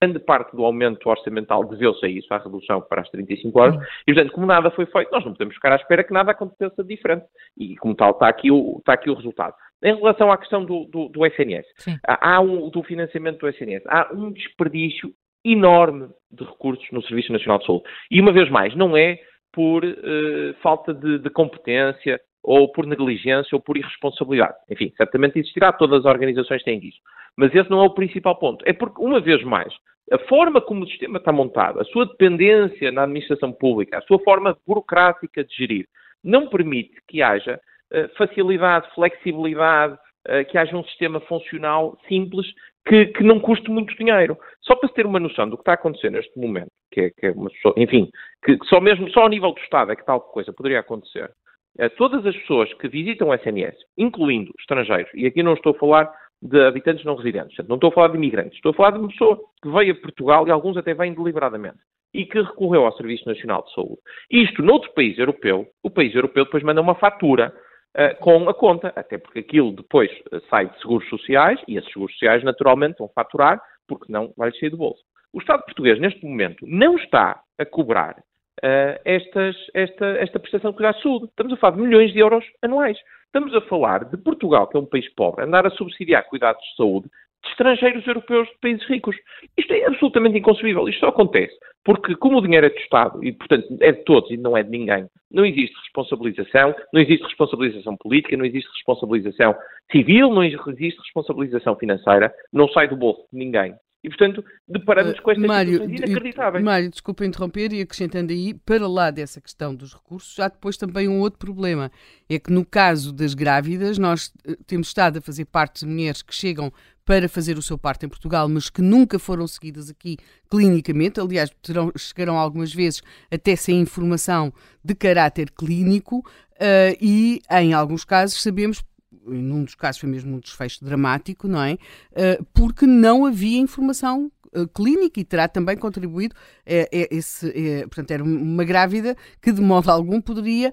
grande 0.00 0.18
parte 0.20 0.54
do 0.54 0.64
aumento 0.64 1.08
orçamental 1.08 1.64
deveu-se 1.64 2.04
a 2.04 2.08
isso, 2.08 2.32
à 2.32 2.38
redução 2.38 2.80
para 2.80 3.02
as 3.02 3.10
35 3.10 3.60
horas, 3.60 3.74
e 4.06 4.14
portanto, 4.14 4.32
como 4.32 4.46
nada 4.46 4.70
foi 4.70 4.86
feito, 4.86 5.10
nós 5.10 5.24
não 5.24 5.32
podemos 5.32 5.54
ficar 5.54 5.72
à 5.72 5.76
espera 5.76 6.04
que 6.04 6.12
nada 6.12 6.30
aconteça 6.30 6.84
diferente. 6.84 7.26
E 7.56 7.76
como 7.76 7.94
tal, 7.94 8.12
está 8.12 8.28
aqui 8.28 8.50
o, 8.50 8.76
está 8.78 8.92
aqui 8.92 9.10
o 9.10 9.14
resultado. 9.14 9.54
Em 9.82 9.94
relação 9.94 10.30
à 10.32 10.38
questão 10.38 10.64
do, 10.64 10.84
do, 10.86 11.08
do 11.08 11.26
SNS, 11.26 11.66
há, 12.06 12.36
há 12.36 12.40
um, 12.40 12.68
do 12.68 12.82
financiamento 12.82 13.38
do 13.38 13.48
SNS, 13.48 13.84
há 13.86 14.10
um 14.12 14.32
desperdício 14.32 15.12
enorme 15.44 16.08
de 16.30 16.44
recursos 16.44 16.86
no 16.92 17.02
Serviço 17.02 17.32
Nacional 17.32 17.58
de 17.58 17.66
Saúde. 17.66 17.84
E 18.10 18.20
uma 18.20 18.32
vez 18.32 18.50
mais, 18.50 18.74
não 18.74 18.96
é 18.96 19.18
por 19.52 19.84
uh, 19.84 20.54
falta 20.62 20.92
de, 20.92 21.18
de 21.18 21.30
competência 21.30 22.20
ou 22.42 22.70
por 22.70 22.86
negligência 22.86 23.54
ou 23.54 23.60
por 23.60 23.76
irresponsabilidade. 23.76 24.54
Enfim, 24.70 24.92
certamente 24.96 25.38
existirá, 25.38 25.72
todas 25.72 26.00
as 26.00 26.04
organizações 26.04 26.62
têm 26.62 26.78
isso. 26.82 26.98
Mas 27.36 27.54
esse 27.54 27.70
não 27.70 27.82
é 27.82 27.86
o 27.86 27.94
principal 27.94 28.36
ponto. 28.36 28.64
É 28.66 28.72
porque, 28.72 29.02
uma 29.02 29.20
vez 29.20 29.42
mais, 29.44 29.72
a 30.10 30.18
forma 30.20 30.60
como 30.60 30.84
o 30.84 30.88
sistema 30.88 31.18
está 31.18 31.32
montado, 31.32 31.80
a 31.80 31.84
sua 31.84 32.06
dependência 32.06 32.90
na 32.90 33.02
administração 33.02 33.52
pública, 33.52 33.98
a 33.98 34.02
sua 34.02 34.18
forma 34.20 34.56
burocrática 34.66 35.44
de 35.44 35.54
gerir, 35.54 35.86
não 36.24 36.48
permite 36.48 36.94
que 37.06 37.22
haja 37.22 37.60
uh, 37.92 38.16
facilidade, 38.16 38.88
flexibilidade, 38.94 39.94
uh, 39.94 40.44
que 40.48 40.58
haja 40.58 40.76
um 40.76 40.84
sistema 40.84 41.20
funcional 41.20 41.98
simples 42.08 42.46
que, 42.86 43.06
que, 43.06 43.22
não 43.22 43.38
custe 43.38 43.70
muito 43.70 43.94
dinheiro. 43.96 44.36
Só 44.62 44.74
para 44.74 44.88
se 44.88 44.94
ter 44.94 45.06
uma 45.06 45.20
noção 45.20 45.48
do 45.48 45.56
que 45.56 45.62
está 45.62 45.74
acontecendo 45.74 46.14
neste 46.14 46.36
momento, 46.38 46.70
que 46.90 47.02
é, 47.02 47.10
que 47.10 47.26
é 47.26 47.30
uma 47.30 47.50
enfim, 47.76 48.10
que, 48.44 48.58
só 48.64 48.80
mesmo, 48.80 49.10
só 49.10 49.20
ao 49.20 49.28
nível 49.28 49.52
do 49.52 49.60
Estado 49.60 49.92
é 49.92 49.96
que 49.96 50.06
tal 50.06 50.20
coisa 50.20 50.52
poderia 50.52 50.80
acontecer. 50.80 51.30
Uh, 51.78 51.90
todas 51.96 52.24
as 52.26 52.36
pessoas 52.36 52.72
que 52.74 52.88
visitam 52.88 53.28
o 53.28 53.34
SNS, 53.34 53.76
incluindo 53.96 54.52
estrangeiros, 54.58 55.10
e 55.14 55.26
aqui 55.26 55.42
não 55.42 55.54
estou 55.54 55.72
a 55.72 55.78
falar 55.78 56.12
de 56.40 56.60
habitantes 56.66 57.04
não 57.04 57.16
residentes, 57.16 57.56
não 57.66 57.76
estou 57.76 57.90
a 57.90 57.92
falar 57.92 58.08
de 58.08 58.16
imigrantes, 58.16 58.54
estou 58.54 58.70
a 58.70 58.74
falar 58.74 58.92
de 58.92 58.98
uma 58.98 59.08
pessoa 59.08 59.38
que 59.62 59.68
veio 59.68 59.92
a 59.92 60.00
Portugal 60.00 60.46
e 60.46 60.50
alguns 60.50 60.76
até 60.76 60.94
vêm 60.94 61.14
deliberadamente 61.14 61.78
e 62.14 62.24
que 62.24 62.40
recorreu 62.40 62.86
ao 62.86 62.96
Serviço 62.96 63.28
Nacional 63.28 63.62
de 63.64 63.74
Saúde. 63.74 63.98
Isto, 64.30 64.62
noutro 64.62 64.92
país 64.94 65.18
europeu, 65.18 65.66
o 65.82 65.90
país 65.90 66.14
europeu 66.14 66.44
depois 66.44 66.62
manda 66.62 66.80
uma 66.80 66.94
fatura 66.94 67.52
uh, 67.96 68.18
com 68.20 68.48
a 68.48 68.54
conta, 68.54 68.92
até 68.96 69.18
porque 69.18 69.40
aquilo 69.40 69.72
depois 69.72 70.10
uh, 70.32 70.40
sai 70.48 70.70
de 70.70 70.80
seguros 70.80 71.08
sociais 71.08 71.60
e 71.68 71.76
esses 71.76 71.92
seguros 71.92 72.12
sociais 72.14 72.42
naturalmente 72.42 72.98
vão 72.98 73.10
faturar, 73.14 73.60
porque 73.86 74.10
não 74.10 74.32
vai 74.36 74.52
sair 74.52 74.70
do 74.70 74.78
bolso. 74.78 75.02
O 75.32 75.40
Estado 75.40 75.64
português, 75.64 76.00
neste 76.00 76.24
momento, 76.24 76.64
não 76.66 76.96
está 76.96 77.42
a 77.58 77.66
cobrar 77.66 78.16
uh, 78.58 79.00
estas, 79.04 79.56
esta, 79.74 80.06
esta 80.18 80.38
prestação 80.38 80.70
de 80.70 80.76
cuidados 80.76 80.98
de 80.98 81.02
saúde. 81.02 81.24
Estamos 81.26 81.52
a 81.52 81.56
falar 81.56 81.76
de 81.76 81.82
milhões 81.82 82.12
de 82.12 82.18
euros 82.18 82.44
anuais. 82.62 82.98
Estamos 83.26 83.54
a 83.54 83.60
falar 83.62 84.04
de 84.04 84.16
Portugal, 84.16 84.66
que 84.66 84.76
é 84.76 84.80
um 84.80 84.86
país 84.86 85.08
pobre, 85.14 85.44
andar 85.44 85.66
a 85.66 85.70
subsidiar 85.70 86.26
cuidados 86.28 86.62
de 86.62 86.76
saúde 86.76 87.08
de 87.42 87.50
estrangeiros 87.50 88.06
europeus 88.06 88.48
de 88.48 88.58
países 88.60 88.86
ricos. 88.88 89.16
Isto 89.56 89.72
é 89.72 89.86
absolutamente 89.86 90.38
inconcebível. 90.38 90.88
Isto 90.88 91.00
só 91.00 91.08
acontece 91.08 91.54
porque, 91.84 92.14
como 92.16 92.38
o 92.38 92.42
dinheiro 92.42 92.66
é 92.66 92.70
do 92.70 92.78
Estado 92.78 93.24
e, 93.24 93.32
portanto, 93.32 93.66
é 93.80 93.92
de 93.92 94.04
todos 94.04 94.30
e 94.30 94.36
não 94.36 94.56
é 94.56 94.62
de 94.62 94.70
ninguém, 94.70 95.06
não 95.30 95.46
existe 95.46 95.74
responsabilização, 95.84 96.74
não 96.92 97.00
existe 97.00 97.24
responsabilização 97.24 97.96
política, 97.96 98.36
não 98.36 98.44
existe 98.44 98.70
responsabilização 98.72 99.56
civil, 99.90 100.30
não 100.30 100.44
existe 100.44 101.00
responsabilização 101.00 101.76
financeira, 101.76 102.32
não 102.52 102.68
sai 102.68 102.88
do 102.88 102.96
bolso 102.96 103.22
de 103.32 103.38
ninguém. 103.38 103.74
E, 104.02 104.08
portanto, 104.08 104.44
deparamos 104.66 105.18
uh, 105.18 105.22
com 105.22 105.30
estas 105.32 105.46
Mário, 105.46 105.72
situações 105.72 105.98
inacreditáveis. 105.98 106.64
Mário, 106.64 106.90
desculpa 106.90 107.26
interromper 107.26 107.72
e 107.72 107.80
acrescentando 107.80 108.32
aí, 108.32 108.54
para 108.54 108.86
lá 108.86 109.10
dessa 109.10 109.40
questão 109.40 109.74
dos 109.74 109.92
recursos, 109.92 110.38
há 110.38 110.48
depois 110.48 110.76
também 110.76 111.08
um 111.08 111.18
outro 111.18 111.38
problema. 111.38 111.90
É 112.28 112.38
que 112.38 112.52
no 112.52 112.64
caso 112.64 113.12
das 113.12 113.34
grávidas, 113.34 113.98
nós 113.98 114.32
eh, 114.46 114.56
temos 114.66 114.88
estado 114.88 115.18
a 115.18 115.20
fazer 115.20 115.46
parte 115.46 115.84
de 115.84 115.90
mulheres 115.90 116.22
que 116.22 116.32
chegam 116.32 116.72
para 117.04 117.28
fazer 117.28 117.58
o 117.58 117.62
seu 117.62 117.76
parto 117.76 118.06
em 118.06 118.08
Portugal, 118.08 118.48
mas 118.48 118.70
que 118.70 118.82
nunca 118.82 119.18
foram 119.18 119.48
seguidas 119.48 119.90
aqui 119.90 120.16
clinicamente. 120.48 121.18
Aliás, 121.18 121.50
terão, 121.60 121.90
chegaram 121.96 122.38
algumas 122.38 122.72
vezes 122.72 123.02
até 123.32 123.56
sem 123.56 123.80
informação 123.80 124.52
de 124.84 124.94
caráter 124.94 125.50
clínico 125.50 126.18
uh, 126.18 126.96
e, 127.00 127.40
em 127.50 127.72
alguns 127.72 128.04
casos, 128.04 128.40
sabemos 128.40 128.84
num 129.10 129.64
dos 129.64 129.74
casos 129.74 130.00
foi 130.00 130.08
mesmo 130.08 130.36
um 130.36 130.40
desfecho 130.40 130.84
dramático, 130.84 131.48
não 131.48 131.62
é? 131.62 131.74
Uh, 132.12 132.44
porque 132.52 132.86
não 132.86 133.24
havia 133.24 133.58
informação 133.58 134.30
uh, 134.54 134.68
clínica 134.68 135.20
e 135.20 135.24
terá 135.24 135.48
também 135.48 135.76
contribuído 135.76 136.34
uh, 136.34 136.88
esse, 136.90 137.50
portanto, 137.84 138.10
era 138.10 138.22
uma 138.22 138.64
grávida 138.64 139.16
que 139.40 139.52
de 139.52 139.60
modo 139.60 139.90
algum 139.90 140.20
poderia 140.20 140.72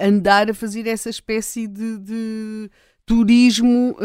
andar 0.00 0.50
a 0.50 0.54
fazer 0.54 0.86
essa 0.86 1.08
espécie 1.10 1.66
de, 1.66 1.98
de 1.98 2.70
turismo 3.06 3.96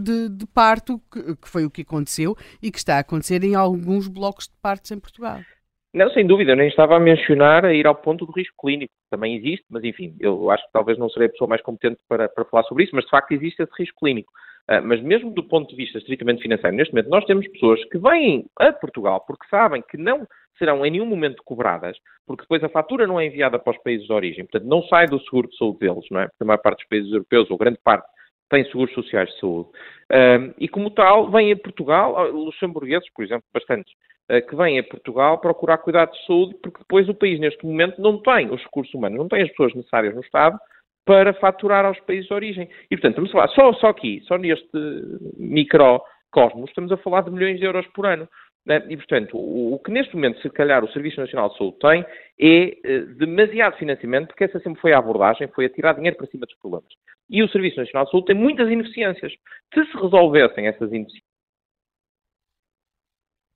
de, 0.00 0.28
de, 0.28 0.46
parto, 0.46 1.00
que, 1.10 1.36
que 1.36 1.48
foi 1.48 1.64
o 1.64 1.70
que 1.70 1.82
aconteceu 1.82 2.36
e 2.62 2.70
que 2.70 2.78
está 2.78 2.96
a 2.96 3.00
acontecer 3.00 3.42
em 3.42 3.54
alguns 3.54 4.06
blocos 4.06 4.46
de 4.46 4.54
partos 4.60 4.90
em 4.90 4.98
Portugal. 4.98 5.40
Não, 5.94 6.10
sem 6.10 6.26
dúvida, 6.26 6.50
eu 6.50 6.56
nem 6.56 6.66
estava 6.66 6.96
a 6.96 7.00
mencionar 7.00 7.64
a 7.64 7.72
ir 7.72 7.86
ao 7.86 7.94
ponto 7.94 8.26
do 8.26 8.32
risco 8.32 8.56
clínico. 8.60 8.92
Também 9.08 9.36
existe, 9.36 9.64
mas 9.70 9.84
enfim, 9.84 10.16
eu 10.18 10.50
acho 10.50 10.66
que 10.66 10.72
talvez 10.72 10.98
não 10.98 11.08
serei 11.08 11.28
a 11.28 11.30
pessoa 11.30 11.48
mais 11.48 11.62
competente 11.62 12.00
para, 12.08 12.28
para 12.28 12.44
falar 12.46 12.64
sobre 12.64 12.82
isso, 12.82 12.96
mas 12.96 13.04
de 13.04 13.10
facto 13.10 13.30
existe 13.30 13.62
esse 13.62 13.72
risco 13.78 14.00
clínico. 14.00 14.32
Uh, 14.68 14.82
mas 14.82 15.00
mesmo 15.00 15.30
do 15.30 15.44
ponto 15.44 15.70
de 15.70 15.76
vista 15.76 15.98
estritamente 15.98 16.42
financeiro, 16.42 16.76
neste 16.76 16.92
momento 16.92 17.10
nós 17.10 17.24
temos 17.26 17.46
pessoas 17.46 17.84
que 17.84 17.98
vêm 17.98 18.44
a 18.58 18.72
Portugal 18.72 19.22
porque 19.24 19.46
sabem 19.48 19.84
que 19.88 19.96
não 19.96 20.26
serão 20.58 20.84
em 20.84 20.90
nenhum 20.90 21.06
momento 21.06 21.42
cobradas, 21.44 21.96
porque 22.26 22.42
depois 22.42 22.64
a 22.64 22.68
fatura 22.68 23.06
não 23.06 23.20
é 23.20 23.26
enviada 23.26 23.56
para 23.58 23.72
os 23.72 23.82
países 23.84 24.06
de 24.06 24.12
origem, 24.12 24.44
portanto 24.46 24.68
não 24.68 24.82
sai 24.84 25.06
do 25.06 25.20
seguro 25.20 25.48
de 25.48 25.56
saúde 25.56 25.78
deles, 25.78 26.04
não 26.10 26.22
é? 26.22 26.26
Porque 26.26 26.42
a 26.42 26.46
maior 26.46 26.58
parte 26.58 26.78
dos 26.78 26.88
países 26.88 27.12
europeus, 27.12 27.48
ou 27.50 27.58
grande 27.58 27.78
parte, 27.84 28.06
tem 28.50 28.64
seguros 28.64 28.92
sociais 28.94 29.28
de 29.30 29.38
saúde. 29.38 29.68
Uh, 30.10 30.54
e 30.58 30.68
como 30.68 30.90
tal, 30.90 31.30
vêm 31.30 31.52
a 31.52 31.56
Portugal, 31.56 32.30
luxemburgueses, 32.32 33.08
por 33.14 33.24
exemplo, 33.24 33.44
bastantes, 33.52 33.92
que 34.48 34.56
vêm 34.56 34.78
a 34.78 34.84
Portugal 34.84 35.38
procurar 35.38 35.78
cuidados 35.78 36.18
de 36.18 36.26
saúde, 36.26 36.54
porque 36.62 36.78
depois 36.78 37.08
o 37.08 37.14
país, 37.14 37.38
neste 37.38 37.64
momento, 37.64 38.00
não 38.00 38.20
tem 38.22 38.50
os 38.50 38.62
recursos 38.62 38.94
humanos, 38.94 39.18
não 39.18 39.28
tem 39.28 39.42
as 39.42 39.50
pessoas 39.50 39.74
necessárias 39.74 40.14
no 40.14 40.22
Estado 40.22 40.58
para 41.04 41.34
faturar 41.34 41.84
aos 41.84 42.00
países 42.00 42.26
de 42.26 42.34
origem. 42.34 42.68
E, 42.90 42.96
portanto, 42.96 43.22
estamos 43.22 43.30
a 43.30 43.32
falar, 43.32 43.48
só, 43.48 43.72
só 43.80 43.88
aqui, 43.88 44.22
só 44.24 44.38
neste 44.38 44.66
microcosmos, 45.36 46.70
estamos 46.70 46.90
a 46.92 46.96
falar 46.96 47.22
de 47.22 47.30
milhões 47.30 47.58
de 47.58 47.66
euros 47.66 47.86
por 47.88 48.06
ano. 48.06 48.26
Né? 48.66 48.82
E, 48.88 48.96
portanto, 48.96 49.36
o, 49.36 49.78
que 49.84 49.90
neste 49.90 50.14
momento, 50.14 50.40
se 50.40 50.48
calhar, 50.48 50.82
o 50.82 50.92
Serviço 50.92 51.20
Nacional 51.20 51.50
de 51.50 51.58
Saúde 51.58 51.76
tem 51.80 52.06
é 52.40 52.78
eh, 52.82 53.00
demasiado 53.18 53.76
financiamento, 53.76 54.28
porque 54.28 54.44
essa 54.44 54.58
sempre 54.60 54.80
foi 54.80 54.94
a 54.94 54.98
abordagem, 54.98 55.48
foi 55.48 55.66
a 55.66 55.70
tirar 55.70 55.92
dinheiro 55.92 56.16
para 56.16 56.26
cima 56.28 56.46
dos 56.46 56.56
problemas. 56.56 56.88
E 57.28 57.42
o 57.42 57.48
Serviço 57.48 57.76
Nacional 57.76 58.06
de 58.06 58.10
Saúde 58.10 58.26
tem 58.28 58.36
muitas 58.36 58.70
ineficiências. 58.70 59.32
Se 59.74 59.84
se 59.84 59.96
resolvessem 59.98 60.66
essas 60.66 60.90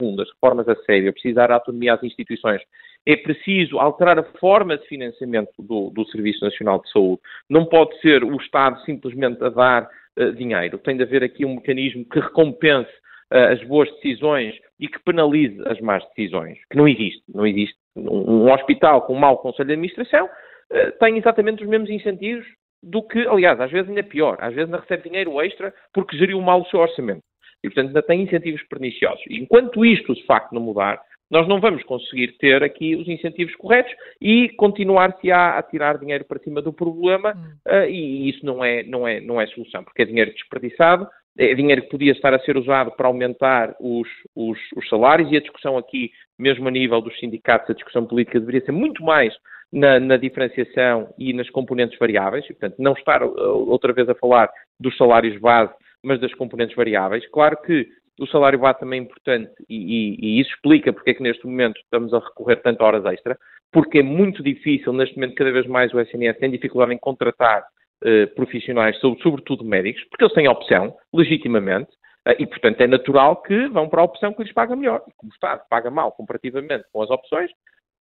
ineficiências, 0.00 0.20
as 0.20 0.34
reformas 0.34 0.68
a 0.68 0.76
sério, 0.84 1.08
é 1.08 1.12
precisar 1.12 1.46
de 1.46 1.52
autonomia 1.52 1.94
às 1.94 2.02
instituições, 2.02 2.60
é 3.06 3.16
preciso 3.16 3.78
alterar 3.78 4.18
a 4.18 4.24
forma 4.38 4.76
de 4.76 4.86
financiamento 4.86 5.52
do, 5.58 5.90
do, 5.90 6.04
Serviço 6.06 6.44
Nacional 6.44 6.80
de 6.82 6.90
Saúde. 6.90 7.20
Não 7.48 7.64
pode 7.64 7.98
ser 8.00 8.22
o 8.24 8.36
Estado 8.36 8.80
simplesmente 8.82 9.42
a 9.42 9.48
dar 9.48 9.88
uh, 10.18 10.32
dinheiro. 10.32 10.78
Tem 10.78 10.96
de 10.96 11.02
haver 11.02 11.24
aqui 11.24 11.44
um 11.44 11.56
mecanismo 11.56 12.04
que 12.04 12.20
recompense 12.20 12.90
uh, 13.32 13.52
as 13.52 13.64
boas 13.64 13.90
decisões 13.94 14.54
e 14.78 14.88
que 14.88 14.98
penalize 15.00 15.60
as 15.66 15.80
más 15.80 16.04
decisões, 16.08 16.58
que 16.70 16.76
não 16.76 16.86
existe. 16.86 17.22
Não 17.32 17.46
existe. 17.46 17.76
Um, 17.96 18.44
um 18.46 18.52
hospital 18.52 19.02
com 19.02 19.14
um 19.14 19.18
mau 19.18 19.38
conselho 19.38 19.68
de 19.68 19.72
administração 19.72 20.26
uh, 20.26 20.92
tem 21.00 21.16
exatamente 21.16 21.62
os 21.62 21.68
mesmos 21.68 21.90
incentivos 21.90 22.46
do 22.80 23.02
que, 23.02 23.26
aliás, 23.26 23.60
às 23.60 23.70
vezes 23.72 23.88
ainda 23.88 24.04
pior, 24.04 24.36
às 24.40 24.54
vezes 24.54 24.70
ainda 24.70 24.80
recebe 24.80 25.08
dinheiro 25.08 25.40
extra 25.40 25.74
porque 25.92 26.16
geriu 26.16 26.40
mal 26.40 26.60
o 26.60 26.66
seu 26.66 26.78
orçamento. 26.78 27.22
E, 27.62 27.68
portanto, 27.68 27.88
ainda 27.88 28.02
tem 28.02 28.22
incentivos 28.22 28.62
perniciosos. 28.68 29.22
E 29.28 29.38
enquanto 29.38 29.84
isto, 29.84 30.14
de 30.14 30.24
facto, 30.24 30.52
não 30.52 30.60
mudar, 30.60 31.00
nós 31.30 31.46
não 31.46 31.60
vamos 31.60 31.82
conseguir 31.84 32.38
ter 32.38 32.62
aqui 32.62 32.96
os 32.96 33.06
incentivos 33.06 33.54
corretos 33.56 33.92
e 34.20 34.48
continuar-se 34.50 35.30
a, 35.30 35.58
a, 35.58 35.62
tirar 35.62 35.98
dinheiro 35.98 36.24
para 36.24 36.38
cima 36.38 36.62
do 36.62 36.72
problema 36.72 37.32
uh, 37.66 37.84
e 37.88 38.30
isso 38.30 38.44
não 38.46 38.64
é, 38.64 38.82
não, 38.82 39.06
é, 39.06 39.20
não 39.20 39.40
é 39.40 39.46
solução, 39.48 39.84
porque 39.84 40.02
é 40.02 40.06
dinheiro 40.06 40.32
desperdiçado, 40.32 41.06
é 41.36 41.54
dinheiro 41.54 41.82
que 41.82 41.90
podia 41.90 42.12
estar 42.12 42.34
a 42.34 42.40
ser 42.40 42.56
usado 42.56 42.90
para 42.92 43.06
aumentar 43.06 43.76
os, 43.78 44.08
os, 44.34 44.58
os 44.76 44.88
salários 44.88 45.30
e 45.30 45.36
a 45.36 45.40
discussão 45.40 45.76
aqui, 45.76 46.10
mesmo 46.38 46.66
a 46.66 46.70
nível 46.70 47.00
dos 47.00 47.18
sindicatos, 47.20 47.70
a 47.70 47.74
discussão 47.74 48.06
política 48.06 48.40
deveria 48.40 48.64
ser 48.64 48.72
muito 48.72 49.04
mais 49.04 49.32
na, 49.72 50.00
na, 50.00 50.16
diferenciação 50.16 51.14
e 51.18 51.32
nas 51.32 51.48
componentes 51.50 51.98
variáveis, 51.98 52.44
e, 52.46 52.54
portanto, 52.54 52.76
não 52.78 52.94
estar 52.94 53.22
uh, 53.22 53.70
outra 53.70 53.92
vez 53.92 54.08
a 54.08 54.14
falar 54.14 54.50
dos 54.80 54.96
salários 54.96 55.38
base, 55.40 55.72
mas 56.02 56.20
das 56.20 56.34
componentes 56.34 56.76
variáveis. 56.76 57.26
Claro 57.30 57.56
que 57.62 57.88
o 58.20 58.26
salário 58.26 58.58
base 58.58 58.80
também 58.80 59.00
é 59.00 59.02
importante 59.02 59.52
e, 59.68 59.76
e, 59.76 60.16
e, 60.20 60.40
isso 60.40 60.50
explica 60.50 60.92
porque 60.92 61.10
é 61.10 61.14
que 61.14 61.22
neste 61.22 61.46
momento 61.46 61.80
estamos 61.80 62.12
a 62.12 62.18
recorrer 62.18 62.56
tanto 62.56 62.82
a 62.82 62.86
horas 62.86 63.04
extra, 63.06 63.38
porque 63.72 63.98
é 63.98 64.02
muito 64.02 64.42
difícil, 64.42 64.92
neste 64.92 65.16
momento 65.16 65.34
cada 65.34 65.52
vez 65.52 65.66
mais 65.66 65.92
o 65.92 66.00
SNS 66.00 66.38
tem 66.38 66.50
dificuldade 66.50 66.92
em 66.92 66.98
contratar 66.98 67.62
uh, 67.62 68.34
profissionais, 68.34 68.98
sobretudo 68.98 69.64
médicos, 69.64 70.02
porque 70.08 70.24
eles 70.24 70.34
têm 70.34 70.48
opção, 70.48 70.96
legitimamente, 71.12 71.90
uh, 72.26 72.34
e 72.38 72.46
portanto 72.46 72.80
é 72.80 72.86
natural 72.86 73.36
que 73.42 73.68
vão 73.68 73.88
para 73.88 74.00
a 74.00 74.04
opção 74.04 74.32
que 74.32 74.42
lhes 74.42 74.52
paga 74.52 74.74
melhor. 74.74 75.02
Como 75.16 75.32
Estado 75.32 75.62
paga 75.70 75.90
mal 75.90 76.12
comparativamente 76.12 76.84
com 76.92 77.02
as 77.02 77.10
opções, 77.10 77.50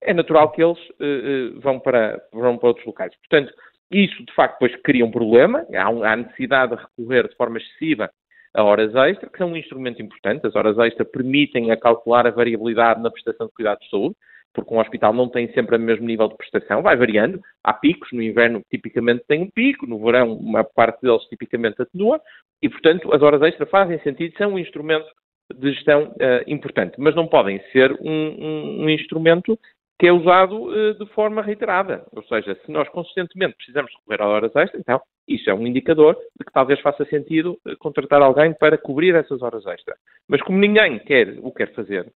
é 0.01 0.13
natural 0.13 0.51
que 0.51 0.63
eles 0.63 0.79
uh, 0.79 1.59
vão, 1.59 1.79
para, 1.79 2.21
vão 2.31 2.57
para 2.57 2.69
outros 2.69 2.85
locais. 2.85 3.13
Portanto, 3.17 3.53
isso 3.91 4.23
de 4.25 4.33
facto 4.33 4.59
depois 4.59 4.81
cria 4.81 5.05
um 5.05 5.11
problema, 5.11 5.65
há, 5.75 5.89
um, 5.89 6.03
há 6.03 6.15
necessidade 6.15 6.75
de 6.75 6.81
recorrer 6.81 7.27
de 7.27 7.35
forma 7.35 7.57
excessiva 7.57 8.09
a 8.53 8.63
horas 8.63 8.93
extra, 8.95 9.29
que 9.29 9.37
são 9.37 9.51
um 9.51 9.57
instrumento 9.57 10.01
importante. 10.01 10.47
As 10.47 10.55
horas 10.55 10.77
extra 10.79 11.05
permitem 11.05 11.71
a 11.71 11.77
calcular 11.77 12.25
a 12.25 12.31
variabilidade 12.31 13.01
na 13.01 13.11
prestação 13.11 13.47
de 13.47 13.53
cuidados 13.53 13.83
de 13.83 13.89
saúde, 13.91 14.15
porque 14.53 14.73
um 14.73 14.79
hospital 14.79 15.13
não 15.13 15.29
tem 15.29 15.51
sempre 15.53 15.75
o 15.75 15.79
mesmo 15.79 16.07
nível 16.07 16.27
de 16.27 16.35
prestação, 16.35 16.81
vai 16.81 16.97
variando. 16.97 17.39
Há 17.63 17.73
picos, 17.73 18.11
no 18.11 18.23
inverno 18.23 18.63
tipicamente 18.71 19.23
tem 19.27 19.43
um 19.43 19.49
pico, 19.51 19.85
no 19.85 19.99
verão 19.99 20.33
uma 20.33 20.63
parte 20.63 21.01
deles 21.01 21.21
tipicamente 21.25 21.79
atenua, 21.81 22.19
e 22.61 22.67
portanto 22.67 23.13
as 23.13 23.21
horas 23.21 23.41
extra 23.43 23.67
fazem 23.67 23.99
sentido, 23.99 24.35
são 24.37 24.53
um 24.53 24.59
instrumento 24.59 25.07
de 25.55 25.73
gestão 25.73 26.09
uh, 26.09 26.43
importante, 26.47 26.95
mas 26.97 27.15
não 27.15 27.27
podem 27.27 27.61
ser 27.71 27.93
um, 28.01 28.09
um, 28.09 28.83
um 28.85 28.89
instrumento 28.89 29.57
que 29.99 30.07
é 30.07 30.11
usado 30.11 30.65
uh, 30.65 30.93
de 30.93 31.05
forma 31.13 31.41
reiterada. 31.41 32.05
Ou 32.11 32.23
seja, 32.23 32.55
se 32.65 32.71
nós 32.71 32.87
consistentemente 32.89 33.55
precisamos 33.55 33.91
recorrer 33.95 34.21
a 34.21 34.27
horas 34.27 34.55
extras, 34.55 34.81
então 34.81 35.01
isso 35.27 35.49
é 35.49 35.53
um 35.53 35.65
indicador 35.65 36.15
de 36.39 36.45
que 36.45 36.51
talvez 36.51 36.79
faça 36.81 37.03
sentido 37.05 37.57
uh, 37.65 37.77
contratar 37.79 38.21
alguém 38.21 38.53
para 38.53 38.77
cobrir 38.77 39.15
essas 39.15 39.41
horas 39.41 39.65
extras. 39.65 39.97
Mas 40.27 40.41
como 40.41 40.57
ninguém 40.57 40.99
quer 40.99 41.37
o 41.41 41.51
quer 41.51 41.73
fazer, 41.73 42.11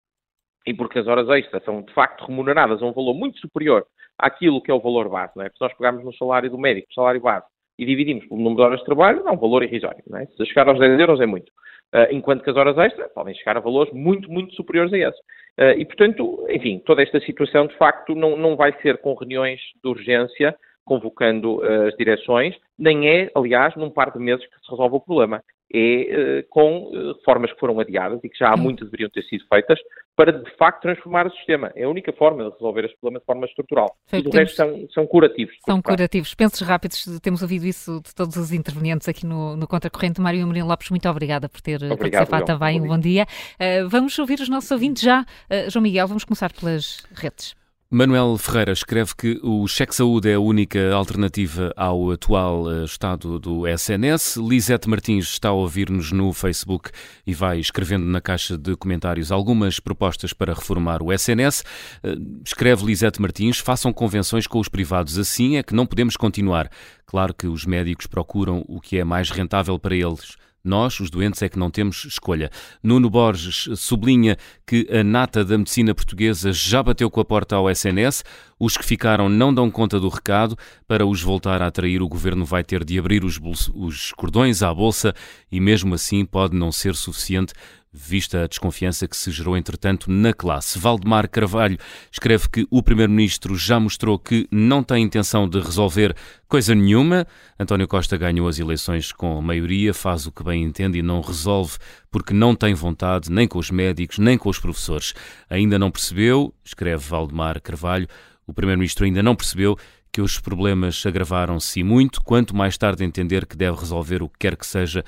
e 0.66 0.74
porque 0.74 0.98
as 0.98 1.06
horas 1.06 1.28
extras 1.30 1.64
são 1.64 1.82
de 1.82 1.92
facto 1.94 2.26
remuneradas 2.26 2.82
a 2.82 2.86
um 2.86 2.92
valor 2.92 3.14
muito 3.14 3.38
superior 3.38 3.86
àquilo 4.18 4.62
que 4.62 4.70
é 4.70 4.74
o 4.74 4.80
valor 4.80 5.08
base, 5.08 5.32
não 5.34 5.44
é? 5.44 5.48
Se 5.48 5.60
nós 5.60 5.72
pegarmos 5.72 6.04
no 6.04 6.14
salário 6.14 6.50
do 6.50 6.58
médico, 6.58 6.88
o 6.90 6.94
salário 6.94 7.20
base, 7.20 7.46
e 7.78 7.86
dividimos 7.86 8.26
pelo 8.26 8.40
número 8.40 8.56
de 8.56 8.62
horas 8.62 8.80
de 8.80 8.84
trabalho, 8.84 9.24
dá 9.24 9.32
um 9.32 9.38
valor 9.38 9.62
irrisório, 9.62 10.02
não 10.06 10.18
é? 10.18 10.26
Se 10.26 10.44
chegar 10.44 10.68
aos 10.68 10.78
10 10.78 11.00
euros 11.00 11.20
é 11.20 11.24
muito. 11.24 11.50
Uh, 11.94 12.12
enquanto 12.12 12.44
que 12.44 12.50
as 12.50 12.56
horas 12.56 12.76
extras 12.76 13.10
podem 13.12 13.34
chegar 13.34 13.56
a 13.56 13.60
valores 13.60 13.92
muito, 13.92 14.30
muito 14.30 14.54
superiores 14.54 14.92
a 14.92 14.98
esses. 14.98 15.20
Uh, 15.60 15.76
e, 15.78 15.84
portanto, 15.84 16.46
enfim, 16.48 16.78
toda 16.86 17.02
esta 17.02 17.20
situação, 17.20 17.66
de 17.66 17.76
facto, 17.76 18.14
não, 18.14 18.36
não 18.36 18.56
vai 18.56 18.72
ser 18.80 18.96
com 18.98 19.12
reuniões 19.12 19.60
de 19.82 19.90
urgência, 19.90 20.56
convocando 20.84 21.58
uh, 21.58 21.88
as 21.88 21.96
direções, 21.96 22.56
nem 22.78 23.08
é, 23.08 23.30
aliás, 23.34 23.76
num 23.76 23.90
par 23.90 24.10
de 24.10 24.18
meses 24.18 24.46
que 24.46 24.58
se 24.58 24.70
resolve 24.70 24.96
o 24.96 25.00
problema 25.00 25.42
é 25.72 26.40
uh, 26.40 26.48
com 26.48 26.84
uh, 26.84 27.12
reformas 27.14 27.52
que 27.52 27.60
foram 27.60 27.78
adiadas 27.78 28.20
e 28.24 28.28
que 28.28 28.38
já 28.38 28.52
há 28.52 28.56
muito 28.56 28.84
deveriam 28.84 29.08
ter 29.10 29.22
sido 29.22 29.44
feitas 29.52 29.78
para, 30.16 30.32
de 30.32 30.50
facto, 30.56 30.82
transformar 30.82 31.26
o 31.26 31.30
sistema. 31.30 31.72
É 31.74 31.84
a 31.84 31.88
única 31.88 32.12
forma 32.12 32.44
de 32.44 32.50
resolver 32.50 32.84
este 32.84 32.96
problema 33.00 33.20
de 33.20 33.24
forma 33.24 33.46
estrutural. 33.46 33.96
Sei, 34.06 34.20
o 34.20 34.30
resto 34.30 34.56
são, 34.56 34.86
são 34.92 35.06
curativos. 35.06 35.54
São 35.64 35.80
curativos. 35.80 36.34
Pensos 36.34 36.60
rápidos, 36.60 37.04
temos 37.22 37.40
ouvido 37.42 37.66
isso 37.66 38.02
de 38.04 38.14
todos 38.14 38.36
os 38.36 38.52
intervenientes 38.52 39.08
aqui 39.08 39.24
no, 39.24 39.56
no 39.56 39.66
Contracorrente. 39.66 40.20
Mário 40.20 40.42
Amorim 40.42 40.62
Lopes, 40.62 40.90
muito 40.90 41.08
obrigada 41.08 41.48
por 41.48 41.60
ter 41.60 41.76
Obrigado, 41.76 41.98
participado 41.98 42.44
também. 42.44 42.80
Um 42.80 42.88
bom 42.88 42.98
dia. 42.98 43.26
Uh, 43.54 43.88
vamos 43.88 44.18
ouvir 44.18 44.40
os 44.40 44.48
nossos 44.48 44.70
ouvintes 44.70 45.02
já. 45.02 45.24
João 45.68 45.82
Miguel, 45.82 46.06
vamos 46.06 46.24
começar 46.24 46.52
pelas 46.52 47.06
redes. 47.14 47.59
Manuel 47.92 48.38
Ferreira 48.38 48.70
escreve 48.70 49.16
que 49.16 49.40
o 49.42 49.66
cheque 49.66 49.92
saúde 49.92 50.30
é 50.30 50.34
a 50.34 50.40
única 50.40 50.92
alternativa 50.92 51.72
ao 51.76 52.12
atual 52.12 52.70
eh, 52.70 52.84
estado 52.84 53.36
do 53.40 53.66
SNS. 53.66 54.36
Lisete 54.36 54.88
Martins 54.88 55.24
está 55.24 55.48
a 55.48 55.52
ouvir-nos 55.52 56.12
no 56.12 56.32
Facebook 56.32 56.92
e 57.26 57.34
vai 57.34 57.58
escrevendo 57.58 58.06
na 58.06 58.20
caixa 58.20 58.56
de 58.56 58.76
comentários 58.76 59.32
algumas 59.32 59.80
propostas 59.80 60.32
para 60.32 60.54
reformar 60.54 61.02
o 61.02 61.12
SNS. 61.12 61.64
Eh, 62.04 62.14
escreve 62.44 62.86
Lisete 62.86 63.20
Martins: 63.20 63.58
façam 63.58 63.92
convenções 63.92 64.46
com 64.46 64.60
os 64.60 64.68
privados, 64.68 65.18
assim 65.18 65.56
é 65.56 65.62
que 65.64 65.74
não 65.74 65.84
podemos 65.84 66.16
continuar. 66.16 66.70
Claro 67.04 67.34
que 67.34 67.48
os 67.48 67.66
médicos 67.66 68.06
procuram 68.06 68.64
o 68.68 68.80
que 68.80 68.98
é 68.98 69.04
mais 69.04 69.30
rentável 69.30 69.76
para 69.80 69.96
eles. 69.96 70.36
Nós, 70.62 71.00
os 71.00 71.10
doentes, 71.10 71.40
é 71.42 71.48
que 71.48 71.58
não 71.58 71.70
temos 71.70 72.04
escolha. 72.04 72.50
Nuno 72.82 73.08
Borges 73.08 73.68
sublinha 73.76 74.36
que 74.66 74.86
a 74.90 75.02
nata 75.02 75.44
da 75.44 75.56
medicina 75.56 75.94
portuguesa 75.94 76.52
já 76.52 76.82
bateu 76.82 77.10
com 77.10 77.20
a 77.20 77.24
porta 77.24 77.56
ao 77.56 77.70
SNS. 77.70 78.22
Os 78.58 78.76
que 78.76 78.84
ficaram 78.84 79.28
não 79.28 79.54
dão 79.54 79.70
conta 79.70 79.98
do 79.98 80.08
recado. 80.08 80.56
Para 80.86 81.06
os 81.06 81.22
voltar 81.22 81.62
a 81.62 81.68
atrair, 81.68 82.02
o 82.02 82.08
governo 82.08 82.44
vai 82.44 82.62
ter 82.62 82.84
de 82.84 82.98
abrir 82.98 83.24
os, 83.24 83.40
os 83.74 84.12
cordões 84.12 84.62
à 84.62 84.72
bolsa 84.72 85.14
e, 85.50 85.58
mesmo 85.60 85.94
assim, 85.94 86.24
pode 86.26 86.54
não 86.54 86.70
ser 86.70 86.94
suficiente 86.94 87.54
vista 87.92 88.44
a 88.44 88.46
desconfiança 88.46 89.08
que 89.08 89.16
se 89.16 89.30
gerou, 89.30 89.56
entretanto, 89.56 90.10
na 90.10 90.32
classe. 90.32 90.78
Valdemar 90.78 91.28
Carvalho 91.28 91.76
escreve 92.10 92.48
que 92.48 92.66
o 92.70 92.82
Primeiro-Ministro 92.82 93.56
já 93.56 93.80
mostrou 93.80 94.18
que 94.18 94.46
não 94.50 94.82
tem 94.82 95.02
intenção 95.02 95.48
de 95.48 95.58
resolver 95.58 96.14
coisa 96.48 96.74
nenhuma. 96.74 97.26
António 97.58 97.88
Costa 97.88 98.16
ganhou 98.16 98.46
as 98.46 98.58
eleições 98.58 99.12
com 99.12 99.40
maioria, 99.42 99.92
faz 99.92 100.26
o 100.26 100.32
que 100.32 100.44
bem 100.44 100.62
entende 100.62 100.98
e 100.98 101.02
não 101.02 101.20
resolve 101.20 101.78
porque 102.10 102.32
não 102.32 102.54
tem 102.54 102.74
vontade, 102.74 103.30
nem 103.30 103.48
com 103.48 103.58
os 103.58 103.70
médicos, 103.70 104.18
nem 104.18 104.38
com 104.38 104.48
os 104.48 104.58
professores. 104.58 105.12
Ainda 105.48 105.78
não 105.78 105.90
percebeu, 105.90 106.54
escreve 106.64 107.04
Valdemar 107.04 107.60
Carvalho, 107.60 108.06
o 108.46 108.54
Primeiro-Ministro 108.54 109.04
ainda 109.04 109.22
não 109.22 109.34
percebeu 109.34 109.76
que 110.12 110.20
os 110.20 110.38
problemas 110.38 111.04
agravaram-se 111.06 111.82
muito. 111.84 112.20
Quanto 112.22 112.54
mais 112.54 112.76
tarde 112.76 113.04
entender 113.04 113.46
que 113.46 113.56
deve 113.56 113.78
resolver 113.78 114.22
o 114.22 114.28
que 114.28 114.38
quer 114.40 114.56
que 114.56 114.66
seja, 114.66 115.04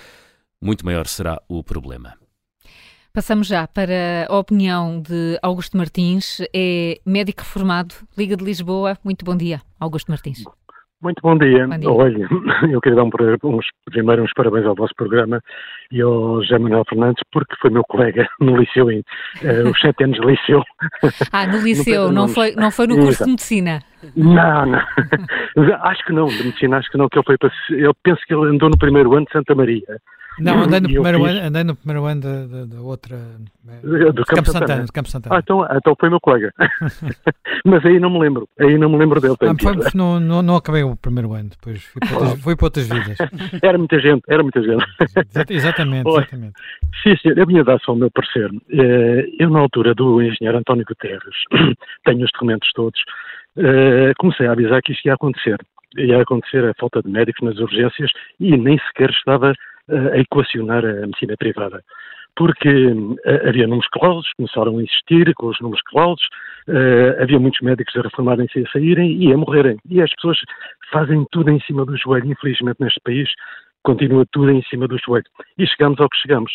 muito 0.60 0.84
maior 0.84 1.06
será 1.08 1.42
o 1.48 1.62
problema. 1.62 2.21
Passamos 3.14 3.46
já 3.46 3.68
para 3.68 4.26
a 4.26 4.38
opinião 4.38 4.98
de 5.02 5.38
Augusto 5.42 5.76
Martins, 5.76 6.40
é 6.54 6.98
médico 7.04 7.44
formado, 7.44 7.94
Liga 8.16 8.34
de 8.34 8.42
Lisboa. 8.42 8.96
Muito 9.04 9.22
bom 9.22 9.36
dia, 9.36 9.60
Augusto 9.78 10.10
Martins. 10.10 10.42
Muito 11.02 11.20
bom 11.20 11.36
dia. 11.36 11.66
bom 11.68 11.78
dia. 11.78 11.90
Olha, 11.90 12.28
eu 12.72 12.80
queria 12.80 12.96
dar 12.96 13.02
um, 13.02 13.10
uns, 13.44 13.66
primeiro 13.84 14.22
uns 14.22 14.32
parabéns 14.32 14.64
ao 14.64 14.74
vosso 14.74 14.94
programa 14.96 15.42
e 15.90 16.00
ao 16.00 16.42
José 16.42 16.58
Manuel 16.58 16.84
Fernandes, 16.88 17.22
porque 17.30 17.54
foi 17.60 17.68
meu 17.68 17.82
colega 17.84 18.26
no 18.40 18.56
liceu, 18.56 18.90
em, 18.90 19.00
uh, 19.00 19.70
os 19.70 19.78
sete 19.78 20.04
anos 20.04 20.18
de 20.18 20.26
liceu. 20.26 20.62
Ah, 21.30 21.46
no 21.46 21.58
liceu, 21.58 22.10
não, 22.10 22.28
foi, 22.28 22.54
não 22.54 22.70
foi 22.70 22.86
no 22.86 22.94
curso 22.94 23.10
Exato. 23.10 23.24
de 23.24 23.30
medicina? 23.32 23.82
Não, 24.16 24.66
não. 24.66 24.80
acho 25.82 26.02
que 26.06 26.12
não, 26.14 26.26
de 26.28 26.44
medicina, 26.44 26.78
acho 26.78 26.90
que 26.90 26.96
não, 26.96 27.10
que 27.10 27.18
ele 27.18 27.26
foi 27.26 27.36
para. 27.36 27.50
Eu 27.70 27.92
penso 28.02 28.22
que 28.26 28.32
ele 28.32 28.48
andou 28.48 28.70
no 28.70 28.78
primeiro 28.78 29.14
ano 29.14 29.26
de 29.26 29.32
Santa 29.32 29.54
Maria. 29.54 30.00
Não, 30.38 30.62
andei 30.62 30.80
no, 30.80 30.88
primeiro 30.88 31.18
fiz... 31.18 31.28
ano, 31.28 31.46
andei 31.46 31.64
no 31.64 31.76
primeiro 31.76 32.04
ano 32.04 32.20
da, 32.66 32.80
outra. 32.80 33.16
Do, 33.82 34.12
do 34.12 34.24
Campo, 34.24 34.46
Santana. 34.46 34.66
Santana. 34.66 34.86
Campo 34.92 35.08
Santana. 35.08 35.36
Ah, 35.36 35.38
então, 35.42 35.66
então 35.70 35.96
foi 35.98 36.08
meu 36.08 36.20
colega. 36.20 36.52
Mas 37.64 37.84
aí 37.84 38.00
não 38.00 38.10
me 38.10 38.18
lembro. 38.18 38.48
Aí 38.58 38.78
não 38.78 38.88
me 38.88 38.98
lembro 38.98 39.20
dele. 39.20 39.36
Ah, 39.40 39.54
foi, 39.60 39.76
não, 39.94 40.18
não, 40.18 40.42
não, 40.42 40.56
acabei 40.56 40.82
o 40.82 40.96
primeiro 40.96 41.32
ano, 41.34 41.50
depois 41.50 41.82
fui 41.84 42.00
para 42.00 42.18
outras, 42.18 42.42
fui 42.42 42.56
para 42.56 42.66
outras 42.66 42.88
vidas. 42.88 43.18
Era 43.62 43.78
muita 43.78 44.00
gente, 44.00 44.22
era 44.28 44.42
muita 44.42 44.62
gente. 44.62 44.84
exatamente, 45.50 46.08
exatamente. 46.08 46.54
Sim, 47.02 47.16
sim, 47.16 47.32
eu 47.36 47.46
vinha 47.46 47.64
dar 47.64 47.78
só 47.80 47.92
o 47.92 47.96
meu 47.96 48.10
parecer. 48.10 48.50
Eh, 48.70 49.26
eu, 49.38 49.50
na 49.50 49.60
altura 49.60 49.94
do 49.94 50.22
engenheiro 50.22 50.58
António 50.58 50.84
Guterres, 50.86 51.34
tenho 52.04 52.24
os 52.24 52.30
documentos 52.32 52.70
todos, 52.74 53.00
eh, 53.56 54.12
comecei 54.18 54.46
a 54.46 54.52
avisar 54.52 54.82
que 54.82 54.92
isto 54.92 55.06
ia 55.06 55.14
acontecer. 55.14 55.58
Ia 55.96 56.22
acontecer 56.22 56.64
a 56.64 56.74
falta 56.78 57.02
de 57.02 57.10
médicos 57.10 57.46
nas 57.46 57.58
urgências 57.58 58.10
e 58.40 58.56
nem 58.56 58.78
sequer 58.78 59.10
estava 59.10 59.52
a 59.88 60.18
equacionar 60.18 60.84
a 60.84 61.06
medicina 61.06 61.36
privada. 61.36 61.82
Porque 62.34 62.68
uh, 62.68 63.16
havia 63.46 63.66
números 63.66 63.88
clausos, 63.92 64.30
começaram 64.36 64.78
a 64.78 64.82
existir 64.82 65.32
com 65.34 65.48
os 65.48 65.60
números 65.60 65.82
clausos, 65.82 66.24
uh, 66.68 67.22
havia 67.22 67.38
muitos 67.38 67.60
médicos 67.60 67.94
a 67.96 68.02
reformarem-se 68.02 68.58
e 68.58 68.64
a 68.66 68.70
saírem 68.70 69.22
e 69.22 69.32
a 69.32 69.36
morrerem. 69.36 69.76
E 69.88 70.00
as 70.00 70.10
pessoas 70.14 70.38
fazem 70.90 71.26
tudo 71.30 71.50
em 71.50 71.60
cima 71.60 71.84
do 71.84 71.96
joelho. 71.96 72.32
Infelizmente, 72.32 72.80
neste 72.80 73.00
país, 73.00 73.28
continua 73.82 74.24
tudo 74.32 74.50
em 74.50 74.62
cima 74.62 74.88
do 74.88 74.98
joelho. 74.98 75.26
E 75.58 75.66
chegamos 75.66 76.00
ao 76.00 76.08
que 76.08 76.16
chegamos. 76.18 76.52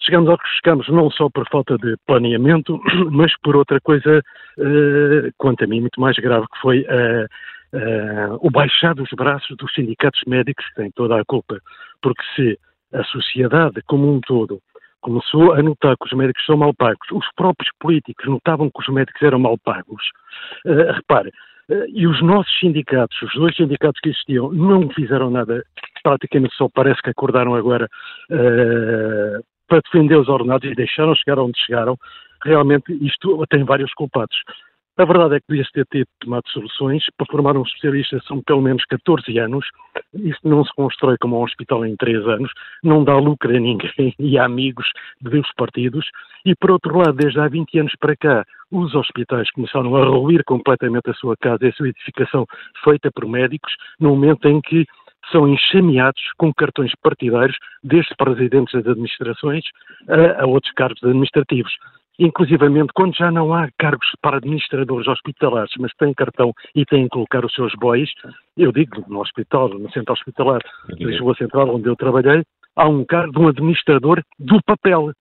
Chegamos 0.00 0.28
ao 0.28 0.36
que 0.36 0.48
chegamos 0.48 0.88
não 0.88 1.10
só 1.10 1.30
por 1.30 1.48
falta 1.48 1.78
de 1.78 1.96
planeamento, 2.06 2.78
mas 3.10 3.32
por 3.42 3.56
outra 3.56 3.80
coisa, 3.80 4.20
uh, 4.58 5.32
quanto 5.38 5.64
a 5.64 5.66
mim, 5.66 5.80
muito 5.80 6.00
mais 6.00 6.16
grave, 6.16 6.46
que 6.52 6.60
foi 6.60 6.80
uh, 6.80 7.26
uh, 7.74 8.38
o 8.40 8.50
baixar 8.50 8.94
dos 8.94 9.08
braços 9.16 9.56
dos 9.56 9.72
sindicatos 9.74 10.20
médicos, 10.26 10.64
que 10.68 10.74
têm 10.76 10.90
toda 10.92 11.20
a 11.20 11.24
culpa. 11.24 11.58
Porque 12.00 12.22
se 12.34 12.58
a 12.92 13.02
sociedade 13.04 13.82
como 13.86 14.10
um 14.12 14.20
todo 14.20 14.60
começou 15.00 15.52
a 15.52 15.62
notar 15.62 15.96
que 15.98 16.06
os 16.06 16.12
médicos 16.12 16.44
são 16.46 16.56
mal 16.56 16.72
pagos, 16.72 17.06
os 17.12 17.26
próprios 17.36 17.70
políticos 17.78 18.26
notavam 18.26 18.70
que 18.70 18.80
os 18.80 18.88
médicos 18.88 19.20
eram 19.22 19.38
mal 19.38 19.58
pagos, 19.58 20.02
uh, 20.64 20.92
repare, 20.92 21.30
uh, 21.68 21.84
e 21.88 22.06
os 22.06 22.22
nossos 22.22 22.58
sindicatos, 22.58 23.20
os 23.20 23.34
dois 23.34 23.54
sindicatos 23.54 24.00
que 24.00 24.08
existiam, 24.08 24.50
não 24.52 24.88
fizeram 24.90 25.30
nada, 25.30 25.62
praticamente 26.02 26.54
só 26.54 26.68
parece 26.72 27.02
que 27.02 27.10
acordaram 27.10 27.54
agora 27.54 27.86
uh, 28.30 29.44
para 29.68 29.80
defender 29.80 30.16
os 30.16 30.28
ordenados 30.28 30.70
e 30.70 30.74
deixaram 30.74 31.14
chegar 31.14 31.38
onde 31.38 31.58
chegaram, 31.58 31.98
realmente 32.42 32.92
isto 33.04 33.44
tem 33.48 33.64
vários 33.64 33.92
culpados. 33.94 34.36
A 34.96 35.04
verdade 35.04 35.34
é 35.34 35.40
que 35.40 35.46
devia-se 35.48 35.72
ter, 35.72 35.86
ter 35.86 36.06
tomado 36.20 36.48
soluções. 36.50 37.04
Para 37.16 37.26
formar 37.26 37.56
um 37.56 37.62
especialista 37.62 38.20
são 38.28 38.40
pelo 38.42 38.62
menos 38.62 38.84
14 38.84 39.36
anos. 39.38 39.66
Isso 40.14 40.38
não 40.44 40.64
se 40.64 40.72
constrói 40.76 41.16
como 41.20 41.36
um 41.36 41.42
hospital 41.42 41.84
em 41.84 41.96
3 41.96 42.24
anos. 42.28 42.52
Não 42.82 43.02
dá 43.02 43.16
lucro 43.16 43.50
a 43.50 43.58
ninguém 43.58 44.14
e 44.20 44.38
a 44.38 44.44
amigos 44.44 44.86
de 45.20 45.36
os 45.36 45.52
partidos. 45.56 46.06
E, 46.46 46.54
por 46.54 46.70
outro 46.70 46.96
lado, 46.96 47.14
desde 47.14 47.40
há 47.40 47.48
20 47.48 47.76
anos 47.80 47.92
para 47.98 48.14
cá, 48.14 48.44
os 48.70 48.94
hospitais 48.94 49.50
começaram 49.50 49.96
a 49.96 50.04
ruir 50.04 50.44
completamente 50.44 51.10
a 51.10 51.14
sua 51.14 51.36
casa 51.38 51.66
e 51.66 51.70
a 51.70 51.72
sua 51.72 51.88
edificação 51.88 52.46
feita 52.84 53.10
por 53.10 53.26
médicos, 53.26 53.72
no 53.98 54.10
momento 54.10 54.46
em 54.46 54.60
que 54.60 54.86
são 55.32 55.48
enxameados 55.48 56.22
com 56.36 56.54
cartões 56.54 56.92
partidários, 57.02 57.56
desde 57.82 58.14
presidentes 58.16 58.74
das 58.74 58.86
administrações 58.86 59.64
a, 60.08 60.42
a 60.42 60.46
outros 60.46 60.72
cargos 60.74 61.02
administrativos 61.02 61.72
inclusivamente 62.18 62.92
quando 62.94 63.16
já 63.16 63.30
não 63.30 63.52
há 63.52 63.68
cargos 63.78 64.08
para 64.22 64.36
administradores 64.36 65.08
hospitalares, 65.08 65.72
mas 65.78 65.92
têm 65.94 66.14
cartão 66.14 66.52
e 66.74 66.84
têm 66.84 67.04
que 67.04 67.10
colocar 67.10 67.44
os 67.44 67.52
seus 67.52 67.72
bois, 67.74 68.10
eu 68.56 68.72
digo 68.72 69.04
no 69.08 69.20
hospital, 69.20 69.68
no 69.68 69.90
centro 69.90 70.12
hospitalar 70.12 70.60
de 70.96 71.04
Lisboa 71.04 71.34
Central, 71.34 71.74
onde 71.74 71.88
eu 71.88 71.96
trabalhei, 71.96 72.42
há 72.76 72.88
um 72.88 73.04
cargo 73.04 73.32
de 73.32 73.38
um 73.40 73.48
administrador 73.48 74.22
do 74.38 74.60
papel. 74.64 75.12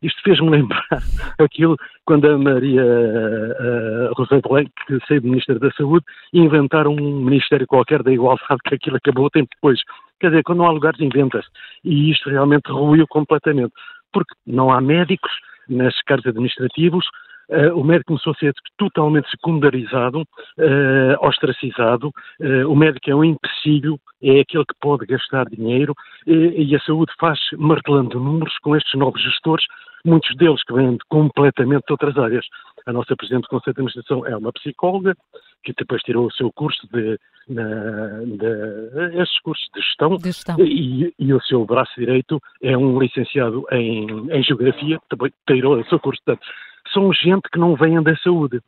Isto 0.00 0.22
fez-me 0.22 0.50
lembrar 0.50 0.84
aquilo 1.40 1.76
quando 2.04 2.28
a 2.28 2.38
Maria 2.38 2.84
uh, 2.84 4.14
Rosa 4.14 4.40
Belém, 4.40 4.70
que 4.86 4.98
saiu 5.06 5.22
Ministra 5.22 5.58
da 5.58 5.70
Saúde, 5.72 6.04
inventaram 6.32 6.92
um 6.92 7.20
Ministério 7.20 7.66
qualquer 7.66 8.02
da 8.02 8.12
Igualdade, 8.12 8.60
que 8.64 8.74
aquilo 8.74 8.96
acabou 8.96 9.28
tempo 9.30 9.48
depois. 9.54 9.80
Quer 10.20 10.30
dizer, 10.30 10.42
quando 10.44 10.58
não 10.58 10.66
há 10.66 10.70
lugares, 10.70 11.00
inventa-se. 11.00 11.48
E 11.84 12.10
isto 12.10 12.30
realmente 12.30 12.70
ruiu 12.70 13.06
completamente. 13.08 13.72
Porque 14.12 14.34
não 14.46 14.70
há 14.70 14.80
médicos, 14.80 15.30
nas 15.68 15.94
cargos 16.02 16.26
administrativos, 16.26 17.06
Uh, 17.50 17.72
o 17.74 17.82
médico 17.82 18.08
começou 18.08 18.32
a 18.32 18.36
ser 18.36 18.52
totalmente 18.76 19.30
secundarizado, 19.30 20.20
uh, 20.20 21.26
ostracizado. 21.26 22.12
Uh, 22.38 22.70
o 22.70 22.76
médico 22.76 23.10
é 23.10 23.14
um 23.14 23.24
empecilho, 23.24 23.98
é 24.22 24.40
aquele 24.40 24.64
que 24.66 24.74
pode 24.80 25.06
gastar 25.06 25.46
dinheiro. 25.46 25.94
E 26.26 26.76
a 26.76 26.80
saúde 26.80 27.12
faz 27.18 27.38
martelando 27.56 28.20
números 28.20 28.54
com 28.58 28.76
estes 28.76 28.92
novos 28.98 29.22
gestores, 29.22 29.64
muitos 30.08 30.34
deles 30.36 30.62
que 30.64 30.72
vêm 30.72 30.98
completamente 31.08 31.84
de 31.86 31.92
outras 31.92 32.16
áreas. 32.16 32.44
A 32.86 32.92
nossa 32.92 33.14
Presidente 33.16 33.42
do 33.42 33.48
Conselho 33.48 33.74
de 33.74 33.80
Administração 33.82 34.26
é 34.26 34.36
uma 34.36 34.52
psicóloga, 34.52 35.14
que 35.62 35.72
depois 35.76 36.02
tirou 36.02 36.26
o 36.26 36.32
seu 36.32 36.50
curso 36.52 36.86
de, 36.92 37.18
na, 37.48 38.20
de 38.24 39.20
estes 39.20 39.40
cursos 39.40 39.68
de 39.74 39.80
gestão, 39.80 40.16
de 40.16 40.24
gestão. 40.24 40.56
E, 40.60 41.12
e, 41.18 41.34
o 41.34 41.40
seu 41.42 41.64
braço 41.64 41.92
direito 41.98 42.40
é 42.62 42.76
um 42.76 42.98
licenciado 42.98 43.64
em, 43.72 44.06
em 44.30 44.42
Geografia, 44.42 44.98
também 45.08 45.32
tirou 45.46 45.78
o 45.78 45.84
seu 45.84 46.00
curso. 46.00 46.22
Portanto, 46.24 46.46
são 46.92 47.12
gente 47.12 47.48
que 47.52 47.58
não 47.58 47.74
vêm 47.74 48.02
da 48.02 48.16
saúde. 48.16 48.60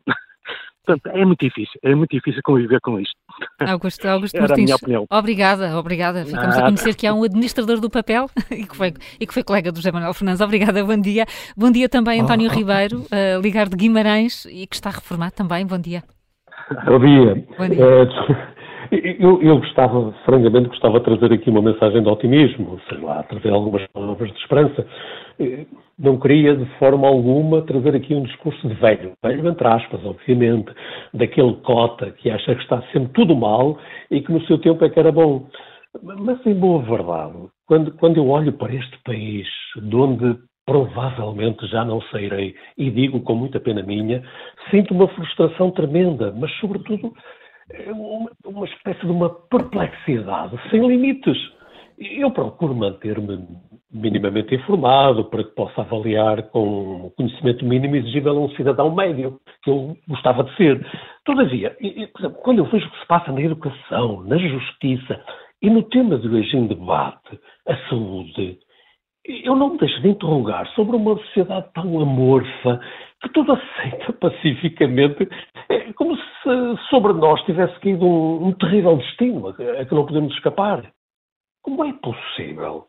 Portanto, 0.85 1.15
é 1.15 1.25
muito 1.25 1.45
difícil, 1.45 1.79
é 1.83 1.95
muito 1.95 2.11
difícil 2.11 2.41
conviver 2.43 2.81
com 2.81 2.99
isto. 2.99 3.15
Augusto, 3.61 4.07
Augusto 4.09 4.37
Era 4.37 4.49
Martins, 4.49 4.65
a 4.65 4.65
minha 4.65 4.77
opinião. 4.77 5.07
obrigada, 5.11 5.79
obrigada. 5.79 6.25
Ficamos 6.25 6.49
Nada. 6.49 6.61
a 6.61 6.65
conhecer 6.65 6.95
que 6.95 7.07
há 7.07 7.15
um 7.15 7.23
administrador 7.23 7.81
do 7.81 7.91
papel 7.91 8.27
e 8.51 8.67
que 8.67 8.77
foi, 8.77 8.95
e 9.21 9.27
que 9.27 9.35
foi 9.35 9.43
colega 9.43 9.71
do 9.71 9.77
José 9.77 9.93
Manuel 9.93 10.15
Fernandes. 10.15 10.41
Obrigada, 10.41 10.83
bom 10.83 10.99
dia. 10.99 11.27
Bom 11.57 11.71
dia 11.71 11.89
também, 11.89 12.21
António 12.21 12.49
oh, 12.49 12.53
oh. 12.53 12.57
Ribeiro, 12.57 12.99
uh, 13.01 13.41
ligar 13.43 13.69
de 13.69 13.77
Guimarães 13.77 14.47
e 14.47 14.67
que 14.67 14.75
está 14.75 14.91
reformado 14.91 15.33
também. 15.33 15.67
Bom 15.67 15.79
dia. 15.79 16.03
Bom 16.87 16.99
dia. 16.99 17.45
Bom 17.59 17.69
dia. 17.69 17.87
Uh, 17.87 18.51
eu, 19.21 19.43
eu, 19.43 19.59
gostava, 19.59 20.13
francamente, 20.25 20.69
gostava 20.69 20.99
de 20.99 21.05
trazer 21.05 21.33
aqui 21.33 21.51
uma 21.51 21.63
mensagem 21.63 22.03
de 22.03 22.09
otimismo, 22.09 22.81
sei 22.89 22.99
lá, 22.99 23.23
trazer 23.25 23.51
algumas 23.51 23.87
palavras 23.93 24.31
de 24.33 24.39
esperança. 24.39 24.87
Eh, 25.41 25.67
não 25.99 26.19
queria, 26.19 26.55
de 26.55 26.67
forma 26.79 27.09
alguma, 27.09 27.63
trazer 27.63 27.97
aqui 27.97 28.15
um 28.15 28.23
discurso 28.25 28.69
de 28.69 28.75
velho, 28.75 29.15
velho 29.23 29.49
entre 29.49 29.67
aspas, 29.67 30.05
obviamente, 30.05 30.71
daquele 31.15 31.55
cota 31.63 32.11
que 32.11 32.31
acha 32.31 32.55
que 32.55 32.63
está 32.63 32.83
sempre 32.93 33.13
tudo 33.15 33.35
mal 33.35 33.79
e 34.11 34.21
que 34.21 34.31
no 34.31 34.43
seu 34.43 34.59
tempo 34.59 34.85
é 34.85 34.91
que 34.91 35.01
era 35.01 35.11
bom. 35.11 35.49
Mas, 36.03 36.45
em 36.47 36.55
boa 36.55 36.83
verdade, 36.83 37.49
quando, 37.67 37.93
quando 37.93 38.19
eu 38.19 38.29
olho 38.29 38.53
para 38.53 38.75
este 38.75 38.99
país, 39.03 39.47
de 39.77 39.97
onde 39.97 40.39
provavelmente 40.67 41.67
já 41.67 41.85
não 41.85 42.01
sairei, 42.13 42.55
e 42.77 42.91
digo 42.91 43.21
com 43.23 43.35
muita 43.35 43.59
pena 43.59 43.83
minha, 43.83 44.23
sinto 44.71 44.95
uma 44.95 45.09
frustração 45.09 45.71
tremenda, 45.71 46.33
mas, 46.37 46.53
sobretudo, 46.59 47.13
é 47.73 47.91
uma, 47.93 48.31
uma 48.45 48.67
espécie 48.67 49.01
de 49.01 49.13
uma 49.13 49.31
perplexidade 49.31 50.59
sem 50.71 50.87
limites. 50.87 51.39
Eu 51.99 52.31
procuro 52.31 52.75
manter-me 52.75 53.47
minimamente 53.93 54.55
informado 54.55 55.25
para 55.25 55.45
que 55.45 55.51
possa 55.51 55.81
avaliar 55.81 56.43
com 56.51 57.07
o 57.07 57.11
conhecimento 57.11 57.65
mínimo 57.65 57.97
exigível 57.97 58.37
a 58.37 58.41
um 58.41 58.51
cidadão 58.51 58.95
médio, 58.95 59.41
que 59.63 59.71
eu 59.71 59.97
gostava 60.09 60.45
de 60.45 60.57
ser. 60.57 60.87
Todavia, 61.25 61.77
quando 62.43 62.59
eu 62.59 62.65
vejo 62.67 62.87
o 62.87 62.91
que 62.91 63.01
se 63.01 63.07
passa 63.07 63.33
na 63.33 63.41
educação, 63.41 64.23
na 64.23 64.37
justiça 64.39 65.21
e 65.61 65.69
no 65.69 65.83
tema 65.83 66.19
de 66.19 66.29
hoje 66.29 66.57
em 66.57 66.67
debate, 66.67 67.39
a 67.69 67.77
saúde, 67.89 68.59
eu 69.27 69.55
não 69.55 69.71
me 69.71 69.79
deixo 69.79 70.01
de 70.01 70.09
interrogar 70.09 70.67
sobre 70.75 70.97
uma 70.97 71.17
sociedade 71.17 71.69
tão 71.75 72.01
amorfa 72.01 72.81
que 73.23 73.29
tudo 73.31 73.53
aceita 73.53 74.13
pacificamente, 74.19 75.29
é 75.69 75.93
como 75.93 76.17
se 76.17 76.23
sobre 76.89 77.13
nós 77.13 77.43
tivesse 77.45 77.79
caído 77.81 78.07
um, 78.07 78.49
um 78.49 78.53
terrível 78.53 78.97
destino 78.97 79.49
a, 79.49 79.51
a 79.51 79.85
que 79.85 79.95
não 79.95 80.07
podemos 80.07 80.33
escapar. 80.35 80.91
Como 81.63 81.85
é 81.85 81.93
possível 81.93 82.87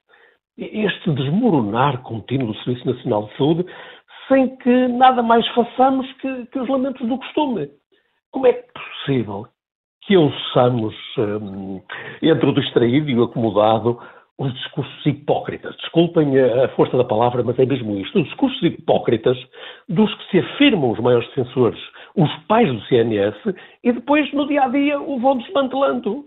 este 0.61 1.11
desmoronar 1.11 2.01
contínuo 2.03 2.47
do 2.47 2.57
Serviço 2.63 2.87
Nacional 2.87 3.27
de 3.27 3.37
Saúde 3.37 3.65
sem 4.27 4.55
que 4.57 4.87
nada 4.87 5.21
mais 5.21 5.47
façamos 5.49 6.11
que, 6.13 6.45
que 6.47 6.59
os 6.59 6.69
lamentos 6.69 7.07
do 7.07 7.17
costume? 7.17 7.69
Como 8.31 8.47
é 8.47 8.53
possível 8.53 9.47
que 10.03 10.15
ouçamos, 10.17 10.95
hum, 11.17 11.81
entre 12.21 12.49
o 12.49 12.53
distraído 12.53 13.09
e 13.09 13.19
o 13.19 13.23
acomodado, 13.23 13.99
os 14.37 14.51
discursos 14.53 15.05
hipócritas. 15.05 15.75
Desculpem 15.77 16.39
a 16.39 16.69
força 16.69 16.97
da 16.97 17.03
palavra, 17.03 17.43
mas 17.43 17.59
é 17.59 17.65
mesmo 17.65 17.95
isto. 17.97 18.19
Os 18.19 18.25
discursos 18.25 18.61
hipócritas 18.63 19.37
dos 19.87 20.11
que 20.15 20.31
se 20.31 20.39
afirmam 20.39 20.91
os 20.91 20.99
maiores 20.99 21.27
defensores, 21.29 21.79
os 22.15 22.33
pais 22.47 22.67
do 22.67 22.81
CNS, 22.85 23.37
e 23.83 23.91
depois, 23.91 24.31
no 24.33 24.47
dia 24.47 24.63
a 24.63 24.67
dia, 24.67 24.99
o 24.99 25.19
vão 25.19 25.37
desmantelando. 25.37 26.25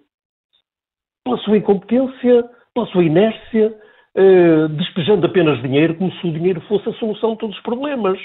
Pela 1.25 1.39
sua 1.39 1.57
incompetência, 1.57 2.49
pela 2.73 2.87
sua 2.87 3.03
inércia, 3.03 3.75
eh, 4.17 4.69
despejando 4.69 5.27
apenas 5.27 5.61
dinheiro 5.61 5.97
como 5.97 6.13
se 6.13 6.27
o 6.27 6.33
dinheiro 6.33 6.61
fosse 6.63 6.89
a 6.89 6.95
solução 6.95 7.33
de 7.33 7.39
todos 7.39 7.57
os 7.57 7.63
problemas. 7.63 8.19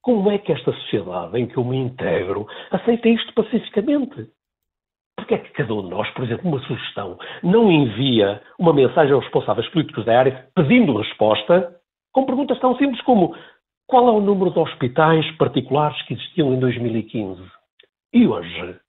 Como 0.00 0.30
é 0.30 0.38
que 0.38 0.52
esta 0.52 0.72
sociedade 0.72 1.38
em 1.38 1.46
que 1.46 1.56
eu 1.56 1.64
me 1.64 1.76
integro 1.76 2.46
aceita 2.70 3.08
isto 3.08 3.32
pacificamente? 3.34 4.28
Porque 5.16 5.34
é 5.34 5.38
que 5.38 5.50
cada 5.50 5.72
um 5.74 5.82
de 5.82 5.90
nós, 5.90 6.08
por 6.10 6.24
exemplo, 6.24 6.48
uma 6.48 6.60
sugestão, 6.60 7.18
não 7.42 7.70
envia 7.70 8.42
uma 8.58 8.72
mensagem 8.72 9.12
aos 9.12 9.22
responsáveis 9.24 9.68
políticos 9.68 10.04
da 10.04 10.18
área 10.18 10.48
pedindo 10.54 10.96
resposta 10.96 11.76
com 12.12 12.26
perguntas 12.26 12.58
tão 12.58 12.76
simples 12.76 13.00
como 13.02 13.34
qual 13.86 14.08
é 14.08 14.12
o 14.12 14.20
número 14.20 14.50
de 14.50 14.58
hospitais 14.58 15.30
particulares 15.36 16.00
que 16.06 16.14
existiam 16.14 16.52
em 16.54 16.58
2015? 16.58 17.42
E 18.14 18.26
hoje? 18.26 18.80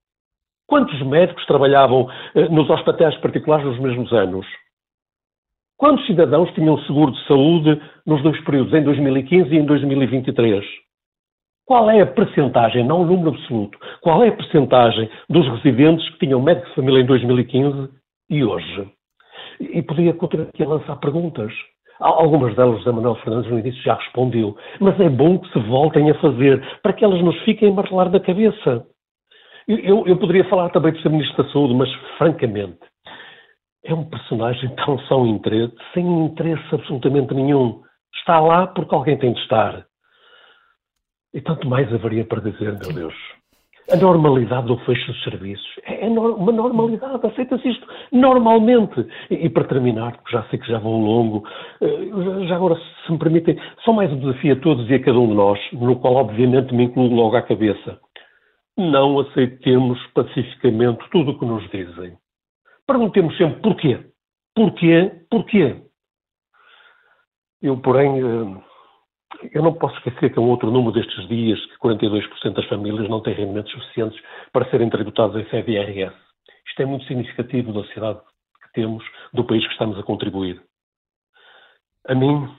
Quantos 0.68 1.02
médicos 1.04 1.45
trabalhavam 1.45 2.10
eh, 2.34 2.48
nos 2.50 2.70
hospitais 2.70 3.16
particulares 3.18 3.66
nos 3.66 3.80
mesmos 3.80 4.12
anos? 4.14 4.48
Quantos 5.84 6.05
cidadãos 6.05 6.49
tinham 6.53 6.77
seguro 6.84 7.11
de 7.11 7.27
saúde 7.27 7.81
nos 8.07 8.23
dois 8.23 8.41
períodos, 8.45 8.73
em 8.73 8.81
2015 8.84 9.53
e 9.53 9.57
em 9.57 9.65
2023? 9.65 10.64
Qual 11.65 11.91
é 11.91 11.99
a 11.99 12.05
percentagem, 12.05 12.85
não 12.85 13.01
o 13.01 13.05
número 13.05 13.31
absoluto, 13.31 13.77
qual 13.99 14.23
é 14.23 14.30
a 14.30 14.31
percentagem 14.31 15.10
dos 15.30 15.45
residentes 15.49 16.10
que 16.11 16.19
tinham 16.19 16.41
médico 16.41 16.69
de 16.69 16.76
família 16.76 17.01
em 17.01 17.05
2015 17.05 17.89
e 18.30 18.45
hoje? 18.45 18.88
E 19.60 19.81
podia 19.81 20.14
continuar 20.14 20.47
aqui 20.47 20.64
a 20.64 20.69
lançar 20.69 20.95
perguntas. 21.01 21.51
Algumas 21.99 22.55
delas 22.55 22.77
José 22.77 22.91
Manuel 22.93 23.15
Fernandes 23.15 23.51
no 23.51 23.60
início 23.60 23.84
já 23.84 23.95
respondeu, 23.95 24.55
mas 24.80 24.97
é 25.01 25.10
bom 25.10 25.38
que 25.38 25.51
se 25.51 25.60
voltem 25.68 26.10
a 26.10 26.15
fazer 26.22 26.64
para 26.81 26.93
que 26.93 27.03
elas 27.03 27.22
nos 27.22 27.38
fiquem 27.41 27.72
a 27.72 27.73
martelar 27.73 28.10
da 28.10 28.22
cabeça. 28.22 28.88
Eu, 29.68 30.07
eu, 30.07 30.15
poderia 30.15 30.47
falar 30.49 30.69
também 30.69 30.93
de 30.93 31.01
ser 31.01 31.10
Ministro 31.10 31.43
da 31.43 31.51
Saúde, 31.51 31.73
mas 31.73 31.91
francamente, 32.18 32.80
é 33.84 33.93
um 33.93 34.05
personagem 34.05 34.73
tão 34.85 34.97
sem 35.07 35.30
interesse, 35.30 35.76
sem 35.93 36.26
interesse 36.26 36.76
absolutamente 36.76 37.34
nenhum. 37.34 37.81
Está 38.15 38.39
lá 38.39 38.68
porque 38.68 38.95
alguém 38.95 39.18
tem 39.18 39.34
de 39.34 39.39
estar. 39.41 39.85
E 41.34 41.41
tanto 41.41 41.68
mais 41.68 41.91
haveria 41.93 42.26
para 42.26 42.41
dizer, 42.41 42.77
meu 42.80 42.93
Deus. 42.93 43.15
A 43.91 43.97
normalidade 43.97 44.68
do 44.68 44.77
fecho 44.85 45.07
dos 45.07 45.23
serviços 45.26 45.68
é 45.85 46.07
uma 46.07 46.53
normalidade, 46.53 47.26
aceita-se 47.26 47.68
isto 47.68 47.85
normalmente. 48.14 49.05
E, 49.30 49.45
e, 49.45 49.49
para 49.49 49.65
terminar, 49.65 50.15
porque 50.15 50.31
já 50.31 50.43
sei 50.43 50.57
que 50.57 50.68
já 50.68 50.80
vou 50.80 50.97
longo, 51.01 51.43
eh, 51.81 52.45
já 52.47 52.55
agora, 52.55 52.80
se 53.05 53.11
me 53.11 53.19
permitem, 53.19 53.60
só 53.84 53.91
mais 53.91 54.10
um 54.11 54.19
desafio 54.19 54.53
a 54.53 54.60
todos 54.61 54.89
e 54.89 54.93
a 54.93 55.03
cada 55.03 55.19
um 55.19 55.27
de 55.27 55.34
nós, 55.34 55.60
no 55.73 55.97
qual 55.97 56.15
obviamente 56.15 56.73
me 56.73 56.85
incluo 56.85 57.14
logo 57.14 57.35
à 57.35 57.41
cabeça. 57.41 57.99
Não 58.77 59.19
aceitemos 59.19 59.99
pacificamente 60.14 61.03
tudo 61.11 61.31
o 61.31 61.39
que 61.39 61.45
nos 61.45 61.69
dizem. 61.69 62.18
Perguntemos 62.88 63.35
sempre 63.38 63.61
porquê. 63.61 64.11
Porquê? 64.55 65.26
Porquê? 65.30 65.81
Eu, 67.61 67.77
porém, 67.77 68.19
eh, 68.19 68.64
eu 69.53 69.64
não 69.64 69.73
posso 69.73 69.97
esquecer 69.97 70.31
que 70.31 70.38
é 70.38 70.41
um 70.41 70.49
outro 70.49 70.69
número 70.69 70.91
destes 70.91 71.27
dias 71.27 71.60
que 71.65 71.77
42% 71.77 72.53
das 72.53 72.68
famílias 72.68 73.10
não 73.10 73.22
têm 73.22 73.34
rendimentos 73.34 73.72
suficientes 73.72 74.22
para 74.51 74.69
serem 74.69 74.89
tributados 74.89 75.35
em 75.35 75.45
CBRS. 75.45 76.14
Isto 76.68 76.81
é 76.81 76.85
muito 76.85 77.05
significativo 77.05 77.73
da 77.73 77.84
sociedade 77.84 78.19
que 78.19 78.73
temos, 78.73 79.03
do 79.34 79.45
país 79.45 79.65
que 79.65 79.72
estamos 79.72 79.97
a 79.97 80.03
contribuir. 80.03 80.61
A 82.07 82.15
mim, 82.15 82.49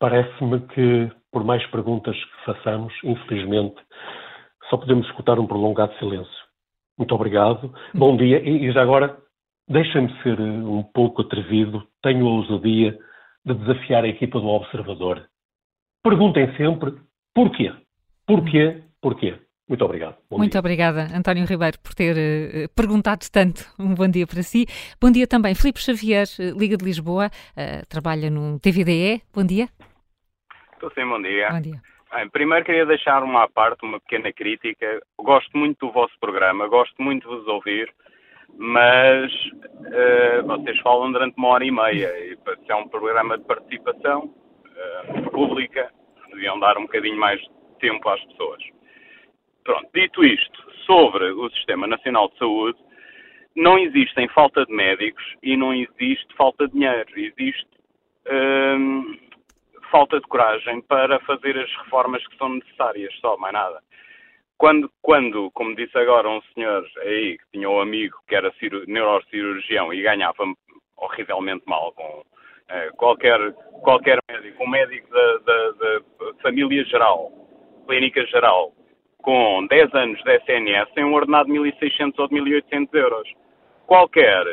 parece-me 0.00 0.60
que, 0.68 1.10
por 1.30 1.44
mais 1.44 1.64
perguntas 1.68 2.16
que 2.16 2.44
façamos, 2.44 2.92
infelizmente, 3.04 3.76
só 4.68 4.76
podemos 4.76 5.06
escutar 5.06 5.38
um 5.38 5.46
prolongado 5.46 5.96
silêncio. 5.98 6.41
Muito 7.02 7.16
obrigado, 7.16 7.74
bom 7.92 8.16
dia 8.16 8.40
e, 8.48 8.70
já 8.70 8.80
agora, 8.80 9.18
deixem-me 9.68 10.08
ser 10.22 10.38
eh, 10.38 10.42
um 10.42 10.84
pouco 10.84 11.22
atrevido, 11.22 11.82
tenho 12.00 12.24
a 12.24 12.30
ousadia 12.30 12.96
de 13.44 13.54
desafiar 13.54 14.04
a 14.04 14.08
equipa 14.08 14.38
do 14.38 14.46
Observador 14.46 15.26
Perguntem 16.00 16.56
sempre 16.56 16.94
porquê. 17.34 17.72
Porquê? 18.24 18.82
Porquê? 19.00 19.36
Muito 19.68 19.84
obrigado. 19.84 20.16
Bom 20.30 20.38
Muito 20.38 20.52
dia. 20.52 20.60
obrigada, 20.60 21.08
António 21.12 21.44
Ribeiro, 21.44 21.76
por 21.80 21.92
ter 21.92 22.14
uh, 22.14 22.68
perguntado 22.72 23.26
tanto. 23.32 23.64
Um 23.76 23.94
bom 23.94 24.06
dia 24.06 24.26
para 24.26 24.44
si. 24.44 24.66
Bom 25.00 25.10
dia 25.10 25.26
também, 25.26 25.56
Filipe 25.56 25.80
Xavier, 25.80 26.28
eh, 26.38 26.52
Liga 26.56 26.76
de 26.76 26.84
Lisboa, 26.84 27.26
uh, 27.26 27.86
trabalha 27.88 28.30
no 28.30 28.60
TVDE. 28.60 29.22
Bom 29.34 29.44
dia. 29.44 29.68
Estou 30.74 30.88
sim, 30.92 31.04
bom 31.04 31.20
dia. 31.20 31.50
Bom 31.50 31.60
dia. 31.60 31.91
Bem, 32.14 32.28
primeiro 32.28 32.62
queria 32.62 32.84
deixar 32.84 33.22
uma 33.22 33.48
parte, 33.48 33.84
uma 33.84 33.98
pequena 33.98 34.30
crítica. 34.30 35.00
Gosto 35.18 35.56
muito 35.56 35.86
do 35.86 35.92
vosso 35.92 36.12
programa, 36.20 36.68
gosto 36.68 37.00
muito 37.00 37.26
de 37.26 37.36
vos 37.36 37.48
ouvir, 37.48 37.90
mas 38.58 39.32
uh, 39.32 40.46
vocês 40.46 40.78
falam 40.80 41.10
durante 41.10 41.38
uma 41.38 41.48
hora 41.48 41.64
e 41.64 41.70
meia. 41.70 42.12
E 42.18 42.36
se 42.36 42.70
é 42.70 42.76
um 42.76 42.86
programa 42.86 43.38
de 43.38 43.44
participação, 43.44 44.24
uh, 44.26 45.30
pública, 45.30 45.90
deviam 46.28 46.60
dar 46.60 46.76
um 46.76 46.82
bocadinho 46.82 47.16
mais 47.16 47.40
de 47.40 47.48
tempo 47.80 48.06
às 48.10 48.22
pessoas. 48.26 48.62
Pronto, 49.64 49.88
dito 49.94 50.22
isto, 50.22 50.70
sobre 50.84 51.24
o 51.32 51.48
Sistema 51.52 51.86
Nacional 51.86 52.28
de 52.28 52.36
Saúde, 52.36 52.78
não 53.56 53.78
existem 53.78 54.28
falta 54.28 54.66
de 54.66 54.72
médicos 54.74 55.24
e 55.42 55.56
não 55.56 55.72
existe 55.72 56.34
falta 56.36 56.66
de 56.66 56.74
dinheiro. 56.74 57.08
Existe 57.16 57.70
hum, 58.30 59.16
falta 59.92 60.18
de 60.18 60.26
coragem 60.26 60.80
para 60.82 61.20
fazer 61.20 61.56
as 61.58 61.70
reformas 61.84 62.26
que 62.26 62.36
são 62.38 62.48
necessárias, 62.48 63.14
só, 63.20 63.36
mais 63.36 63.52
nada. 63.52 63.80
Quando, 64.56 64.90
quando, 65.02 65.50
como 65.50 65.76
disse 65.76 65.96
agora 65.98 66.28
um 66.28 66.40
senhor 66.54 66.84
aí 67.02 67.36
que 67.36 67.44
tinha 67.52 67.68
um 67.68 67.80
amigo 67.80 68.16
que 68.26 68.34
era 68.34 68.50
neurocirurgião 68.86 69.92
e 69.92 70.00
ganhava 70.00 70.44
horrivelmente 70.96 71.64
mal 71.66 71.92
com 71.92 72.20
uh, 72.20 72.96
qualquer, 72.96 73.52
qualquer 73.82 74.18
médico, 74.30 74.64
um 74.64 74.68
médico 74.68 75.10
da, 75.10 75.38
da, 75.38 75.70
da 75.72 76.34
família 76.42 76.84
geral, 76.84 77.30
clínica 77.86 78.24
geral 78.26 78.72
com 79.22 79.66
10 79.68 79.94
anos 79.94 80.22
de 80.22 80.36
SNS 80.36 80.90
tem 80.94 81.04
um 81.04 81.14
ordenado 81.14 81.52
de 81.52 81.58
1.600 81.58 82.14
ou 82.18 82.28
de 82.28 82.34
1.800 82.34 82.88
euros. 82.94 83.28
Qualquer 83.86 84.44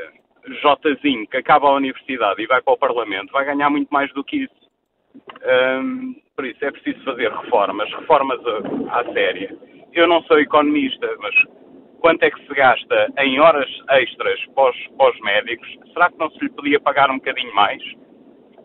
Jzinho 0.45 1.27
que 1.27 1.37
acaba 1.37 1.67
a 1.67 1.75
universidade 1.75 2.41
e 2.41 2.47
vai 2.47 2.61
para 2.61 2.73
o 2.73 2.77
Parlamento 2.77 3.31
vai 3.31 3.45
ganhar 3.45 3.69
muito 3.69 3.89
mais 3.89 4.11
do 4.13 4.23
que 4.23 4.43
isso. 4.43 4.68
Um, 5.15 6.15
por 6.35 6.45
isso 6.45 6.63
é 6.63 6.71
preciso 6.71 7.03
fazer 7.03 7.31
reformas, 7.31 7.89
reformas 7.93 8.39
à, 8.45 8.99
à 8.99 9.13
séria. 9.13 9.55
Eu 9.93 10.07
não 10.07 10.21
sou 10.23 10.39
economista, 10.39 11.07
mas 11.19 11.35
quanto 11.99 12.23
é 12.23 12.31
que 12.31 12.45
se 12.45 12.53
gasta 12.53 13.13
em 13.19 13.39
horas 13.39 13.69
extras 13.89 14.39
para 14.55 15.09
os 15.09 15.19
médicos? 15.21 15.67
Será 15.93 16.09
que 16.09 16.17
não 16.17 16.29
se 16.31 16.39
lhe 16.39 16.49
podia 16.49 16.79
pagar 16.79 17.09
um 17.09 17.15
bocadinho 17.15 17.53
mais? 17.53 17.81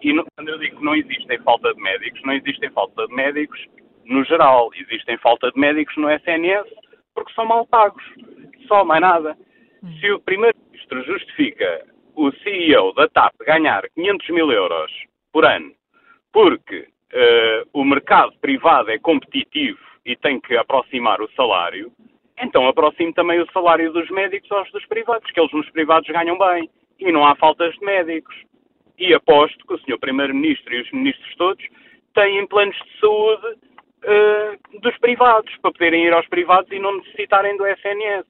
E 0.02 0.12
no, 0.12 0.24
quando 0.36 0.48
eu 0.48 0.58
digo 0.58 0.76
que 0.76 0.84
não 0.84 0.94
existem 0.94 1.38
falta 1.38 1.72
de 1.74 1.80
médicos, 1.80 2.20
não 2.24 2.34
existem 2.34 2.70
falta 2.70 3.06
de 3.06 3.14
médicos 3.14 3.58
no 4.04 4.24
geral. 4.24 4.70
Existem 4.74 5.16
falta 5.18 5.50
de 5.50 5.58
médicos 5.58 5.96
no 5.96 6.10
SNS 6.10 6.68
porque 7.14 7.32
são 7.32 7.46
mal 7.46 7.66
pagos. 7.66 8.02
Só, 8.68 8.84
mais 8.84 9.00
nada. 9.00 9.36
Hum. 9.82 9.92
Se 10.00 10.10
o 10.10 10.20
Primeiro-Ministro 10.20 11.02
justifica 11.04 11.86
o 12.16 12.30
CEO 12.32 12.92
da 12.94 13.08
TAP 13.08 13.34
ganhar 13.46 13.82
500 13.94 14.28
mil 14.30 14.52
euros 14.52 14.92
por 15.32 15.44
ano 15.44 15.72
porque 16.34 16.80
uh, 16.80 17.68
o 17.72 17.84
mercado 17.84 18.32
privado 18.40 18.90
é 18.90 18.98
competitivo 18.98 19.78
e 20.04 20.16
tem 20.16 20.40
que 20.40 20.56
aproximar 20.56 21.22
o 21.22 21.30
salário, 21.36 21.92
então 22.42 22.66
aproxime 22.66 23.14
também 23.14 23.40
o 23.40 23.50
salário 23.52 23.92
dos 23.92 24.10
médicos 24.10 24.50
aos 24.50 24.70
dos 24.72 24.84
privados, 24.86 25.30
que 25.30 25.38
eles 25.38 25.52
nos 25.52 25.70
privados 25.70 26.10
ganham 26.10 26.36
bem 26.36 26.68
e 26.98 27.12
não 27.12 27.24
há 27.24 27.36
faltas 27.36 27.72
de 27.74 27.86
médicos. 27.86 28.34
E 28.98 29.14
aposto 29.14 29.64
que 29.64 29.74
o 29.74 29.78
Sr. 29.78 29.98
Primeiro-Ministro 29.98 30.74
e 30.74 30.82
os 30.82 30.90
ministros 30.90 31.34
todos 31.36 31.64
têm 32.14 32.46
planos 32.48 32.76
de 32.76 33.00
saúde 33.00 33.46
uh, 33.46 34.80
dos 34.80 34.98
privados, 34.98 35.56
para 35.62 35.72
poderem 35.72 36.04
ir 36.04 36.12
aos 36.12 36.26
privados 36.28 36.70
e 36.72 36.80
não 36.80 36.96
necessitarem 36.98 37.56
do 37.56 37.66
SNS. 37.66 38.26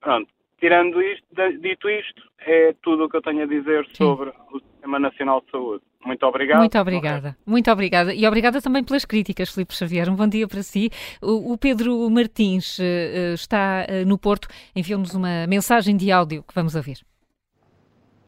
Pronto. 0.00 0.31
Tirando 0.62 1.02
isto, 1.02 1.26
dito 1.60 1.90
isto, 1.90 2.22
é 2.38 2.72
tudo 2.84 3.06
o 3.06 3.08
que 3.08 3.16
eu 3.16 3.22
tenho 3.22 3.42
a 3.42 3.46
dizer 3.46 3.84
Sim. 3.86 3.94
sobre 3.96 4.30
o 4.52 4.60
Sistema 4.60 5.00
Nacional 5.00 5.40
de 5.40 5.50
Saúde. 5.50 5.82
Muito 6.06 6.24
obrigado. 6.24 6.60
Muito 6.60 6.78
obrigada. 6.78 7.28
Okay. 7.30 7.42
Muito 7.44 7.68
obrigada. 7.72 8.14
E 8.14 8.24
obrigada 8.24 8.62
também 8.62 8.84
pelas 8.84 9.04
críticas, 9.04 9.52
Filipe 9.52 9.74
Xavier. 9.74 10.08
Um 10.08 10.14
bom 10.14 10.28
dia 10.28 10.46
para 10.46 10.62
si. 10.62 10.88
O, 11.20 11.54
o 11.54 11.58
Pedro 11.58 12.08
Martins 12.08 12.78
uh, 12.78 13.34
está 13.34 13.84
uh, 13.90 14.06
no 14.06 14.16
Porto. 14.16 14.46
Enviou-nos 14.76 15.12
uma 15.16 15.48
mensagem 15.48 15.96
de 15.96 16.12
áudio 16.12 16.44
que 16.44 16.54
vamos 16.54 16.76
ouvir. 16.76 16.98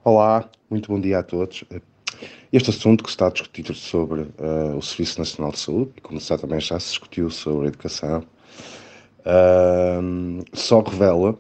Olá, 0.03 0.51
muito 0.69 0.91
bom 0.91 1.01
dia 1.01 1.21
a 1.21 1.23
todos. 1.23 1.63
Este 2.53 2.71
assunto 2.71 3.05
que 3.05 3.11
se 3.11 3.15
está 3.15 3.29
a 3.29 3.31
discutir 3.31 3.73
sobre 3.77 4.23
uh, 4.23 4.77
o 4.77 4.83
Serviço 4.83 5.21
Nacional 5.21 5.53
de 5.53 5.61
Saúde, 5.61 5.93
e 5.97 6.01
como 6.01 6.19
também 6.21 6.59
já 6.59 6.81
se 6.81 6.89
discutiu 6.89 7.31
sobre 7.31 7.67
a 7.67 7.69
educação, 7.69 8.25
só 10.53 10.81
revela 10.81 11.39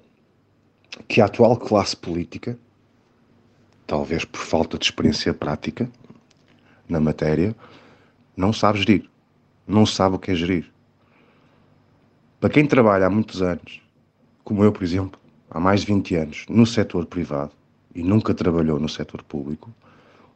que 1.08 1.20
a 1.20 1.26
atual 1.26 1.56
classe 1.56 1.96
política, 1.96 2.58
talvez 3.86 4.24
por 4.24 4.40
falta 4.40 4.78
de 4.78 4.84
experiência 4.84 5.34
prática, 5.34 5.90
na 6.88 7.00
matéria, 7.00 7.54
não 8.36 8.52
sabe 8.52 8.78
gerir. 8.78 9.08
Não 9.66 9.86
sabe 9.86 10.16
o 10.16 10.18
que 10.18 10.30
é 10.30 10.34
gerir. 10.34 10.70
Para 12.40 12.50
quem 12.50 12.66
trabalha 12.66 13.06
há 13.06 13.10
muitos 13.10 13.40
anos, 13.40 13.80
como 14.44 14.62
eu, 14.62 14.70
por 14.70 14.82
exemplo, 14.82 15.18
há 15.50 15.58
mais 15.58 15.80
de 15.80 15.86
20 15.86 16.14
anos, 16.16 16.44
no 16.48 16.66
setor 16.66 17.06
privado 17.06 17.52
e 17.94 18.02
nunca 18.02 18.34
trabalhou 18.34 18.78
no 18.78 18.88
setor 18.88 19.22
público, 19.22 19.72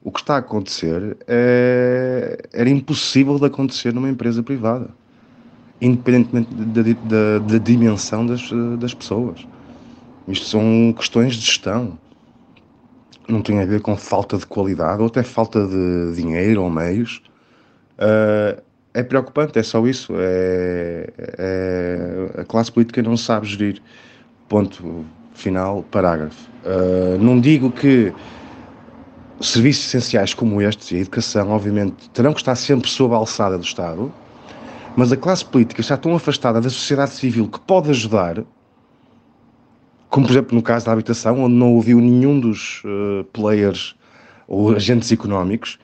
o 0.02 0.10
que 0.10 0.20
está 0.20 0.36
a 0.36 0.38
acontecer 0.38 1.16
é... 1.26 2.38
era 2.52 2.70
impossível 2.70 3.38
de 3.38 3.46
acontecer 3.46 3.92
numa 3.92 4.08
empresa 4.08 4.42
privada, 4.42 4.88
independentemente 5.80 6.54
da, 6.54 6.82
da, 6.82 7.38
da 7.40 7.58
dimensão 7.58 8.24
das, 8.24 8.48
das 8.78 8.94
pessoas. 8.94 9.46
Isto 10.28 10.46
são 10.46 10.94
questões 10.96 11.34
de 11.34 11.44
gestão 11.44 11.98
não 13.28 13.42
tem 13.42 13.60
a 13.60 13.66
ver 13.66 13.80
com 13.80 13.96
falta 13.96 14.38
de 14.38 14.46
qualidade 14.46 15.00
ou 15.00 15.06
até 15.06 15.22
falta 15.22 15.66
de 15.66 16.14
dinheiro 16.14 16.62
ou 16.62 16.70
meios. 16.70 17.22
Uh, 17.98 18.60
é 18.94 19.02
preocupante, 19.02 19.58
é 19.58 19.62
só 19.62 19.86
isso. 19.86 20.14
É, 20.16 21.10
é, 21.18 22.40
a 22.40 22.44
classe 22.44 22.72
política 22.72 23.02
não 23.02 23.16
sabe 23.16 23.46
gerir. 23.46 23.82
Ponto 24.48 25.04
final, 25.34 25.84
parágrafo. 25.90 26.48
Uh, 26.64 27.22
não 27.22 27.38
digo 27.38 27.70
que 27.70 28.12
serviços 29.40 29.86
essenciais 29.86 30.32
como 30.32 30.60
estes 30.62 30.90
e 30.90 30.96
a 30.96 31.00
educação, 31.00 31.50
obviamente, 31.50 32.08
terão 32.10 32.32
que 32.32 32.40
estar 32.40 32.56
sempre 32.56 32.88
sob 32.88 33.14
a 33.14 33.18
alçada 33.18 33.56
do 33.58 33.62
Estado, 33.62 34.12
mas 34.96 35.12
a 35.12 35.16
classe 35.16 35.44
política 35.44 35.80
está 35.80 35.96
tão 35.96 36.16
afastada 36.16 36.60
da 36.60 36.70
sociedade 36.70 37.10
civil 37.10 37.46
que 37.46 37.60
pode 37.60 37.90
ajudar 37.90 38.42
como 40.08 40.26
por 40.26 40.32
exemplo 40.32 40.54
no 40.54 40.62
caso 40.62 40.86
da 40.86 40.92
habitação, 40.92 41.44
onde 41.44 41.54
não 41.54 41.74
ouviu 41.74 42.00
nenhum 42.00 42.38
dos 42.40 42.82
uh, 42.84 43.24
players 43.32 43.94
ou 44.46 44.74
agentes 44.74 45.12
económicos, 45.12 45.78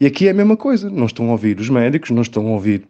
e 0.00 0.06
aqui 0.06 0.28
é 0.28 0.30
a 0.30 0.34
mesma 0.34 0.56
coisa, 0.56 0.90
não 0.90 1.06
estão 1.06 1.28
a 1.28 1.32
ouvir 1.32 1.58
os 1.58 1.68
médicos, 1.68 2.10
não 2.10 2.22
estão 2.22 2.46
a 2.46 2.50
ouvir 2.50 2.86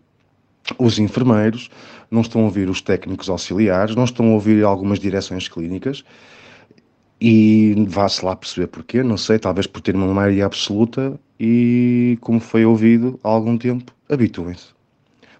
os 0.78 0.98
enfermeiros, 0.98 1.70
não 2.10 2.20
estão 2.20 2.42
a 2.42 2.44
ouvir 2.44 2.68
os 2.68 2.80
técnicos 2.80 3.28
auxiliares, 3.28 3.94
não 3.94 4.04
estão 4.04 4.26
a 4.26 4.34
ouvir 4.34 4.64
algumas 4.64 4.98
direções 4.98 5.48
clínicas, 5.48 6.04
e 7.20 7.74
vá-se 7.88 8.24
lá 8.24 8.36
perceber 8.36 8.66
porquê, 8.66 9.02
não 9.02 9.16
sei, 9.16 9.38
talvez 9.38 9.66
por 9.66 9.80
ter 9.80 9.94
uma 9.94 10.12
maioria 10.12 10.46
absoluta 10.46 11.18
e, 11.40 12.18
como 12.20 12.40
foi 12.40 12.64
ouvido 12.64 13.18
há 13.22 13.28
algum 13.28 13.56
tempo, 13.56 13.92
habituem-se. 14.08 14.74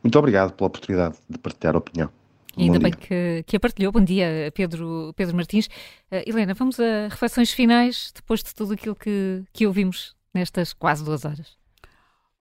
Muito 0.02 0.18
obrigado 0.18 0.52
pela 0.52 0.68
oportunidade 0.68 1.16
de 1.28 1.38
partilhar 1.38 1.74
a 1.74 1.78
opinião. 1.78 2.08
Ainda 2.56 2.78
bem 2.78 2.92
que, 2.92 3.44
que 3.46 3.56
a 3.56 3.60
partilhou. 3.60 3.92
Bom 3.92 4.02
dia, 4.02 4.50
Pedro, 4.54 5.12
Pedro 5.14 5.36
Martins. 5.36 5.66
Uh, 6.10 6.22
Helena, 6.26 6.54
vamos 6.54 6.80
a 6.80 7.08
reflexões 7.08 7.50
finais 7.50 8.12
depois 8.14 8.42
de 8.42 8.54
tudo 8.54 8.72
aquilo 8.72 8.96
que, 8.96 9.44
que 9.52 9.66
ouvimos 9.66 10.16
nestas 10.32 10.72
quase 10.72 11.04
duas 11.04 11.24
horas. 11.24 11.58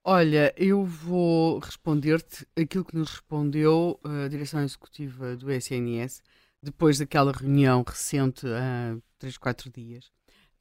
Olha, 0.03 0.53
eu 0.55 0.85
vou 0.85 1.59
responder-te 1.59 2.47
aquilo 2.55 2.85
que 2.85 2.95
nos 2.95 3.09
respondeu 3.09 3.99
a 4.03 4.27
direção 4.27 4.61
executiva 4.61 5.35
do 5.35 5.51
SNS 5.51 6.21
depois 6.61 6.97
daquela 6.97 7.31
reunião 7.31 7.83
recente 7.85 8.45
há 8.47 8.97
três, 9.19 9.37
quatro 9.37 9.69
dias, 9.69 10.11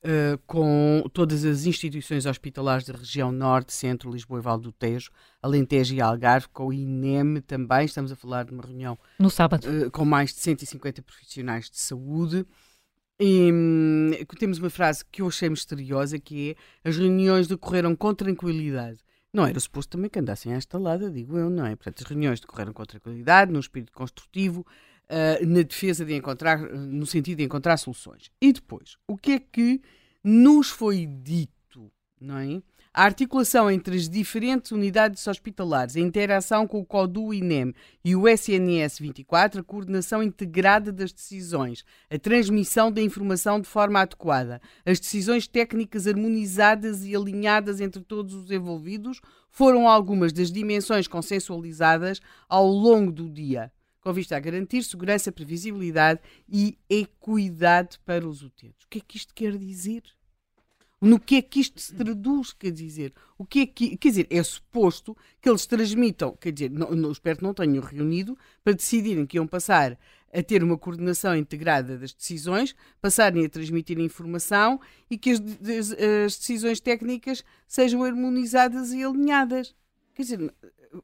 uh, 0.05 0.39
com 0.47 1.05
todas 1.13 1.45
as 1.45 1.67
instituições 1.67 2.27
hospitalares 2.27 2.87
da 2.87 2.95
região 2.95 3.33
Norte, 3.33 3.73
Centro, 3.73 4.11
Lisboa 4.11 4.39
e 4.39 4.43
Vale 4.43 4.63
do 4.63 4.73
Tejo, 4.73 5.11
Alentejo 5.43 5.95
e 5.95 6.01
Algarve, 6.01 6.49
com 6.53 6.67
o 6.67 6.73
INEM 6.73 7.41
também. 7.41 7.87
Estamos 7.87 8.13
a 8.13 8.17
falar 8.17 8.45
de 8.45 8.53
uma 8.53 8.63
reunião 8.63 8.99
no 9.19 9.31
sábado 9.31 9.67
uh, 9.67 9.91
com 9.91 10.05
mais 10.05 10.33
de 10.33 10.41
150 10.41 11.03
profissionais 11.03 11.71
de 11.71 11.79
saúde. 11.79 12.47
E 13.19 13.51
hum, 13.53 14.11
temos 14.39 14.59
uma 14.59 14.71
frase 14.71 15.05
que 15.11 15.23
eu 15.23 15.29
achei 15.29 15.49
misteriosa 15.49 16.19
que 16.19 16.57
é 16.85 16.89
as 16.89 16.97
reuniões 16.97 17.47
decorreram 17.47 17.95
com 17.95 18.13
tranquilidade. 18.13 18.99
Não 19.33 19.45
era 19.47 19.59
suposto 19.59 19.97
também 19.97 20.09
que 20.09 20.19
andassem 20.19 20.53
a 20.53 20.57
esta 20.57 20.79
lada, 20.79 21.11
digo 21.11 21.37
eu, 21.37 21.51
não 21.51 21.67
é? 21.67 21.75
Portanto, 21.75 22.03
as 22.03 22.09
reuniões 22.09 22.41
decorreram 22.41 22.73
com 22.73 22.85
tranquilidade, 22.85 23.53
num 23.53 23.59
espírito 23.59 23.93
construtivo, 23.93 24.65
uh, 25.11 25.47
na 25.47 25.63
defesa 25.63 26.05
de 26.05 26.15
encontrar, 26.15 26.59
no 26.59 27.07
sentido 27.07 27.39
de 27.39 27.45
encontrar 27.45 27.77
soluções. 27.77 28.31
E 28.41 28.53
depois, 28.53 28.97
o 29.07 29.17
que 29.17 29.33
é 29.33 29.39
que 29.39 29.81
nos 30.23 30.71
foi 30.71 31.07
dito, 31.07 31.91
não 32.21 32.39
é? 32.39 32.63
A 32.97 33.03
articulação 33.03 33.69
entre 33.69 33.97
as 33.97 34.09
diferentes 34.09 34.71
unidades 34.71 35.27
hospitalares, 35.27 35.97
a 35.97 36.01
interação 36.01 36.65
com 36.65 36.79
o 36.79 36.87
CODU 36.87 37.35
INEM 37.35 37.75
e 38.05 38.15
o 38.15 38.29
SNS 38.29 39.01
24, 39.01 39.61
a 39.61 39.65
coordenação 39.65 40.23
integrada 40.23 40.93
das 40.93 41.13
decisões, 41.13 41.85
a 42.09 42.17
transmissão 42.17 42.93
da 42.93 43.03
informação 43.03 43.61
de 43.61 43.67
forma 43.67 43.99
adequada, 43.99 44.63
as 44.87 45.01
decisões 45.01 45.49
técnicas 45.49 46.07
harmonizadas 46.07 47.05
e 47.05 47.17
alinhadas 47.17 47.81
entre 47.81 48.01
todos 48.01 48.33
os 48.33 48.49
envolvidos 48.49 49.21
foram 49.51 49.89
algumas 49.89 50.33
das 50.33 50.53
dimensões 50.53 51.09
consensualizadas 51.09 52.21
ao 52.49 52.69
longo 52.69 53.11
do 53.11 53.29
dia 53.29 53.73
com 54.05 54.13
vista 54.13 54.37
a 54.37 54.41
garantir 54.41 54.83
segurança, 54.85 55.33
previsibilidade 55.33 56.21
e 56.47 56.77
equidade 56.91 57.99
para 58.05 58.29
os 58.29 58.43
utentes. 58.43 58.85
O 58.85 58.89
que 58.91 58.99
é 58.99 59.01
que 59.01 59.17
isto 59.17 59.35
quer 59.35 59.57
dizer? 59.57 60.03
No 61.01 61.19
que 61.19 61.37
é 61.37 61.43
que 61.43 61.61
isto 61.61 61.81
se 61.81 61.95
traduz, 61.95 62.53
quer 62.53 62.71
dizer? 62.71 63.15
O 63.39 63.47
que 63.47 63.61
é 63.61 63.67
que, 63.67 63.97
quer 63.97 64.09
dizer, 64.09 64.27
é 64.31 64.43
suposto 64.43 65.17
que 65.41 65.49
eles 65.49 65.65
transmitam, 65.65 66.37
quer 66.39 66.53
dizer, 66.53 66.71
não, 66.71 66.91
não, 66.91 67.13
espero 67.13 67.39
que 67.39 67.43
não 67.43 67.55
tenham 67.55 67.83
reunido 67.83 68.39
para 68.63 68.75
decidirem 68.75 69.27
que 69.27 69.39
iam 69.39 69.47
passar 69.47 69.99
a 70.33 70.43
ter 70.43 70.63
uma 70.63 70.77
coordenação 70.77 71.35
integrada 71.35 71.97
das 71.97 72.13
decisões, 72.13 72.75
passarem 73.01 73.45
a 73.45 73.49
transmitir 73.49 73.99
informação 73.99 74.81
e 75.11 75.17
que 75.17 75.31
as, 75.31 75.41
as, 75.41 75.93
as 75.93 76.39
decisões 76.39 76.81
técnicas 76.81 77.43
sejam 77.67 78.03
harmonizadas 78.03 78.93
e 78.93 79.03
alinhadas. 79.03 79.75
Quer 80.15 80.23
dizer, 80.23 80.55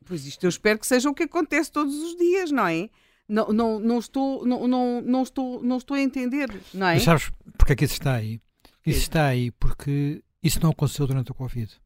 Pois 0.04 0.26
isto 0.26 0.44
eu 0.44 0.48
espero 0.48 0.78
que 0.78 0.86
seja 0.86 1.08
o 1.08 1.14
que 1.14 1.24
acontece 1.24 1.70
todos 1.70 1.94
os 1.94 2.16
dias, 2.16 2.50
não 2.50 2.66
é? 2.66 2.88
Não, 3.28 3.48
não, 3.48 3.78
não, 3.78 3.98
estou, 3.98 4.44
não, 4.44 4.66
não, 4.66 5.00
não, 5.00 5.22
estou, 5.22 5.62
não 5.62 5.76
estou 5.76 5.96
a 5.96 6.00
entender, 6.00 6.48
não 6.74 6.88
é? 6.88 6.94
Mas 6.94 7.04
sabes 7.04 7.30
porque 7.56 7.74
é 7.74 7.76
que 7.76 7.84
isso 7.84 7.94
está 7.94 8.14
aí? 8.14 8.40
Isso 8.84 9.00
está 9.00 9.26
aí 9.26 9.50
porque 9.52 10.22
isso 10.42 10.60
não 10.62 10.70
aconteceu 10.70 11.06
durante 11.06 11.30
o 11.30 11.34
Covid. 11.34 11.80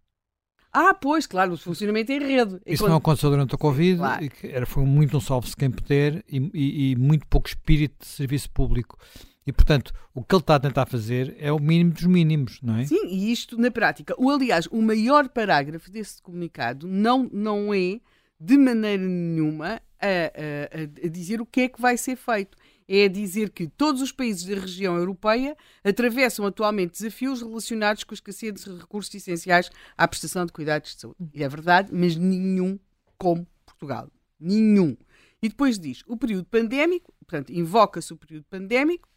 Ah, 0.72 0.92
pois, 0.92 1.24
claro, 1.24 1.52
o 1.52 1.56
funcionamento 1.56 2.10
em 2.10 2.18
rede. 2.18 2.60
Isso 2.66 2.82
quando... 2.82 2.90
não 2.90 2.98
aconteceu 2.98 3.30
durante 3.30 3.54
a 3.54 3.58
Covid, 3.58 3.98
claro. 3.98 4.28
era, 4.42 4.66
foi 4.66 4.84
muito 4.84 5.16
um 5.16 5.20
salve-se 5.20 5.54
quem 5.54 5.70
puder 5.70 6.24
e, 6.28 6.50
e, 6.52 6.90
e, 6.90 6.96
muito 6.96 7.26
pouco 7.28 7.46
espírito 7.46 8.00
de 8.00 8.06
serviço 8.06 8.50
público. 8.50 8.98
E, 9.46 9.52
portanto, 9.52 9.92
o 10.14 10.22
que 10.22 10.34
ele 10.34 10.40
está 10.40 10.54
a 10.54 10.60
tentar 10.60 10.86
fazer 10.86 11.36
é 11.38 11.52
o 11.52 11.58
mínimo 11.58 11.92
dos 11.92 12.04
mínimos, 12.04 12.60
não 12.62 12.76
é? 12.76 12.86
Sim, 12.86 13.06
e 13.08 13.30
isto 13.30 13.58
na 13.58 13.70
prática. 13.70 14.14
O, 14.18 14.30
aliás, 14.30 14.66
o 14.70 14.80
maior 14.80 15.28
parágrafo 15.28 15.90
desse 15.90 16.22
comunicado 16.22 16.88
não, 16.88 17.28
não 17.32 17.74
é, 17.74 18.00
de 18.40 18.56
maneira 18.56 19.02
nenhuma, 19.02 19.82
a, 20.00 20.06
a, 20.06 21.06
a 21.06 21.08
dizer 21.08 21.40
o 21.40 21.46
que 21.46 21.62
é 21.62 21.68
que 21.68 21.80
vai 21.80 21.96
ser 21.96 22.16
feito 22.16 22.56
é 22.86 23.08
dizer 23.08 23.50
que 23.50 23.66
todos 23.66 24.02
os 24.02 24.12
países 24.12 24.44
da 24.44 24.54
região 24.60 24.96
europeia 24.96 25.56
atravessam 25.82 26.46
atualmente 26.46 26.92
desafios 26.92 27.40
relacionados 27.40 28.04
com 28.04 28.12
a 28.12 28.16
escassez 28.16 28.52
de 28.54 28.76
recursos 28.76 29.14
essenciais 29.14 29.70
à 29.96 30.06
prestação 30.06 30.44
de 30.44 30.52
cuidados 30.52 30.94
de 30.94 31.00
saúde. 31.00 31.16
E 31.32 31.42
é 31.42 31.48
verdade, 31.48 31.90
mas 31.92 32.16
nenhum 32.16 32.78
como 33.16 33.46
Portugal. 33.64 34.10
Nenhum. 34.38 34.96
E 35.42 35.48
depois 35.48 35.78
diz, 35.78 36.02
o 36.06 36.16
período 36.16 36.44
pandémico, 36.46 37.12
portanto, 37.20 37.52
invoca-se 37.52 38.12
o 38.12 38.16
período 38.16 38.44
pandémico, 38.44 39.08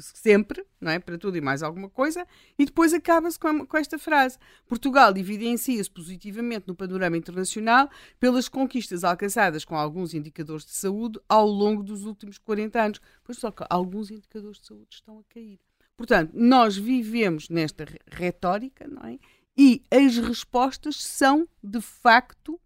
sempre, 0.00 0.64
não 0.80 0.90
é? 0.90 0.98
Para 0.98 1.18
tudo 1.18 1.36
e 1.36 1.40
mais 1.40 1.62
alguma 1.62 1.88
coisa, 1.88 2.26
e 2.58 2.64
depois 2.64 2.92
acaba-se 2.92 3.38
com, 3.38 3.66
com, 3.66 3.76
esta 3.76 3.98
frase. 3.98 4.38
Portugal 4.66 5.16
evidencia-se 5.16 5.90
positivamente 5.90 6.66
no 6.66 6.74
panorama 6.74 7.16
internacional 7.16 7.90
pelas 8.18 8.48
conquistas 8.48 9.04
alcançadas 9.04 9.64
com 9.64 9.76
alguns 9.76 10.14
indicadores 10.14 10.64
de 10.64 10.72
saúde 10.72 11.20
ao 11.28 11.46
longo 11.46 11.82
dos 11.82 12.04
últimos 12.04 12.38
40 12.38 12.82
anos. 12.82 13.00
Pois 13.22 13.38
só 13.38 13.50
que 13.50 13.64
alguns 13.68 14.10
indicadores 14.10 14.60
de 14.60 14.66
saúde 14.66 14.88
estão 14.90 15.18
a 15.18 15.24
cair. 15.32 15.58
Portanto, 15.96 16.32
nós 16.34 16.76
vivemos 16.76 17.48
nesta 17.48 17.84
retórica, 18.10 18.86
não 18.88 19.02
é? 19.08 19.18
E 19.56 19.82
as 19.90 20.16
respostas 20.16 20.96
são, 20.96 21.48
de 21.62 21.80
facto, 21.80 22.60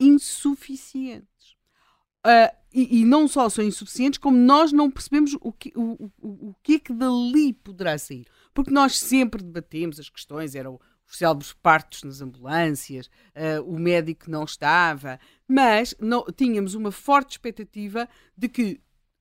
insuficientes. 0.00 1.57
Uh, 2.26 2.56
e, 2.72 3.00
e, 3.00 3.04
não 3.04 3.26
só 3.26 3.48
são 3.48 3.64
insuficientes, 3.64 4.18
como 4.18 4.36
nós 4.36 4.72
não 4.72 4.90
percebemos 4.90 5.36
o 5.40 5.52
que, 5.52 5.72
o, 5.74 6.10
o, 6.20 6.50
o 6.50 6.54
que 6.62 6.74
é 6.74 6.78
que 6.78 6.92
dali 6.92 7.52
poderá 7.52 7.96
sair. 7.96 8.26
Porque 8.52 8.70
nós 8.70 8.98
sempre 8.98 9.42
debatemos 9.42 9.98
as 9.98 10.10
questões, 10.10 10.54
eram 10.54 10.78
os 11.06 11.16
célebres 11.16 11.54
partos 11.54 12.02
nas 12.02 12.20
ambulâncias, 12.20 13.06
uh, 13.06 13.62
o 13.66 13.78
médico 13.78 14.30
não 14.30 14.44
estava, 14.44 15.18
mas 15.46 15.94
não, 15.98 16.24
tínhamos 16.36 16.74
uma 16.74 16.92
forte 16.92 17.32
expectativa 17.32 18.06
de 18.36 18.48
que 18.48 18.80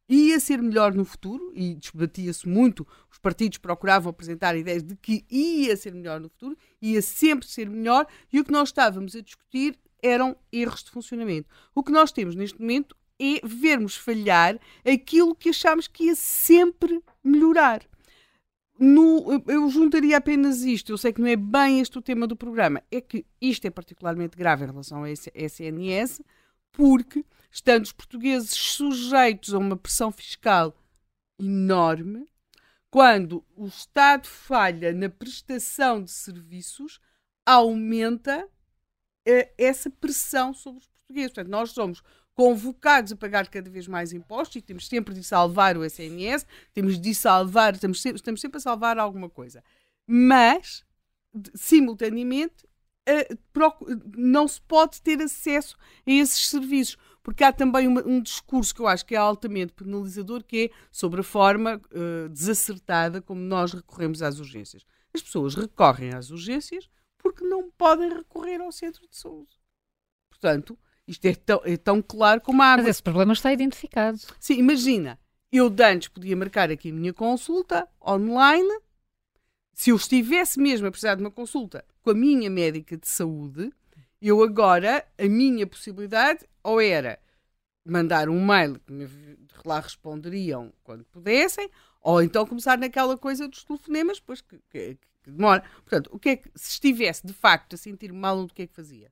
ia 0.10 0.40
ser 0.40 0.61
melhor 0.61 0.94
no 0.94 1.03
futuro, 1.03 1.52
e 1.53 1.76
debatia-se 1.76 2.48
muito, 2.48 2.88
os 3.11 3.18
partidos 3.18 3.57
procuravam 3.57 4.10
apresentar 4.10 4.56
ideias 4.56 4.84
de 4.84 4.95
que 4.95 5.26
ia 5.30 5.76
ser 5.76 5.94
melhor 5.94 6.19
no 6.19 6.30
futuro, 6.30 6.57
ia 6.82 7.02
sempre 7.02 7.48
ser 7.48 7.69
melhor, 7.69 8.06
e 8.32 8.40
o 8.40 8.44
que 8.44 8.52
nós 8.52 8.69
estávamos 8.69 9.15
a 9.15 9.22
discutir 9.22 9.78
eram 10.02 10.36
erros 10.52 10.84
de 10.84 10.91
funcionamento. 10.91 11.49
O 11.74 11.84
que 11.84 11.91
nós 11.91 12.11
temos 12.11 12.36
neste 12.36 12.60
momento 12.60 12.95
é 13.19 13.40
vermos 13.44 13.95
falhar 13.95 14.60
aquilo 14.86 15.36
que 15.36 15.49
achámos 15.49 15.88
que 15.88 16.06
ia 16.06 16.15
sempre 16.15 17.02
melhorar. 17.24 17.82
No, 18.80 19.44
eu 19.48 19.68
juntaria 19.69 20.18
apenas 20.18 20.61
isto, 20.61 20.91
eu 20.91 20.98
sei 20.99 21.11
que 21.11 21.19
não 21.19 21.28
é 21.28 21.36
bem 21.36 21.80
este 21.80 21.98
o 21.98 22.02
tema 22.02 22.28
do 22.28 22.36
programa, 22.36 22.84
é 22.91 23.02
que 23.02 23.26
isto 23.41 23.65
é 23.65 23.72
particularmente 23.72 24.38
grave 24.38 24.64
em 24.65 24.68
relação 24.68 25.03
a 25.03 25.10
SNS, 25.10 26.22
porque 26.72 27.26
estando 27.49 27.86
os 27.86 27.91
portugueses 27.91 28.52
sujeitos 28.52 29.52
a 29.52 29.57
uma 29.57 29.76
pressão 29.76 30.11
fiscal 30.11 30.78
enorme, 31.40 32.28
quando 32.91 33.44
o 33.56 33.65
Estado 33.65 34.28
falha 34.28 34.94
na 34.94 35.10
prestação 35.10 36.03
de 36.03 36.11
serviços, 36.11 36.99
aumenta 37.44 38.48
essa 39.57 39.89
pressão 39.89 40.53
sobre 40.53 40.79
os 40.79 40.87
portugueses. 40.87 41.31
Portanto, 41.31 41.51
nós 41.51 41.71
somos 41.71 42.01
convocados 42.33 43.11
a 43.11 43.15
pagar 43.15 43.47
cada 43.47 43.69
vez 43.69 43.87
mais 43.87 44.13
impostos 44.13 44.57
e 44.57 44.61
temos 44.61 44.87
sempre 44.87 45.13
de 45.13 45.23
salvar 45.23 45.75
o 45.75 45.83
SNS, 45.83 46.45
temos 46.71 46.99
de 46.99 47.15
salvar, 47.15 47.73
estamos 47.73 47.99
sempre, 47.99 48.17
estamos 48.17 48.39
sempre 48.39 48.57
a 48.57 48.61
salvar 48.61 48.99
alguma 48.99 49.27
coisa. 49.27 49.63
Mas, 50.05 50.85
simultaneamente, 51.55 52.67
não 54.15 54.47
se 54.47 54.61
pode 54.61 55.01
ter 55.01 55.21
acesso 55.21 55.77
a 56.05 56.11
esses 56.11 56.47
serviços, 56.47 56.97
porque 57.23 57.43
há 57.43 57.51
também 57.51 57.87
uma, 57.87 58.05
um 58.05 58.21
discurso 58.21 58.73
que 58.73 58.81
eu 58.81 58.87
acho 58.87 59.05
que 59.05 59.15
é 59.15 59.17
altamente 59.17 59.73
penalizador, 59.73 60.43
que 60.43 60.65
é 60.65 60.77
sobre 60.91 61.21
a 61.21 61.23
forma 61.23 61.81
uh, 61.91 62.29
desacertada 62.29 63.21
como 63.21 63.41
nós 63.41 63.73
recorremos 63.73 64.21
às 64.21 64.39
urgências. 64.39 64.85
As 65.13 65.21
pessoas 65.21 65.55
recorrem 65.55 66.13
às 66.13 66.29
urgências 66.29 66.89
porque 67.18 67.44
não 67.44 67.69
podem 67.72 68.10
recorrer 68.10 68.61
ao 68.61 68.72
centro 68.72 69.07
de 69.07 69.18
saúde. 69.18 69.56
Portanto, 70.30 70.77
isto 71.07 71.26
é 71.26 71.34
tão, 71.34 71.61
é 71.64 71.77
tão 71.77 72.02
claro 72.02 72.41
como 72.41 72.61
a 72.61 72.65
água. 72.65 72.84
Mas 72.84 72.91
esse 72.91 73.03
problema 73.03 73.34
está 73.34 73.52
identificado. 73.52 74.19
Sim, 74.39 74.56
imagina, 74.56 75.19
eu 75.52 75.69
de 75.69 75.84
antes 75.84 76.10
podia 76.10 76.35
marcar 76.35 76.69
aqui 76.69 76.89
a 76.89 76.94
minha 76.94 77.14
consulta 77.14 77.88
online. 78.06 78.81
Se 79.73 79.91
eu 79.91 79.95
estivesse 79.95 80.60
mesmo 80.60 80.88
a 80.88 80.91
precisar 80.91 81.15
de 81.15 81.22
uma 81.22 81.31
consulta 81.31 81.85
com 82.02 82.11
a 82.11 82.14
minha 82.14 82.49
médica 82.49 82.98
de 82.98 83.07
saúde, 83.07 83.72
eu 84.22 84.44
agora, 84.44 85.06
a 85.18 85.26
minha 85.26 85.65
possibilidade, 85.68 86.45
ou 86.64 86.81
era 86.81 87.19
mandar 87.85 88.27
um 88.27 88.45
mail 88.45 88.80
que 88.80 88.91
me, 88.91 89.07
lá 89.64 89.80
responderiam 89.80 90.73
quando 90.84 91.06
pudessem, 91.06 91.69
ou 92.02 92.22
então 92.22 92.45
começar 92.45 92.77
naquela 92.77 93.18
coisa 93.18 93.48
dos 93.48 93.64
telefonemas, 93.64 94.19
pois 94.19 94.41
que, 94.41 94.60
que, 94.69 94.98
que 95.31 95.37
demora. 95.37 95.63
Portanto, 95.85 96.09
o 96.11 96.19
que 96.19 96.29
é 96.29 96.35
que, 96.37 96.49
se 96.55 96.71
estivesse 96.71 97.25
de 97.25 97.33
facto 97.33 97.73
a 97.73 97.77
sentir 97.77 98.11
mal, 98.11 98.39
o 98.39 98.47
que 98.47 98.63
é 98.63 98.67
que 98.67 98.73
fazia? 98.73 99.11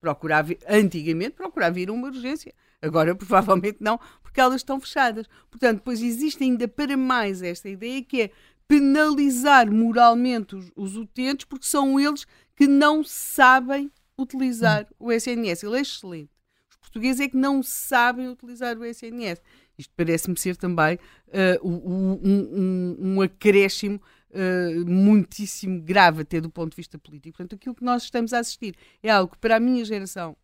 procurar 0.00 0.42
vir, 0.42 0.58
antigamente 0.66 1.32
procurar 1.32 1.70
vir 1.70 1.90
uma 1.90 2.08
urgência. 2.08 2.54
Agora 2.80 3.14
provavelmente 3.14 3.78
não, 3.80 4.00
porque 4.22 4.40
elas 4.40 4.56
estão 4.56 4.80
fechadas. 4.80 5.26
Portanto, 5.50 5.82
pois 5.84 6.02
existe 6.02 6.42
ainda 6.42 6.66
para 6.66 6.96
mais 6.96 7.42
esta 7.42 7.68
ideia 7.68 8.02
que 8.02 8.22
é 8.22 8.30
penalizar 8.66 9.70
moralmente 9.70 10.56
os, 10.56 10.72
os 10.74 10.96
utentes 10.96 11.44
porque 11.44 11.66
são 11.66 12.00
eles 12.00 12.26
que 12.56 12.66
não 12.66 13.04
sabem 13.04 13.90
utilizar 14.18 14.86
o 14.98 15.12
SNS. 15.12 15.64
Ele 15.64 15.78
é 15.78 15.80
excelente. 15.80 16.30
Os 16.70 16.76
portugueses 16.76 17.20
é 17.20 17.28
que 17.28 17.36
não 17.36 17.62
sabem 17.62 18.28
utilizar 18.28 18.78
o 18.78 18.84
SNS. 18.84 19.40
Isto 19.76 19.92
parece-me 19.96 20.38
ser 20.38 20.56
também 20.56 20.98
uh, 21.28 21.66
um, 21.66 22.20
um, 22.22 22.96
um 23.00 23.22
acréscimo 23.22 24.00
uh, 24.30 24.90
muitíssimo 24.90 25.80
grave 25.82 26.22
até 26.22 26.40
do 26.40 26.50
ponto 26.50 26.70
de 26.70 26.76
vista 26.76 26.98
político. 26.98 27.36
Portanto, 27.36 27.54
aquilo 27.54 27.74
que 27.74 27.84
nós 27.84 28.04
estamos 28.04 28.32
a 28.32 28.38
assistir 28.38 28.74
é 29.02 29.10
algo 29.10 29.32
que 29.32 29.38
para 29.38 29.56
a 29.56 29.60
minha 29.60 29.84
geração 29.84 30.36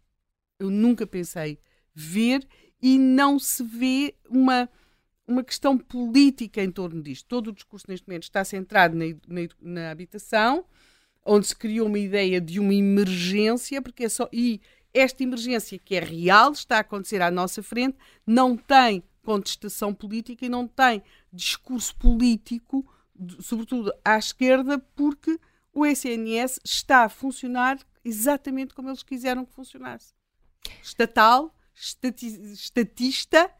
eu 0.58 0.70
nunca 0.70 1.06
pensei 1.06 1.58
ver 1.94 2.46
e 2.80 2.98
não 2.98 3.38
se 3.38 3.62
vê 3.62 4.14
uma, 4.28 4.68
uma 5.26 5.42
questão 5.42 5.76
política 5.78 6.62
em 6.62 6.70
torno 6.70 7.02
disto. 7.02 7.26
Todo 7.26 7.48
o 7.48 7.52
discurso 7.52 7.86
neste 7.88 8.06
momento 8.06 8.24
está 8.24 8.44
centrado 8.44 8.96
na, 8.96 9.06
na, 9.26 9.48
na 9.60 9.90
habitação, 9.90 10.64
onde 11.24 11.46
se 11.46 11.56
criou 11.56 11.86
uma 11.86 11.98
ideia 11.98 12.40
de 12.40 12.60
uma 12.60 12.74
emergência, 12.74 13.80
porque 13.82 14.04
é 14.04 14.08
só. 14.08 14.28
E 14.32 14.60
esta 14.92 15.22
emergência 15.22 15.78
que 15.78 15.94
é 15.94 16.00
real, 16.00 16.52
está 16.52 16.76
a 16.76 16.80
acontecer 16.80 17.20
à 17.20 17.30
nossa 17.30 17.62
frente, 17.62 17.96
não 18.26 18.56
tem 18.56 19.02
contestação 19.22 19.92
política 19.92 20.46
e 20.46 20.48
não 20.48 20.68
tem 20.68 21.02
discurso 21.32 21.94
político 21.96 22.86
sobretudo 23.40 23.92
à 24.04 24.18
esquerda, 24.18 24.78
porque 24.94 25.38
o 25.72 25.84
SNS 25.84 26.60
está 26.64 27.04
a 27.04 27.08
funcionar 27.08 27.78
exatamente 28.04 28.74
como 28.74 28.88
eles 28.88 29.02
quiseram 29.02 29.44
que 29.44 29.52
funcionasse. 29.52 30.14
Estatal, 30.82 31.54
estati 31.74 32.26
estatista 32.52 33.50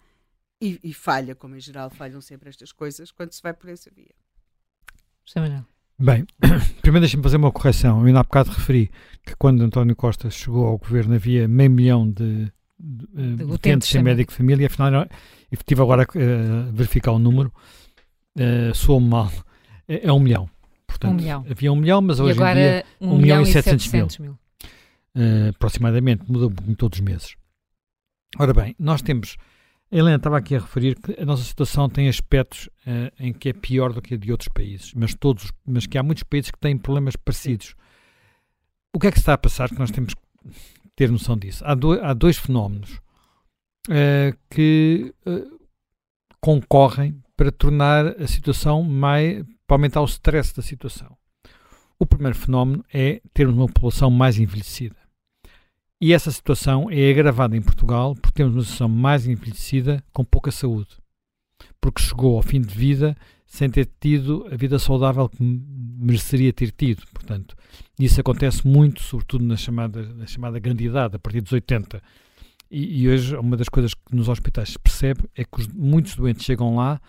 e, 0.61 0.81
e, 0.83 0.95
falha, 0.95 1.35
como 1.35 1.57
em 1.57 1.61
geral 1.61 1.91
falham 1.91 2.21
sempre 2.21 2.49
estas 2.49 2.73
coisas 2.73 3.11
quando 3.11 3.33
se 3.33 3.43
vai 3.43 3.53
por 3.53 3.69
essa 3.69 3.91
via. 3.95 4.15
Bem, 5.99 6.27
primeiro 6.81 7.01
deixem-me 7.01 7.23
fazer 7.23 7.37
uma 7.37 7.53
correção. 7.53 8.01
Eu 8.01 8.07
ainda 8.07 8.21
há 8.21 8.23
bocado 8.23 8.51
referi 8.51 8.91
que 9.25 9.35
quando 9.37 9.63
António 9.63 9.97
Costa 9.97 10.31
chegou 10.31 10.67
ao 10.67 10.79
governo 10.79 11.15
havia 11.15 11.49
meio 11.49 11.71
milhão 11.71 12.11
de, 12.11 12.51
de, 12.79 13.37
de 13.37 13.45
utentes 13.45 13.89
sem 13.89 14.03
médico 14.03 14.31
de 14.31 14.37
família, 14.37 14.67
afinal, 14.67 15.05
e 15.51 15.55
estive 15.55 15.83
agora 15.83 16.03
a 16.03 16.07
uh, 16.07 16.73
verificar 16.73 17.13
o 17.13 17.19
número, 17.19 17.53
uh, 18.39 18.75
soou 18.75 19.01
mal. 19.01 19.31
É, 19.89 20.09
é, 20.09 20.13
um 20.13 20.19
milhão. 20.19 20.49
Portanto, 20.87 21.13
um 21.13 21.17
milhão. 21.17 21.47
havia 21.49 21.73
um 21.73 21.77
milhão, 21.77 22.01
mas 22.01 22.21
hoje 22.21 22.41
em 22.41 22.55
dia 22.55 22.85
um, 23.01 23.15
um 23.15 23.19
milhão 23.19 23.43
e 23.43 23.47
setecentos 23.47 23.89
mil. 23.89 24.09
mil. 24.21 24.39
Uh, 25.15 25.49
aproximadamente, 25.51 26.31
muda 26.31 26.55
em 26.69 26.75
todos 26.75 26.99
os 26.99 27.05
meses. 27.05 27.37
Ora 28.39 28.53
bem, 28.53 28.75
nós 28.79 29.03
temos. 29.03 29.37
A 29.91 29.97
Helena 29.97 30.17
estava 30.17 30.37
aqui 30.37 30.57
a 30.57 30.59
referir 30.59 30.97
que 30.97 31.21
a 31.21 31.25
nossa 31.25 31.45
situação 31.45 31.89
tem 31.89 32.09
aspectos 32.09 32.69
uh, 32.87 33.13
em 33.21 33.33
que 33.33 33.51
é 33.51 33.53
pior 33.53 33.93
do 33.93 34.03
que 34.03 34.15
a 34.15 34.17
de 34.17 34.33
outros 34.33 34.49
países, 34.49 34.93
mas, 34.95 35.15
todos, 35.15 35.53
mas 35.65 35.87
que 35.87 35.97
há 35.97 36.03
muitos 36.03 36.25
países 36.25 36.51
que 36.51 36.59
têm 36.59 36.77
problemas 36.77 37.15
parecidos. 37.15 37.75
O 38.93 38.99
que 38.99 39.07
é 39.07 39.13
que 39.13 39.19
está 39.19 39.35
a 39.35 39.39
passar 39.39 39.69
que 39.69 39.79
nós 39.79 39.93
temos 39.93 40.13
que 40.13 40.21
ter 40.97 41.11
noção 41.11 41.37
disso? 41.37 41.65
Há, 41.65 41.75
do, 41.75 41.93
há 42.05 42.13
dois 42.15 42.37
fenómenos 42.37 43.01
uh, 43.89 44.37
que 44.51 45.15
concorrem 46.41 47.21
para 47.37 47.53
tornar 47.53 48.07
a 48.21 48.27
situação 48.27 48.83
mais, 48.83 49.45
para 49.67 49.77
aumentar 49.77 50.01
o 50.01 50.07
stress 50.07 50.55
da 50.55 50.63
situação. 50.63 51.17
O 51.99 52.07
primeiro 52.07 52.37
fenómeno 52.37 52.85
é 52.93 53.21
termos 53.33 53.57
uma 53.57 53.67
população 53.67 54.11
mais 54.11 54.39
envelhecida. 54.39 54.97
E 56.01 56.13
essa 56.13 56.31
situação 56.31 56.91
é 56.91 57.11
agravada 57.11 57.57
em 57.57 57.63
Portugal 57.63 58.15
porque 58.15 58.37
temos 58.37 58.55
uma 58.55 58.63
situação 58.63 58.89
mais 58.89 59.27
envelhecida 59.27 60.05
com 60.13 60.25
pouca 60.25 60.51
saúde. 60.51 60.91
Porque 61.81 62.03
chegou 62.03 62.37
ao 62.37 62.43
fim 62.43 62.61
de 62.61 62.75
vida 62.75 63.17
sem 63.47 63.71
ter 63.71 63.89
tido 63.99 64.47
a 64.53 64.57
vida 64.57 64.79
saudável 64.79 65.29
que 65.29 65.43
mereceria 65.43 66.53
ter 66.53 66.71
tido. 66.71 67.03
Portanto, 67.13 67.57
isso 67.99 68.21
acontece 68.21 68.67
muito, 68.67 69.03
sobretudo 69.03 69.45
na 69.45 69.57
chamada, 69.57 70.03
na 70.15 70.27
chamada 70.27 70.59
grande 70.59 70.85
idade, 70.85 71.17
a 71.17 71.19
partir 71.19 71.41
dos 71.41 71.53
80. 71.53 72.03
E, 72.71 73.03
e 73.03 73.09
hoje, 73.09 73.35
uma 73.37 73.57
das 73.57 73.69
coisas 73.69 73.95
que 73.95 74.15
nos 74.15 74.29
hospitais 74.29 74.71
se 74.71 74.79
percebe 74.79 75.25
é 75.35 75.45
que 75.45 75.61
os, 75.61 75.69
muitos 75.69 76.15
doentes 76.17 76.45
chegam 76.45 76.75
lá 76.75 77.01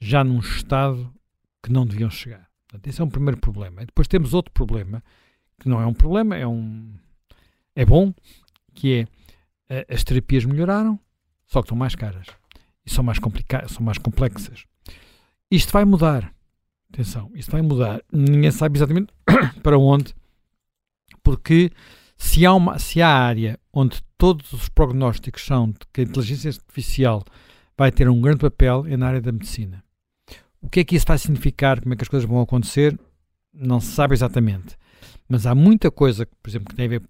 já 0.00 0.22
num 0.22 0.40
estado 0.40 1.10
que 1.64 1.72
não 1.72 1.86
deviam 1.86 2.10
chegar. 2.10 2.46
Portanto, 2.68 2.86
esse 2.86 3.00
é 3.00 3.04
um 3.04 3.08
primeiro 3.08 3.40
problema. 3.40 3.82
E 3.82 3.86
depois 3.86 4.06
temos 4.06 4.34
outro 4.34 4.52
problema, 4.52 5.02
que 5.58 5.68
não 5.68 5.80
é 5.80 5.86
um 5.86 5.94
problema, 5.94 6.36
é 6.36 6.46
um. 6.46 6.92
É 7.74 7.84
bom, 7.84 8.12
que 8.74 9.08
é 9.68 9.86
as 9.88 10.04
terapias 10.04 10.44
melhoraram, 10.44 11.00
só 11.46 11.60
que 11.60 11.66
estão 11.66 11.76
mais 11.76 11.94
caras. 11.94 12.26
E 12.84 12.90
são 12.90 13.02
mais 13.02 13.18
complicadas, 13.18 13.72
são 13.72 13.82
mais 13.82 13.96
complexas. 13.96 14.66
Isto 15.50 15.72
vai 15.72 15.84
mudar. 15.84 16.32
Atenção, 16.92 17.30
isto 17.34 17.50
vai 17.50 17.62
mudar. 17.62 18.02
Ninguém 18.12 18.50
sabe 18.50 18.78
exatamente 18.78 19.12
para 19.62 19.78
onde, 19.78 20.14
porque 21.22 21.70
se 22.16 22.44
há, 22.44 22.52
uma, 22.52 22.78
se 22.78 23.02
há 23.02 23.08
área 23.08 23.58
onde 23.72 24.00
todos 24.16 24.52
os 24.52 24.68
prognósticos 24.68 25.44
são 25.44 25.70
de 25.70 25.78
que 25.92 26.02
a 26.02 26.04
inteligência 26.04 26.50
artificial 26.50 27.24
vai 27.76 27.90
ter 27.90 28.08
um 28.08 28.20
grande 28.20 28.38
papel 28.38 28.84
é 28.86 28.96
na 28.96 29.08
área 29.08 29.20
da 29.20 29.32
medicina. 29.32 29.83
O 30.64 30.68
que 30.70 30.80
é 30.80 30.84
que 30.84 30.96
isso 30.96 31.04
vai 31.06 31.18
significar? 31.18 31.80
Como 31.80 31.92
é 31.92 31.96
que 31.96 32.02
as 32.02 32.08
coisas 32.08 32.28
vão 32.28 32.40
acontecer? 32.40 32.98
Não 33.52 33.80
se 33.80 33.92
sabe 33.92 34.14
exatamente. 34.14 34.76
Mas 35.28 35.46
há 35.46 35.54
muita 35.54 35.90
coisa, 35.90 36.26
por 36.42 36.48
exemplo, 36.48 36.70
que 36.70 36.74
tem 36.74 36.86
a 36.86 36.88
ver 36.88 37.02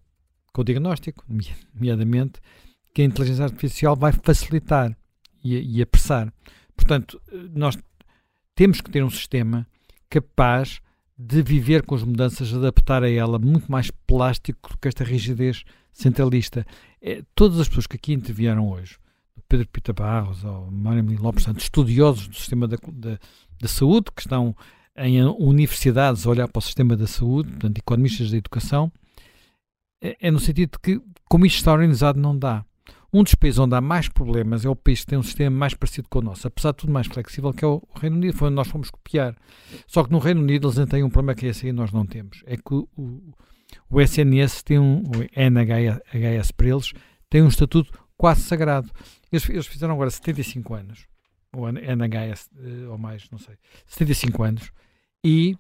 com 0.53 0.61
o 0.61 0.65
diagnóstico, 0.65 1.25
nomeadamente, 1.73 2.41
que 2.93 3.03
a 3.03 3.05
inteligência 3.05 3.45
artificial 3.45 3.95
vai 3.95 4.13
facilitar 4.13 4.97
e, 5.43 5.79
e 5.79 5.81
apressar. 5.81 6.33
Portanto, 6.77 7.21
nós 7.55 7.79
temos 8.57 8.81
que 8.81 8.91
ter 8.91 9.05
um 9.05 9.11
sistema 9.11 9.67
capaz 10.11 10.81
de 11.17 11.41
viver 11.41 11.87
com 11.87 11.95
as 11.95 12.03
mudanças, 12.03 12.53
adaptar 12.53 13.05
a 13.05 13.11
ela, 13.11 13.39
muito 13.39 13.71
mais 13.71 13.89
plástico 13.91 14.71
do 14.71 14.79
que 14.79 14.89
esta 14.89 15.05
rigidez 15.05 15.65
centralista. 15.93 16.67
É, 17.01 17.23
todas 17.37 17.61
as 17.61 17.69
pessoas 17.69 17.87
que 17.87 17.97
aqui 17.97 18.13
intervieram 18.13 18.69
hoje, 18.69 18.99
Pedro 19.55 19.69
Pita 19.69 19.93
Barros 19.93 20.43
ou 20.43 20.69
Mário 20.69 21.05
Lopes 21.23 21.45
Santos, 21.45 21.63
estudiosos 21.63 22.27
do 22.27 22.35
sistema 22.35 22.67
da, 22.67 22.77
da, 22.93 23.19
da, 23.61 23.69
saúde, 23.69 24.07
que 24.11 24.23
estão 24.23 24.57
em 24.97 25.23
universidades 25.23 26.27
a 26.27 26.31
olhar 26.31 26.49
para 26.49 26.59
o 26.59 26.63
sistema 26.63 26.97
da 26.97 27.07
saúde, 27.07 27.51
portanto, 27.51 27.79
economistas 27.79 28.33
da 28.33 28.37
educação, 28.37 28.91
é, 30.03 30.17
é 30.23 30.31
no 30.33 30.41
sentido 30.41 30.73
de 30.73 30.79
que, 30.81 31.01
como 31.29 31.47
isto 31.47 31.59
está 31.59 31.73
organizado, 31.73 32.19
não 32.19 32.37
dá. 32.37 32.65
Um 33.13 33.23
dos 33.23 33.37
países 33.37 33.61
onde 33.61 33.77
há 33.77 33.81
mais 33.81 34.09
problemas 34.09 34.65
é 34.65 34.69
o 34.69 34.75
país 34.75 35.03
que 35.03 35.07
tem 35.07 35.19
um 35.19 35.23
sistema 35.23 35.57
mais 35.57 35.73
parecido 35.73 36.09
com 36.09 36.19
o 36.19 36.23
nosso, 36.23 36.49
apesar 36.49 36.73
de 36.73 36.79
tudo 36.79 36.93
mais 36.93 37.07
flexível, 37.07 37.53
que 37.53 37.65
é 37.65 37.69
o 37.69 37.81
Reino 37.95 38.17
Unido, 38.17 38.37
foi 38.37 38.49
onde 38.49 38.57
nós 38.57 38.67
fomos 38.67 38.91
copiar. 38.91 39.37
Só 39.87 40.03
que 40.03 40.11
no 40.11 40.19
Reino 40.19 40.41
Unido 40.41 40.67
eles 40.67 40.89
têm 40.89 41.05
um 41.05 41.11
problema 41.11 41.37
que 41.37 41.47
esse 41.47 41.67
aí 41.67 41.73
nós 41.73 41.93
não 41.93 42.05
temos. 42.05 42.43
É 42.45 42.57
que 42.57 42.75
o, 42.75 42.89
o 43.89 44.01
SNS 44.01 44.65
tem 44.65 44.81
um, 44.81 45.03
o 45.03 45.41
NHS 45.41 46.51
para 46.51 46.67
eles, 46.67 46.93
tem 47.31 47.41
um 47.41 47.49
estatuto 47.49 48.04
quase 48.17 48.43
sagrado. 48.43 48.91
Eles, 49.31 49.49
eles 49.49 49.67
fizeram 49.67 49.95
agora 49.95 50.11
75 50.11 50.75
anos, 50.75 51.07
ou 51.53 51.69
NHS, 51.69 52.51
eh, 52.57 52.89
ou 52.89 52.99
mais, 52.99 53.29
não 53.31 53.39
sei, 53.39 53.57
75 53.87 54.43
anos, 54.43 54.73
e 55.25 55.57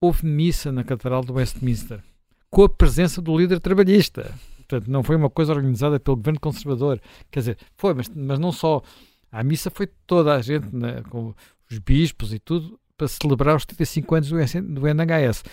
houve 0.00 0.26
missa 0.26 0.70
na 0.70 0.84
Catedral 0.84 1.22
do 1.22 1.34
Westminster, 1.34 2.02
com 2.50 2.62
a 2.62 2.68
presença 2.68 3.20
do 3.20 3.36
líder 3.36 3.60
trabalhista. 3.60 4.34
Portanto, 4.58 4.90
não 4.90 5.02
foi 5.02 5.16
uma 5.16 5.30
coisa 5.30 5.52
organizada 5.52 6.00
pelo 6.00 6.16
governo 6.16 6.40
conservador. 6.40 7.00
Quer 7.30 7.40
dizer, 7.40 7.58
foi, 7.76 7.94
mas, 7.94 8.08
mas 8.08 8.38
não 8.38 8.50
só. 8.50 8.82
A 9.30 9.42
missa 9.42 9.70
foi 9.70 9.86
toda 10.06 10.34
a 10.34 10.40
gente, 10.40 10.74
né, 10.74 11.02
com 11.10 11.34
os 11.70 11.78
bispos 11.78 12.32
e 12.32 12.38
tudo, 12.38 12.78
para 12.96 13.08
celebrar 13.08 13.56
os 13.56 13.62
75 13.62 14.14
anos 14.14 14.30
do 14.30 14.86
NHS. 14.86 15.44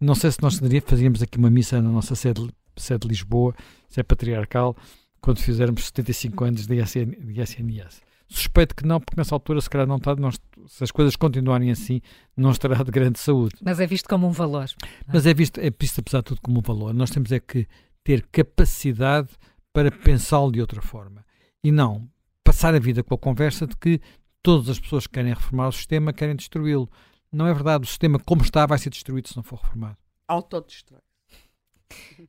Não 0.00 0.14
sei 0.14 0.30
se 0.30 0.42
nós 0.42 0.58
fazíamos 0.84 1.22
aqui 1.22 1.38
uma 1.38 1.50
missa 1.50 1.80
na 1.80 1.90
nossa 1.90 2.14
sede, 2.14 2.48
sede 2.76 3.00
de 3.00 3.08
Lisboa, 3.08 3.54
se 3.88 4.00
é 4.00 4.02
patriarcal, 4.02 4.76
quando 5.20 5.40
fizermos 5.40 5.86
75 5.86 6.44
anos 6.44 6.66
de, 6.66 6.76
SN, 6.76 7.10
de 7.10 7.40
SNS. 7.40 8.02
Suspeito 8.28 8.74
que 8.74 8.84
não, 8.84 9.00
porque 9.00 9.14
nessa 9.16 9.34
altura, 9.34 9.60
se 9.60 9.70
calhar, 9.70 9.86
não 9.86 9.96
está, 9.96 10.16
não, 10.16 10.30
se 10.30 10.82
as 10.82 10.90
coisas 10.90 11.14
continuarem 11.14 11.70
assim, 11.70 12.00
não 12.36 12.50
estará 12.50 12.82
de 12.82 12.90
grande 12.90 13.18
saúde. 13.20 13.54
Mas 13.62 13.78
é 13.78 13.86
visto 13.86 14.08
como 14.08 14.26
um 14.26 14.32
valor. 14.32 14.66
Mas 15.06 15.26
é 15.26 15.32
visto, 15.32 15.60
é 15.60 15.70
visto, 15.70 16.00
apesar 16.00 16.18
de 16.18 16.24
tudo, 16.24 16.40
como 16.40 16.58
um 16.58 16.62
valor. 16.62 16.92
Nós 16.92 17.10
temos 17.10 17.30
é 17.30 17.38
que 17.38 17.66
ter 18.02 18.26
capacidade 18.32 19.28
para 19.72 19.90
pensá-lo 19.90 20.50
de 20.50 20.60
outra 20.60 20.82
forma. 20.82 21.24
E 21.62 21.70
não 21.70 22.08
passar 22.42 22.74
a 22.74 22.78
vida 22.78 23.02
com 23.02 23.14
a 23.14 23.18
conversa 23.18 23.66
de 23.66 23.76
que 23.76 24.00
todas 24.42 24.68
as 24.68 24.78
pessoas 24.78 25.06
que 25.06 25.14
querem 25.14 25.34
reformar 25.34 25.68
o 25.68 25.72
sistema 25.72 26.12
querem 26.12 26.36
destruí-lo. 26.36 26.88
Não 27.30 27.46
é 27.46 27.52
verdade. 27.52 27.84
O 27.84 27.86
sistema, 27.86 28.18
como 28.18 28.42
está, 28.42 28.64
vai 28.66 28.78
ser 28.78 28.90
destruído 28.90 29.28
se 29.28 29.36
não 29.36 29.42
for 29.42 29.60
reformado. 29.60 29.98
Autodestrói. 30.26 31.05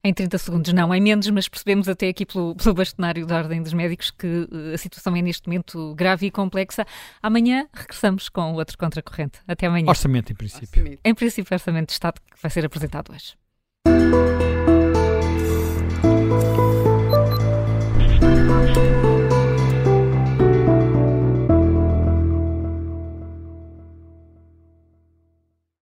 Em 0.04 0.14
30 0.14 0.38
segundos, 0.38 0.74
não, 0.74 0.94
em 0.94 1.02
menos, 1.02 1.30
mas 1.30 1.48
percebemos 1.48 1.90
até 1.90 2.08
aqui 2.10 2.26
pelo, 2.26 2.56
pelo 2.56 2.76
bastonário 2.76 3.26
da 3.26 3.38
Ordem 3.38 3.62
dos 3.62 3.74
Médicos 3.74 4.12
que 4.12 4.28
uh, 4.28 4.74
a 4.74 4.78
situação 4.78 5.16
é 5.16 5.22
neste 5.22 5.48
momento 5.48 5.96
grave 5.96 6.28
e 6.28 6.32
complexa. 6.32 6.86
Amanhã 7.22 7.68
regressamos 7.74 8.30
com 8.30 8.54
outro 8.54 8.78
contracorrente. 8.78 9.40
Até 9.48 9.68
amanhã. 9.68 9.88
Orçamento, 9.88 10.32
em 10.32 10.36
princípio. 10.36 10.68
Orçamento. 10.68 11.02
Em 11.04 11.16
princípio, 11.16 11.54
orçamento 11.54 11.88
de 11.88 11.94
Estado 11.94 12.22
que 12.22 12.42
vai 12.42 12.52
ser 12.52 12.66
apresentado 12.66 13.12
hoje. 13.12 13.36